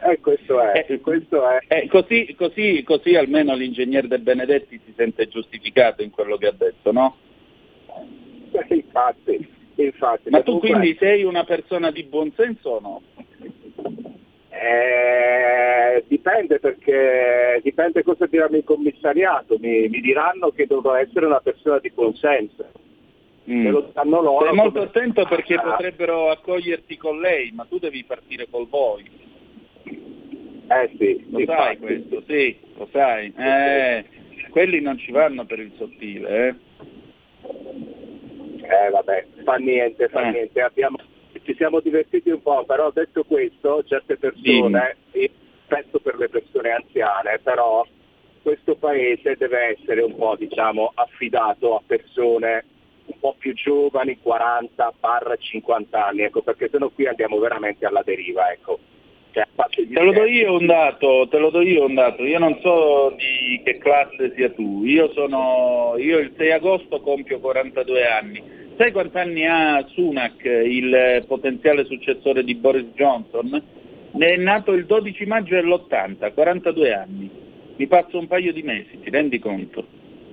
Eh, 0.01 0.21
questo 0.21 0.61
è, 0.61 1.01
questo 1.01 1.49
è. 1.49 1.59
Eh, 1.67 1.89
così, 1.89 2.35
così, 2.37 2.83
così 2.85 3.17
almeno 3.17 3.55
l'ingegner 3.55 4.07
De 4.07 4.19
Benedetti 4.19 4.79
si 4.85 4.93
sente 4.95 5.27
giustificato 5.27 6.03
in 6.03 6.11
quello 6.11 6.37
che 6.37 6.47
ha 6.47 6.53
detto, 6.53 6.93
no? 6.93 7.17
Eh, 8.53 8.75
Infatti, 8.75 9.49
infatti. 9.77 10.31
Ma 10.31 10.43
tu 10.43 10.59
quindi 10.59 10.95
sei 11.01 11.25
una 11.25 11.45
persona 11.45 11.91
di 11.91 12.03
buon 12.05 12.33
senso 12.37 12.69
o 12.69 12.81
no? 12.81 13.03
Eh, 14.51 16.05
dipende 16.09 16.59
perché 16.59 17.61
dipende 17.63 18.03
cosa 18.03 18.27
diranno 18.27 18.57
in 18.57 18.65
commissariato, 18.65 19.57
mi, 19.61 19.89
mi 19.89 20.01
diranno 20.01 20.51
che 20.51 20.67
dovrò 20.67 20.95
essere 20.95 21.27
una 21.27 21.41
persona 21.41 21.79
di 21.79 21.91
buon 21.91 22.15
senso. 22.15 22.67
Me 23.45 23.71
lo 23.71 23.91
sanno 23.95 24.21
loro. 24.21 24.45
Stai 24.45 24.55
molto 24.55 24.73
come- 24.73 24.85
attento 24.85 25.25
perché 25.27 25.55
Ah, 25.55 25.63
potrebbero 25.63 26.29
accoglierti 26.31 26.97
con 26.99 27.19
lei, 27.19 27.51
ma 27.53 27.65
tu 27.65 27.79
devi 27.79 28.05
partire 28.05 28.47
col 28.51 28.69
voi. 28.69 29.09
Eh 30.71 30.91
sì, 30.99 31.25
Lo 31.31 31.41
infatti. 31.41 31.63
sai 31.63 31.79
questo, 31.79 32.23
sì, 32.27 32.59
lo 32.77 32.89
sai. 32.93 33.33
Eh, 33.39 34.05
quelli 34.51 34.83
non 34.83 34.99
ci 34.99 35.13
vanno 35.13 35.47
per 35.47 35.61
il 35.61 35.73
sottile, 35.79 36.49
eh. 36.49 36.55
Eh 38.71 38.91
vabbè, 38.91 39.27
fa 39.45 39.55
niente, 39.57 40.09
fa 40.09 40.29
Eh. 40.29 40.31
niente. 40.31 40.61
Abbiamo- 40.61 40.99
ci 41.49 41.55
siamo 41.57 41.81
divertiti 41.81 42.29
un 42.29 42.43
po', 42.43 42.63
però 42.67 42.91
detto 42.91 43.25
questo, 43.25 43.83
certe 43.85 44.19
persone, 44.19 44.97
io 45.13 45.31
penso 45.67 45.99
per 45.99 46.17
le 46.17 46.29
persone 46.29 46.73
anziane, 46.73 47.41
però 47.43 47.87
questo 48.43 48.77
paese 48.77 49.35
deve 49.39 49.79
essere 49.79 50.03
un 50.03 50.15
po' 50.15 50.37
diciamo 50.37 50.93
affidato 50.95 51.77
a 51.77 51.83
persone 51.87 52.65
un 53.07 53.19
po' 53.19 53.35
più 53.39 53.55
giovani, 53.55 54.19
40 54.21 54.93
barra 55.01 55.37
50 55.37 56.07
anni, 56.07 56.21
ecco, 56.21 56.43
perché 56.43 56.69
sennò 56.71 56.91
qui 56.91 57.07
andiamo 57.07 57.39
veramente 57.39 57.87
alla 57.87 58.03
deriva, 58.05 58.53
ecco. 58.53 58.79
Cioè, 59.31 59.47
Te 59.95 60.03
lo 60.03 60.13
do 60.13 60.25
io 60.25 60.53
un 60.53 60.67
dato, 60.67 61.29
te 61.31 61.39
lo 61.39 61.49
do 61.49 61.63
io 61.63 61.85
un 61.87 61.95
dato. 61.95 62.25
Io 62.25 62.39
non 62.39 62.59
so 62.61 63.15
di 63.17 63.61
che 63.65 63.79
classe 63.79 64.33
sia 64.35 64.51
tu. 64.51 64.85
Io 64.85 65.13
sono 65.13 65.95
io 65.97 66.19
il 66.19 66.35
6 66.37 66.53
agosto 66.53 67.01
compio 67.01 67.39
42 67.39 68.07
anni. 68.07 68.58
Sai 68.79 68.93
quanti 68.93 69.19
anni 69.19 69.45
ha 69.45 69.85
Sunak, 69.89 70.45
il 70.45 71.25
potenziale 71.27 71.85
successore 71.85 72.45
di 72.45 72.55
Boris 72.55 72.87
Johnson? 72.95 73.61
Ne 74.13 74.35
è 74.35 74.37
nato 74.37 74.73
il 74.73 74.87
12 74.87 75.27
maggio 75.27 75.57
dell'80, 75.57 76.33
42 76.33 76.95
anni. 76.95 77.29
Mi 77.75 77.87
passo 77.89 78.21
un 78.21 78.29
paio 78.29 78.53
di 78.53 78.63
mesi, 78.63 79.01
ti 79.01 79.11
rendi 79.11 79.41
conto? 79.41 79.85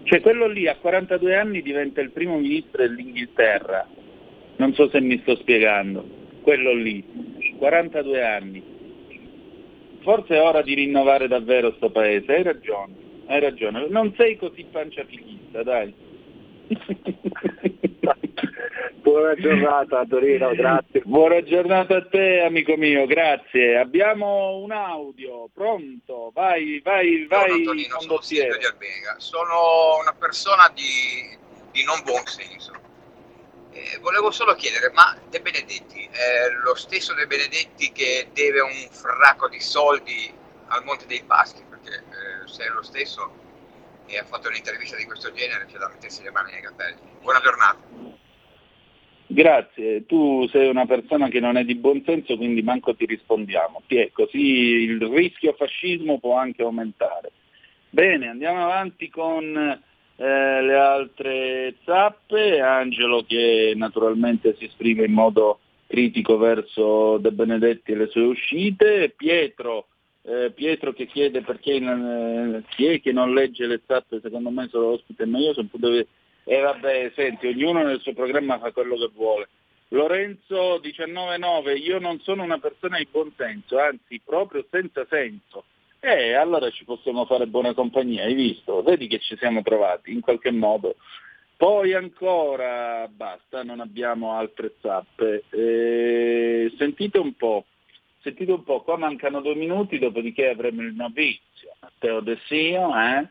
Cioè 0.03 0.21
quello 0.21 0.45
lì 0.45 0.67
a 0.67 0.75
42 0.75 1.35
anni 1.35 1.63
diventa 1.63 2.01
il 2.01 2.11
primo 2.11 2.37
ministro 2.37 2.83
dell'Inghilterra. 2.83 3.87
Non 4.57 4.75
so 4.75 4.89
se 4.89 5.01
mi 5.01 5.17
sto 5.21 5.35
spiegando. 5.37 6.07
Quello 6.43 6.71
lì, 6.71 7.03
42 7.57 8.23
anni. 8.23 8.63
Forse 10.01 10.35
è 10.35 10.41
ora 10.41 10.61
di 10.61 10.75
rinnovare 10.75 11.27
davvero 11.27 11.73
sto 11.77 11.89
paese, 11.89 12.31
hai 12.31 12.43
ragione, 12.43 12.93
hai 13.25 13.39
ragione. 13.39 13.87
Non 13.89 14.13
sei 14.15 14.37
così 14.37 14.67
panciafichista, 14.69 15.63
dai. 15.63 15.91
Buona 18.93 19.35
giornata 19.35 20.05
Torino, 20.05 20.53
grazie. 20.55 21.01
Buona 21.05 21.41
giornata 21.43 21.97
a 21.97 22.05
te, 22.05 22.41
amico 22.41 22.75
mio, 22.75 23.05
grazie. 23.05 23.77
Abbiamo 23.77 24.57
un 24.57 24.71
audio, 24.71 25.49
pronto? 25.53 26.31
Vai, 26.33 26.81
vai, 26.83 27.25
vai, 27.27 27.51
Antonino, 27.51 27.99
sono. 27.99 28.21
Silvio 28.21 28.57
di 28.57 28.65
Albega. 28.65 29.15
Sono 29.17 29.99
una 30.01 30.13
persona 30.13 30.71
di, 30.73 31.37
di 31.71 31.83
non 31.83 32.01
buon 32.03 32.25
senso. 32.25 32.73
Eh, 33.71 33.97
volevo 33.99 34.31
solo 34.31 34.55
chiedere, 34.55 34.91
ma 34.93 35.17
De 35.29 35.41
Benedetti 35.41 36.07
è 36.11 36.49
lo 36.63 36.75
stesso 36.75 37.13
De 37.13 37.27
Benedetti 37.27 37.91
che 37.91 38.29
deve 38.33 38.61
un 38.61 38.87
fracco 38.89 39.49
di 39.49 39.59
soldi 39.59 40.33
al 40.67 40.83
Monte 40.83 41.05
dei 41.07 41.23
Paschi? 41.23 41.63
Perché 41.69 41.97
eh, 41.97 42.47
se 42.47 42.65
è 42.65 42.69
lo 42.69 42.83
stesso 42.83 43.43
e 44.07 44.17
ha 44.17 44.23
fatto 44.23 44.47
un'intervista 44.47 44.95
di 44.95 45.05
questo 45.05 45.31
genere 45.33 45.65
c'è 45.65 45.77
da 45.77 45.87
mettersi 45.87 46.23
le 46.23 46.31
mani 46.31 46.51
nei 46.51 46.61
capelli. 46.61 46.99
Buona 47.21 47.39
giornata. 47.41 48.23
Grazie, 49.27 50.05
tu 50.05 50.47
sei 50.49 50.69
una 50.69 50.85
persona 50.85 51.29
che 51.29 51.39
non 51.39 51.57
è 51.57 51.65
di 51.65 51.75
buon 51.75 52.03
senso, 52.05 52.37
quindi 52.37 52.61
manco 52.61 52.95
ti 52.95 53.05
rispondiamo. 53.05 53.81
Ti 53.87 53.97
è 53.97 54.11
così 54.11 54.37
il 54.37 55.01
rischio 55.01 55.53
fascismo 55.53 56.19
può 56.19 56.37
anche 56.37 56.61
aumentare. 56.61 57.31
Bene, 57.89 58.27
andiamo 58.27 58.63
avanti 58.63 59.09
con 59.09 59.43
eh, 60.17 60.61
le 60.61 60.75
altre 60.75 61.75
zappe. 61.85 62.59
Angelo 62.59 63.23
che 63.25 63.73
naturalmente 63.75 64.55
si 64.59 64.65
esprime 64.65 65.05
in 65.05 65.13
modo 65.13 65.59
critico 65.87 66.37
verso 66.37 67.17
De 67.17 67.31
Benedetti 67.31 67.93
e 67.93 67.95
le 67.95 68.07
sue 68.07 68.23
uscite. 68.23 69.13
Pietro, 69.15 69.87
eh, 70.21 70.51
Pietro 70.51 70.93
che 70.93 71.07
chiede 71.07 71.41
perché 71.41 71.75
eh, 71.75 72.63
chi 72.75 72.85
è 72.85 73.01
che 73.01 73.11
non 73.11 73.33
legge 73.33 73.65
le 73.65 73.81
zappe, 73.85 74.19
secondo 74.21 74.51
me 74.51 74.67
sono 74.69 74.87
ospite 74.87 75.25
noioso, 75.25 75.65
dove 75.71 76.07
e 76.47 76.59
vabbè, 76.59 77.11
senti, 77.15 77.47
ognuno 77.47 77.83
nel 77.83 77.99
suo 77.99 78.13
programma 78.13 78.59
fa 78.59 78.71
quello 78.71 78.95
che 78.95 79.09
vuole. 79.13 79.49
Lorenzo 79.89 80.79
199, 80.79 81.73
io 81.73 81.99
non 81.99 82.19
sono 82.19 82.43
una 82.43 82.59
persona 82.59 82.97
di 82.97 83.07
buon 83.09 83.31
senso, 83.35 83.79
anzi 83.79 84.21
proprio 84.23 84.65
senza 84.69 85.05
senso. 85.09 85.65
Eh, 85.99 86.33
allora 86.33 86.69
ci 86.69 86.85
possiamo 86.85 87.25
fare 87.25 87.47
buona 87.47 87.73
compagnia, 87.73 88.25
hai 88.25 88.35
visto? 88.35 88.83
Vedi 88.83 89.07
che 89.07 89.19
ci 89.19 89.35
siamo 89.37 89.63
trovati 89.63 90.11
in 90.11 90.21
qualche 90.21 90.51
modo. 90.51 90.95
Poi 91.57 91.93
ancora, 91.93 93.07
basta, 93.07 93.63
non 93.63 93.79
abbiamo 93.79 94.33
altre 94.33 94.75
zappe. 94.81 95.45
Eh, 95.49 96.71
sentite 96.77 97.17
un 97.17 97.33
po', 97.33 97.65
sentite 98.21 98.51
un 98.51 98.63
po', 98.63 98.81
qua 98.81 98.97
mancano 98.97 99.41
due 99.41 99.55
minuti, 99.55 99.97
dopodiché 99.97 100.49
avremo 100.49 100.81
il 100.81 100.93
novizio, 100.93 101.75
Teodesio, 101.97 102.89
eh? 102.95 103.29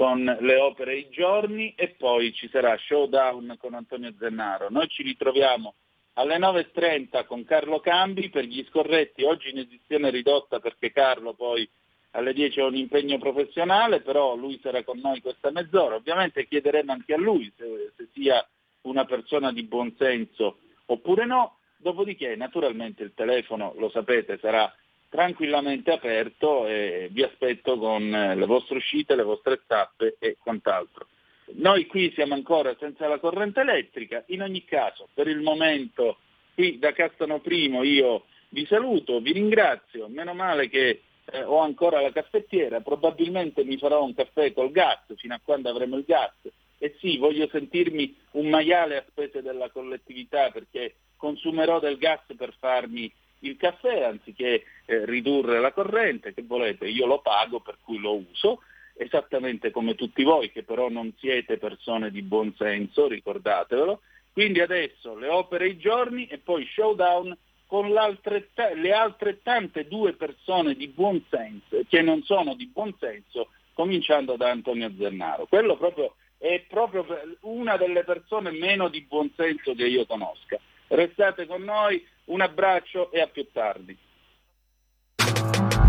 Con 0.00 0.24
le 0.40 0.56
opere 0.56 0.96
i 0.96 1.10
giorni 1.10 1.74
e 1.76 1.88
poi 1.88 2.32
ci 2.32 2.48
sarà 2.48 2.74
showdown 2.78 3.56
con 3.58 3.74
Antonio 3.74 4.14
Zennaro. 4.18 4.70
Noi 4.70 4.88
ci 4.88 5.02
ritroviamo 5.02 5.74
alle 6.14 6.38
9.30 6.38 7.26
con 7.26 7.44
Carlo 7.44 7.80
Cambi 7.80 8.30
per 8.30 8.44
gli 8.44 8.64
scorretti, 8.70 9.24
oggi 9.24 9.50
in 9.50 9.58
edizione 9.58 10.08
ridotta 10.08 10.58
perché 10.58 10.90
Carlo 10.90 11.34
poi 11.34 11.68
alle 12.12 12.32
10 12.32 12.60
ha 12.60 12.64
un 12.64 12.76
impegno 12.76 13.18
professionale, 13.18 14.00
però 14.00 14.36
lui 14.36 14.58
sarà 14.62 14.82
con 14.84 15.00
noi 15.00 15.20
questa 15.20 15.50
mezz'ora. 15.50 15.96
Ovviamente 15.96 16.46
chiederemo 16.46 16.92
anche 16.92 17.12
a 17.12 17.18
lui 17.18 17.52
se, 17.54 17.92
se 17.94 18.08
sia 18.14 18.42
una 18.84 19.04
persona 19.04 19.52
di 19.52 19.64
buon 19.64 19.94
senso 19.98 20.60
oppure 20.86 21.26
no, 21.26 21.58
dopodiché 21.76 22.36
naturalmente 22.36 23.02
il 23.02 23.12
telefono, 23.14 23.74
lo 23.76 23.90
sapete, 23.90 24.38
sarà 24.38 24.74
tranquillamente 25.10 25.90
aperto 25.90 26.66
e 26.66 27.08
vi 27.10 27.22
aspetto 27.22 27.76
con 27.76 28.14
eh, 28.14 28.34
le 28.36 28.46
vostre 28.46 28.76
uscite, 28.76 29.16
le 29.16 29.24
vostre 29.24 29.60
tappe 29.66 30.16
e 30.18 30.36
quant'altro. 30.38 31.06
Noi 31.54 31.86
qui 31.86 32.12
siamo 32.14 32.34
ancora 32.34 32.74
senza 32.78 33.08
la 33.08 33.18
corrente 33.18 33.60
elettrica, 33.60 34.22
in 34.28 34.42
ogni 34.42 34.64
caso 34.64 35.08
per 35.12 35.26
il 35.26 35.40
momento 35.40 36.18
qui 36.54 36.78
da 36.78 36.92
Castano 36.92 37.40
Primo 37.40 37.82
io 37.82 38.24
vi 38.50 38.64
saluto, 38.66 39.20
vi 39.20 39.32
ringrazio, 39.32 40.08
meno 40.08 40.32
male 40.32 40.68
che 40.68 41.02
eh, 41.24 41.42
ho 41.42 41.58
ancora 41.58 42.00
la 42.00 42.12
caffettiera, 42.12 42.80
probabilmente 42.80 43.64
mi 43.64 43.78
farò 43.78 44.04
un 44.04 44.14
caffè 44.14 44.52
col 44.52 44.70
gas 44.70 45.00
fino 45.16 45.34
a 45.34 45.40
quando 45.42 45.68
avremo 45.68 45.96
il 45.96 46.04
gas. 46.06 46.34
E 46.78 46.96
sì, 46.98 47.18
voglio 47.18 47.46
sentirmi 47.48 48.16
un 48.32 48.48
maiale 48.48 48.96
a 48.96 49.04
spese 49.06 49.42
della 49.42 49.68
collettività 49.70 50.50
perché 50.50 50.94
consumerò 51.16 51.78
del 51.78 51.98
gas 51.98 52.20
per 52.36 52.54
farmi 52.58 53.12
il 53.40 53.56
caffè 53.56 54.02
anziché 54.02 54.64
eh, 54.84 55.04
ridurre 55.04 55.60
la 55.60 55.72
corrente, 55.72 56.34
che 56.34 56.42
volete, 56.42 56.88
io 56.88 57.06
lo 57.06 57.20
pago 57.20 57.60
per 57.60 57.78
cui 57.82 57.98
lo 57.98 58.16
uso, 58.16 58.62
esattamente 58.94 59.70
come 59.70 59.94
tutti 59.94 60.22
voi 60.22 60.50
che 60.50 60.62
però 60.62 60.88
non 60.88 61.12
siete 61.18 61.58
persone 61.58 62.10
di 62.10 62.22
buon 62.22 62.54
senso, 62.56 63.08
ricordatevelo. 63.08 64.00
Quindi 64.32 64.60
adesso 64.60 65.16
le 65.16 65.28
opere 65.28 65.68
i 65.68 65.78
giorni 65.78 66.26
e 66.26 66.38
poi 66.38 66.66
showdown 66.66 67.36
con 67.66 67.88
le 67.88 68.92
altrettante 68.92 69.86
due 69.86 70.14
persone 70.14 70.74
di 70.74 70.88
buon 70.88 71.22
senso, 71.30 71.82
che 71.88 72.02
non 72.02 72.22
sono 72.24 72.54
di 72.54 72.66
buon 72.66 72.94
senso, 72.98 73.48
cominciando 73.74 74.36
da 74.36 74.50
Antonio 74.50 74.92
Zernaro. 74.96 75.46
Quello 75.46 75.76
proprio 75.76 76.14
è 76.36 76.64
proprio 76.68 77.06
una 77.42 77.76
delle 77.76 78.02
persone 78.02 78.50
meno 78.50 78.88
di 78.88 79.02
buon 79.02 79.30
senso 79.36 79.74
che 79.74 79.86
io 79.86 80.04
conosca. 80.06 80.58
Restate 80.92 81.46
con 81.46 81.62
noi, 81.62 82.04
un 82.26 82.40
abbraccio 82.40 83.12
e 83.12 83.20
a 83.20 83.28
più 83.28 83.46
tardi. 83.52 83.96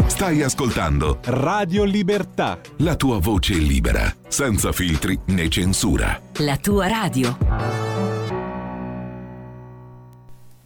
Stai 0.06 0.44
ascoltando 0.44 1.18
Radio 1.24 1.84
Libertà. 1.86 2.62
la 2.78 2.96
tua 2.96 3.18
voce 3.18 3.56
libera, 3.56 4.14
senza 4.28 4.72
filtri 4.72 5.18
né 5.30 5.50
censura. 5.50 6.22
La 6.42 6.56
tua 6.58 6.88
radio. 6.88 7.36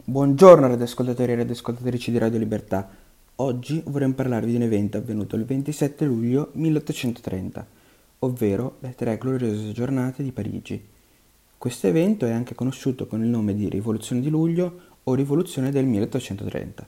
Buongiorno 0.04 0.68
radioascoltatori 0.68 1.32
e 1.32 1.36
radioascoltatrici 1.36 2.12
di 2.12 2.18
Radio 2.18 2.38
Libertà. 2.38 2.90
Oggi 3.36 3.82
vorremmo 3.86 4.16
parlarvi 4.16 4.52
di 4.52 4.58
un 4.58 4.64
evento 4.64 4.98
avvenuto 4.98 5.38
il 5.38 5.46
27 5.46 6.04
luglio 6.04 6.50
1830, 6.56 7.66
ovvero 8.20 8.80
le 8.82 8.94
tre 8.96 9.18
gloriose 9.18 9.72
giornate 9.72 10.24
di 10.24 10.34
Parigi. 10.34 10.94
Questo 11.66 11.88
evento 11.88 12.28
è 12.28 12.32
anche 12.32 12.54
conosciuto 12.54 13.08
con 13.08 13.24
il 13.24 13.28
nome 13.28 13.56
di 13.56 13.68
Rivoluzione 13.68 14.22
di 14.22 14.30
luglio 14.30 14.82
o 15.02 15.16
Rivoluzione 15.16 15.72
del 15.72 15.86
1830. 15.86 16.88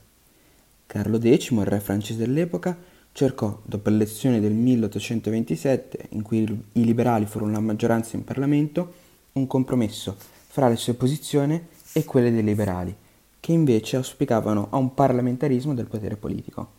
Carlo 0.85 1.19
X, 1.19 1.49
il 1.49 1.65
re 1.65 1.79
francese 1.79 2.19
dell'epoca, 2.19 2.77
cercò, 3.11 3.59
dopo 3.63 3.89
le 3.89 3.95
elezioni 3.95 4.39
del 4.39 4.51
1827, 4.51 6.09
in 6.09 6.21
cui 6.21 6.43
i 6.73 6.85
liberali 6.85 7.25
furono 7.25 7.53
la 7.53 7.59
maggioranza 7.59 8.17
in 8.17 8.23
Parlamento, 8.23 8.93
un 9.31 9.47
compromesso 9.47 10.15
fra 10.15 10.69
le 10.69 10.75
sue 10.75 10.93
posizioni 10.93 11.59
e 11.93 12.05
quelle 12.05 12.31
dei 12.31 12.43
liberali, 12.43 12.95
che 13.39 13.53
invece 13.53 13.95
auspicavano 13.95 14.67
a 14.69 14.77
un 14.77 14.93
parlamentarismo 14.93 15.73
del 15.73 15.87
potere 15.87 16.17
politico. 16.17 16.69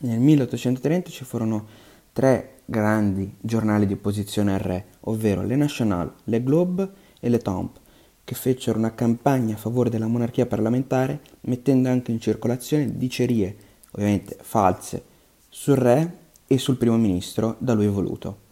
Nel 0.00 0.18
1830 0.18 1.08
ci 1.08 1.24
furono 1.24 1.66
tre 2.12 2.55
grandi 2.66 3.36
giornali 3.40 3.86
di 3.86 3.92
opposizione 3.92 4.52
al 4.52 4.58
re, 4.58 4.86
ovvero 5.02 5.42
Le 5.42 5.54
National, 5.54 6.12
Le 6.24 6.42
Globe 6.42 6.90
e 7.20 7.28
Le 7.28 7.38
Temps, 7.38 7.80
che 8.24 8.34
fecero 8.34 8.76
una 8.76 8.92
campagna 8.92 9.54
a 9.54 9.58
favore 9.58 9.88
della 9.88 10.08
monarchia 10.08 10.46
parlamentare, 10.46 11.20
mettendo 11.42 11.88
anche 11.88 12.10
in 12.10 12.20
circolazione 12.20 12.98
dicerie, 12.98 13.56
ovviamente 13.92 14.36
false, 14.40 15.04
sul 15.48 15.76
re 15.76 16.18
e 16.46 16.58
sul 16.58 16.76
primo 16.76 16.96
ministro 16.96 17.54
da 17.58 17.72
lui 17.72 17.86
voluto. 17.86 18.44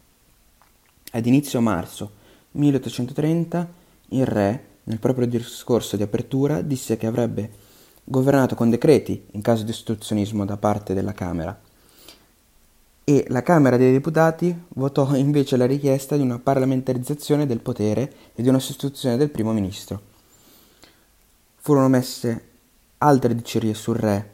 Ad 1.11 1.25
inizio 1.25 1.59
marzo 1.59 2.23
1830 2.51 3.73
il 4.09 4.25
re, 4.25 4.65
nel 4.83 4.99
proprio 4.99 5.27
discorso 5.27 5.97
di 5.97 6.03
apertura, 6.03 6.61
disse 6.61 6.95
che 6.95 7.05
avrebbe 7.05 7.51
governato 8.05 8.55
con 8.55 8.69
decreti 8.69 9.25
in 9.31 9.41
caso 9.41 9.63
di 9.63 9.71
ostruzionismo 9.71 10.45
da 10.45 10.57
parte 10.57 10.93
della 10.93 11.13
Camera 11.13 11.59
e 13.07 13.23
la 13.27 13.43
Camera 13.43 13.77
dei 13.77 13.91
Deputati 13.91 14.63
votò 14.69 15.15
invece 15.15 15.57
la 15.57 15.67
richiesta 15.67 16.15
di 16.15 16.23
una 16.23 16.39
parlamentarizzazione 16.39 17.45
del 17.45 17.59
potere 17.59 18.11
e 18.33 18.41
di 18.41 18.49
una 18.49 18.57
sostituzione 18.57 19.15
del 19.15 19.29
primo 19.29 19.53
ministro. 19.53 20.01
Furono 21.57 21.87
messe 21.87 22.47
altre 22.97 23.35
dicerie 23.35 23.75
sul 23.75 23.95
re. 23.95 24.33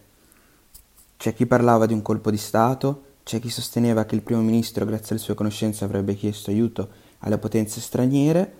C'è 1.17 1.33
chi 1.33 1.45
parlava 1.45 1.85
di 1.85 1.91
un 1.91 2.01
colpo 2.01 2.31
di 2.31 2.37
Stato, 2.37 3.03
c'è 3.23 3.41
chi 3.41 3.49
sosteneva 3.49 4.05
che 4.05 4.15
il 4.15 4.21
primo 4.21 4.41
ministro, 4.41 4.85
grazie 4.85 5.15
alle 5.15 5.23
sue 5.23 5.35
conoscenze, 5.35 5.83
avrebbe 5.83 6.15
chiesto 6.15 6.49
aiuto 6.49 6.87
alle 7.19 7.37
potenze 7.37 7.81
straniere 7.81 8.53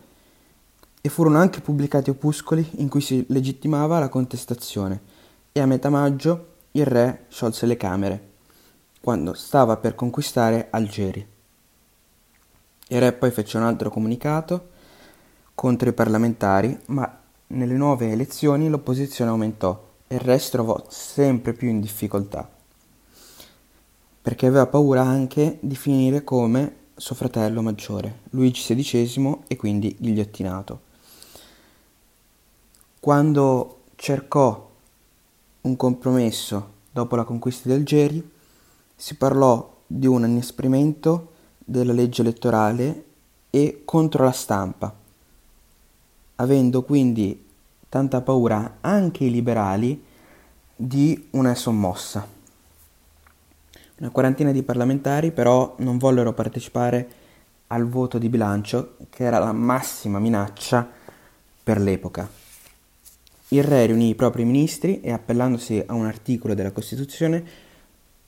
e 0.99 1.07
furono 1.07 1.37
anche 1.37 1.61
pubblicati 1.61 2.09
opuscoli 2.09 2.69
in 2.75 2.89
cui 2.89 3.01
si 3.01 3.25
legittimava 3.29 3.97
la 3.97 4.09
contestazione 4.09 4.99
e 5.53 5.61
a 5.61 5.65
metà 5.65 5.89
maggio 5.89 6.47
il 6.71 6.85
re 6.85 7.25
sciolse 7.29 7.65
le 7.65 7.77
Camere 7.77 8.29
quando 9.01 9.33
stava 9.33 9.77
per 9.77 9.95
conquistare 9.95 10.67
Algeri. 10.69 11.27
Il 12.87 12.99
re 12.99 13.13
poi 13.13 13.31
fece 13.31 13.57
un 13.57 13.63
altro 13.63 13.89
comunicato 13.89 14.69
contro 15.55 15.89
i 15.89 15.93
parlamentari, 15.93 16.79
ma 16.87 17.19
nelle 17.47 17.73
nuove 17.73 18.11
elezioni 18.11 18.69
l'opposizione 18.69 19.31
aumentò 19.31 19.89
e 20.07 20.15
il 20.15 20.21
re 20.21 20.37
si 20.39 20.51
trovò 20.51 20.85
sempre 20.87 21.53
più 21.53 21.67
in 21.67 21.81
difficoltà, 21.81 22.49
perché 24.21 24.45
aveva 24.45 24.67
paura 24.67 25.01
anche 25.01 25.57
di 25.61 25.75
finire 25.75 26.23
come 26.23 26.75
suo 26.95 27.15
fratello 27.15 27.61
maggiore, 27.63 28.19
Luigi 28.31 28.75
XVI, 28.75 29.39
e 29.47 29.55
quindi 29.55 29.95
ghigliottinato. 29.97 30.81
Quando 32.99 33.81
cercò 33.95 34.69
un 35.61 35.75
compromesso 35.75 36.73
dopo 36.91 37.15
la 37.15 37.23
conquista 37.23 37.69
di 37.69 37.73
Algeri, 37.73 38.30
si 39.01 39.15
parlò 39.15 39.81
di 39.87 40.05
un 40.05 40.29
inasprimento 40.29 41.31
della 41.57 41.91
legge 41.91 42.21
elettorale 42.21 43.05
e 43.49 43.81
contro 43.83 44.23
la 44.23 44.31
stampa, 44.31 44.93
avendo 46.35 46.83
quindi 46.83 47.47
tanta 47.89 48.21
paura 48.21 48.77
anche 48.81 49.23
i 49.23 49.31
liberali 49.31 50.05
di 50.75 51.29
una 51.31 51.55
sommossa. 51.55 52.27
Una 53.97 54.11
quarantina 54.11 54.51
di 54.51 54.61
parlamentari 54.61 55.31
però 55.31 55.73
non 55.79 55.97
vollero 55.97 56.33
partecipare 56.33 57.09
al 57.67 57.89
voto 57.89 58.19
di 58.19 58.29
bilancio, 58.29 58.97
che 59.09 59.23
era 59.23 59.39
la 59.39 59.51
massima 59.51 60.19
minaccia 60.19 60.87
per 61.63 61.81
l'epoca. 61.81 62.29
Il 63.47 63.63
re 63.63 63.87
riunì 63.87 64.09
i 64.09 64.15
propri 64.15 64.45
ministri 64.45 65.01
e 65.01 65.11
appellandosi 65.11 65.83
a 65.87 65.95
un 65.95 66.05
articolo 66.05 66.53
della 66.53 66.71
Costituzione 66.71 67.69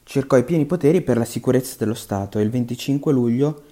cercò 0.04 0.38
i 0.38 0.44
pieni 0.44 0.66
poteri 0.66 1.02
per 1.02 1.18
la 1.18 1.26
sicurezza 1.26 1.76
dello 1.78 1.94
Stato 1.94 2.40
e 2.40 2.44
il 2.44 2.50
25 2.50 3.12
luglio 3.14 3.64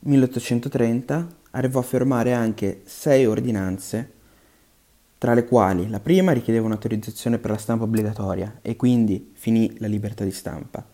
1830 0.00 1.28
arrivò 1.52 1.80
a 1.80 1.84
firmare 1.84 2.32
anche 2.32 2.82
sei 2.84 3.26
ordinanze, 3.26 4.12
tra 5.18 5.34
le 5.34 5.44
quali 5.44 5.88
la 5.88 6.00
prima 6.00 6.32
richiedeva 6.32 6.66
un'autorizzazione 6.66 7.38
per 7.38 7.50
la 7.50 7.58
stampa 7.58 7.84
obbligatoria 7.84 8.60
e 8.62 8.76
quindi 8.76 9.32
finì 9.34 9.76
la 9.78 9.86
libertà 9.86 10.24
di 10.24 10.30
stampa. 10.30 10.86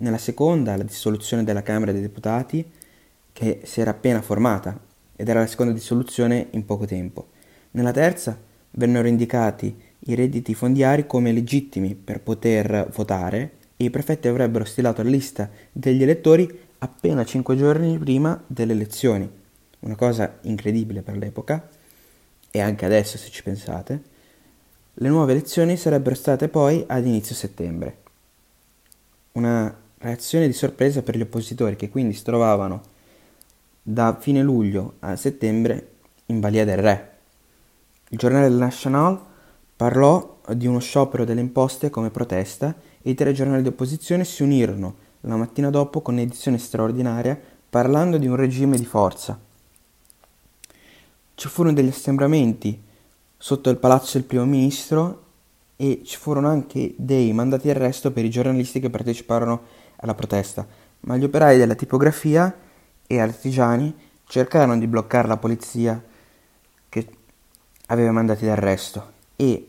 Nella 0.00 0.18
seconda 0.18 0.76
la 0.76 0.82
dissoluzione 0.82 1.44
della 1.44 1.62
Camera 1.62 1.92
dei 1.92 2.00
Deputati, 2.00 2.68
che 3.32 3.60
si 3.64 3.80
era 3.80 3.90
appena 3.90 4.20
formata 4.20 4.78
ed 5.14 5.28
era 5.28 5.40
la 5.40 5.46
seconda 5.46 5.72
dissoluzione 5.72 6.48
in 6.50 6.64
poco 6.64 6.86
tempo. 6.86 7.28
Nella 7.72 7.92
terza 7.92 8.36
vennero 8.72 9.06
indicati 9.06 9.76
i 10.00 10.14
redditi 10.14 10.54
fondiari 10.54 11.06
come 11.06 11.32
legittimi 11.32 11.94
per 11.94 12.20
poter 12.20 12.88
votare 12.92 13.52
i 13.80 13.90
prefetti 13.90 14.28
avrebbero 14.28 14.64
stilato 14.64 15.02
la 15.02 15.10
lista 15.10 15.48
degli 15.72 16.02
elettori 16.02 16.66
appena 16.78 17.24
cinque 17.24 17.56
giorni 17.56 17.98
prima 17.98 18.42
delle 18.46 18.72
elezioni, 18.72 19.30
una 19.80 19.94
cosa 19.94 20.38
incredibile 20.42 21.02
per 21.02 21.16
l'epoca, 21.16 21.68
e 22.50 22.60
anche 22.60 22.84
adesso 22.84 23.18
se 23.18 23.30
ci 23.30 23.42
pensate. 23.42 24.02
Le 24.94 25.08
nuove 25.08 25.32
elezioni 25.32 25.76
sarebbero 25.76 26.16
state 26.16 26.48
poi 26.48 26.84
ad 26.86 27.06
inizio 27.06 27.34
settembre. 27.34 27.98
Una 29.32 29.72
reazione 29.98 30.46
di 30.46 30.52
sorpresa 30.52 31.02
per 31.02 31.16
gli 31.16 31.20
oppositori 31.20 31.76
che 31.76 31.88
quindi 31.88 32.14
si 32.14 32.24
trovavano 32.24 32.82
da 33.80 34.16
fine 34.18 34.42
luglio 34.42 34.94
a 35.00 35.14
settembre 35.14 35.90
in 36.26 36.40
balia 36.40 36.64
del 36.64 36.78
re. 36.78 37.12
Il 38.08 38.18
giornale 38.18 38.48
National 38.48 39.20
parlò 39.76 40.40
di 40.54 40.66
uno 40.66 40.80
sciopero 40.80 41.24
delle 41.24 41.40
imposte 41.40 41.90
come 41.90 42.10
protesta 42.10 42.74
i 43.08 43.14
tre 43.14 43.32
giornali 43.32 43.62
di 43.62 43.68
opposizione 43.68 44.24
si 44.24 44.42
unirono 44.42 45.06
la 45.22 45.36
mattina 45.36 45.70
dopo 45.70 46.02
con 46.02 46.14
un'edizione 46.14 46.58
straordinaria 46.58 47.40
parlando 47.68 48.18
di 48.18 48.26
un 48.26 48.36
regime 48.36 48.76
di 48.76 48.84
forza. 48.84 49.38
Ci 51.34 51.48
furono 51.48 51.74
degli 51.74 51.88
assembramenti 51.88 52.82
sotto 53.36 53.70
il 53.70 53.78
palazzo 53.78 54.18
del 54.18 54.26
primo 54.26 54.44
ministro 54.44 55.24
e 55.76 56.02
ci 56.04 56.18
furono 56.18 56.48
anche 56.48 56.94
dei 56.96 57.32
mandati 57.32 57.68
d'arresto 57.68 58.10
per 58.10 58.24
i 58.24 58.30
giornalisti 58.30 58.78
che 58.78 58.90
parteciparono 58.90 59.62
alla 59.96 60.14
protesta, 60.14 60.66
ma 61.00 61.16
gli 61.16 61.24
operai 61.24 61.56
della 61.56 61.74
tipografia 61.74 62.54
e 63.06 63.20
artigiani 63.20 63.94
cercarono 64.26 64.78
di 64.78 64.86
bloccare 64.86 65.28
la 65.28 65.36
polizia 65.38 66.02
che 66.90 67.08
aveva 67.86 68.12
mandati 68.12 68.44
d'arresto 68.44 69.12
e 69.36 69.67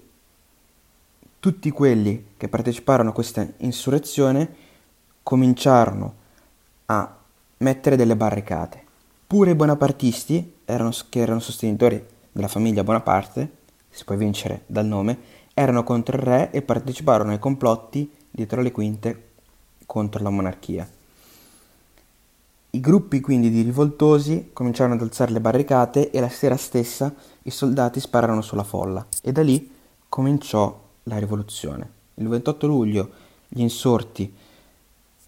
tutti 1.40 1.72
quelli 1.72 2.32
che 2.36 2.50
parteciparono 2.50 3.10
a 3.10 3.14
questa 3.14 3.48
insurrezione 3.58 4.56
cominciarono 5.24 6.14
a 6.88 7.18
mettere 7.58 7.96
delle 7.96 8.16
barricate. 8.16 8.84
Pure 9.26 9.52
i 9.52 9.56
bonapartisti, 9.56 10.56
erano, 10.66 10.92
che 11.10 11.20
erano 11.20 11.40
sostenitori 11.40 12.04
della 12.32 12.48
famiglia 12.48 12.84
Bonaparte, 12.84 13.58
si 13.90 14.04
può 14.04 14.16
vincere 14.16 14.64
dal 14.66 14.86
nome, 14.86 15.18
erano 15.54 15.84
contro 15.84 16.18
il 16.18 16.24
re 16.24 16.52
e 16.52 16.62
parteciparono 16.62 17.32
ai 17.32 17.40
complotti 17.40 18.12
dietro 18.30 18.62
le 18.62 18.72
quinte 18.72 19.28
contro 19.86 20.24
la 20.24 20.30
monarchia. 20.30 20.88
I 22.72 22.80
gruppi 22.80 23.20
quindi 23.20 23.50
di 23.50 23.62
rivoltosi 23.62 24.52
cominciarono 24.54 24.96
ad 24.96 25.02
alzare 25.02 25.32
le 25.32 25.40
barricate 25.40 26.12
e 26.12 26.20
la 26.20 26.30
sera 26.30 26.56
stessa 26.56 27.14
i 27.44 27.50
soldati 27.50 28.00
spararono 28.00 28.42
sulla 28.42 28.64
folla 28.64 29.06
e 29.24 29.32
da 29.32 29.42
lì 29.42 29.72
cominciò 30.08 30.88
la 31.10 31.18
rivoluzione. 31.18 31.98
Il 32.16 32.28
28 32.28 32.68
luglio 32.68 33.10
gli 33.48 33.62
insorti 33.62 34.34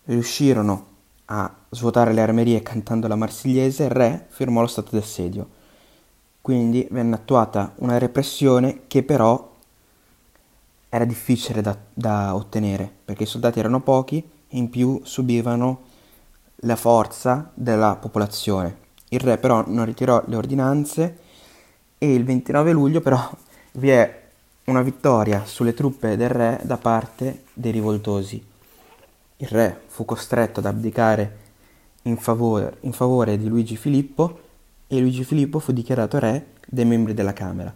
riuscirono 0.06 0.88
a 1.26 1.54
svuotare 1.70 2.14
le 2.14 2.22
armerie 2.22 2.62
cantando 2.62 3.08
la 3.08 3.16
marsigliese, 3.16 3.86
il 3.86 3.90
re 3.90 4.28
firmò 4.30 4.62
lo 4.62 4.68
stato 4.68 4.96
d'assedio. 4.96 5.60
Quindi 6.42 6.88
venne 6.92 7.16
attuata 7.16 7.74
una 7.78 7.98
repressione 7.98 8.82
che 8.88 9.04
però 9.04 9.50
era 10.90 11.06
difficile 11.06 11.62
da, 11.62 11.78
da 11.94 12.36
ottenere 12.36 12.92
perché 13.06 13.24
i 13.24 13.28
soldati 13.28 13.60
erano 13.60 13.80
pochi 13.82 14.18
e 14.18 14.58
in 14.58 14.70
più 14.70 15.00
subivano 15.04 15.84
la 16.64 16.76
forza 16.76 17.50
della 17.54 17.96
popolazione. 17.96 18.78
Il 19.10 19.20
re 19.20 19.38
però 19.38 19.64
non 19.66 19.86
ritirò 19.86 20.22
le 20.26 20.36
ordinanze 20.36 21.18
e 21.98 22.14
il 22.14 22.26
29 22.26 22.72
luglio 22.72 23.02
però 23.02 23.30
vi 23.74 23.90
è 23.90 24.21
una 24.72 24.82
vittoria 24.82 25.46
sulle 25.46 25.74
truppe 25.74 26.16
del 26.16 26.30
re 26.30 26.62
da 26.64 26.78
parte 26.78 27.44
dei 27.54 27.74
rivoltosi. 27.74 28.42
Il 29.38 29.48
re 29.48 29.82
fu 29.88 30.06
costretto 30.06 30.60
ad 30.62 30.66
abdicare 30.66 31.40
in 32.04 32.16
favore, 32.16 32.78
in 32.82 32.94
favore 32.94 33.38
di 33.38 33.48
Luigi 33.48 33.76
Filippo 33.76 34.40
e 34.88 35.00
Luigi 35.00 35.26
Filippo 35.26 35.60
fu 35.60 35.74
dichiarato 35.74 36.20
re 36.20 36.54
dei 36.66 36.86
membri 36.86 37.14
della 37.14 37.34
Camera. 37.34 37.74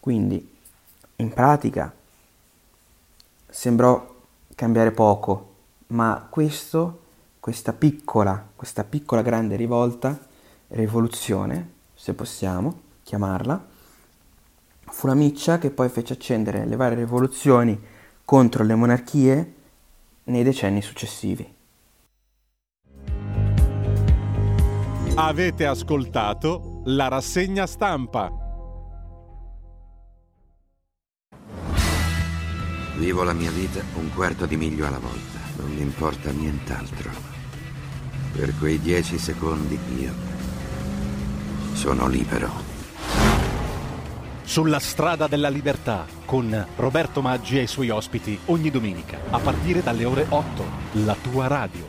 Quindi, 0.00 0.54
in 1.16 1.28
pratica, 1.28 1.94
sembrò 3.46 4.14
cambiare 4.54 4.92
poco, 4.92 5.54
ma 5.88 6.26
questo, 6.30 7.00
questa 7.38 7.74
piccola, 7.74 8.48
questa 8.56 8.82
piccola 8.82 9.20
grande 9.20 9.56
rivolta, 9.56 10.18
rivoluzione, 10.68 11.72
se 11.94 12.14
possiamo 12.14 12.80
chiamarla, 13.02 13.74
fu 14.90 15.06
la 15.06 15.14
miccia 15.14 15.58
che 15.58 15.70
poi 15.70 15.88
fece 15.88 16.14
accendere 16.14 16.64
le 16.66 16.76
varie 16.76 16.96
rivoluzioni 16.96 17.78
contro 18.24 18.64
le 18.64 18.74
monarchie 18.74 19.54
nei 20.24 20.42
decenni 20.42 20.82
successivi. 20.82 21.54
Avete 25.18 25.66
ascoltato 25.66 26.82
la 26.86 27.08
rassegna 27.08 27.66
stampa. 27.66 28.30
Vivo 32.96 33.22
la 33.22 33.32
mia 33.32 33.50
vita 33.50 33.82
un 33.96 34.10
quarto 34.14 34.46
di 34.46 34.56
miglio 34.56 34.86
alla 34.86 34.98
volta, 34.98 35.38
non 35.58 35.70
mi 35.72 35.80
importa 35.80 36.30
nient'altro. 36.30 37.10
Per 38.32 38.58
quei 38.58 38.78
dieci 38.78 39.18
secondi 39.18 39.78
io 39.98 40.12
sono 41.72 42.08
libero. 42.08 42.65
Sulla 44.46 44.78
strada 44.78 45.26
della 45.26 45.48
libertà 45.48 46.06
con 46.24 46.66
Roberto 46.76 47.20
Maggi 47.20 47.58
e 47.58 47.62
i 47.62 47.66
suoi 47.66 47.90
ospiti 47.90 48.38
ogni 48.46 48.70
domenica 48.70 49.18
a 49.28 49.38
partire 49.40 49.82
dalle 49.82 50.04
ore 50.04 50.24
8. 50.26 50.64
La 51.04 51.16
tua 51.20 51.48
radio. 51.48 51.86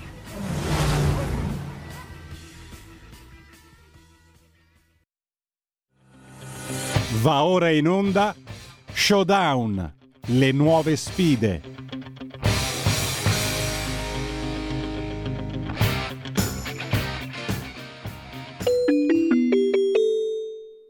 Va 7.22 7.44
ora 7.44 7.70
in 7.70 7.88
onda 7.88 8.36
Showdown, 8.92 9.94
le 10.26 10.52
nuove 10.52 10.96
sfide. 10.96 11.62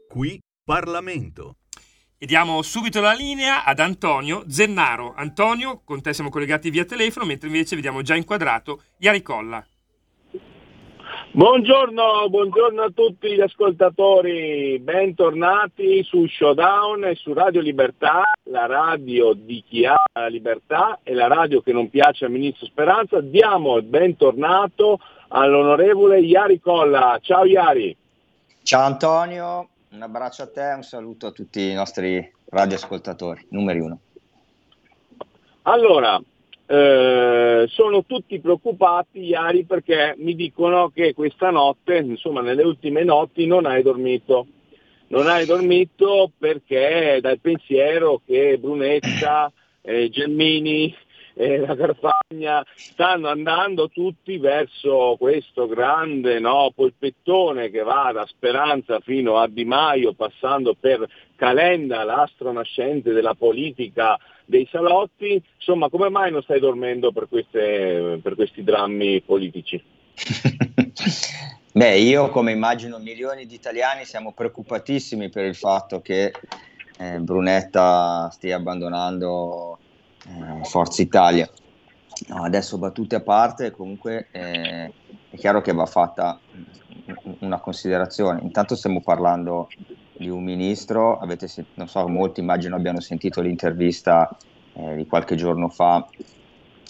Qui 0.08 0.40
Parlamento. 0.68 1.56
E 2.18 2.26
diamo 2.26 2.60
subito 2.60 3.00
la 3.00 3.14
linea 3.14 3.64
ad 3.64 3.78
Antonio 3.78 4.44
Zennaro. 4.48 5.14
Antonio, 5.16 5.80
con 5.82 6.02
te 6.02 6.12
siamo 6.12 6.28
collegati 6.28 6.68
via 6.68 6.84
telefono, 6.84 7.24
mentre 7.24 7.46
invece 7.46 7.74
vediamo 7.74 8.02
già 8.02 8.14
inquadrato 8.14 8.82
Iari 8.98 9.22
Colla. 9.22 9.66
Buongiorno, 11.30 12.28
buongiorno 12.28 12.82
a 12.82 12.90
tutti 12.94 13.34
gli 13.34 13.40
ascoltatori, 13.40 14.78
bentornati 14.80 16.02
su 16.02 16.26
Showdown 16.26 17.04
e 17.04 17.14
su 17.14 17.32
Radio 17.32 17.62
Libertà, 17.62 18.24
la 18.50 18.66
radio 18.66 19.32
di 19.32 19.64
chi 19.66 19.86
ha 19.86 19.96
la 20.12 20.26
libertà 20.26 20.98
e 21.02 21.14
la 21.14 21.28
radio 21.28 21.62
che 21.62 21.72
non 21.72 21.88
piace 21.88 22.26
al 22.26 22.30
Ministro 22.30 22.66
Speranza. 22.66 23.22
Diamo 23.22 23.78
il 23.78 23.84
bentornato 23.84 24.98
all'onorevole 25.28 26.20
Iari 26.20 26.60
Colla. 26.60 27.18
Ciao 27.22 27.46
Iari. 27.46 27.96
Ciao 28.62 28.84
Antonio, 28.84 29.68
un 29.90 30.02
abbraccio 30.02 30.42
a 30.42 30.50
te 30.50 30.72
un 30.74 30.82
saluto 30.82 31.26
a 31.26 31.30
tutti 31.30 31.70
i 31.70 31.74
nostri 31.74 32.32
radioascoltatori, 32.50 33.46
numeri 33.50 33.80
uno. 33.80 34.00
Allora, 35.62 36.20
eh, 36.66 37.66
sono 37.68 38.04
tutti 38.04 38.40
preoccupati, 38.40 39.20
Iari, 39.20 39.64
perché 39.64 40.14
mi 40.18 40.34
dicono 40.34 40.90
che 40.90 41.14
questa 41.14 41.50
notte, 41.50 41.96
insomma 41.96 42.42
nelle 42.42 42.62
ultime 42.62 43.04
notti, 43.04 43.46
non 43.46 43.66
hai 43.66 43.82
dormito. 43.82 44.46
Non 45.08 45.26
hai 45.26 45.46
dormito 45.46 46.30
perché 46.36 47.18
dal 47.22 47.40
pensiero 47.40 48.20
che 48.26 48.58
Brunetta, 48.58 49.50
eh, 49.80 50.10
Gelmini, 50.10 50.94
e 51.40 51.56
la 51.58 51.76
Carfagna 51.76 52.66
stanno 52.74 53.28
andando 53.28 53.88
tutti 53.90 54.38
verso 54.38 55.14
questo 55.20 55.68
grande 55.68 56.40
no, 56.40 56.72
polpettone 56.74 57.70
che 57.70 57.84
va 57.84 58.10
da 58.12 58.26
Speranza 58.26 58.98
fino 58.98 59.36
a 59.36 59.46
Di 59.46 59.64
Maio, 59.64 60.14
passando 60.14 60.74
per 60.74 61.08
Calenda, 61.36 62.02
l'astro 62.02 62.50
nascente 62.50 63.12
della 63.12 63.34
politica 63.34 64.18
dei 64.44 64.66
salotti. 64.68 65.40
Insomma, 65.54 65.88
come 65.88 66.08
mai 66.08 66.32
non 66.32 66.42
stai 66.42 66.58
dormendo 66.58 67.12
per, 67.12 67.28
queste, 67.28 68.18
per 68.20 68.34
questi 68.34 68.64
drammi 68.64 69.20
politici? 69.20 69.80
Beh, 71.72 71.98
io 71.98 72.30
come 72.30 72.50
immagino 72.50 72.98
milioni 72.98 73.46
di 73.46 73.54
italiani 73.54 74.04
siamo 74.04 74.32
preoccupatissimi 74.32 75.28
per 75.28 75.44
il 75.44 75.54
fatto 75.54 76.00
che 76.00 76.32
eh, 76.98 77.18
Brunetta 77.20 78.28
stia 78.32 78.56
abbandonando 78.56 79.67
eh, 80.28 80.64
Forza 80.64 81.02
Italia. 81.02 81.48
No, 82.28 82.42
adesso 82.42 82.78
battute 82.78 83.16
a 83.16 83.20
parte, 83.20 83.70
comunque 83.70 84.28
eh, 84.32 84.92
è 85.30 85.36
chiaro 85.36 85.60
che 85.60 85.72
va 85.72 85.86
fatta 85.86 86.40
una 87.40 87.60
considerazione. 87.60 88.40
Intanto 88.42 88.74
stiamo 88.74 89.00
parlando 89.00 89.68
di 90.16 90.28
un 90.28 90.42
ministro, 90.42 91.18
avete, 91.18 91.48
non 91.74 91.88
so, 91.88 92.06
molti 92.08 92.40
immagino 92.40 92.76
abbiano 92.76 93.00
sentito 93.00 93.40
l'intervista 93.40 94.36
eh, 94.74 94.96
di 94.96 95.06
qualche 95.06 95.36
giorno 95.36 95.68
fa 95.68 96.06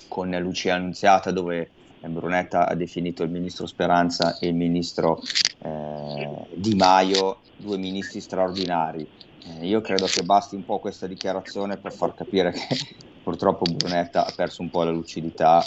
con 0.09 0.31
Lucia 0.31 0.75
Annunziata 0.75 1.31
dove 1.31 1.71
Brunetta 2.01 2.67
ha 2.67 2.75
definito 2.75 3.23
il 3.23 3.31
ministro 3.31 3.67
Speranza 3.67 4.39
e 4.39 4.49
il 4.49 4.55
ministro 4.55 5.21
eh, 5.59 6.47
Di 6.55 6.75
Maio 6.75 7.39
due 7.57 7.77
ministri 7.77 8.21
straordinari. 8.21 9.07
Eh, 9.45 9.67
io 9.67 9.81
credo 9.81 10.07
che 10.07 10.23
basti 10.23 10.55
un 10.55 10.65
po' 10.65 10.79
questa 10.79 11.07
dichiarazione 11.07 11.77
per 11.77 11.93
far 11.93 12.15
capire 12.15 12.53
che 12.53 13.07
purtroppo 13.29 13.71
Brunetta 13.71 14.25
ha 14.25 14.33
perso 14.35 14.63
un 14.63 14.71
po' 14.71 14.85
la 14.85 14.91
lucidità 14.91 15.63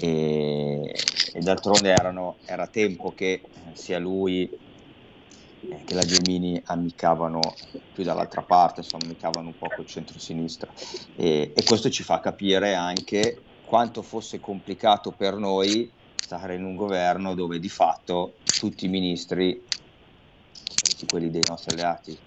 e, 0.00 0.92
e 1.32 1.40
d'altronde 1.40 1.88
erano, 1.92 2.38
era 2.44 2.66
tempo 2.66 3.12
che 3.14 3.40
sia 3.74 4.00
lui 4.00 4.50
eh, 4.50 5.84
che 5.84 5.94
la 5.94 6.02
Gemini 6.02 6.60
ammiccavano 6.64 7.38
più 7.92 8.02
dall'altra 8.02 8.42
parte, 8.42 8.80
insomma 8.80 9.04
ammiccavano 9.04 9.46
un 9.46 9.56
po' 9.56 9.68
col 9.76 9.86
centro-sinistra. 9.86 10.68
E, 11.14 11.52
e 11.54 11.64
questo 11.64 11.88
ci 11.88 12.02
fa 12.02 12.18
capire 12.18 12.74
anche 12.74 13.40
quanto 13.64 14.02
fosse 14.02 14.40
complicato 14.40 15.12
per 15.12 15.36
noi 15.36 15.88
stare 16.16 16.56
in 16.56 16.64
un 16.64 16.74
governo 16.74 17.36
dove 17.36 17.60
di 17.60 17.68
fatto 17.68 18.38
tutti 18.58 18.86
i 18.86 18.88
ministri, 18.88 19.62
quelli 21.06 21.30
dei 21.30 21.42
nostri 21.46 21.74
alleati, 21.74 22.18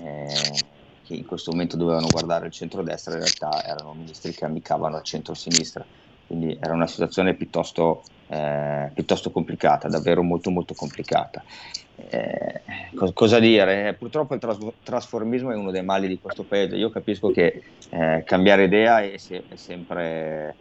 eh, 0.00 0.74
che 1.06 1.14
in 1.14 1.24
questo 1.24 1.52
momento 1.52 1.76
dovevano 1.76 2.08
guardare 2.10 2.46
il 2.46 2.52
centro-destra, 2.52 3.14
in 3.14 3.20
realtà 3.20 3.64
erano 3.64 3.94
ministri 3.94 4.32
che 4.32 4.44
ammiccavano 4.44 4.96
al 4.96 5.04
centro-sinistra. 5.04 5.86
Quindi 6.26 6.58
era 6.60 6.72
una 6.74 6.88
situazione 6.88 7.36
piuttosto, 7.36 8.02
eh, 8.26 8.90
piuttosto 8.92 9.30
complicata, 9.30 9.86
davvero 9.88 10.22
molto 10.24 10.50
molto 10.50 10.74
complicata. 10.74 11.44
Eh, 11.94 12.64
co- 12.92 13.12
cosa 13.12 13.38
dire? 13.38 13.88
Eh, 13.88 13.94
purtroppo 13.96 14.34
il 14.34 14.40
tras- 14.40 14.58
trasformismo 14.82 15.52
è 15.52 15.54
uno 15.54 15.70
dei 15.70 15.84
mali 15.84 16.08
di 16.08 16.18
questo 16.18 16.44
paese. 16.44 16.74
Io 16.74 16.90
capisco 16.90 17.30
che 17.30 17.60
eh, 17.90 18.22
cambiare 18.24 18.64
idea 18.64 19.00
è, 19.02 19.16
se- 19.18 19.44
è 19.48 19.56
sempre 19.56 20.58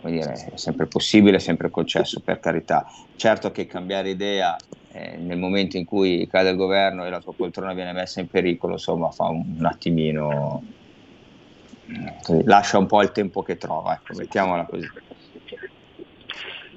dire, 0.00 0.32
è 0.52 0.56
sempre 0.56 0.86
possibile, 0.86 1.36
è 1.36 1.40
sempre 1.40 1.70
concesso, 1.70 2.20
per 2.20 2.38
carità. 2.38 2.86
Certo 3.16 3.50
che 3.50 3.66
cambiare 3.66 4.10
idea 4.10 4.56
eh, 4.92 5.16
nel 5.16 5.38
momento 5.38 5.76
in 5.76 5.84
cui 5.84 6.26
cade 6.30 6.50
il 6.50 6.56
governo 6.56 7.04
e 7.04 7.10
la 7.10 7.20
tua 7.20 7.34
poltrona 7.34 7.74
viene 7.74 7.92
messa 7.92 8.20
in 8.20 8.28
pericolo, 8.28 8.74
insomma, 8.74 9.10
fa 9.10 9.24
un, 9.24 9.56
un 9.58 9.64
attimino. 9.64 10.62
Così, 12.22 12.44
lascia 12.44 12.78
un 12.78 12.86
po' 12.86 13.02
il 13.02 13.12
tempo 13.12 13.42
che 13.42 13.56
trova, 13.56 13.94
ecco, 13.94 14.14
mettiamola 14.14 14.66
così. 14.66 14.86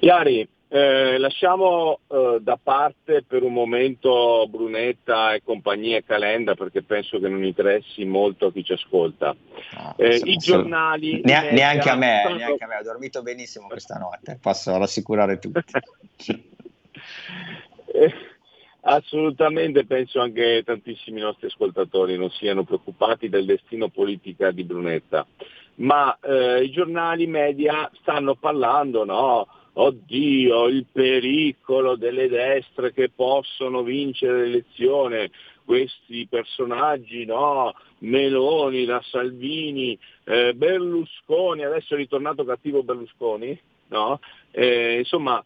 Iari, 0.00 0.48
eh, 0.68 1.18
lasciamo 1.18 2.00
eh, 2.08 2.38
da 2.40 2.58
parte 2.60 3.22
per 3.22 3.42
un 3.42 3.52
momento 3.52 4.46
Brunetta 4.48 5.34
e 5.34 5.42
compagnia 5.44 5.98
e 5.98 6.04
Calenda 6.04 6.54
perché 6.54 6.82
penso 6.82 7.20
che 7.20 7.28
non 7.28 7.44
interessi 7.44 8.06
molto 8.06 8.46
a 8.46 8.52
chi 8.52 8.64
ci 8.64 8.72
ascolta. 8.72 9.36
No, 9.74 9.94
eh, 9.98 10.18
I 10.24 10.38
giornali... 10.38 11.20
Ne- 11.22 11.52
neanche 11.52 11.90
a 11.90 11.94
me, 11.94 12.22
sono... 12.24 12.36
neanche 12.36 12.64
a 12.64 12.66
me, 12.66 12.76
ho 12.76 12.82
dormito 12.82 13.22
benissimo 13.22 13.68
questa 13.68 13.98
notte, 13.98 14.38
posso 14.40 14.76
rassicurare 14.78 15.38
tutti. 15.38 15.62
Eh, 17.94 18.12
Assolutamente 18.84 19.86
penso 19.86 20.20
anche 20.20 20.62
tantissimi 20.64 21.20
nostri 21.20 21.46
ascoltatori 21.46 22.16
non 22.16 22.30
siano 22.30 22.64
preoccupati 22.64 23.28
del 23.28 23.44
destino 23.44 23.88
politica 23.88 24.50
di 24.50 24.64
Brunetta, 24.64 25.24
ma 25.76 26.18
eh, 26.20 26.64
i 26.64 26.70
giornali 26.70 27.28
media 27.28 27.88
stanno 28.00 28.34
parlando, 28.34 29.04
no? 29.04 29.46
Oddio, 29.74 30.66
il 30.66 30.84
pericolo 30.90 31.94
delle 31.94 32.28
destre 32.28 32.92
che 32.92 33.08
possono 33.08 33.84
vincere 33.84 34.46
l'elezione, 34.46 35.30
questi 35.64 36.26
personaggi, 36.28 37.24
no? 37.24 37.72
Meloni, 37.98 38.84
la 38.84 39.00
Salvini, 39.10 39.96
eh, 40.24 40.54
Berlusconi, 40.54 41.62
adesso 41.62 41.94
è 41.94 41.98
ritornato 41.98 42.44
cattivo 42.44 42.82
Berlusconi, 42.82 43.56
no? 43.90 44.18
Eh, 44.50 44.98
insomma, 44.98 45.42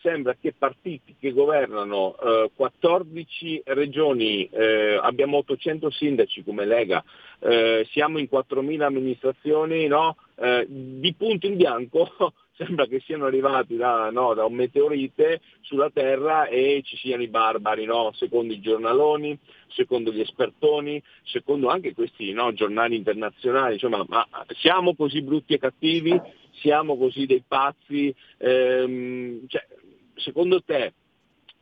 sembra 0.00 0.36
che 0.40 0.52
partiti 0.56 1.16
che 1.18 1.32
governano 1.32 2.16
eh, 2.16 2.50
14 2.54 3.62
regioni, 3.66 4.48
eh, 4.50 4.98
abbiamo 5.00 5.38
800 5.38 5.90
sindaci 5.90 6.44
come 6.44 6.64
Lega, 6.64 7.02
eh, 7.40 7.86
siamo 7.90 8.18
in 8.18 8.28
4.000 8.30 8.82
amministrazioni, 8.82 9.86
no? 9.86 10.16
Eh, 10.36 10.66
di 10.68 11.14
punto 11.14 11.46
in 11.46 11.56
bianco 11.56 12.10
sembra 12.56 12.86
che 12.86 13.00
siano 13.00 13.26
arrivati 13.26 13.76
da, 13.76 14.10
no, 14.10 14.34
da, 14.34 14.44
un 14.44 14.54
meteorite 14.54 15.40
sulla 15.60 15.90
Terra 15.90 16.46
e 16.46 16.82
ci 16.84 16.96
siano 16.96 17.22
i 17.22 17.28
barbari, 17.28 17.84
no? 17.84 18.12
secondo 18.14 18.52
i 18.52 18.60
giornaloni, 18.60 19.36
secondo 19.68 20.12
gli 20.12 20.20
espertoni, 20.20 21.02
secondo 21.24 21.68
anche 21.68 21.94
questi 21.94 22.34
giornali 22.54 22.96
internazionali. 22.96 23.74
Insomma, 23.74 24.04
ma 24.08 24.26
siamo 24.60 24.94
così 24.94 25.22
brutti 25.22 25.54
e 25.54 25.58
cattivi? 25.58 26.20
Siamo 26.60 26.96
così 26.96 27.26
dei 27.26 27.42
pazzi? 27.46 28.14
Ehm, 28.38 29.46
cioè, 29.48 29.66
secondo 30.14 30.62
te 30.62 30.92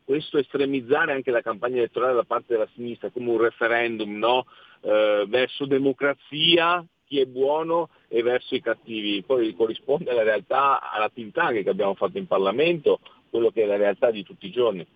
questo 0.05 0.39
estremizzare 0.39 1.13
anche 1.13 1.31
la 1.31 1.41
campagna 1.41 1.77
elettorale 1.77 2.15
da 2.15 2.25
parte 2.25 2.55
della 2.55 2.69
sinistra 2.75 3.11
come 3.11 3.31
un 3.31 3.41
referendum 3.41 4.19
no? 4.19 4.47
eh, 4.83 5.25
verso 5.29 5.65
democrazia 5.65 6.85
chi 7.07 7.21
è 7.21 7.27
buono 7.27 7.91
e 8.09 8.23
verso 8.23 8.55
i 8.55 8.61
cattivi. 8.61 9.23
Poi 9.23 9.55
corrisponde 9.55 10.11
alla 10.11 10.23
realtà, 10.23 10.91
alla 10.91 11.05
attività 11.05 11.51
che 11.53 11.69
abbiamo 11.69 11.95
fatto 11.95 12.19
in 12.19 12.27
Parlamento, 12.27 13.01
quello 13.29 13.51
che 13.51 13.63
è 13.63 13.67
la 13.67 13.77
realtà 13.77 14.11
di 14.11 14.23
tutti 14.23 14.47
i 14.47 14.51
giorni. 14.51 14.87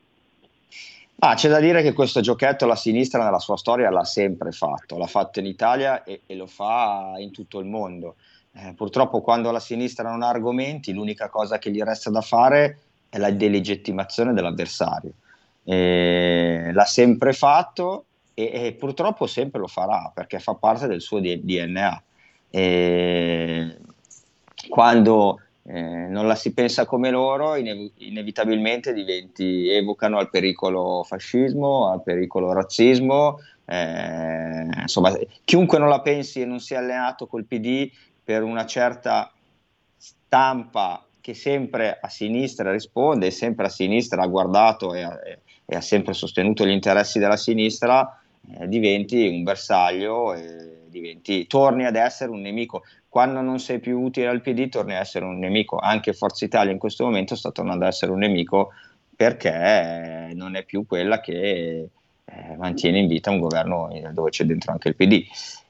Ah, 1.19 1.35
c'è 1.35 1.49
da 1.49 1.61
dire 1.61 1.83
che 1.83 1.95
questo 1.95 2.21
giochetto 2.21 2.67
la 2.67 2.77
sinistra 2.77 3.25
nella 3.25 3.39
sua 3.39 3.57
storia 3.57 3.91
l'ha 3.91 4.05
sempre 4.05 4.51
fatto, 4.51 4.99
l'ha 4.99 5.07
fatto 5.07 5.41
in 5.41 5.47
Italia 5.47 6.05
e, 6.05 6.23
e 6.27 6.35
lo 6.35 6.47
fa 6.47 7.15
in 7.19 7.33
tutto 7.33 7.59
il 7.59 7.67
mondo. 7.67 8.17
Eh, 8.59 8.73
purtroppo 8.73 9.21
quando 9.21 9.51
la 9.51 9.61
sinistra 9.61 10.09
non 10.09 10.23
ha 10.23 10.29
argomenti, 10.29 10.95
l'unica 10.95 11.29
cosa 11.29 11.59
che 11.59 11.71
gli 11.71 11.83
resta 11.83 12.09
da 12.09 12.23
fare 12.23 12.79
è 13.11 13.19
la 13.19 13.31
delegittimazione 13.31 14.33
dell'avversario. 14.33 15.13
Eh, 15.63 16.71
l'ha 16.73 16.85
sempre 16.85 17.35
fatto 17.35 18.05
e, 18.33 18.51
e, 18.53 18.73
purtroppo 18.73 19.27
sempre 19.27 19.61
lo 19.61 19.67
farà 19.67 20.11
perché 20.15 20.39
fa 20.39 20.55
parte 20.55 20.87
del 20.87 21.03
suo 21.03 21.21
DNA. 21.21 22.03
E 22.49 23.77
quando 24.69 25.41
eh, 25.65 26.07
non 26.09 26.27
la 26.27 26.35
si 26.35 26.55
pensa 26.55 26.87
come 26.87 27.11
loro, 27.11 27.57
inev- 27.57 27.93
inevitabilmente 27.97 28.95
diventi, 28.95 29.69
evocano 29.69 30.17
al 30.17 30.31
pericolo 30.31 31.03
fascismo, 31.03 31.91
al 31.91 32.03
pericolo 32.03 32.55
razzismo. 32.55 33.39
Eh, 33.67 34.67
insomma, 34.81 35.13
chiunque 35.45 35.79
non 35.79 35.91
la 35.91 36.01
pensi 36.01 36.41
e 36.41 36.47
non 36.47 36.61
sia 36.61 36.79
allenato 36.79 37.27
col 37.27 37.45
PD 37.45 37.91
per 38.27 38.43
una 38.43 38.67
certa 38.67 39.33
stampa 39.97 41.07
che 41.21 41.33
sempre 41.33 41.97
a 42.01 42.09
sinistra 42.09 42.73
risponde, 42.73 43.31
sempre 43.31 43.67
a 43.67 43.69
sinistra 43.69 44.23
ha 44.23 44.27
guardato 44.27 44.95
e 44.95 45.03
ha, 45.03 45.17
e 45.65 45.77
ha 45.77 45.81
sempre 45.81 46.13
sostenuto 46.13 46.67
gli 46.67 46.71
interessi 46.71 47.21
della 47.21 47.37
sinistra, 47.37 48.21
eh, 48.59 48.67
diventi 48.67 49.29
un 49.29 49.45
bersaglio 49.45 50.35
e 50.35 50.89
diventi, 50.89 51.47
torni 51.47 51.87
ad 51.87 51.95
essere 51.95 52.33
un 52.33 52.41
nemico. 52.41 52.83
Quando 53.09 53.41
non 53.43 53.61
sei 53.61 53.79
più 53.79 54.01
utile 54.01 54.27
al 54.27 54.41
PD 54.41 54.71
torni 54.71 54.97
ad 54.97 55.03
essere 55.03 55.25
un 55.25 55.39
nemico. 55.39 55.79
Anche 55.79 56.13
Forza 56.13 56.45
Italia 56.45 56.73
in 56.73 56.79
questo 56.79 57.05
momento 57.05 57.37
sta 57.37 57.53
tornando 57.53 57.85
ad 57.85 57.93
essere 57.93 58.11
un 58.11 58.19
nemico 58.19 58.73
perché 59.15 60.33
non 60.35 60.57
è 60.57 60.65
più 60.65 60.85
quella 60.85 61.21
che 61.21 61.89
eh, 62.25 62.57
mantiene 62.57 62.99
in 62.99 63.07
vita 63.07 63.31
un 63.31 63.39
governo 63.39 63.89
dove 64.13 64.31
c'è 64.31 64.45
dentro 64.45 64.73
anche 64.73 64.89
il 64.89 64.97
PD. 64.97 65.25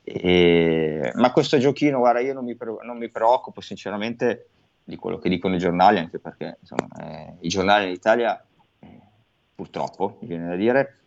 E, 0.09 1.11
ma 1.15 1.33
questo 1.33 1.59
giochino, 1.59 1.99
guarda, 1.99 2.21
io 2.21 2.33
non 2.33 2.45
mi, 2.45 2.57
non 2.85 2.97
mi, 2.97 3.09
preoccupo 3.09 3.61
sinceramente 3.61 4.51
di 4.85 4.95
quello 4.95 5.19
che 5.19 5.29
dicono 5.29 5.57
i 5.57 5.59
giornali, 5.59 5.99
anche 5.99 6.21
perché 6.21 6.59
insomma, 6.61 6.87
eh, 7.01 7.35
i 7.41 7.49
giornali 7.49 7.87
in 7.87 7.91
Italia, 7.91 8.41
eh, 8.79 9.01
purtroppo, 9.53 10.19
mi 10.21 10.29
viene 10.29 10.47
da 10.47 10.55
dire, 10.55 10.99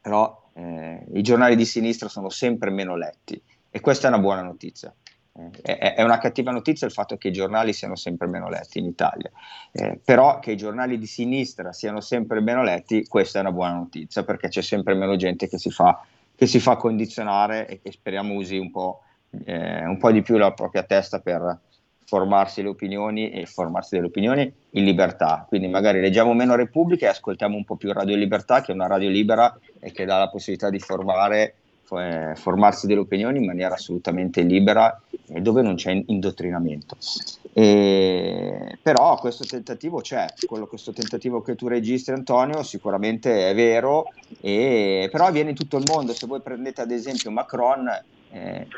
però 0.00 0.48
eh, 0.52 1.04
i 1.12 1.22
giornali 1.22 1.56
di 1.56 1.64
sinistra 1.64 2.08
sono 2.08 2.28
sempre 2.28 2.70
meno 2.70 2.94
letti 2.94 3.42
e 3.68 3.80
questa 3.80 4.06
è 4.06 4.10
una 4.10 4.20
buona 4.20 4.42
notizia. 4.42 4.94
Eh, 5.32 5.78
è, 5.78 5.94
è, 5.94 6.02
una 6.04 6.18
cattiva 6.18 6.52
notizia 6.52 6.86
il 6.86 6.92
fatto 6.92 7.16
che 7.16 7.28
i 7.28 7.32
giornali 7.32 7.72
siano 7.72 7.96
sempre 7.96 8.28
meno 8.28 8.48
letti 8.48 8.78
in 8.78 8.84
Italia, 8.84 9.28
eh, 9.72 9.98
però 10.04 10.38
che 10.38 10.52
i 10.52 10.56
giornali 10.56 11.00
di 11.00 11.06
sinistra 11.06 11.72
siano 11.72 12.00
sempre 12.00 12.40
meno 12.40 12.62
letti, 12.62 13.04
questa 13.08 13.38
è 13.38 13.40
una 13.40 13.50
buona 13.50 13.74
notizia 13.74 14.22
perché 14.22 14.46
c'è 14.46 14.62
sempre 14.62 14.94
meno 14.94 15.16
gente 15.16 15.48
che 15.48 15.58
si 15.58 15.70
fa, 15.70 16.00
che 16.40 16.46
si 16.46 16.58
fa 16.58 16.76
condizionare 16.76 17.68
e 17.68 17.82
che 17.82 17.92
speriamo 17.92 18.32
usi 18.32 18.56
un 18.56 18.70
po', 18.70 19.02
eh, 19.44 19.84
un 19.84 19.98
po' 19.98 20.10
di 20.10 20.22
più 20.22 20.38
la 20.38 20.52
propria 20.52 20.84
testa 20.84 21.20
per, 21.20 21.60
formarsi 22.10 22.62
le 22.62 22.68
opinioni 22.70 23.30
e 23.30 23.44
formarsi 23.44 23.94
delle 23.94 24.08
opinioni 24.08 24.52
in 24.70 24.84
libertà. 24.84 25.44
Quindi 25.46 25.68
magari 25.68 26.00
leggiamo 26.00 26.32
meno 26.32 26.56
Repubblica 26.56 27.06
e 27.06 27.10
ascoltiamo 27.10 27.54
un 27.56 27.64
po' 27.64 27.76
più 27.76 27.92
Radio 27.92 28.16
Libertà, 28.16 28.62
che 28.62 28.72
è 28.72 28.74
una 28.74 28.88
radio 28.88 29.08
libera 29.08 29.56
e 29.78 29.92
che 29.92 30.06
dà 30.06 30.18
la 30.18 30.28
possibilità 30.28 30.70
di 30.70 30.80
formare, 30.80 31.54
formarsi 32.34 32.86
delle 32.86 33.00
opinioni 33.00 33.38
in 33.38 33.46
maniera 33.46 33.74
assolutamente 33.74 34.42
libera 34.42 35.00
e 35.26 35.40
dove 35.40 35.62
non 35.62 35.74
c'è 35.74 36.02
indottrinamento. 36.06 36.96
E, 37.52 38.78
però 38.80 39.16
questo 39.16 39.44
tentativo 39.44 40.00
c'è, 40.00 40.26
quello, 40.46 40.66
questo 40.66 40.92
tentativo 40.92 41.42
che 41.42 41.56
tu 41.56 41.66
registri 41.66 42.14
Antonio 42.14 42.62
sicuramente 42.62 43.50
è 43.50 43.54
vero, 43.54 44.06
e, 44.40 45.08
però 45.10 45.26
avviene 45.26 45.50
in 45.50 45.56
tutto 45.56 45.76
il 45.76 45.84
mondo. 45.88 46.12
Se 46.12 46.26
voi 46.26 46.40
prendete 46.40 46.80
ad 46.80 46.90
esempio 46.90 47.30
Macron, 47.30 47.88
eh, 48.32 48.68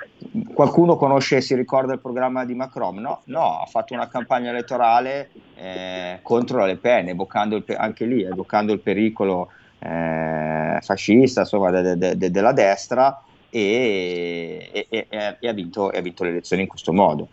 qualcuno 0.54 0.96
conosce 0.96 1.36
e 1.36 1.40
si 1.42 1.54
ricorda 1.54 1.92
il 1.92 2.00
programma 2.00 2.44
di 2.46 2.54
Macron? 2.54 2.96
No, 2.96 3.20
no 3.24 3.60
ha 3.60 3.66
fatto 3.66 3.92
una 3.92 4.08
campagna 4.08 4.50
elettorale 4.50 5.30
eh, 5.56 6.20
contro 6.22 6.64
Le 6.64 6.76
Pen, 6.76 7.08
evocando 7.08 7.56
il, 7.56 7.64
anche 7.76 8.06
lì, 8.06 8.22
evocando 8.22 8.72
il 8.72 8.80
pericolo 8.80 9.50
eh, 9.82 10.78
fascista 10.80 11.40
insomma, 11.40 11.70
de, 11.70 11.96
de, 11.96 12.16
de, 12.16 12.30
della 12.30 12.52
destra 12.52 13.22
e, 13.50 14.86
e, 14.88 15.06
e, 15.08 15.48
ha 15.48 15.52
vinto, 15.52 15.90
e 15.92 15.98
ha 15.98 16.02
vinto 16.02 16.24
le 16.24 16.30
elezioni 16.30 16.62
in 16.62 16.68
questo 16.68 16.92
modo 16.92 17.28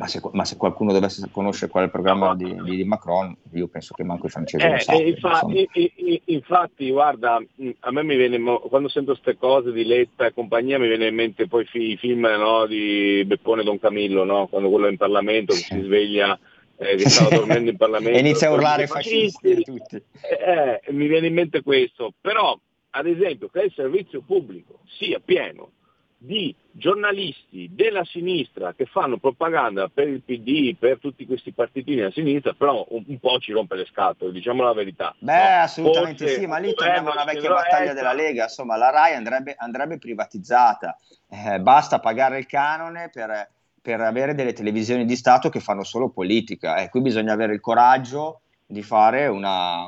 ma 0.00 0.06
se, 0.06 0.18
ma 0.32 0.46
se, 0.46 0.56
qualcuno 0.56 0.92
dovesse 0.92 1.28
conoscere 1.30 1.70
qual 1.70 1.82
è 1.82 1.86
il 1.86 1.92
programma 1.92 2.34
di, 2.34 2.56
di, 2.62 2.84
Macron, 2.84 3.36
io 3.52 3.68
penso 3.68 3.92
che 3.94 4.02
manco 4.02 4.28
i 4.28 4.30
francesi 4.30 4.64
eh, 4.64 4.70
lo 4.70 4.78
sanno. 4.78 5.00
Infatti, 5.02 6.22
infatti, 6.24 6.90
guarda, 6.90 7.34
a 7.80 7.90
me 7.90 8.02
mi 8.02 8.16
viene, 8.16 8.40
quando 8.70 8.88
sento 8.88 9.12
queste 9.12 9.36
cose 9.36 9.72
di 9.72 9.84
Letta 9.84 10.24
e 10.24 10.32
compagnia, 10.32 10.78
mi 10.78 10.88
viene 10.88 11.08
in 11.08 11.14
mente 11.14 11.46
poi 11.46 11.68
i 11.72 11.98
film 11.98 12.20
no, 12.20 12.64
di 12.64 13.22
Beppone 13.26 13.62
Don 13.62 13.78
Camillo, 13.78 14.24
no? 14.24 14.46
quando 14.46 14.70
quello 14.70 14.86
è 14.86 14.90
in 14.90 14.96
Parlamento, 14.96 15.52
che 15.52 15.60
si 15.60 15.82
sveglia 15.82 16.38
eh, 16.80 16.96
che 16.96 17.08
stava 17.08 17.36
dormendo 17.36 17.70
in 17.70 17.76
Parlamento. 17.76 18.16
e 18.16 18.20
inizia 18.20 18.48
a 18.48 18.52
urlare 18.52 18.86
fascisti 18.86 19.52
a 19.52 19.60
tutti. 19.60 19.96
Eh, 19.96 20.80
eh, 20.82 20.92
mi 20.92 21.06
viene 21.06 21.26
in 21.26 21.34
mente 21.34 21.62
questo, 21.62 22.12
però 22.20 22.58
ad 22.90 23.06
esempio 23.06 23.48
che 23.48 23.60
il 23.60 23.72
servizio 23.74 24.22
pubblico 24.22 24.80
sia 24.98 25.20
pieno 25.22 25.72
di 26.22 26.54
giornalisti 26.70 27.70
della 27.72 28.04
sinistra 28.04 28.74
che 28.74 28.84
fanno 28.84 29.16
propaganda 29.16 29.88
per 29.88 30.06
il 30.06 30.22
PD, 30.22 30.76
per 30.76 30.98
tutti 30.98 31.24
questi 31.24 31.52
partitini 31.52 31.96
della 31.96 32.10
sinistra, 32.10 32.52
però 32.52 32.84
un, 32.90 33.04
un 33.06 33.18
po' 33.18 33.38
ci 33.38 33.52
rompe 33.52 33.76
le 33.76 33.86
scatole, 33.86 34.32
diciamo 34.32 34.62
la 34.62 34.74
verità. 34.74 35.14
Beh, 35.18 35.32
no? 35.32 35.62
assolutamente 35.62 36.24
Forse, 36.24 36.40
sì, 36.40 36.46
ma 36.46 36.58
lì 36.58 36.74
torniamo 36.74 37.10
alla 37.10 37.24
vecchia 37.24 37.48
battaglia 37.48 37.94
della 37.94 38.12
Lega, 38.12 38.44
insomma 38.44 38.76
la 38.76 38.90
RAI 38.90 39.14
andrebbe, 39.14 39.54
andrebbe 39.56 39.98
privatizzata, 39.98 40.96
eh, 41.30 41.58
basta 41.60 42.00
pagare 42.00 42.38
il 42.38 42.46
canone 42.46 43.08
per, 43.10 43.48
per, 43.80 44.00
avere 44.00 44.34
delle 44.34 44.52
televisioni 44.52 45.04
di 45.04 45.16
Stato 45.16 45.48
che 45.48 45.60
fanno 45.60 45.84
solo 45.84 46.10
politica, 46.10 46.76
e 46.76 46.84
eh, 46.84 46.88
qui 46.88 47.00
bisogna 47.00 47.32
avere 47.32 47.54
il 47.54 47.60
coraggio 47.60 48.42
di 48.66 48.82
fare 48.82 49.26
una, 49.26 49.84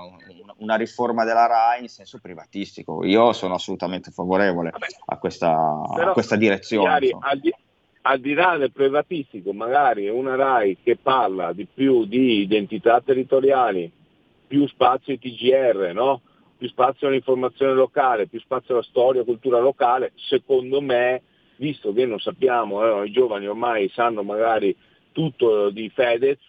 una, 0.56 0.74
riforma 0.74 1.24
della 1.24 1.46
RAI 1.46 1.82
in 1.82 1.88
senso 1.88 2.18
privatistico. 2.20 3.04
Io 3.04 3.32
sono 3.32 3.54
assolutamente 3.54 4.10
favorevole 4.10 4.70
Vabbè, 4.70 4.86
a, 5.06 5.18
questa, 5.18 5.52
a, 5.52 6.12
questa, 6.12 6.36
direzione. 6.36 6.88
Al, 7.20 7.38
di, 7.38 7.54
al, 8.02 8.20
di, 8.20 8.32
là 8.34 8.56
del 8.56 8.72
privatistico, 8.72 9.52
magari 9.52 10.08
una 10.08 10.34
RAI 10.34 10.78
che 10.82 10.96
parla 10.96 11.52
di 11.52 11.66
più 11.72 12.06
di 12.06 12.40
identità 12.40 13.00
territoriali, 13.00 13.90
più 14.48 14.66
spazio 14.66 15.12
ai 15.12 15.18
TGR, 15.20 15.92
no? 15.94 16.20
più 16.62 16.70
spazio 16.70 17.08
all'informazione 17.08 17.72
locale, 17.72 18.28
più 18.28 18.38
spazio 18.38 18.74
alla 18.74 18.84
storia, 18.84 19.24
cultura 19.24 19.58
locale, 19.58 20.12
secondo 20.14 20.80
me, 20.80 21.22
visto 21.62 21.92
che 21.92 22.06
non 22.06 22.18
sappiamo, 22.18 23.02
eh, 23.02 23.06
i 23.06 23.12
giovani 23.12 23.46
ormai 23.46 23.88
sanno 23.94 24.24
magari 24.24 24.76
tutto 25.12 25.70
di 25.70 25.88
Fedez, 25.90 26.40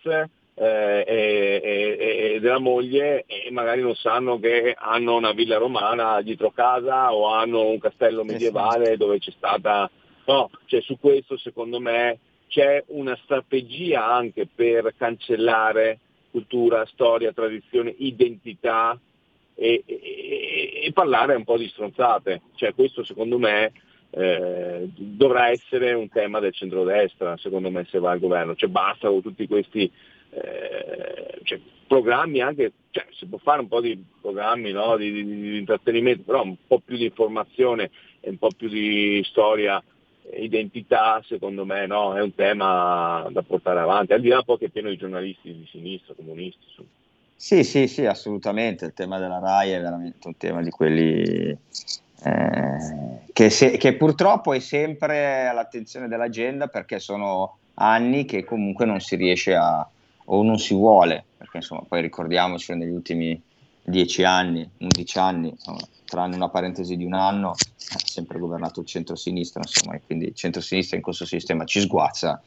eh, 0.56 1.03
e, 1.07 1.61
e, 1.64 2.34
e, 2.35 2.40
della 2.40 2.60
moglie 2.60 3.26
e 3.26 3.49
magari 3.52 3.81
non 3.81 3.95
sanno 3.95 4.40
che 4.40 4.76
hanno 4.77 5.15
una 5.15 5.31
villa 5.31 5.57
romana 5.57 6.22
dietro 6.22 6.52
casa 6.52 7.14
o 7.14 7.27
hanno 7.27 7.69
un 7.69 7.80
castello 7.80 8.23
medievale 8.23 8.98
dove 8.98 9.19
c'è 9.19 9.31
stata... 9.31 9.90
No, 10.26 10.49
cioè 10.65 10.81
su 10.81 10.98
questo 10.99 11.38
secondo 11.38 11.80
me 11.80 12.19
c'è 12.48 12.84
una 12.88 13.18
strategia 13.23 14.06
anche 14.06 14.48
per 14.48 14.94
cancellare 14.98 15.99
cultura, 16.31 16.85
storia, 16.85 17.34
tradizione, 17.34 17.94
identità 17.98 18.98
e, 19.56 19.84
e, 19.85 20.81
e 20.85 20.91
parlare 20.94 21.35
un 21.35 21.44
po' 21.44 21.57
di 21.57 21.68
stronzate. 21.68 22.41
Cioè, 22.56 22.73
questo 22.73 23.03
secondo 23.03 23.38
me 23.38 23.72
eh, 24.15 24.90
dovrà 24.94 25.49
essere 25.49 25.94
un 25.94 26.07
tema 26.10 26.40
del 26.40 26.53
centrodestra, 26.53 27.35
secondo 27.38 27.72
me, 27.72 27.85
se 27.90 27.99
va 27.99 28.11
al 28.11 28.19
governo. 28.19 28.56
Cioè, 28.56 28.69
basta 28.69 29.10
con 29.10 29.22
tutti 29.22 29.48
questi 29.48 29.91
eh, 30.30 31.40
cioè, 31.44 31.60
programmi 31.88 32.40
anche, 32.41 32.73
cioè, 32.91 33.07
si 33.11 33.26
può 33.26 33.40
fare 33.40 33.61
un 33.61 33.68
po' 33.68 33.81
di 33.81 34.02
programmi 34.22 34.72
no? 34.72 34.98
di, 34.98 35.11
di, 35.11 35.26
di, 35.26 35.57
intrattenimento, 35.57 36.23
però 36.23 36.44
un 36.44 36.56
po' 36.68 36.80
più 36.80 36.95
di 36.98 37.06
informazione 37.06 37.90
e 38.19 38.30
un 38.30 38.38
po' 38.38 38.49
più 38.56 38.68
di 38.68 39.23
storia 39.26 39.84
identità, 40.35 41.22
secondo 41.27 41.65
me, 41.65 41.85
no? 41.88 42.15
è 42.15 42.22
un 42.22 42.34
tema 42.35 43.27
da 43.31 43.41
portare 43.41 43.80
avanti, 43.80 44.14
al 44.14 44.22
di 44.22 44.30
là 44.30 44.41
poi 44.44 44.57
che 44.57 44.65
è 44.65 44.69
pieno 44.69 44.90
di 44.90 44.98
giornalisti 44.98 45.53
di 45.53 45.68
sinistra, 45.69 46.14
comunisti. 46.14 46.65
Su. 46.68 46.85
Sì, 47.35 47.64
sì, 47.64 47.88
sì, 47.88 48.06
assolutamente. 48.06 48.85
Il 48.85 48.94
tema 48.94 49.19
della 49.19 49.40
RAI 49.40 49.72
è 49.72 49.81
veramente 49.81 50.27
un 50.27 50.38
tema 50.38 50.61
di 50.61 50.69
quelli 50.69 51.57
eh, 52.23 53.22
che, 53.34 53.49
se, 53.49 53.77
che, 53.77 53.95
purtroppo 53.95 54.53
è 54.53 54.60
sempre 54.60 55.48
all'attenzione 55.48 56.07
dell'agenda 56.07 56.68
perché 56.68 56.99
sono 56.99 57.57
anni 57.76 58.26
che 58.26 58.44
comunque 58.44 58.85
non 58.85 58.99
si 58.99 59.15
riesce 59.15 59.56
a 59.56 59.88
o 60.26 60.44
non 60.44 60.57
si 60.57 60.73
vuole, 60.73 61.26
perché 61.38 61.57
insomma 61.57 61.84
poi 61.88 62.02
ricordiamoci 62.02 62.73
negli 62.76 62.91
ultimi 62.91 63.41
dieci 63.84 64.23
anni, 64.23 64.68
undici 64.77 65.18
anni, 65.18 65.49
insomma, 65.49 65.81
tranne 66.06 66.35
una 66.35 66.49
parentesi 66.49 66.95
di 66.95 67.03
un 67.03 67.14
anno, 67.14 67.49
ha 67.49 67.99
sempre 68.06 68.40
governato 68.40 68.80
il 68.80 68.85
centro-sinistra, 68.85 69.61
insomma, 69.61 69.95
e 69.95 70.02
quindi 70.06 70.27
il 70.27 70.35
centro-sinistra 70.35 70.95
in 70.95 71.03
questo 71.03 71.26
sistema 71.26 71.65
ci 71.65 71.81
sguazza, 71.81 72.41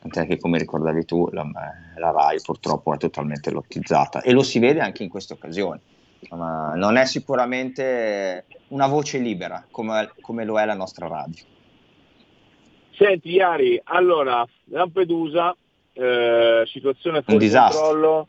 tant'è 0.00 0.26
che 0.26 0.38
come 0.38 0.58
ricordavi 0.58 1.04
tu 1.04 1.28
la, 1.30 1.48
la 1.96 2.10
RAI 2.10 2.40
purtroppo 2.42 2.92
è 2.94 2.96
totalmente 2.96 3.50
lottizzata 3.50 4.22
e 4.22 4.32
lo 4.32 4.42
si 4.42 4.58
vede 4.58 4.80
anche 4.80 5.02
in 5.02 5.08
queste 5.08 5.34
occasioni. 5.34 5.80
Insomma, 6.20 6.74
non 6.74 6.96
è 6.96 7.06
sicuramente 7.06 8.46
una 8.68 8.86
voce 8.86 9.18
libera 9.18 9.64
come, 9.70 10.12
come 10.20 10.44
lo 10.44 10.58
è 10.58 10.64
la 10.64 10.74
nostra 10.74 11.06
radio. 11.06 11.42
Senti 12.92 13.30
Iari, 13.30 13.80
allora 13.84 14.46
Lampedusa, 14.64 15.56
eh, 15.94 16.64
situazione 16.66 17.22
fuori 17.22 17.48
controllo, 17.48 18.28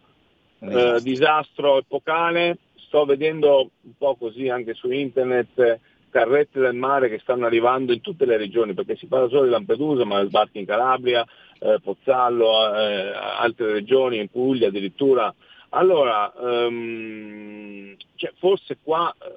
eh, 0.60 1.00
disastro 1.02 1.80
epocale, 1.80 2.58
sto 2.76 3.04
vedendo 3.04 3.72
un 3.82 3.94
po' 3.98 4.16
così 4.16 4.48
anche 4.48 4.74
su 4.74 4.90
internet 4.90 5.80
carrette 6.12 6.60
del 6.60 6.76
mare 6.76 7.10
che 7.10 7.20
stanno 7.20 7.46
arrivando 7.46 7.94
in 7.94 8.02
tutte 8.02 8.26
le 8.26 8.38
regioni, 8.38 8.74
perché 8.74 8.96
si 8.96 9.08
parla 9.08 9.30
solo 9.30 9.46
di 9.46 9.50
Lampedusa, 9.50 10.06
ma 10.06 10.24
sbarchi 10.26 10.60
in 10.60 10.66
Calabria, 10.66 11.26
eh, 11.60 11.80
Pozzallo, 11.82 12.76
eh, 12.76 13.12
altre 13.14 13.72
regioni, 13.72 14.20
in 14.20 14.30
Puglia 14.30 14.68
addirittura. 14.68 15.34
Allora, 15.74 16.34
um, 16.36 17.96
cioè, 18.16 18.34
forse 18.38 18.78
qua, 18.84 19.14
eh, 19.22 19.36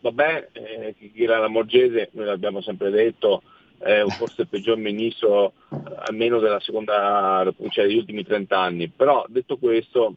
vabbè, 0.00 0.48
eh, 0.52 0.94
chi 0.98 1.22
era 1.22 1.38
la 1.38 1.48
Morgese, 1.48 2.10
noi 2.12 2.26
l'abbiamo 2.26 2.60
sempre 2.60 2.90
detto, 2.90 3.42
è 3.78 4.02
forse 4.08 4.42
il 4.42 4.48
peggior 4.48 4.78
ministro 4.78 5.52
eh, 5.70 5.76
almeno 6.06 6.40
della 6.40 6.58
seconda, 6.58 7.48
cioè 7.68 7.86
degli 7.86 7.98
ultimi 7.98 8.24
30 8.24 8.58
anni, 8.58 8.88
però 8.88 9.24
detto 9.28 9.58
questo, 9.58 10.14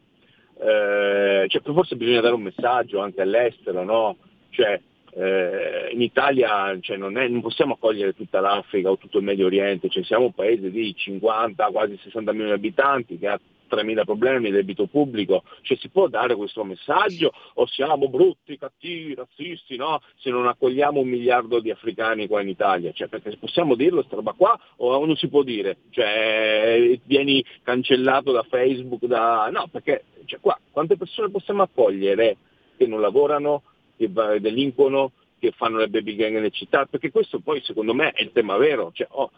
eh, 0.58 1.44
cioè, 1.46 1.62
forse 1.62 1.94
bisogna 1.94 2.20
dare 2.20 2.34
un 2.34 2.42
messaggio 2.42 2.98
anche 2.98 3.20
all'estero, 3.20 3.84
no? 3.84 4.16
Cioè, 4.50 4.80
eh, 5.12 5.90
in 5.92 6.02
Italia 6.02 6.76
cioè, 6.80 6.96
non, 6.96 7.16
è, 7.16 7.28
non, 7.28 7.42
possiamo 7.42 7.74
accogliere 7.74 8.14
tutta 8.14 8.40
l'Africa 8.40 8.90
o 8.90 8.98
tutto 8.98 9.18
il 9.18 9.24
Medio 9.24 9.46
Oriente, 9.46 9.88
cioè, 9.88 10.02
siamo 10.02 10.26
un 10.26 10.32
paese 10.32 10.68
di 10.68 10.92
50, 10.96 11.64
quasi 11.66 11.96
60 12.02 12.32
milioni 12.32 12.50
di 12.50 12.56
abitanti 12.56 13.18
che 13.18 13.28
ha 13.28 13.40
3.000 13.70 14.04
problemi 14.04 14.50
di 14.50 14.56
debito 14.56 14.86
pubblico, 14.86 15.44
cioè 15.62 15.76
si 15.78 15.88
può 15.88 16.08
dare 16.08 16.34
questo 16.34 16.64
messaggio 16.64 17.32
o 17.54 17.66
siamo 17.66 18.08
brutti, 18.08 18.58
cattivi, 18.58 19.14
razzisti, 19.14 19.76
no? 19.76 20.00
se 20.16 20.30
non 20.30 20.46
accogliamo 20.46 21.00
un 21.00 21.08
miliardo 21.08 21.60
di 21.60 21.70
africani 21.70 22.26
qua 22.26 22.40
in 22.40 22.48
Italia, 22.48 22.92
cioè, 22.92 23.08
perché 23.08 23.36
possiamo 23.36 23.74
dirlo 23.74 23.98
questa 23.98 24.16
roba 24.16 24.32
qua 24.32 24.58
o 24.76 25.04
non 25.04 25.16
si 25.16 25.28
può 25.28 25.42
dire, 25.42 25.78
cioè 25.90 26.98
vieni 27.04 27.44
cancellato 27.62 28.32
da 28.32 28.42
Facebook, 28.42 29.04
da... 29.04 29.48
no 29.50 29.68
perché 29.70 30.04
cioè, 30.24 30.40
qua 30.40 30.58
quante 30.70 30.96
persone 30.96 31.30
possiamo 31.30 31.62
accogliere 31.62 32.36
che 32.76 32.86
non 32.86 33.00
lavorano, 33.00 33.62
che 33.96 34.10
delinquono, 34.10 35.12
che 35.38 35.52
fanno 35.52 35.78
le 35.78 35.88
baby 35.88 36.14
gang 36.14 36.34
nelle 36.34 36.50
città, 36.50 36.86
perché 36.86 37.10
questo 37.10 37.40
poi 37.40 37.60
secondo 37.62 37.94
me 37.94 38.12
è 38.12 38.22
il 38.22 38.32
tema 38.32 38.56
vero, 38.56 38.90
cioè, 38.94 39.08
oh, 39.10 39.30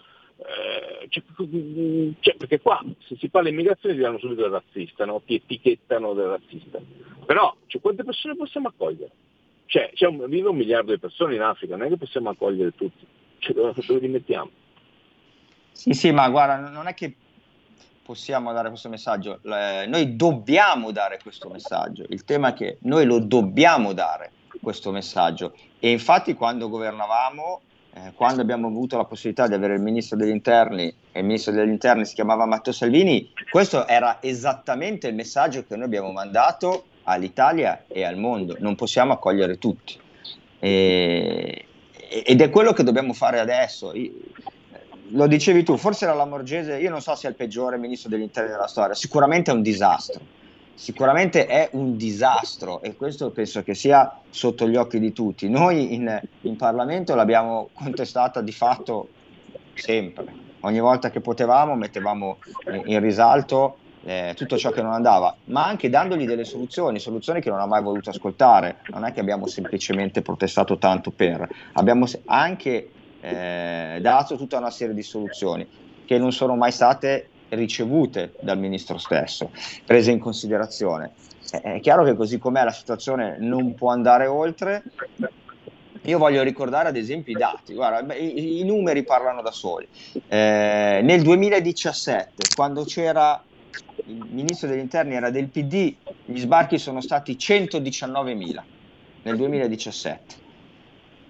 cioè, 1.08 1.22
cioè, 2.20 2.36
perché 2.36 2.60
qua 2.60 2.82
se 3.06 3.16
si 3.16 3.28
parla 3.28 3.48
di 3.48 3.54
immigrazione 3.54 3.94
ti 3.94 4.00
danno 4.00 4.18
subito 4.18 4.42
del 4.42 4.50
razzista, 4.50 5.04
no? 5.04 5.22
ti 5.24 5.34
etichettano 5.34 6.14
del 6.14 6.26
razzista. 6.26 6.80
Però 7.24 7.54
cioè, 7.66 7.80
quante 7.80 8.04
persone 8.04 8.36
possiamo 8.36 8.68
accogliere? 8.68 9.10
Cioè, 9.66 9.90
c'è 9.94 10.06
un, 10.06 10.24
vive 10.28 10.48
un 10.48 10.56
miliardo 10.56 10.92
di 10.92 10.98
persone 10.98 11.34
in 11.34 11.40
Africa, 11.40 11.76
non 11.76 11.86
è 11.86 11.90
che 11.90 11.96
possiamo 11.96 12.30
accogliere 12.30 12.74
tutti, 12.74 13.06
cioè, 13.38 13.54
dove 13.54 13.98
li 13.98 14.08
mettiamo? 14.08 14.50
Sì, 15.72 15.92
sì, 15.92 16.10
ma 16.10 16.28
guarda, 16.28 16.68
non 16.68 16.86
è 16.86 16.94
che 16.94 17.14
possiamo 18.02 18.52
dare 18.52 18.68
questo 18.68 18.88
messaggio, 18.88 19.40
eh, 19.44 19.86
noi 19.86 20.16
dobbiamo 20.16 20.90
dare 20.90 21.18
questo 21.22 21.48
messaggio, 21.48 22.04
il 22.08 22.24
tema 22.24 22.48
è 22.48 22.52
che 22.52 22.78
noi 22.82 23.06
lo 23.06 23.20
dobbiamo 23.20 23.92
dare 23.92 24.32
questo 24.60 24.90
messaggio 24.90 25.54
e 25.78 25.90
infatti 25.90 26.34
quando 26.34 26.68
governavamo 26.68 27.62
eh, 27.94 28.12
quando 28.14 28.40
abbiamo 28.40 28.68
avuto 28.68 28.96
la 28.96 29.04
possibilità 29.04 29.46
di 29.46 29.54
avere 29.54 29.74
il 29.74 29.82
ministro 29.82 30.16
degli 30.16 30.30
interni 30.30 30.94
e 31.12 31.20
il 31.20 31.26
ministro 31.26 31.52
degli 31.52 31.68
interni 31.68 32.06
si 32.06 32.14
chiamava 32.14 32.46
Matteo 32.46 32.72
Salvini, 32.72 33.30
questo 33.50 33.86
era 33.86 34.18
esattamente 34.22 35.08
il 35.08 35.14
messaggio 35.14 35.64
che 35.64 35.76
noi 35.76 35.84
abbiamo 35.84 36.10
mandato 36.10 36.84
all'Italia 37.04 37.84
e 37.86 38.04
al 38.04 38.16
mondo, 38.16 38.56
non 38.60 38.76
possiamo 38.76 39.12
accogliere 39.12 39.58
tutti. 39.58 39.98
E, 40.58 41.66
ed 42.08 42.40
è 42.40 42.50
quello 42.50 42.72
che 42.72 42.82
dobbiamo 42.82 43.12
fare 43.12 43.40
adesso. 43.40 43.92
Lo 45.08 45.26
dicevi 45.26 45.62
tu, 45.62 45.76
forse 45.76 46.06
la 46.06 46.24
Morgese, 46.24 46.78
io 46.78 46.88
non 46.88 47.02
so 47.02 47.14
se 47.14 47.26
è 47.26 47.30
il 47.30 47.36
peggiore 47.36 47.76
ministro 47.76 48.08
degli 48.08 48.22
interni 48.22 48.50
della 48.50 48.68
storia, 48.68 48.94
sicuramente 48.94 49.50
è 49.50 49.54
un 49.54 49.62
disastro 49.62 50.40
sicuramente 50.74 51.46
è 51.46 51.68
un 51.72 51.96
disastro 51.96 52.82
e 52.82 52.96
questo 52.96 53.30
penso 53.30 53.62
che 53.62 53.74
sia 53.74 54.20
sotto 54.30 54.68
gli 54.68 54.76
occhi 54.76 54.98
di 54.98 55.12
tutti. 55.12 55.48
Noi 55.48 55.94
in, 55.94 56.20
in 56.42 56.56
Parlamento 56.56 57.14
l'abbiamo 57.14 57.68
contestata 57.72 58.40
di 58.40 58.52
fatto 58.52 59.08
sempre. 59.74 60.40
Ogni 60.60 60.80
volta 60.80 61.10
che 61.10 61.20
potevamo 61.20 61.74
mettevamo 61.74 62.38
in 62.84 63.00
risalto 63.00 63.78
eh, 64.04 64.32
tutto 64.36 64.56
ciò 64.58 64.70
che 64.70 64.82
non 64.82 64.92
andava, 64.92 65.34
ma 65.46 65.64
anche 65.64 65.88
dandogli 65.88 66.26
delle 66.26 66.44
soluzioni, 66.44 66.98
soluzioni 66.98 67.40
che 67.40 67.50
non 67.50 67.60
ha 67.60 67.66
mai 67.66 67.82
voluto 67.82 68.10
ascoltare. 68.10 68.78
Non 68.88 69.04
è 69.04 69.12
che 69.12 69.20
abbiamo 69.20 69.46
semplicemente 69.46 70.22
protestato 70.22 70.78
tanto 70.78 71.10
per, 71.10 71.48
abbiamo 71.72 72.06
anche 72.26 72.90
eh, 73.20 73.98
dato 74.00 74.36
tutta 74.36 74.58
una 74.58 74.70
serie 74.70 74.94
di 74.94 75.02
soluzioni 75.02 75.66
che 76.04 76.18
non 76.18 76.32
sono 76.32 76.56
mai 76.56 76.72
state 76.72 77.28
ricevute 77.54 78.34
dal 78.40 78.58
ministro 78.58 78.98
stesso, 78.98 79.50
prese 79.84 80.10
in 80.10 80.18
considerazione. 80.18 81.12
È 81.50 81.80
chiaro 81.80 82.04
che 82.04 82.14
così 82.14 82.38
com'è 82.38 82.64
la 82.64 82.72
situazione 82.72 83.36
non 83.38 83.74
può 83.74 83.90
andare 83.90 84.26
oltre. 84.26 84.82
Io 86.04 86.18
voglio 86.18 86.42
ricordare 86.42 86.88
ad 86.88 86.96
esempio 86.96 87.32
i 87.32 87.38
dati, 87.38 87.74
guarda, 87.74 88.14
i, 88.14 88.62
numeri 88.64 89.04
parlano 89.04 89.42
da 89.42 89.52
soli. 89.52 89.86
Eh, 90.26 91.00
nel 91.02 91.22
2017, 91.22 92.54
quando 92.56 92.84
c'era 92.84 93.40
il 94.06 94.26
ministro 94.30 94.68
degli 94.68 94.80
interni 94.80 95.14
era 95.14 95.30
del 95.30 95.48
PD, 95.48 95.94
gli 96.24 96.40
sbarchi 96.40 96.78
sono 96.78 97.00
stati 97.00 97.34
119.000 97.34 98.62
nel 99.22 99.36
2017. 99.36 100.40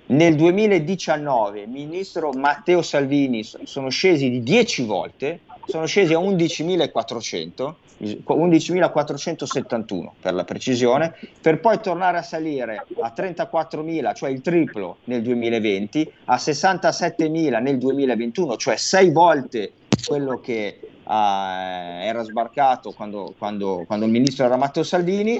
Nel 0.04 0.36
2019 0.36 1.60
il 1.62 1.68
ministro 1.68 2.32
Matteo 2.32 2.80
Salvini 2.80 3.44
sono 3.44 3.88
scesi 3.88 4.30
di 4.30 4.42
10 4.42 4.84
volte 4.84 5.40
sono 5.66 5.86
scesi 5.86 6.14
a 6.14 6.18
11.400, 6.18 7.74
11.471 8.00 10.08
per 10.20 10.34
la 10.34 10.44
precisione, 10.44 11.14
per 11.40 11.60
poi 11.60 11.80
tornare 11.80 12.18
a 12.18 12.22
salire 12.22 12.86
a 13.00 13.12
34.000, 13.14 14.14
cioè 14.14 14.30
il 14.30 14.40
triplo 14.40 14.98
nel 15.04 15.22
2020, 15.22 16.12
a 16.26 16.36
67.000 16.36 17.62
nel 17.62 17.78
2021, 17.78 18.56
cioè 18.56 18.76
sei 18.76 19.10
volte 19.10 19.72
quello 20.04 20.40
che 20.40 20.80
uh, 21.04 21.10
era 21.10 22.22
sbarcato 22.22 22.92
quando, 22.92 23.34
quando, 23.38 23.84
quando 23.86 24.06
il 24.06 24.10
ministro 24.10 24.44
era 24.44 24.56
Matteo 24.56 24.82
Salvini, 24.82 25.38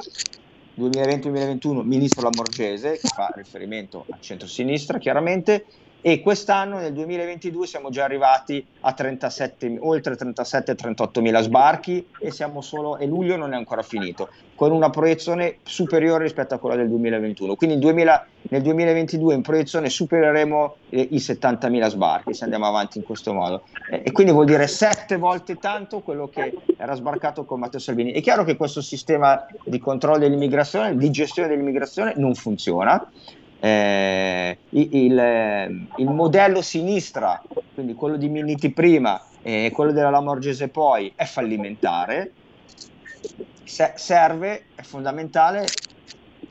2020-2021 0.79 1.83
ministro 1.83 2.23
Lamorgese, 2.23 2.93
che 2.93 3.09
fa 3.09 3.31
riferimento 3.35 4.07
al 4.11 4.21
centro-sinistra 4.21 4.99
chiaramente, 4.99 5.67
e 6.05 6.21
quest'anno 6.21 6.79
nel 6.79 6.93
2022 6.93 7.65
siamo 7.65 7.89
già 7.89 8.03
arrivati 8.03 8.67
a 8.81 8.93
37, 8.93 9.79
oltre 9.81 10.17
37-38 10.17 11.21
mila 11.21 11.41
sbarchi 11.41 12.05
e, 12.19 12.33
solo, 12.33 12.99
e 12.99 13.07
luglio 13.07 13.37
non 13.37 13.53
è 13.53 13.57
ancora 13.57 13.83
finito, 13.83 14.29
con 14.57 14.73
una 14.73 14.91
proiezione 14.91 15.59
superiore 15.63 16.25
rispetto 16.25 16.55
a 16.55 16.59
quella 16.59 16.75
del 16.75 16.89
2021. 16.89 17.55
Quindi 17.55 17.79
2000, 17.79 18.27
nel 18.49 18.63
2022 18.63 19.35
in 19.35 19.43
proiezione 19.43 19.89
supereremo 19.89 20.75
eh, 20.89 21.07
i 21.13 21.21
70 21.21 21.69
mila 21.69 21.89
sbarchi 21.89 22.35
se 22.35 22.43
andiamo 22.43 22.67
avanti 22.67 22.99
in 22.99 23.05
questo 23.05 23.33
modo. 23.33 23.63
Eh, 23.89 24.03
e 24.05 24.11
quindi 24.11 24.33
vuol 24.33 24.47
dire 24.47 24.67
sette 24.67 25.17
volte 25.17 25.57
tanto 25.59 26.01
quello 26.01 26.27
che 26.29 26.53
era 26.77 26.97
sbarcato 26.97 27.45
con 27.45 27.61
Matteo 27.61 27.79
Salvini. 27.79 28.11
È 28.11 28.21
chiaro 28.21 28.43
che 28.43 28.57
questo 28.57 28.81
sistema 28.81 29.47
di 29.65 29.79
controllo 29.79 30.19
dell'immigrazione, 30.19 30.97
di 30.97 31.11
gestione 31.13 31.49
dell'immigrazione 31.49 32.15
non 32.17 32.35
funziona 32.35 33.09
eh, 33.65 34.59
il, 34.71 35.87
il, 35.97 36.09
modello 36.09 36.63
sinistra, 36.63 37.41
quindi 37.75 37.95
quello 37.95 38.17
di 38.17 38.29
Minniti 38.29 38.71
prima 38.71 39.25
e 39.41 39.71
quello 39.73 39.93
della 39.93 40.11
Lamorgese 40.11 40.67
poi, 40.67 41.13
è 41.15 41.25
fallimentare, 41.25 42.33
Se, 43.63 43.93
serve, 43.95 44.65
è 44.75 44.83
fondamentale 44.83 45.67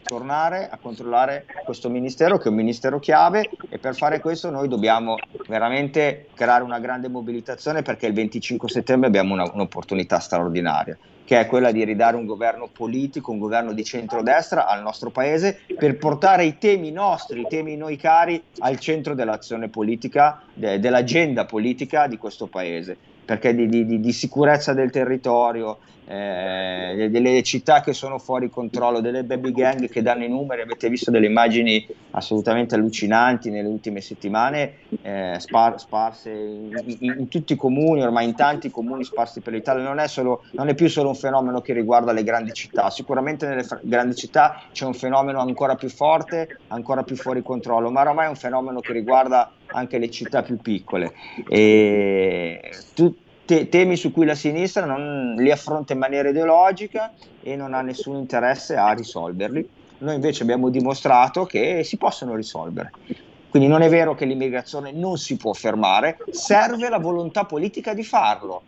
tornare 0.03 0.69
a 0.69 0.77
controllare 0.77 1.45
questo 1.65 1.89
ministero 1.89 2.38
che 2.38 2.45
è 2.45 2.47
un 2.47 2.55
ministero 2.55 2.97
chiave 2.99 3.49
e 3.67 3.77
per 3.77 3.93
fare 3.93 4.21
questo 4.21 4.49
noi 4.49 4.69
dobbiamo 4.69 5.17
veramente 5.49 6.29
creare 6.33 6.63
una 6.63 6.79
grande 6.79 7.09
mobilitazione 7.09 7.81
perché 7.81 8.07
il 8.07 8.13
25 8.13 8.69
settembre 8.69 9.09
abbiamo 9.09 9.33
una, 9.33 9.51
un'opportunità 9.51 10.19
straordinaria 10.19 10.97
che 11.23 11.39
è 11.39 11.45
quella 11.45 11.72
di 11.72 11.84
ridare 11.84 12.15
un 12.15 12.26
governo 12.26 12.69
politico, 12.72 13.31
un 13.31 13.39
governo 13.39 13.73
di 13.73 13.84
centrodestra 13.84 14.68
al 14.68 14.81
nostro 14.81 15.10
paese 15.10 15.60
per 15.77 15.98
portare 15.98 16.45
i 16.45 16.57
temi 16.57 16.91
nostri, 16.91 17.41
i 17.41 17.48
temi 17.48 17.77
noi 17.77 17.95
cari 17.98 18.41
al 18.60 18.80
centro 18.80 19.14
dell'azione 19.14 19.69
politica, 19.69 20.41
de, 20.53 20.80
dell'agenda 20.80 21.45
politica 21.45 22.07
di 22.07 22.18
questo 22.18 22.48
paese, 22.48 22.98
perché 23.23 23.56
di, 23.56 23.68
di, 23.68 23.99
di 23.99 24.11
sicurezza 24.11 24.73
del 24.73 24.91
territorio, 24.91 25.77
eh, 26.11 27.07
delle 27.09 27.41
città 27.41 27.79
che 27.79 27.93
sono 27.93 28.19
fuori 28.19 28.49
controllo, 28.49 28.99
delle 28.99 29.23
baby 29.23 29.53
gang 29.53 29.88
che 29.88 30.01
danno 30.01 30.25
i 30.25 30.29
numeri, 30.29 30.61
avete 30.61 30.89
visto 30.89 31.09
delle 31.09 31.27
immagini 31.27 31.88
assolutamente 32.11 32.75
allucinanti 32.75 33.49
nelle 33.49 33.69
ultime 33.69 34.01
settimane, 34.01 34.73
eh, 35.01 35.35
spar- 35.38 35.79
sparse 35.79 36.29
in, 36.29 36.97
in, 36.99 37.27
tutti 37.29 37.53
i 37.53 37.55
comuni, 37.55 38.03
ormai 38.03 38.25
in 38.25 38.35
tanti 38.35 38.69
comuni 38.69 39.05
sparsi 39.05 39.39
per 39.39 39.53
l'Italia, 39.53 39.83
non 39.83 39.99
è, 39.99 40.07
solo, 40.09 40.43
non 40.51 40.67
è 40.67 40.75
più 40.75 40.89
solo 40.89 41.07
un 41.07 41.15
fenomeno 41.15 41.61
che 41.61 41.71
riguarda 41.71 42.11
le 42.11 42.23
grandi 42.23 42.51
città, 42.51 42.89
sicuramente 42.89 43.47
nelle 43.47 43.63
fra- 43.63 43.79
grandi 43.81 44.15
città 44.15 44.63
c'è 44.73 44.85
un 44.85 44.93
fenomeno 44.93 45.39
ancora 45.39 45.75
più 45.75 45.88
forte, 45.88 46.57
ancora 46.67 47.03
più 47.03 47.15
fuori 47.15 47.41
controllo, 47.41 47.89
ma 47.89 48.01
ormai 48.01 48.25
è 48.25 48.29
un 48.29 48.35
fenomeno 48.35 48.81
che 48.81 48.91
riguarda 48.91 49.49
anche 49.71 49.97
le 49.97 50.09
città 50.09 50.43
più 50.43 50.57
piccole. 50.57 51.13
E 51.47 52.59
tu, 52.93 53.15
te- 53.45 53.69
temi 53.69 53.95
su 53.95 54.11
cui 54.11 54.26
la 54.26 54.35
sinistra 54.35 54.85
non 54.85 55.35
li 55.38 55.51
affronta 55.51 55.93
in 55.93 55.99
maniera 55.99 56.30
ideologica 56.30 57.13
e 57.41 57.55
non 57.55 57.73
ha 57.73 57.81
nessun 57.81 58.18
interesse 58.18 58.76
a 58.76 58.91
risolverli. 58.91 59.69
Noi 59.99 60.15
invece 60.15 60.43
abbiamo 60.43 60.69
dimostrato 60.69 61.45
che 61.45 61.84
si 61.84 61.97
possono 61.97 62.35
risolvere. 62.35 62.91
Quindi 63.49 63.68
non 63.68 63.81
è 63.81 63.89
vero 63.89 64.15
che 64.15 64.26
l'immigrazione 64.26 64.91
non 64.91 65.18
si 65.18 65.35
può 65.35 65.53
fermare, 65.53 66.18
serve 66.31 66.89
la 66.89 66.99
volontà 66.99 67.45
politica 67.45 67.93
di 67.93 68.03
farlo. 68.03 68.63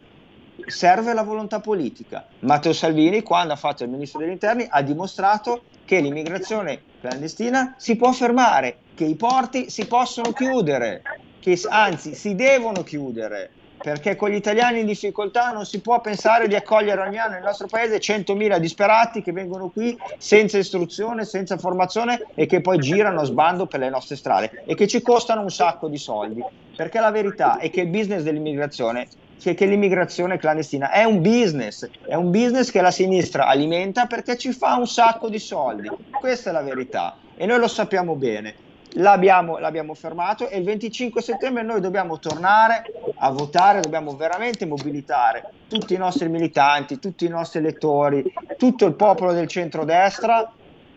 Serve 0.66 1.14
la 1.14 1.24
volontà 1.24 1.60
politica. 1.60 2.28
Matteo 2.40 2.74
Salvini, 2.74 3.24
quando 3.24 3.54
ha 3.54 3.56
fatto 3.56 3.84
il 3.84 3.90
ministro 3.90 4.20
degli 4.20 4.30
interni, 4.30 4.68
ha 4.70 4.82
dimostrato 4.82 5.64
che 5.86 6.00
l'immigrazione 6.00 6.84
clandestina 7.00 7.76
si 7.78 7.96
può 7.96 8.12
fermare, 8.12 8.78
che 8.94 9.06
i 9.06 9.16
porti 9.16 9.70
si 9.70 9.88
possono 9.88 10.32
chiudere, 10.32 11.02
che 11.40 11.60
anzi 11.70 12.14
si 12.14 12.36
devono 12.36 12.84
chiudere 12.84 13.52
perché 13.84 14.16
con 14.16 14.30
gli 14.30 14.36
italiani 14.36 14.80
in 14.80 14.86
difficoltà 14.86 15.52
non 15.52 15.66
si 15.66 15.82
può 15.82 16.00
pensare 16.00 16.48
di 16.48 16.56
accogliere 16.56 17.02
ogni 17.02 17.18
anno 17.18 17.34
nel 17.34 17.44
nostro 17.44 17.68
paese 17.68 17.98
100.000 17.98 18.58
disperati 18.58 19.22
che 19.22 19.34
vengono 19.34 19.68
qui 19.68 19.98
senza 20.18 20.58
istruzione, 20.58 21.26
senza 21.26 21.58
formazione 21.58 22.28
e 22.34 22.46
che 22.46 22.62
poi 22.62 22.78
girano 22.78 23.20
a 23.20 23.26
sbando 23.26 23.66
per 23.66 23.82
le 23.82 23.90
nostre 23.90 24.16
strade 24.16 24.64
e 24.66 24.74
che 24.76 24.88
ci 24.88 25.02
costano 25.02 25.42
un 25.42 25.50
sacco 25.50 25.90
di 25.90 25.98
soldi. 25.98 26.42
Perché 26.74 27.02
la 27.02 27.12
verità 27.12 27.58
è 27.58 27.70
che 27.70 27.82
il 27.82 27.88
business 27.88 28.22
dell'immigrazione 28.22 29.08
che, 29.42 29.54
che 29.54 29.66
l'immigrazione 29.66 30.38
clandestina 30.38 30.90
è 30.90 31.04
un 31.04 31.22
business, 31.22 31.90
è 32.06 32.16
un 32.16 32.32
business 32.32 32.72
che 32.72 32.80
la 32.80 32.92
sinistra 32.92 33.48
alimenta 33.48 34.06
perché 34.06 34.38
ci 34.38 34.54
fa 34.54 34.78
un 34.78 34.88
sacco 34.88 35.28
di 35.28 35.40
soldi. 35.40 35.92
Questa 36.10 36.52
è 36.52 36.54
la 36.54 36.62
verità 36.62 37.18
e 37.36 37.46
noi 37.46 37.60
lo 37.60 37.68
sappiamo 37.68 38.16
bene 38.16 38.72
l'abbiamo, 38.94 39.58
l'abbiamo 39.58 39.94
fermato 39.94 40.50
e 40.50 40.58
il 40.58 40.64
25 40.64 41.22
settembre 41.22 41.64
noi 41.64 41.80
dobbiamo 41.80 42.20
tornare 42.20 42.84
a 43.16 43.32
votare, 43.32 43.80
dobbiamo 43.80 44.16
veramente 44.16 44.66
mobilitare 44.66 45.50
tutti 45.68 45.94
i 45.94 45.98
nostri 45.98 46.30
militanti, 46.30 47.00
tutti 47.00 47.26
i 47.26 47.30
nostri 47.30 47.60
elettori, 47.60 48.32
tutto 48.58 48.86
il 48.86 48.94
popolo 48.94 49.32
del 49.34 49.48
centrodestra 49.48 50.52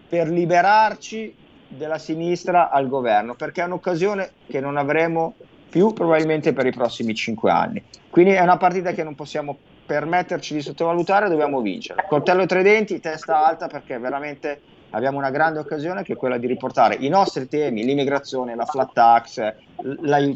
per 0.09 0.29
liberarci 0.29 1.35
della 1.69 1.99
sinistra 1.99 2.71
al 2.71 2.89
governo, 2.89 3.35
perché 3.35 3.63
è 3.63 3.65
un'occasione 3.65 4.31
che 4.47 4.61
non 4.61 4.77
avremo 4.77 5.35
più 5.69 5.93
probabilmente 5.93 6.53
per 6.53 6.67
i 6.67 6.73
prossimi 6.73 7.15
cinque 7.15 7.51
anni. 7.51 7.83
Quindi 8.09 8.33
è 8.33 8.41
una 8.41 8.57
partita 8.57 8.93
che 8.93 9.03
non 9.03 9.15
possiamo 9.15 9.57
permetterci 9.85 10.55
di 10.55 10.63
sottovalutare, 10.63 11.29
dobbiamo 11.29 11.61
vincere. 11.61 12.05
Coltello 12.09 12.47
tra 12.47 12.61
i 12.61 12.63
denti, 12.63 13.01
testa 13.01 13.45
alta 13.45 13.67
perché 13.69 13.99
veramente 13.99 14.61
abbiamo 14.91 15.19
una 15.19 15.31
grande 15.31 15.59
occasione 15.59 16.03
che 16.03 16.15
è 16.15 16.17
quella 16.17 16.39
di 16.39 16.47
riportare 16.47 16.97
i 16.97 17.09
nostri 17.09 17.49
temi, 17.49 17.85
l'immigrazione, 17.85 18.55
la 18.55 18.65
flat 18.65 18.93
tax, 18.93 19.55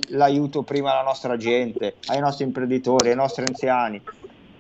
l'aiuto 0.09 0.62
prima 0.62 0.93
alla 0.93 1.02
nostra 1.02 1.36
gente, 1.36 1.97
ai 2.06 2.20
nostri 2.20 2.44
imprenditori, 2.44 3.10
ai 3.10 3.16
nostri 3.16 3.44
anziani, 3.47 4.01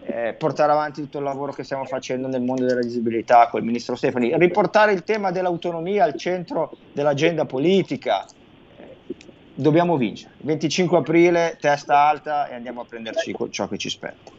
eh, 0.02 0.34
portare 0.34 0.72
avanti 0.72 1.02
tutto 1.02 1.18
il 1.18 1.24
lavoro 1.24 1.52
che 1.52 1.62
stiamo 1.62 1.84
facendo 1.84 2.26
nel 2.28 2.42
mondo 2.42 2.64
della 2.64 2.80
disabilità 2.80 3.48
con 3.48 3.60
il 3.60 3.66
ministro 3.66 3.94
Stefani, 3.94 4.36
riportare 4.38 4.92
il 4.92 5.04
tema 5.04 5.30
dell'autonomia 5.30 6.04
al 6.04 6.16
centro 6.16 6.76
dell'agenda 6.92 7.44
politica. 7.44 8.26
dobbiamo 9.52 9.98
vincere. 9.98 10.32
25 10.38 10.98
aprile, 10.98 11.58
testa 11.60 12.08
alta 12.08 12.48
e 12.48 12.54
andiamo 12.54 12.80
a 12.80 12.84
prenderci 12.86 13.36
ciò 13.50 13.68
che 13.68 13.76
ci 13.76 13.90
spetta. 13.90 14.30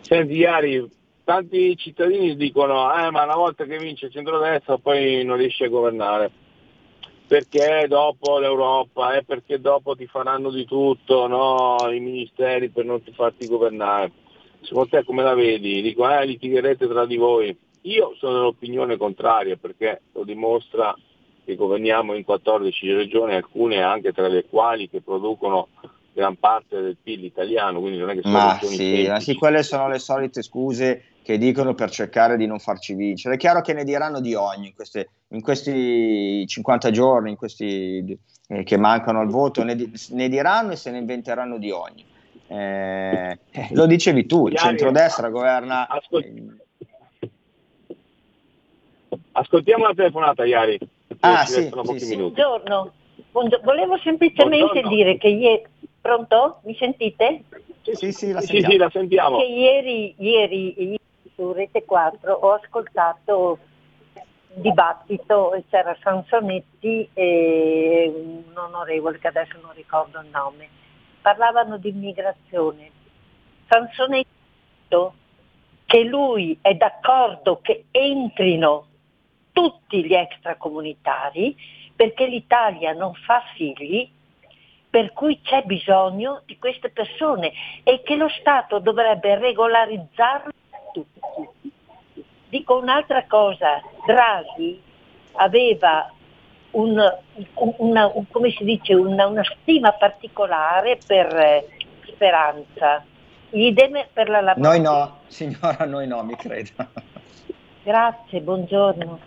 Senti 0.00 0.34
Iari, 0.34 0.88
tanti 1.26 1.76
cittadini 1.76 2.36
dicono 2.36 2.88
eh, 2.94 3.10
ma 3.10 3.24
una 3.24 3.34
volta 3.34 3.64
che 3.64 3.78
vince 3.78 4.06
il 4.06 4.12
centrodestra 4.12 4.78
poi 4.78 5.24
non 5.24 5.36
riesce 5.36 5.64
a 5.64 5.68
governare 5.68 6.30
perché 7.26 7.86
dopo 7.88 8.38
l'Europa 8.38 9.16
eh, 9.16 9.24
perché 9.24 9.60
dopo 9.60 9.96
ti 9.96 10.06
faranno 10.06 10.52
di 10.52 10.64
tutto 10.64 11.26
no? 11.26 11.78
i 11.90 11.98
ministeri 11.98 12.68
per 12.68 12.84
non 12.84 13.02
farti 13.12 13.48
governare 13.48 14.12
secondo 14.60 14.88
te 14.88 15.04
come 15.04 15.24
la 15.24 15.34
vedi? 15.34 15.82
dico 15.82 16.08
eh 16.08 16.24
litigherete 16.26 16.86
tra 16.86 17.04
di 17.04 17.16
voi 17.16 17.58
io 17.80 18.14
sono 18.18 18.34
dell'opinione 18.34 18.96
contraria 18.96 19.56
perché 19.56 20.02
lo 20.12 20.22
dimostra 20.22 20.94
che 21.44 21.56
governiamo 21.56 22.14
in 22.14 22.22
14 22.22 22.92
regioni 22.92 23.34
alcune 23.34 23.82
anche 23.82 24.12
tra 24.12 24.28
le 24.28 24.44
quali 24.48 24.88
che 24.88 25.02
producono 25.02 25.70
gran 26.16 26.36
parte 26.36 26.80
del 26.80 26.96
PIL 27.00 27.24
italiano 27.24 27.78
quindi 27.78 27.98
non 27.98 28.08
è 28.08 28.14
che 28.14 28.22
sono 28.22 28.34
ma 28.34 28.58
sì, 28.62 29.06
ma 29.06 29.20
sì, 29.20 29.34
quelle 29.34 29.62
sono 29.62 29.86
le 29.86 29.98
solite 29.98 30.42
scuse 30.42 31.04
che 31.22 31.36
dicono 31.36 31.74
per 31.74 31.90
cercare 31.90 32.36
di 32.36 32.46
non 32.46 32.60
farci 32.60 32.94
vincere. 32.94 33.34
È 33.34 33.36
chiaro 33.36 33.60
che 33.60 33.72
ne 33.72 33.82
diranno 33.82 34.20
di 34.20 34.34
ogni 34.34 34.68
in, 34.68 34.74
queste, 34.74 35.08
in 35.30 35.42
questi 35.42 36.46
50 36.46 36.92
giorni, 36.92 37.30
in 37.30 37.36
questi 37.36 38.16
eh, 38.46 38.62
che 38.62 38.76
mancano 38.76 39.18
al 39.18 39.26
voto, 39.26 39.64
ne, 39.64 39.74
ne, 39.74 40.28
diranno 40.28 40.70
e 40.70 40.76
se 40.76 40.92
ne 40.92 40.98
inventeranno 40.98 41.58
di 41.58 41.72
ogni. 41.72 42.06
Eh, 42.46 43.38
eh, 43.50 43.68
lo 43.72 43.86
dicevi 43.86 44.24
tu, 44.24 44.46
il 44.46 44.56
centrodestra 44.56 45.28
governa. 45.28 45.88
Ascol- 45.88 46.60
Ascoltiamo 49.32 49.88
la 49.88 49.94
telefonata, 49.94 50.44
Iari. 50.44 50.78
Ah, 51.20 51.44
sì, 51.44 51.70
sì, 51.86 51.98
sì. 51.98 52.16
Buongiorno. 52.16 52.92
Buongiorno. 53.32 53.64
Volevo 53.64 53.98
semplicemente 53.98 54.58
Buongiorno. 54.58 54.88
dire 54.88 55.18
che 55.18 55.28
ieri. 55.28 55.66
Pronto? 56.06 56.60
Mi 56.62 56.76
sentite? 56.76 57.42
Sì, 57.82 58.12
sì, 58.12 58.30
la 58.30 58.40
sentiamo. 58.40 58.66
Sì, 58.66 58.70
sì, 58.70 58.76
la 58.76 58.90
sentiamo. 58.90 59.38
Che 59.38 59.44
ieri, 59.44 60.14
ieri 60.18 60.96
su 61.34 61.50
Rete 61.52 61.84
4 61.84 62.32
ho 62.32 62.52
ascoltato 62.52 63.58
dibattito 64.54 65.52
e 65.54 65.64
c'era 65.68 65.96
Sansonetti 66.00 67.08
e 67.12 68.12
un 68.14 68.56
onorevole 68.56 69.18
che 69.18 69.26
adesso 69.26 69.58
non 69.60 69.72
ricordo 69.74 70.20
il 70.20 70.28
nome. 70.28 70.68
Parlavano 71.20 71.76
di 71.76 71.88
immigrazione. 71.88 72.88
Sansonetti 73.68 74.28
che 75.86 76.04
lui 76.04 76.56
è 76.62 76.74
d'accordo 76.74 77.58
che 77.62 77.86
entrino 77.90 78.86
tutti 79.50 80.04
gli 80.04 80.14
extracomunitari 80.14 81.56
perché 81.96 82.26
l'Italia 82.26 82.92
non 82.92 83.12
fa 83.14 83.42
figli, 83.56 84.08
per 84.96 85.12
cui 85.12 85.42
c'è 85.42 85.60
bisogno 85.60 86.40
di 86.46 86.56
queste 86.58 86.88
persone 86.88 87.52
e 87.82 88.00
che 88.02 88.16
lo 88.16 88.30
Stato 88.40 88.78
dovrebbe 88.78 89.36
regolarizzarle 89.36 90.50
tutti. 90.90 91.70
Dico 92.48 92.78
un'altra 92.78 93.26
cosa, 93.26 93.82
Draghi 94.06 94.80
aveva 95.32 96.10
un, 96.70 96.96
una, 97.76 98.06
un, 98.06 98.24
come 98.30 98.50
si 98.52 98.64
dice, 98.64 98.94
una, 98.94 99.26
una 99.26 99.44
stima 99.60 99.92
particolare 99.92 100.98
per 101.06 101.26
eh, 101.36 101.68
Speranza. 102.06 103.04
Idem 103.50 104.02
per 104.14 104.30
la 104.30 104.40
Lamorte. 104.40 104.66
Noi 104.66 104.80
no, 104.80 105.18
signora, 105.26 105.84
noi 105.84 106.06
no, 106.06 106.22
mi 106.22 106.36
creda. 106.36 106.88
Grazie, 107.82 108.40
buongiorno. 108.40 109.18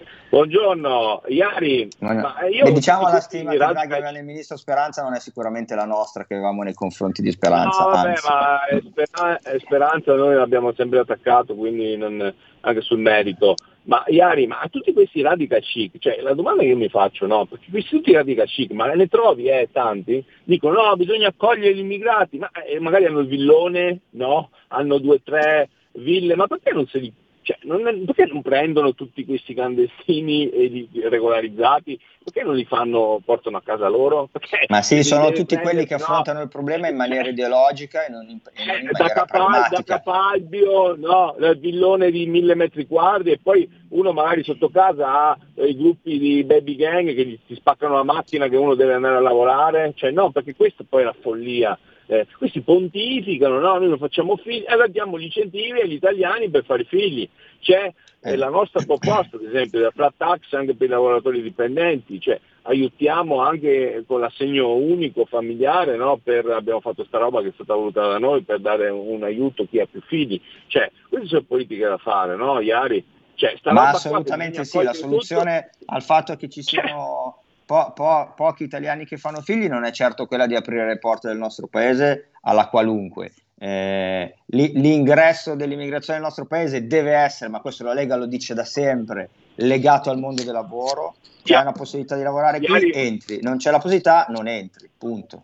Buongiorno, 0.30 1.22
Iari. 1.28 1.88
No, 2.00 2.12
no. 2.12 2.20
Ma 2.20 2.46
io 2.46 2.64
Beh, 2.64 2.72
diciamo 2.72 3.08
la 3.08 3.18
stima 3.18 3.52
che 3.52 3.56
Draghi 3.56 3.92
aveva 3.94 4.10
nel 4.10 4.24
ministro 4.24 4.58
Speranza 4.58 5.02
non 5.02 5.14
è 5.14 5.20
sicuramente 5.20 5.74
la 5.74 5.86
nostra 5.86 6.26
che 6.26 6.34
avevamo 6.34 6.62
nei 6.62 6.74
confronti 6.74 7.22
di 7.22 7.30
Speranza. 7.30 7.84
No, 7.84 7.90
vabbè, 7.90 8.14
ma 8.28 8.64
è 8.66 8.80
Spera- 8.84 9.40
è 9.40 9.58
Speranza 9.58 10.14
noi 10.14 10.34
l'abbiamo 10.34 10.74
sempre 10.74 10.98
attaccato, 10.98 11.54
quindi 11.54 11.96
non- 11.96 12.34
anche 12.60 12.80
sul 12.82 12.98
merito. 12.98 13.54
Ma 13.84 14.04
Iari, 14.06 14.46
ma 14.46 14.60
a 14.60 14.68
tutti 14.68 14.92
questi 14.92 15.22
radical 15.22 15.62
chic, 15.62 15.98
cioè 15.98 16.20
la 16.20 16.34
domanda 16.34 16.60
che 16.60 16.68
io 16.68 16.76
mi 16.76 16.90
faccio, 16.90 17.26
no, 17.26 17.46
perché 17.46 17.70
questi 17.70 17.96
tutti 17.96 18.12
radical 18.12 18.46
chic, 18.46 18.70
ma 18.72 18.92
ne 18.92 19.06
trovi 19.06 19.46
eh, 19.48 19.70
tanti? 19.72 20.22
Dicono 20.44 20.82
no, 20.82 20.96
bisogna 20.96 21.28
accogliere 21.28 21.74
gli 21.74 21.78
immigrati, 21.78 22.36
ma 22.36 22.50
eh, 22.50 22.78
magari 22.80 23.06
hanno 23.06 23.20
il 23.20 23.28
villone, 23.28 24.00
no? 24.10 24.50
Hanno 24.68 24.98
due 24.98 25.14
o 25.14 25.20
tre 25.24 25.70
ville, 25.92 26.36
ma 26.36 26.46
perché 26.46 26.72
non 26.72 26.86
se 26.86 26.98
li 26.98 27.10
cioè, 27.48 27.56
non, 27.62 28.04
perché 28.04 28.26
non 28.26 28.42
prendono 28.42 28.94
tutti 28.94 29.24
questi 29.24 29.54
clandestini 29.54 30.50
e 30.50 30.66
li 30.66 30.88
regolarizzati? 31.08 31.98
Perché 32.22 32.42
non 32.42 32.54
li 32.54 32.66
fanno, 32.66 33.22
portano 33.24 33.56
a 33.56 33.62
casa 33.62 33.88
loro? 33.88 34.28
Perché 34.30 34.66
Ma 34.68 34.82
sì, 34.82 35.02
sono 35.02 35.30
tutti 35.30 35.56
quelli 35.56 35.86
che 35.86 35.94
prendere, 35.94 35.96
no? 35.96 36.04
affrontano 36.04 36.42
il 36.42 36.48
problema 36.48 36.88
in 36.88 36.96
maniera 36.96 37.26
ideologica 37.30 38.04
e 38.04 38.10
non 38.10 38.28
in, 38.28 38.38
e 38.52 38.66
non 38.66 38.80
in 38.80 38.88
Eh, 38.88 38.90
da, 38.90 39.06
Capal- 39.06 39.68
da. 39.70 39.82
Capalbio, 39.82 40.94
no, 40.96 41.36
il 41.38 41.58
villone 41.58 42.10
di 42.10 42.26
mille 42.26 42.54
metri 42.54 42.86
quadri 42.86 43.30
e 43.30 43.40
poi 43.42 43.66
uno 43.90 44.12
magari 44.12 44.44
sotto 44.44 44.68
casa 44.68 45.06
ha 45.06 45.38
eh, 45.54 45.68
i 45.68 45.76
gruppi 45.76 46.18
di 46.18 46.44
baby 46.44 46.76
gang 46.76 47.14
che 47.14 47.24
gli 47.24 47.38
si 47.46 47.54
spaccano 47.54 47.94
la 47.94 48.04
macchina 48.04 48.48
che 48.48 48.56
uno 48.56 48.74
deve 48.74 48.92
andare 48.92 49.16
a 49.16 49.20
lavorare, 49.20 49.94
cioè 49.96 50.10
no, 50.10 50.30
perché 50.30 50.54
questa 50.54 50.84
poi 50.86 51.00
è 51.00 51.04
la 51.06 51.16
follia. 51.18 51.78
Eh, 52.10 52.26
questi 52.38 52.62
pontificano, 52.62 53.60
no, 53.60 53.76
noi 53.76 53.88
non 53.88 53.98
facciamo 53.98 54.36
figli, 54.38 54.64
e 54.66 54.72
allora 54.72 54.86
diamo 54.86 55.18
gli 55.18 55.24
incentivi 55.24 55.78
agli 55.80 55.92
italiani 55.92 56.48
per 56.48 56.64
fare 56.64 56.84
figli. 56.84 57.28
C'è 57.60 57.92
eh, 58.22 58.36
la 58.36 58.48
nostra 58.48 58.82
proposta, 58.82 59.36
ad 59.36 59.44
esempio, 59.44 59.78
della 59.78 59.90
flat 59.90 60.14
tax 60.16 60.52
anche 60.54 60.74
per 60.74 60.86
i 60.86 60.90
lavoratori 60.90 61.42
dipendenti, 61.42 62.18
cioè 62.18 62.40
aiutiamo 62.62 63.42
anche 63.42 64.04
con 64.06 64.20
l'assegno 64.20 64.74
unico 64.74 65.26
familiare, 65.26 65.96
no? 65.96 66.18
per, 66.22 66.46
abbiamo 66.46 66.80
fatto 66.80 67.04
sta 67.04 67.18
roba 67.18 67.42
che 67.42 67.48
è 67.48 67.52
stata 67.52 67.74
voluta 67.74 68.06
da 68.06 68.18
noi 68.18 68.42
per 68.42 68.60
dare 68.60 68.88
un, 68.88 69.06
un 69.06 69.22
aiuto 69.24 69.62
a 69.62 69.66
chi 69.66 69.78
ha 69.78 69.86
più 69.86 70.00
figli. 70.00 70.40
Cioè, 70.66 70.90
queste 71.10 71.28
sono 71.28 71.42
politiche 71.42 71.86
da 71.86 71.98
fare, 71.98 72.36
no, 72.36 72.58
Iari? 72.60 73.04
Cioè, 73.34 73.54
Ma 73.64 73.90
assolutamente 73.90 74.64
sì, 74.64 74.82
la 74.82 74.94
soluzione 74.94 75.70
al 75.84 76.02
fatto 76.02 76.34
che 76.36 76.48
ci 76.48 76.62
siano 76.62 77.42
po- 77.68 77.92
po- 77.92 78.32
pochi 78.34 78.62
italiani 78.64 79.04
che 79.04 79.18
fanno 79.18 79.42
figli 79.42 79.68
non 79.68 79.84
è 79.84 79.90
certo 79.90 80.24
quella 80.24 80.46
di 80.46 80.56
aprire 80.56 80.86
le 80.86 80.98
porte 80.98 81.28
del 81.28 81.36
nostro 81.36 81.66
paese 81.66 82.30
alla 82.40 82.68
qualunque. 82.68 83.34
Eh, 83.58 84.36
li- 84.46 84.72
l'ingresso 84.74 85.54
dell'immigrazione 85.54 86.18
nel 86.18 86.28
nostro 86.28 86.46
paese 86.46 86.86
deve 86.86 87.12
essere, 87.12 87.50
ma 87.50 87.60
questo 87.60 87.84
la 87.84 87.92
Lega 87.92 88.16
lo 88.16 88.24
dice 88.24 88.54
da 88.54 88.64
sempre, 88.64 89.28
legato 89.56 90.08
al 90.08 90.18
mondo 90.18 90.42
del 90.42 90.54
lavoro. 90.54 91.16
C'è 91.42 91.60
una 91.60 91.72
possibilità 91.72 92.16
di 92.16 92.22
lavorare 92.22 92.58
qui, 92.58 92.68
Iari- 92.68 92.92
entri. 92.94 93.40
Non 93.42 93.58
c'è 93.58 93.70
la 93.70 93.78
possibilità, 93.78 94.24
non 94.30 94.48
entri. 94.48 94.88
Punto. 94.96 95.42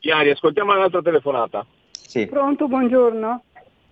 Iari, 0.00 0.30
ascoltiamo 0.30 0.72
un'altra 0.74 1.00
telefonata. 1.00 1.64
Sì. 1.92 2.26
Pronto, 2.26 2.66
buongiorno. 2.66 3.42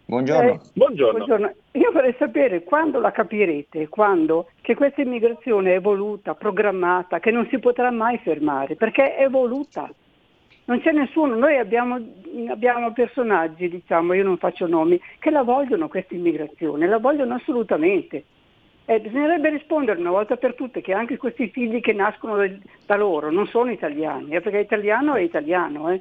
Buongiorno. 0.07 0.51
Eh, 0.51 0.61
Buongiorno. 0.73 1.53
Io 1.77 1.91
vorrei 1.91 2.15
sapere 2.19 2.63
quando 2.63 3.01
la 3.01 3.11
capirete, 3.11 3.89
quando, 3.89 4.49
che 4.61 4.77
questa 4.77 5.03
immigrazione 5.03 5.75
è 5.75 5.81
voluta, 5.81 6.37
programmata, 6.37 7.19
che 7.19 7.33
non 7.33 7.49
si 7.51 7.59
potrà 7.59 7.91
mai 7.91 8.17
fermare, 8.19 8.77
perché 8.77 9.17
è 9.17 9.29
voluta. 9.29 9.91
Non 10.67 10.81
c'è 10.81 10.93
nessuno, 10.93 11.35
noi 11.35 11.59
abbiamo, 11.59 11.99
abbiamo 12.49 12.93
personaggi, 12.93 13.69
diciamo, 13.69 14.13
io 14.13 14.23
non 14.23 14.39
faccio 14.39 14.69
nomi, 14.69 15.01
che 15.19 15.31
la 15.31 15.43
vogliono 15.43 15.89
questa 15.89 16.15
immigrazione, 16.15 16.87
la 16.87 16.99
vogliono 16.99 17.35
assolutamente. 17.35 18.25
Eh, 18.85 19.01
bisognerebbe 19.01 19.51
rispondere 19.51 19.99
una 19.99 20.11
volta 20.11 20.37
per 20.37 20.55
tutte 20.55 20.81
che 20.81 20.93
anche 20.93 21.17
questi 21.17 21.49
figli 21.49 21.81
che 21.81 21.93
nascono 21.93 22.37
da, 22.87 22.95
loro 22.95 23.33
non 23.33 23.49
sono 23.49 23.73
italiani, 23.73 24.37
eh, 24.37 24.41
perché 24.41 24.61
italiano 24.61 25.15
è 25.15 25.23
italiano, 25.23 25.91
eh. 25.91 26.01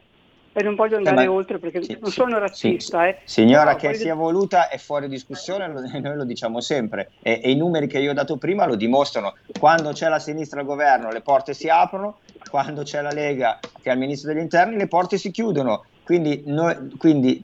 E 0.54 0.62
non 0.64 0.76
voglio 0.76 0.98
andare 0.98 1.26
ma- 1.26 1.32
oltre 1.32 1.58
perché 1.60 1.82
non 2.00 2.12
sono 2.12 2.38
razzista. 2.38 3.08
eh. 3.08 3.20
Signora, 3.26 3.76
Però 3.76 3.78
che 3.78 3.88
voglio- 3.88 4.00
sia 4.00 4.14
voluta 4.16 4.70
è 4.70 4.78
fuori 4.78 5.08
discussione, 5.08 5.68
noi 6.00 6.16
lo 6.16 6.24
diciamo 6.26 6.62
sempre 6.62 7.12
e, 7.22 7.42
e 7.44 7.52
i 7.52 7.56
numeri 7.56 7.88
che 7.88 8.00
io 8.00 8.12
ho 8.12 8.14
dato 8.14 8.38
prima 8.38 8.66
lo 8.66 8.76
dimostrano. 8.76 9.34
Quando 9.60 9.92
c'è 9.92 10.08
la 10.10 10.20
sinistra 10.20 10.60
al 10.60 10.66
governo 10.66 11.12
le 11.12 11.22
porte 11.22 11.54
si 11.54 11.68
aprono, 11.70 12.20
quando 12.50 12.84
c'è 12.84 13.02
la 13.02 13.12
Lega 13.12 13.60
che 13.82 13.90
è 13.90 13.94
il 13.94 14.00
ministro 14.00 14.32
degli 14.32 14.42
interni 14.42 14.78
le 14.78 14.88
porte 14.88 15.18
si 15.18 15.32
chiudono. 15.32 15.86
Quindi, 16.04 16.44
noi- 16.46 16.92
quindi 16.98 17.42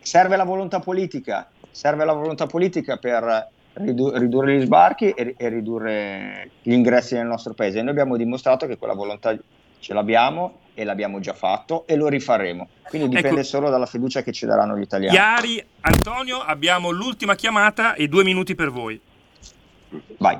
serve 0.00 0.36
la 0.36 0.44
volontà 0.44 0.78
politica, 0.80 1.48
serve 1.70 2.04
la 2.04 2.12
volontà 2.12 2.46
politica 2.46 2.96
per 2.96 3.48
ridu- 3.74 4.16
ridurre 4.16 4.56
gli 4.56 4.62
sbarchi 4.64 5.10
e, 5.10 5.34
e 5.36 5.48
ridurre 5.48 6.50
gli 6.62 6.72
ingressi 6.72 7.14
nel 7.14 7.26
nostro 7.26 7.54
paese. 7.54 7.78
E 7.78 7.82
noi 7.82 7.90
abbiamo 7.90 8.16
dimostrato 8.16 8.66
che 8.66 8.76
quella 8.78 8.94
volontà 8.94 9.36
ce 9.82 9.92
l'abbiamo 9.92 10.58
e 10.74 10.84
l'abbiamo 10.84 11.18
già 11.20 11.34
fatto 11.34 11.84
e 11.86 11.96
lo 11.96 12.08
rifaremo. 12.08 12.68
Quindi 12.88 13.08
dipende 13.08 13.40
Ecco. 13.40 13.48
solo 13.48 13.68
dalla 13.68 13.84
fiducia 13.86 14.22
che 14.22 14.32
ci 14.32 14.46
daranno 14.46 14.76
gli 14.78 14.82
italiani. 14.82 15.10
Chiari, 15.14 15.62
Antonio, 15.80 16.38
abbiamo 16.38 16.90
l'ultima 16.90 17.34
chiamata 17.34 17.94
e 17.94 18.06
due 18.08 18.22
minuti 18.24 18.54
per 18.54 18.70
voi. 18.70 18.98
Vai. 20.18 20.38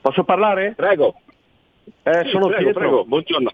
Posso 0.00 0.24
parlare? 0.24 0.72
Prego. 0.76 1.14
Eh, 2.02 2.22
Sì, 2.24 2.30
sono 2.30 2.46
prego, 2.46 2.62
Pietro. 2.62 2.80
prego, 2.80 3.04
buongiorno. 3.04 3.50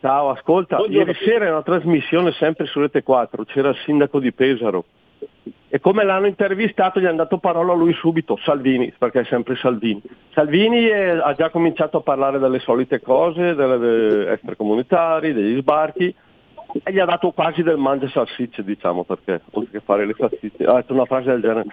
Ciao, 0.00 0.30
ascolta, 0.30 0.76
Buongiorno. 0.76 1.12
ieri 1.12 1.24
sera 1.24 1.44
in 1.46 1.52
una 1.52 1.62
trasmissione 1.62 2.32
sempre 2.32 2.66
su 2.66 2.80
Rete 2.80 3.02
4 3.04 3.44
c'era 3.44 3.68
il 3.68 3.76
sindaco 3.84 4.18
di 4.18 4.32
Pesaro 4.32 4.84
e 5.74 5.80
come 5.80 6.04
l'hanno 6.04 6.26
intervistato 6.26 7.00
gli 7.00 7.06
hanno 7.06 7.16
dato 7.16 7.38
parola 7.38 7.72
a 7.72 7.76
lui 7.76 7.94
subito, 7.94 8.38
Salvini, 8.42 8.92
perché 8.98 9.20
è 9.20 9.24
sempre 9.24 9.56
Salvini. 9.56 10.02
Salvini 10.34 10.86
eh, 10.86 11.18
ha 11.18 11.32
già 11.32 11.48
cominciato 11.48 11.96
a 11.96 12.02
parlare 12.02 12.38
delle 12.38 12.58
solite 12.58 13.00
cose, 13.00 13.54
delle, 13.54 14.32
extracomunitari, 14.32 15.32
degli 15.32 15.58
sbarchi 15.60 16.14
e 16.82 16.92
gli 16.92 16.98
ha 16.98 17.06
dato 17.06 17.30
quasi 17.30 17.62
del 17.62 17.78
mangia 17.78 18.06
salsicce, 18.08 18.62
diciamo, 18.62 19.04
perché 19.04 19.40
oltre 19.52 19.78
che 19.78 19.84
fare 19.84 20.04
le 20.04 20.14
salsicce, 20.14 20.64
ha 20.64 20.74
detto 20.74 20.92
una 20.92 21.06
frase 21.06 21.30
del 21.30 21.40
genere. 21.40 21.66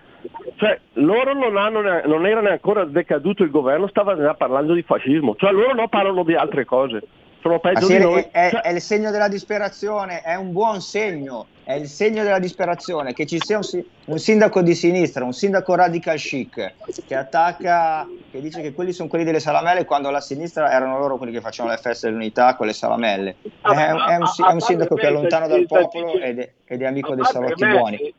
Cioè, 0.56 0.80
loro 0.94 1.34
non, 1.34 1.58
hanno 1.58 1.82
non 1.82 2.26
era 2.26 2.40
ancora 2.50 2.86
decaduto 2.86 3.44
il 3.44 3.50
governo, 3.50 3.88
stava 3.88 4.16
già 4.18 4.34
parlando 4.34 4.74
di 4.74 4.82
fascismo, 4.82 5.36
cioè 5.38 5.52
loro 5.52 5.74
no 5.74 5.90
parlano 5.90 6.24
di 6.24 6.36
altre 6.36 6.64
cose, 6.64 7.02
sono 7.42 7.60
peggio 7.60 7.86
sì, 7.86 7.98
di 7.98 8.04
noi. 8.04 8.28
è, 8.32 8.50
è- 8.50 8.62
è 8.62 8.70
il 8.72 8.82
segno 8.82 9.12
della 9.12 9.28
disperazione, 9.28 10.22
è 10.22 10.36
un 10.36 10.52
buon 10.52 10.82
segno, 10.82 11.48
è 11.64 11.74
il 11.74 11.88
segno 11.88 12.24
della 12.24 12.40
disperazione 12.40 13.14
che 13.14 13.26
ci 13.26 13.40
sia 13.40 13.58
un, 13.58 13.84
un 14.06 14.18
sindaco 14.18 14.62
di 14.62 14.76
sinistra, 14.76 15.24
un 15.24 15.34
sindaco 15.34 15.76
radical 15.76 16.18
chic 16.18 16.74
che 17.06 17.16
attacca, 17.16 18.08
che 18.32 18.42
dice 18.42 18.62
che 18.62 18.74
quelli 18.74 18.92
sono 18.92 19.08
quelli 19.08 19.24
delle 19.24 19.40
salamelle 19.40 19.86
quando 19.86 20.08
alla 20.08 20.22
sinistra 20.22 20.72
erano 20.72 20.98
loro 20.98 21.18
quelli 21.18 21.32
che 21.32 21.42
facevano 21.42 21.74
le 21.74 21.80
feste 21.80 22.08
dell'unità 22.08 22.56
con 22.56 22.66
le 22.68 22.74
salamelle. 22.74 23.36
È, 23.62 23.68
è 23.68 23.92
un, 23.92 24.00
è 24.00 24.52
un 24.52 24.60
sindaco 24.60 24.96
che 24.96 25.08
è 25.08 25.12
lontano 25.12 25.48
dal 25.48 25.66
popolo 25.66 26.14
ed 26.20 26.40
è, 26.40 26.52
ed 26.66 26.82
è 26.82 26.86
amico 26.86 27.16
dei 27.16 27.26
salotti 27.26 27.66
buoni. 27.66 28.14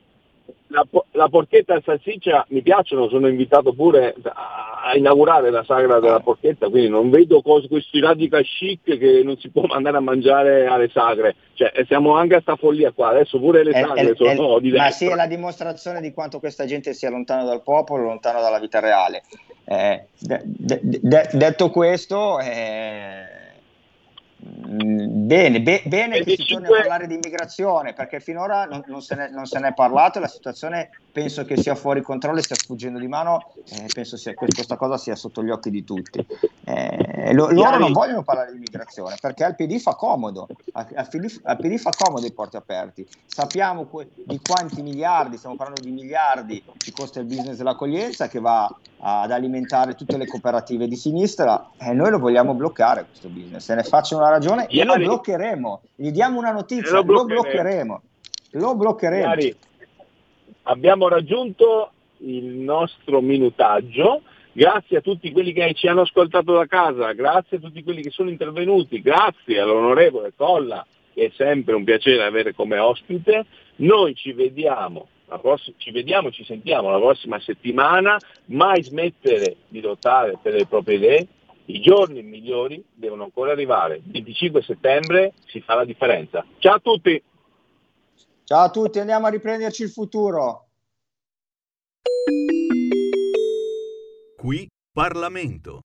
La, 0.72 0.86
la 1.12 1.28
porchetta 1.28 1.74
e 1.74 1.82
salsiccia 1.84 2.46
mi 2.50 2.62
piacciono, 2.62 3.08
sono 3.08 3.26
invitato 3.26 3.72
pure 3.72 4.14
a, 4.22 4.94
inaugurare 4.94 5.50
la 5.50 5.64
sagra 5.64 5.98
della 5.98 6.20
porchetta, 6.20 6.68
quindi 6.68 6.88
non 6.88 7.10
vedo 7.10 7.42
cose, 7.42 7.66
questi 7.66 7.98
radical 8.00 8.44
chic 8.44 8.96
che 8.96 9.22
non 9.24 9.36
si 9.38 9.50
può 9.50 9.62
mandare 9.66 9.96
a 9.96 10.00
mangiare 10.00 10.66
alle 10.66 10.88
sagre. 10.88 11.34
Cioè, 11.54 11.72
eh, 11.74 11.84
siamo 11.86 12.14
anche 12.14 12.36
a 12.36 12.40
sta 12.40 12.54
follia 12.54 12.92
qua, 12.92 13.08
adesso 13.08 13.40
pure 13.40 13.64
le 13.64 13.72
sagre 13.72 14.10
è- 14.12 14.14
sono 14.14 14.58
è- 14.58 14.60
di 14.60 14.70
ma 14.70 14.84
destra. 14.84 14.90
sì, 14.92 15.06
è 15.12 15.14
la 15.16 15.26
dimostrazione 15.26 16.00
di 16.00 16.12
quanto 16.12 16.38
questa 16.38 16.64
gente 16.66 16.94
sia 16.94 17.10
lontano 17.10 17.44
dal 17.44 17.62
popolo, 17.64 18.04
lontano 18.04 18.40
dalla 18.40 18.60
vita 18.60 18.78
reale. 18.78 19.22
Eh, 19.64 20.04
de- 20.20 20.42
de- 20.44 20.80
de- 20.82 21.28
detto 21.32 21.70
questo, 21.70 22.38
eh, 22.38 23.49
bene, 24.42 25.60
be- 25.60 25.82
bene 25.84 26.22
che 26.22 26.36
si 26.36 26.46
torni 26.46 26.66
a 26.66 26.70
parlare 26.70 27.06
di 27.06 27.14
immigrazione, 27.14 27.92
perché 27.92 28.20
finora 28.20 28.64
non, 28.64 28.82
non 28.86 29.02
se 29.02 29.14
ne, 29.14 29.30
non 29.30 29.44
se 29.44 29.58
ne 29.58 29.68
è 29.68 29.74
parlato 29.74 30.18
e 30.18 30.20
la 30.22 30.28
situazione 30.28 30.90
penso 31.12 31.44
che 31.44 31.56
sia 31.56 31.74
fuori 31.74 32.00
controllo 32.02 32.38
e 32.38 32.42
stia 32.42 32.56
sfuggendo 32.56 32.98
di 32.98 33.08
mano, 33.08 33.52
eh, 33.70 33.86
penso 33.92 34.16
sia, 34.16 34.32
que- 34.34 34.48
questa 34.54 34.76
cosa 34.76 34.96
sia 34.96 35.14
sotto 35.14 35.42
gli 35.42 35.50
occhi 35.50 35.70
di 35.70 35.84
tutti. 35.84 36.24
Eh, 36.64 37.32
lo- 37.34 37.50
loro 37.50 37.78
non 37.78 37.92
vogliono 37.92 38.22
parlare 38.22 38.50
di 38.52 38.56
immigrazione 38.56 39.16
perché 39.20 39.44
al 39.44 39.56
PD 39.56 39.78
fa 39.78 39.94
comodo, 39.94 40.46
al, 40.72 40.86
al 40.94 41.08
PD, 41.08 41.40
al 41.42 41.56
PD 41.58 41.76
fa 41.76 41.90
comodo 41.90 42.26
i 42.26 42.32
porti 42.32 42.56
aperti. 42.56 43.06
Sappiamo 43.26 43.84
que- 43.86 44.10
di 44.24 44.40
quanti 44.40 44.82
miliardi, 44.82 45.36
stiamo 45.36 45.56
parlando 45.56 45.82
di 45.82 45.90
miliardi, 45.92 46.62
ci 46.78 46.92
costa 46.92 47.20
il 47.20 47.26
business 47.26 47.56
dell'accoglienza 47.56 48.28
che 48.28 48.40
va 48.40 48.68
ad 49.02 49.30
alimentare 49.30 49.94
tutte 49.94 50.16
le 50.18 50.26
cooperative 50.26 50.86
di 50.86 50.96
sinistra 50.96 51.70
e 51.78 51.92
noi 51.92 52.10
lo 52.10 52.18
vogliamo 52.18 52.54
bloccare 52.54 53.06
questo 53.06 53.28
business. 53.28 53.64
Se 53.64 53.74
ne 53.74 53.82
faccia 53.82 54.16
una 54.16 54.28
ragione, 54.28 54.66
glielo 54.68 54.92
Ieri- 54.92 55.04
bloccheremo, 55.04 55.80
gli 55.94 56.10
diamo 56.10 56.38
una 56.38 56.52
notizia, 56.52 56.90
Lo 56.92 56.98
lo 56.98 57.24
bloccheremo. 57.24 57.40
bloccheremo. 57.42 58.02
Lo 58.52 58.74
bloccheremo. 58.74 59.22
Iari, 59.22 59.56
abbiamo 60.64 61.08
raggiunto 61.08 61.92
il 62.18 62.44
nostro 62.44 63.20
minutaggio 63.20 64.22
grazie 64.52 64.98
a 64.98 65.00
tutti 65.00 65.30
quelli 65.32 65.52
che 65.52 65.72
ci 65.74 65.86
hanno 65.86 66.02
ascoltato 66.02 66.52
da 66.52 66.66
casa, 66.66 67.12
grazie 67.12 67.56
a 67.56 67.60
tutti 67.60 67.82
quelli 67.82 68.02
che 68.02 68.10
sono 68.10 68.28
intervenuti, 68.28 69.00
grazie 69.00 69.60
all'onorevole 69.60 70.32
Colla, 70.36 70.84
che 71.14 71.26
è 71.26 71.32
sempre 71.36 71.74
un 71.74 71.84
piacere 71.84 72.24
avere 72.24 72.54
come 72.54 72.78
ospite. 72.78 73.46
Noi 73.76 74.14
ci 74.14 74.32
vediamo, 74.32 75.06
prossima, 75.38 75.76
ci 75.78 75.90
vediamo, 75.90 76.30
ci 76.30 76.44
sentiamo 76.44 76.90
la 76.90 76.98
prossima 76.98 77.40
settimana, 77.40 78.18
mai 78.46 78.82
smettere 78.82 79.56
di 79.68 79.80
lottare 79.80 80.38
per 80.40 80.54
le 80.54 80.66
proprie 80.66 80.96
idee, 80.96 81.26
i 81.66 81.80
giorni 81.80 82.22
migliori 82.22 82.82
devono 82.92 83.24
ancora 83.24 83.52
arrivare. 83.52 83.96
Il 83.96 84.10
25 84.10 84.62
settembre 84.62 85.34
si 85.46 85.60
fa 85.60 85.74
la 85.74 85.84
differenza. 85.84 86.44
Ciao 86.58 86.74
a 86.74 86.80
tutti! 86.80 87.22
Ciao 88.44 88.64
a 88.64 88.70
tutti, 88.70 88.98
andiamo 88.98 89.26
a 89.26 89.30
riprenderci 89.30 89.84
il 89.84 89.90
futuro. 89.90 90.66
Qui 94.36 94.68
Parlamento. 94.92 95.82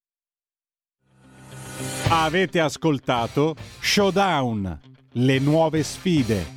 Avete 2.10 2.58
ascoltato 2.58 3.54
Showdown, 3.80 4.80
le 5.12 5.38
nuove 5.38 5.82
sfide 5.82 6.55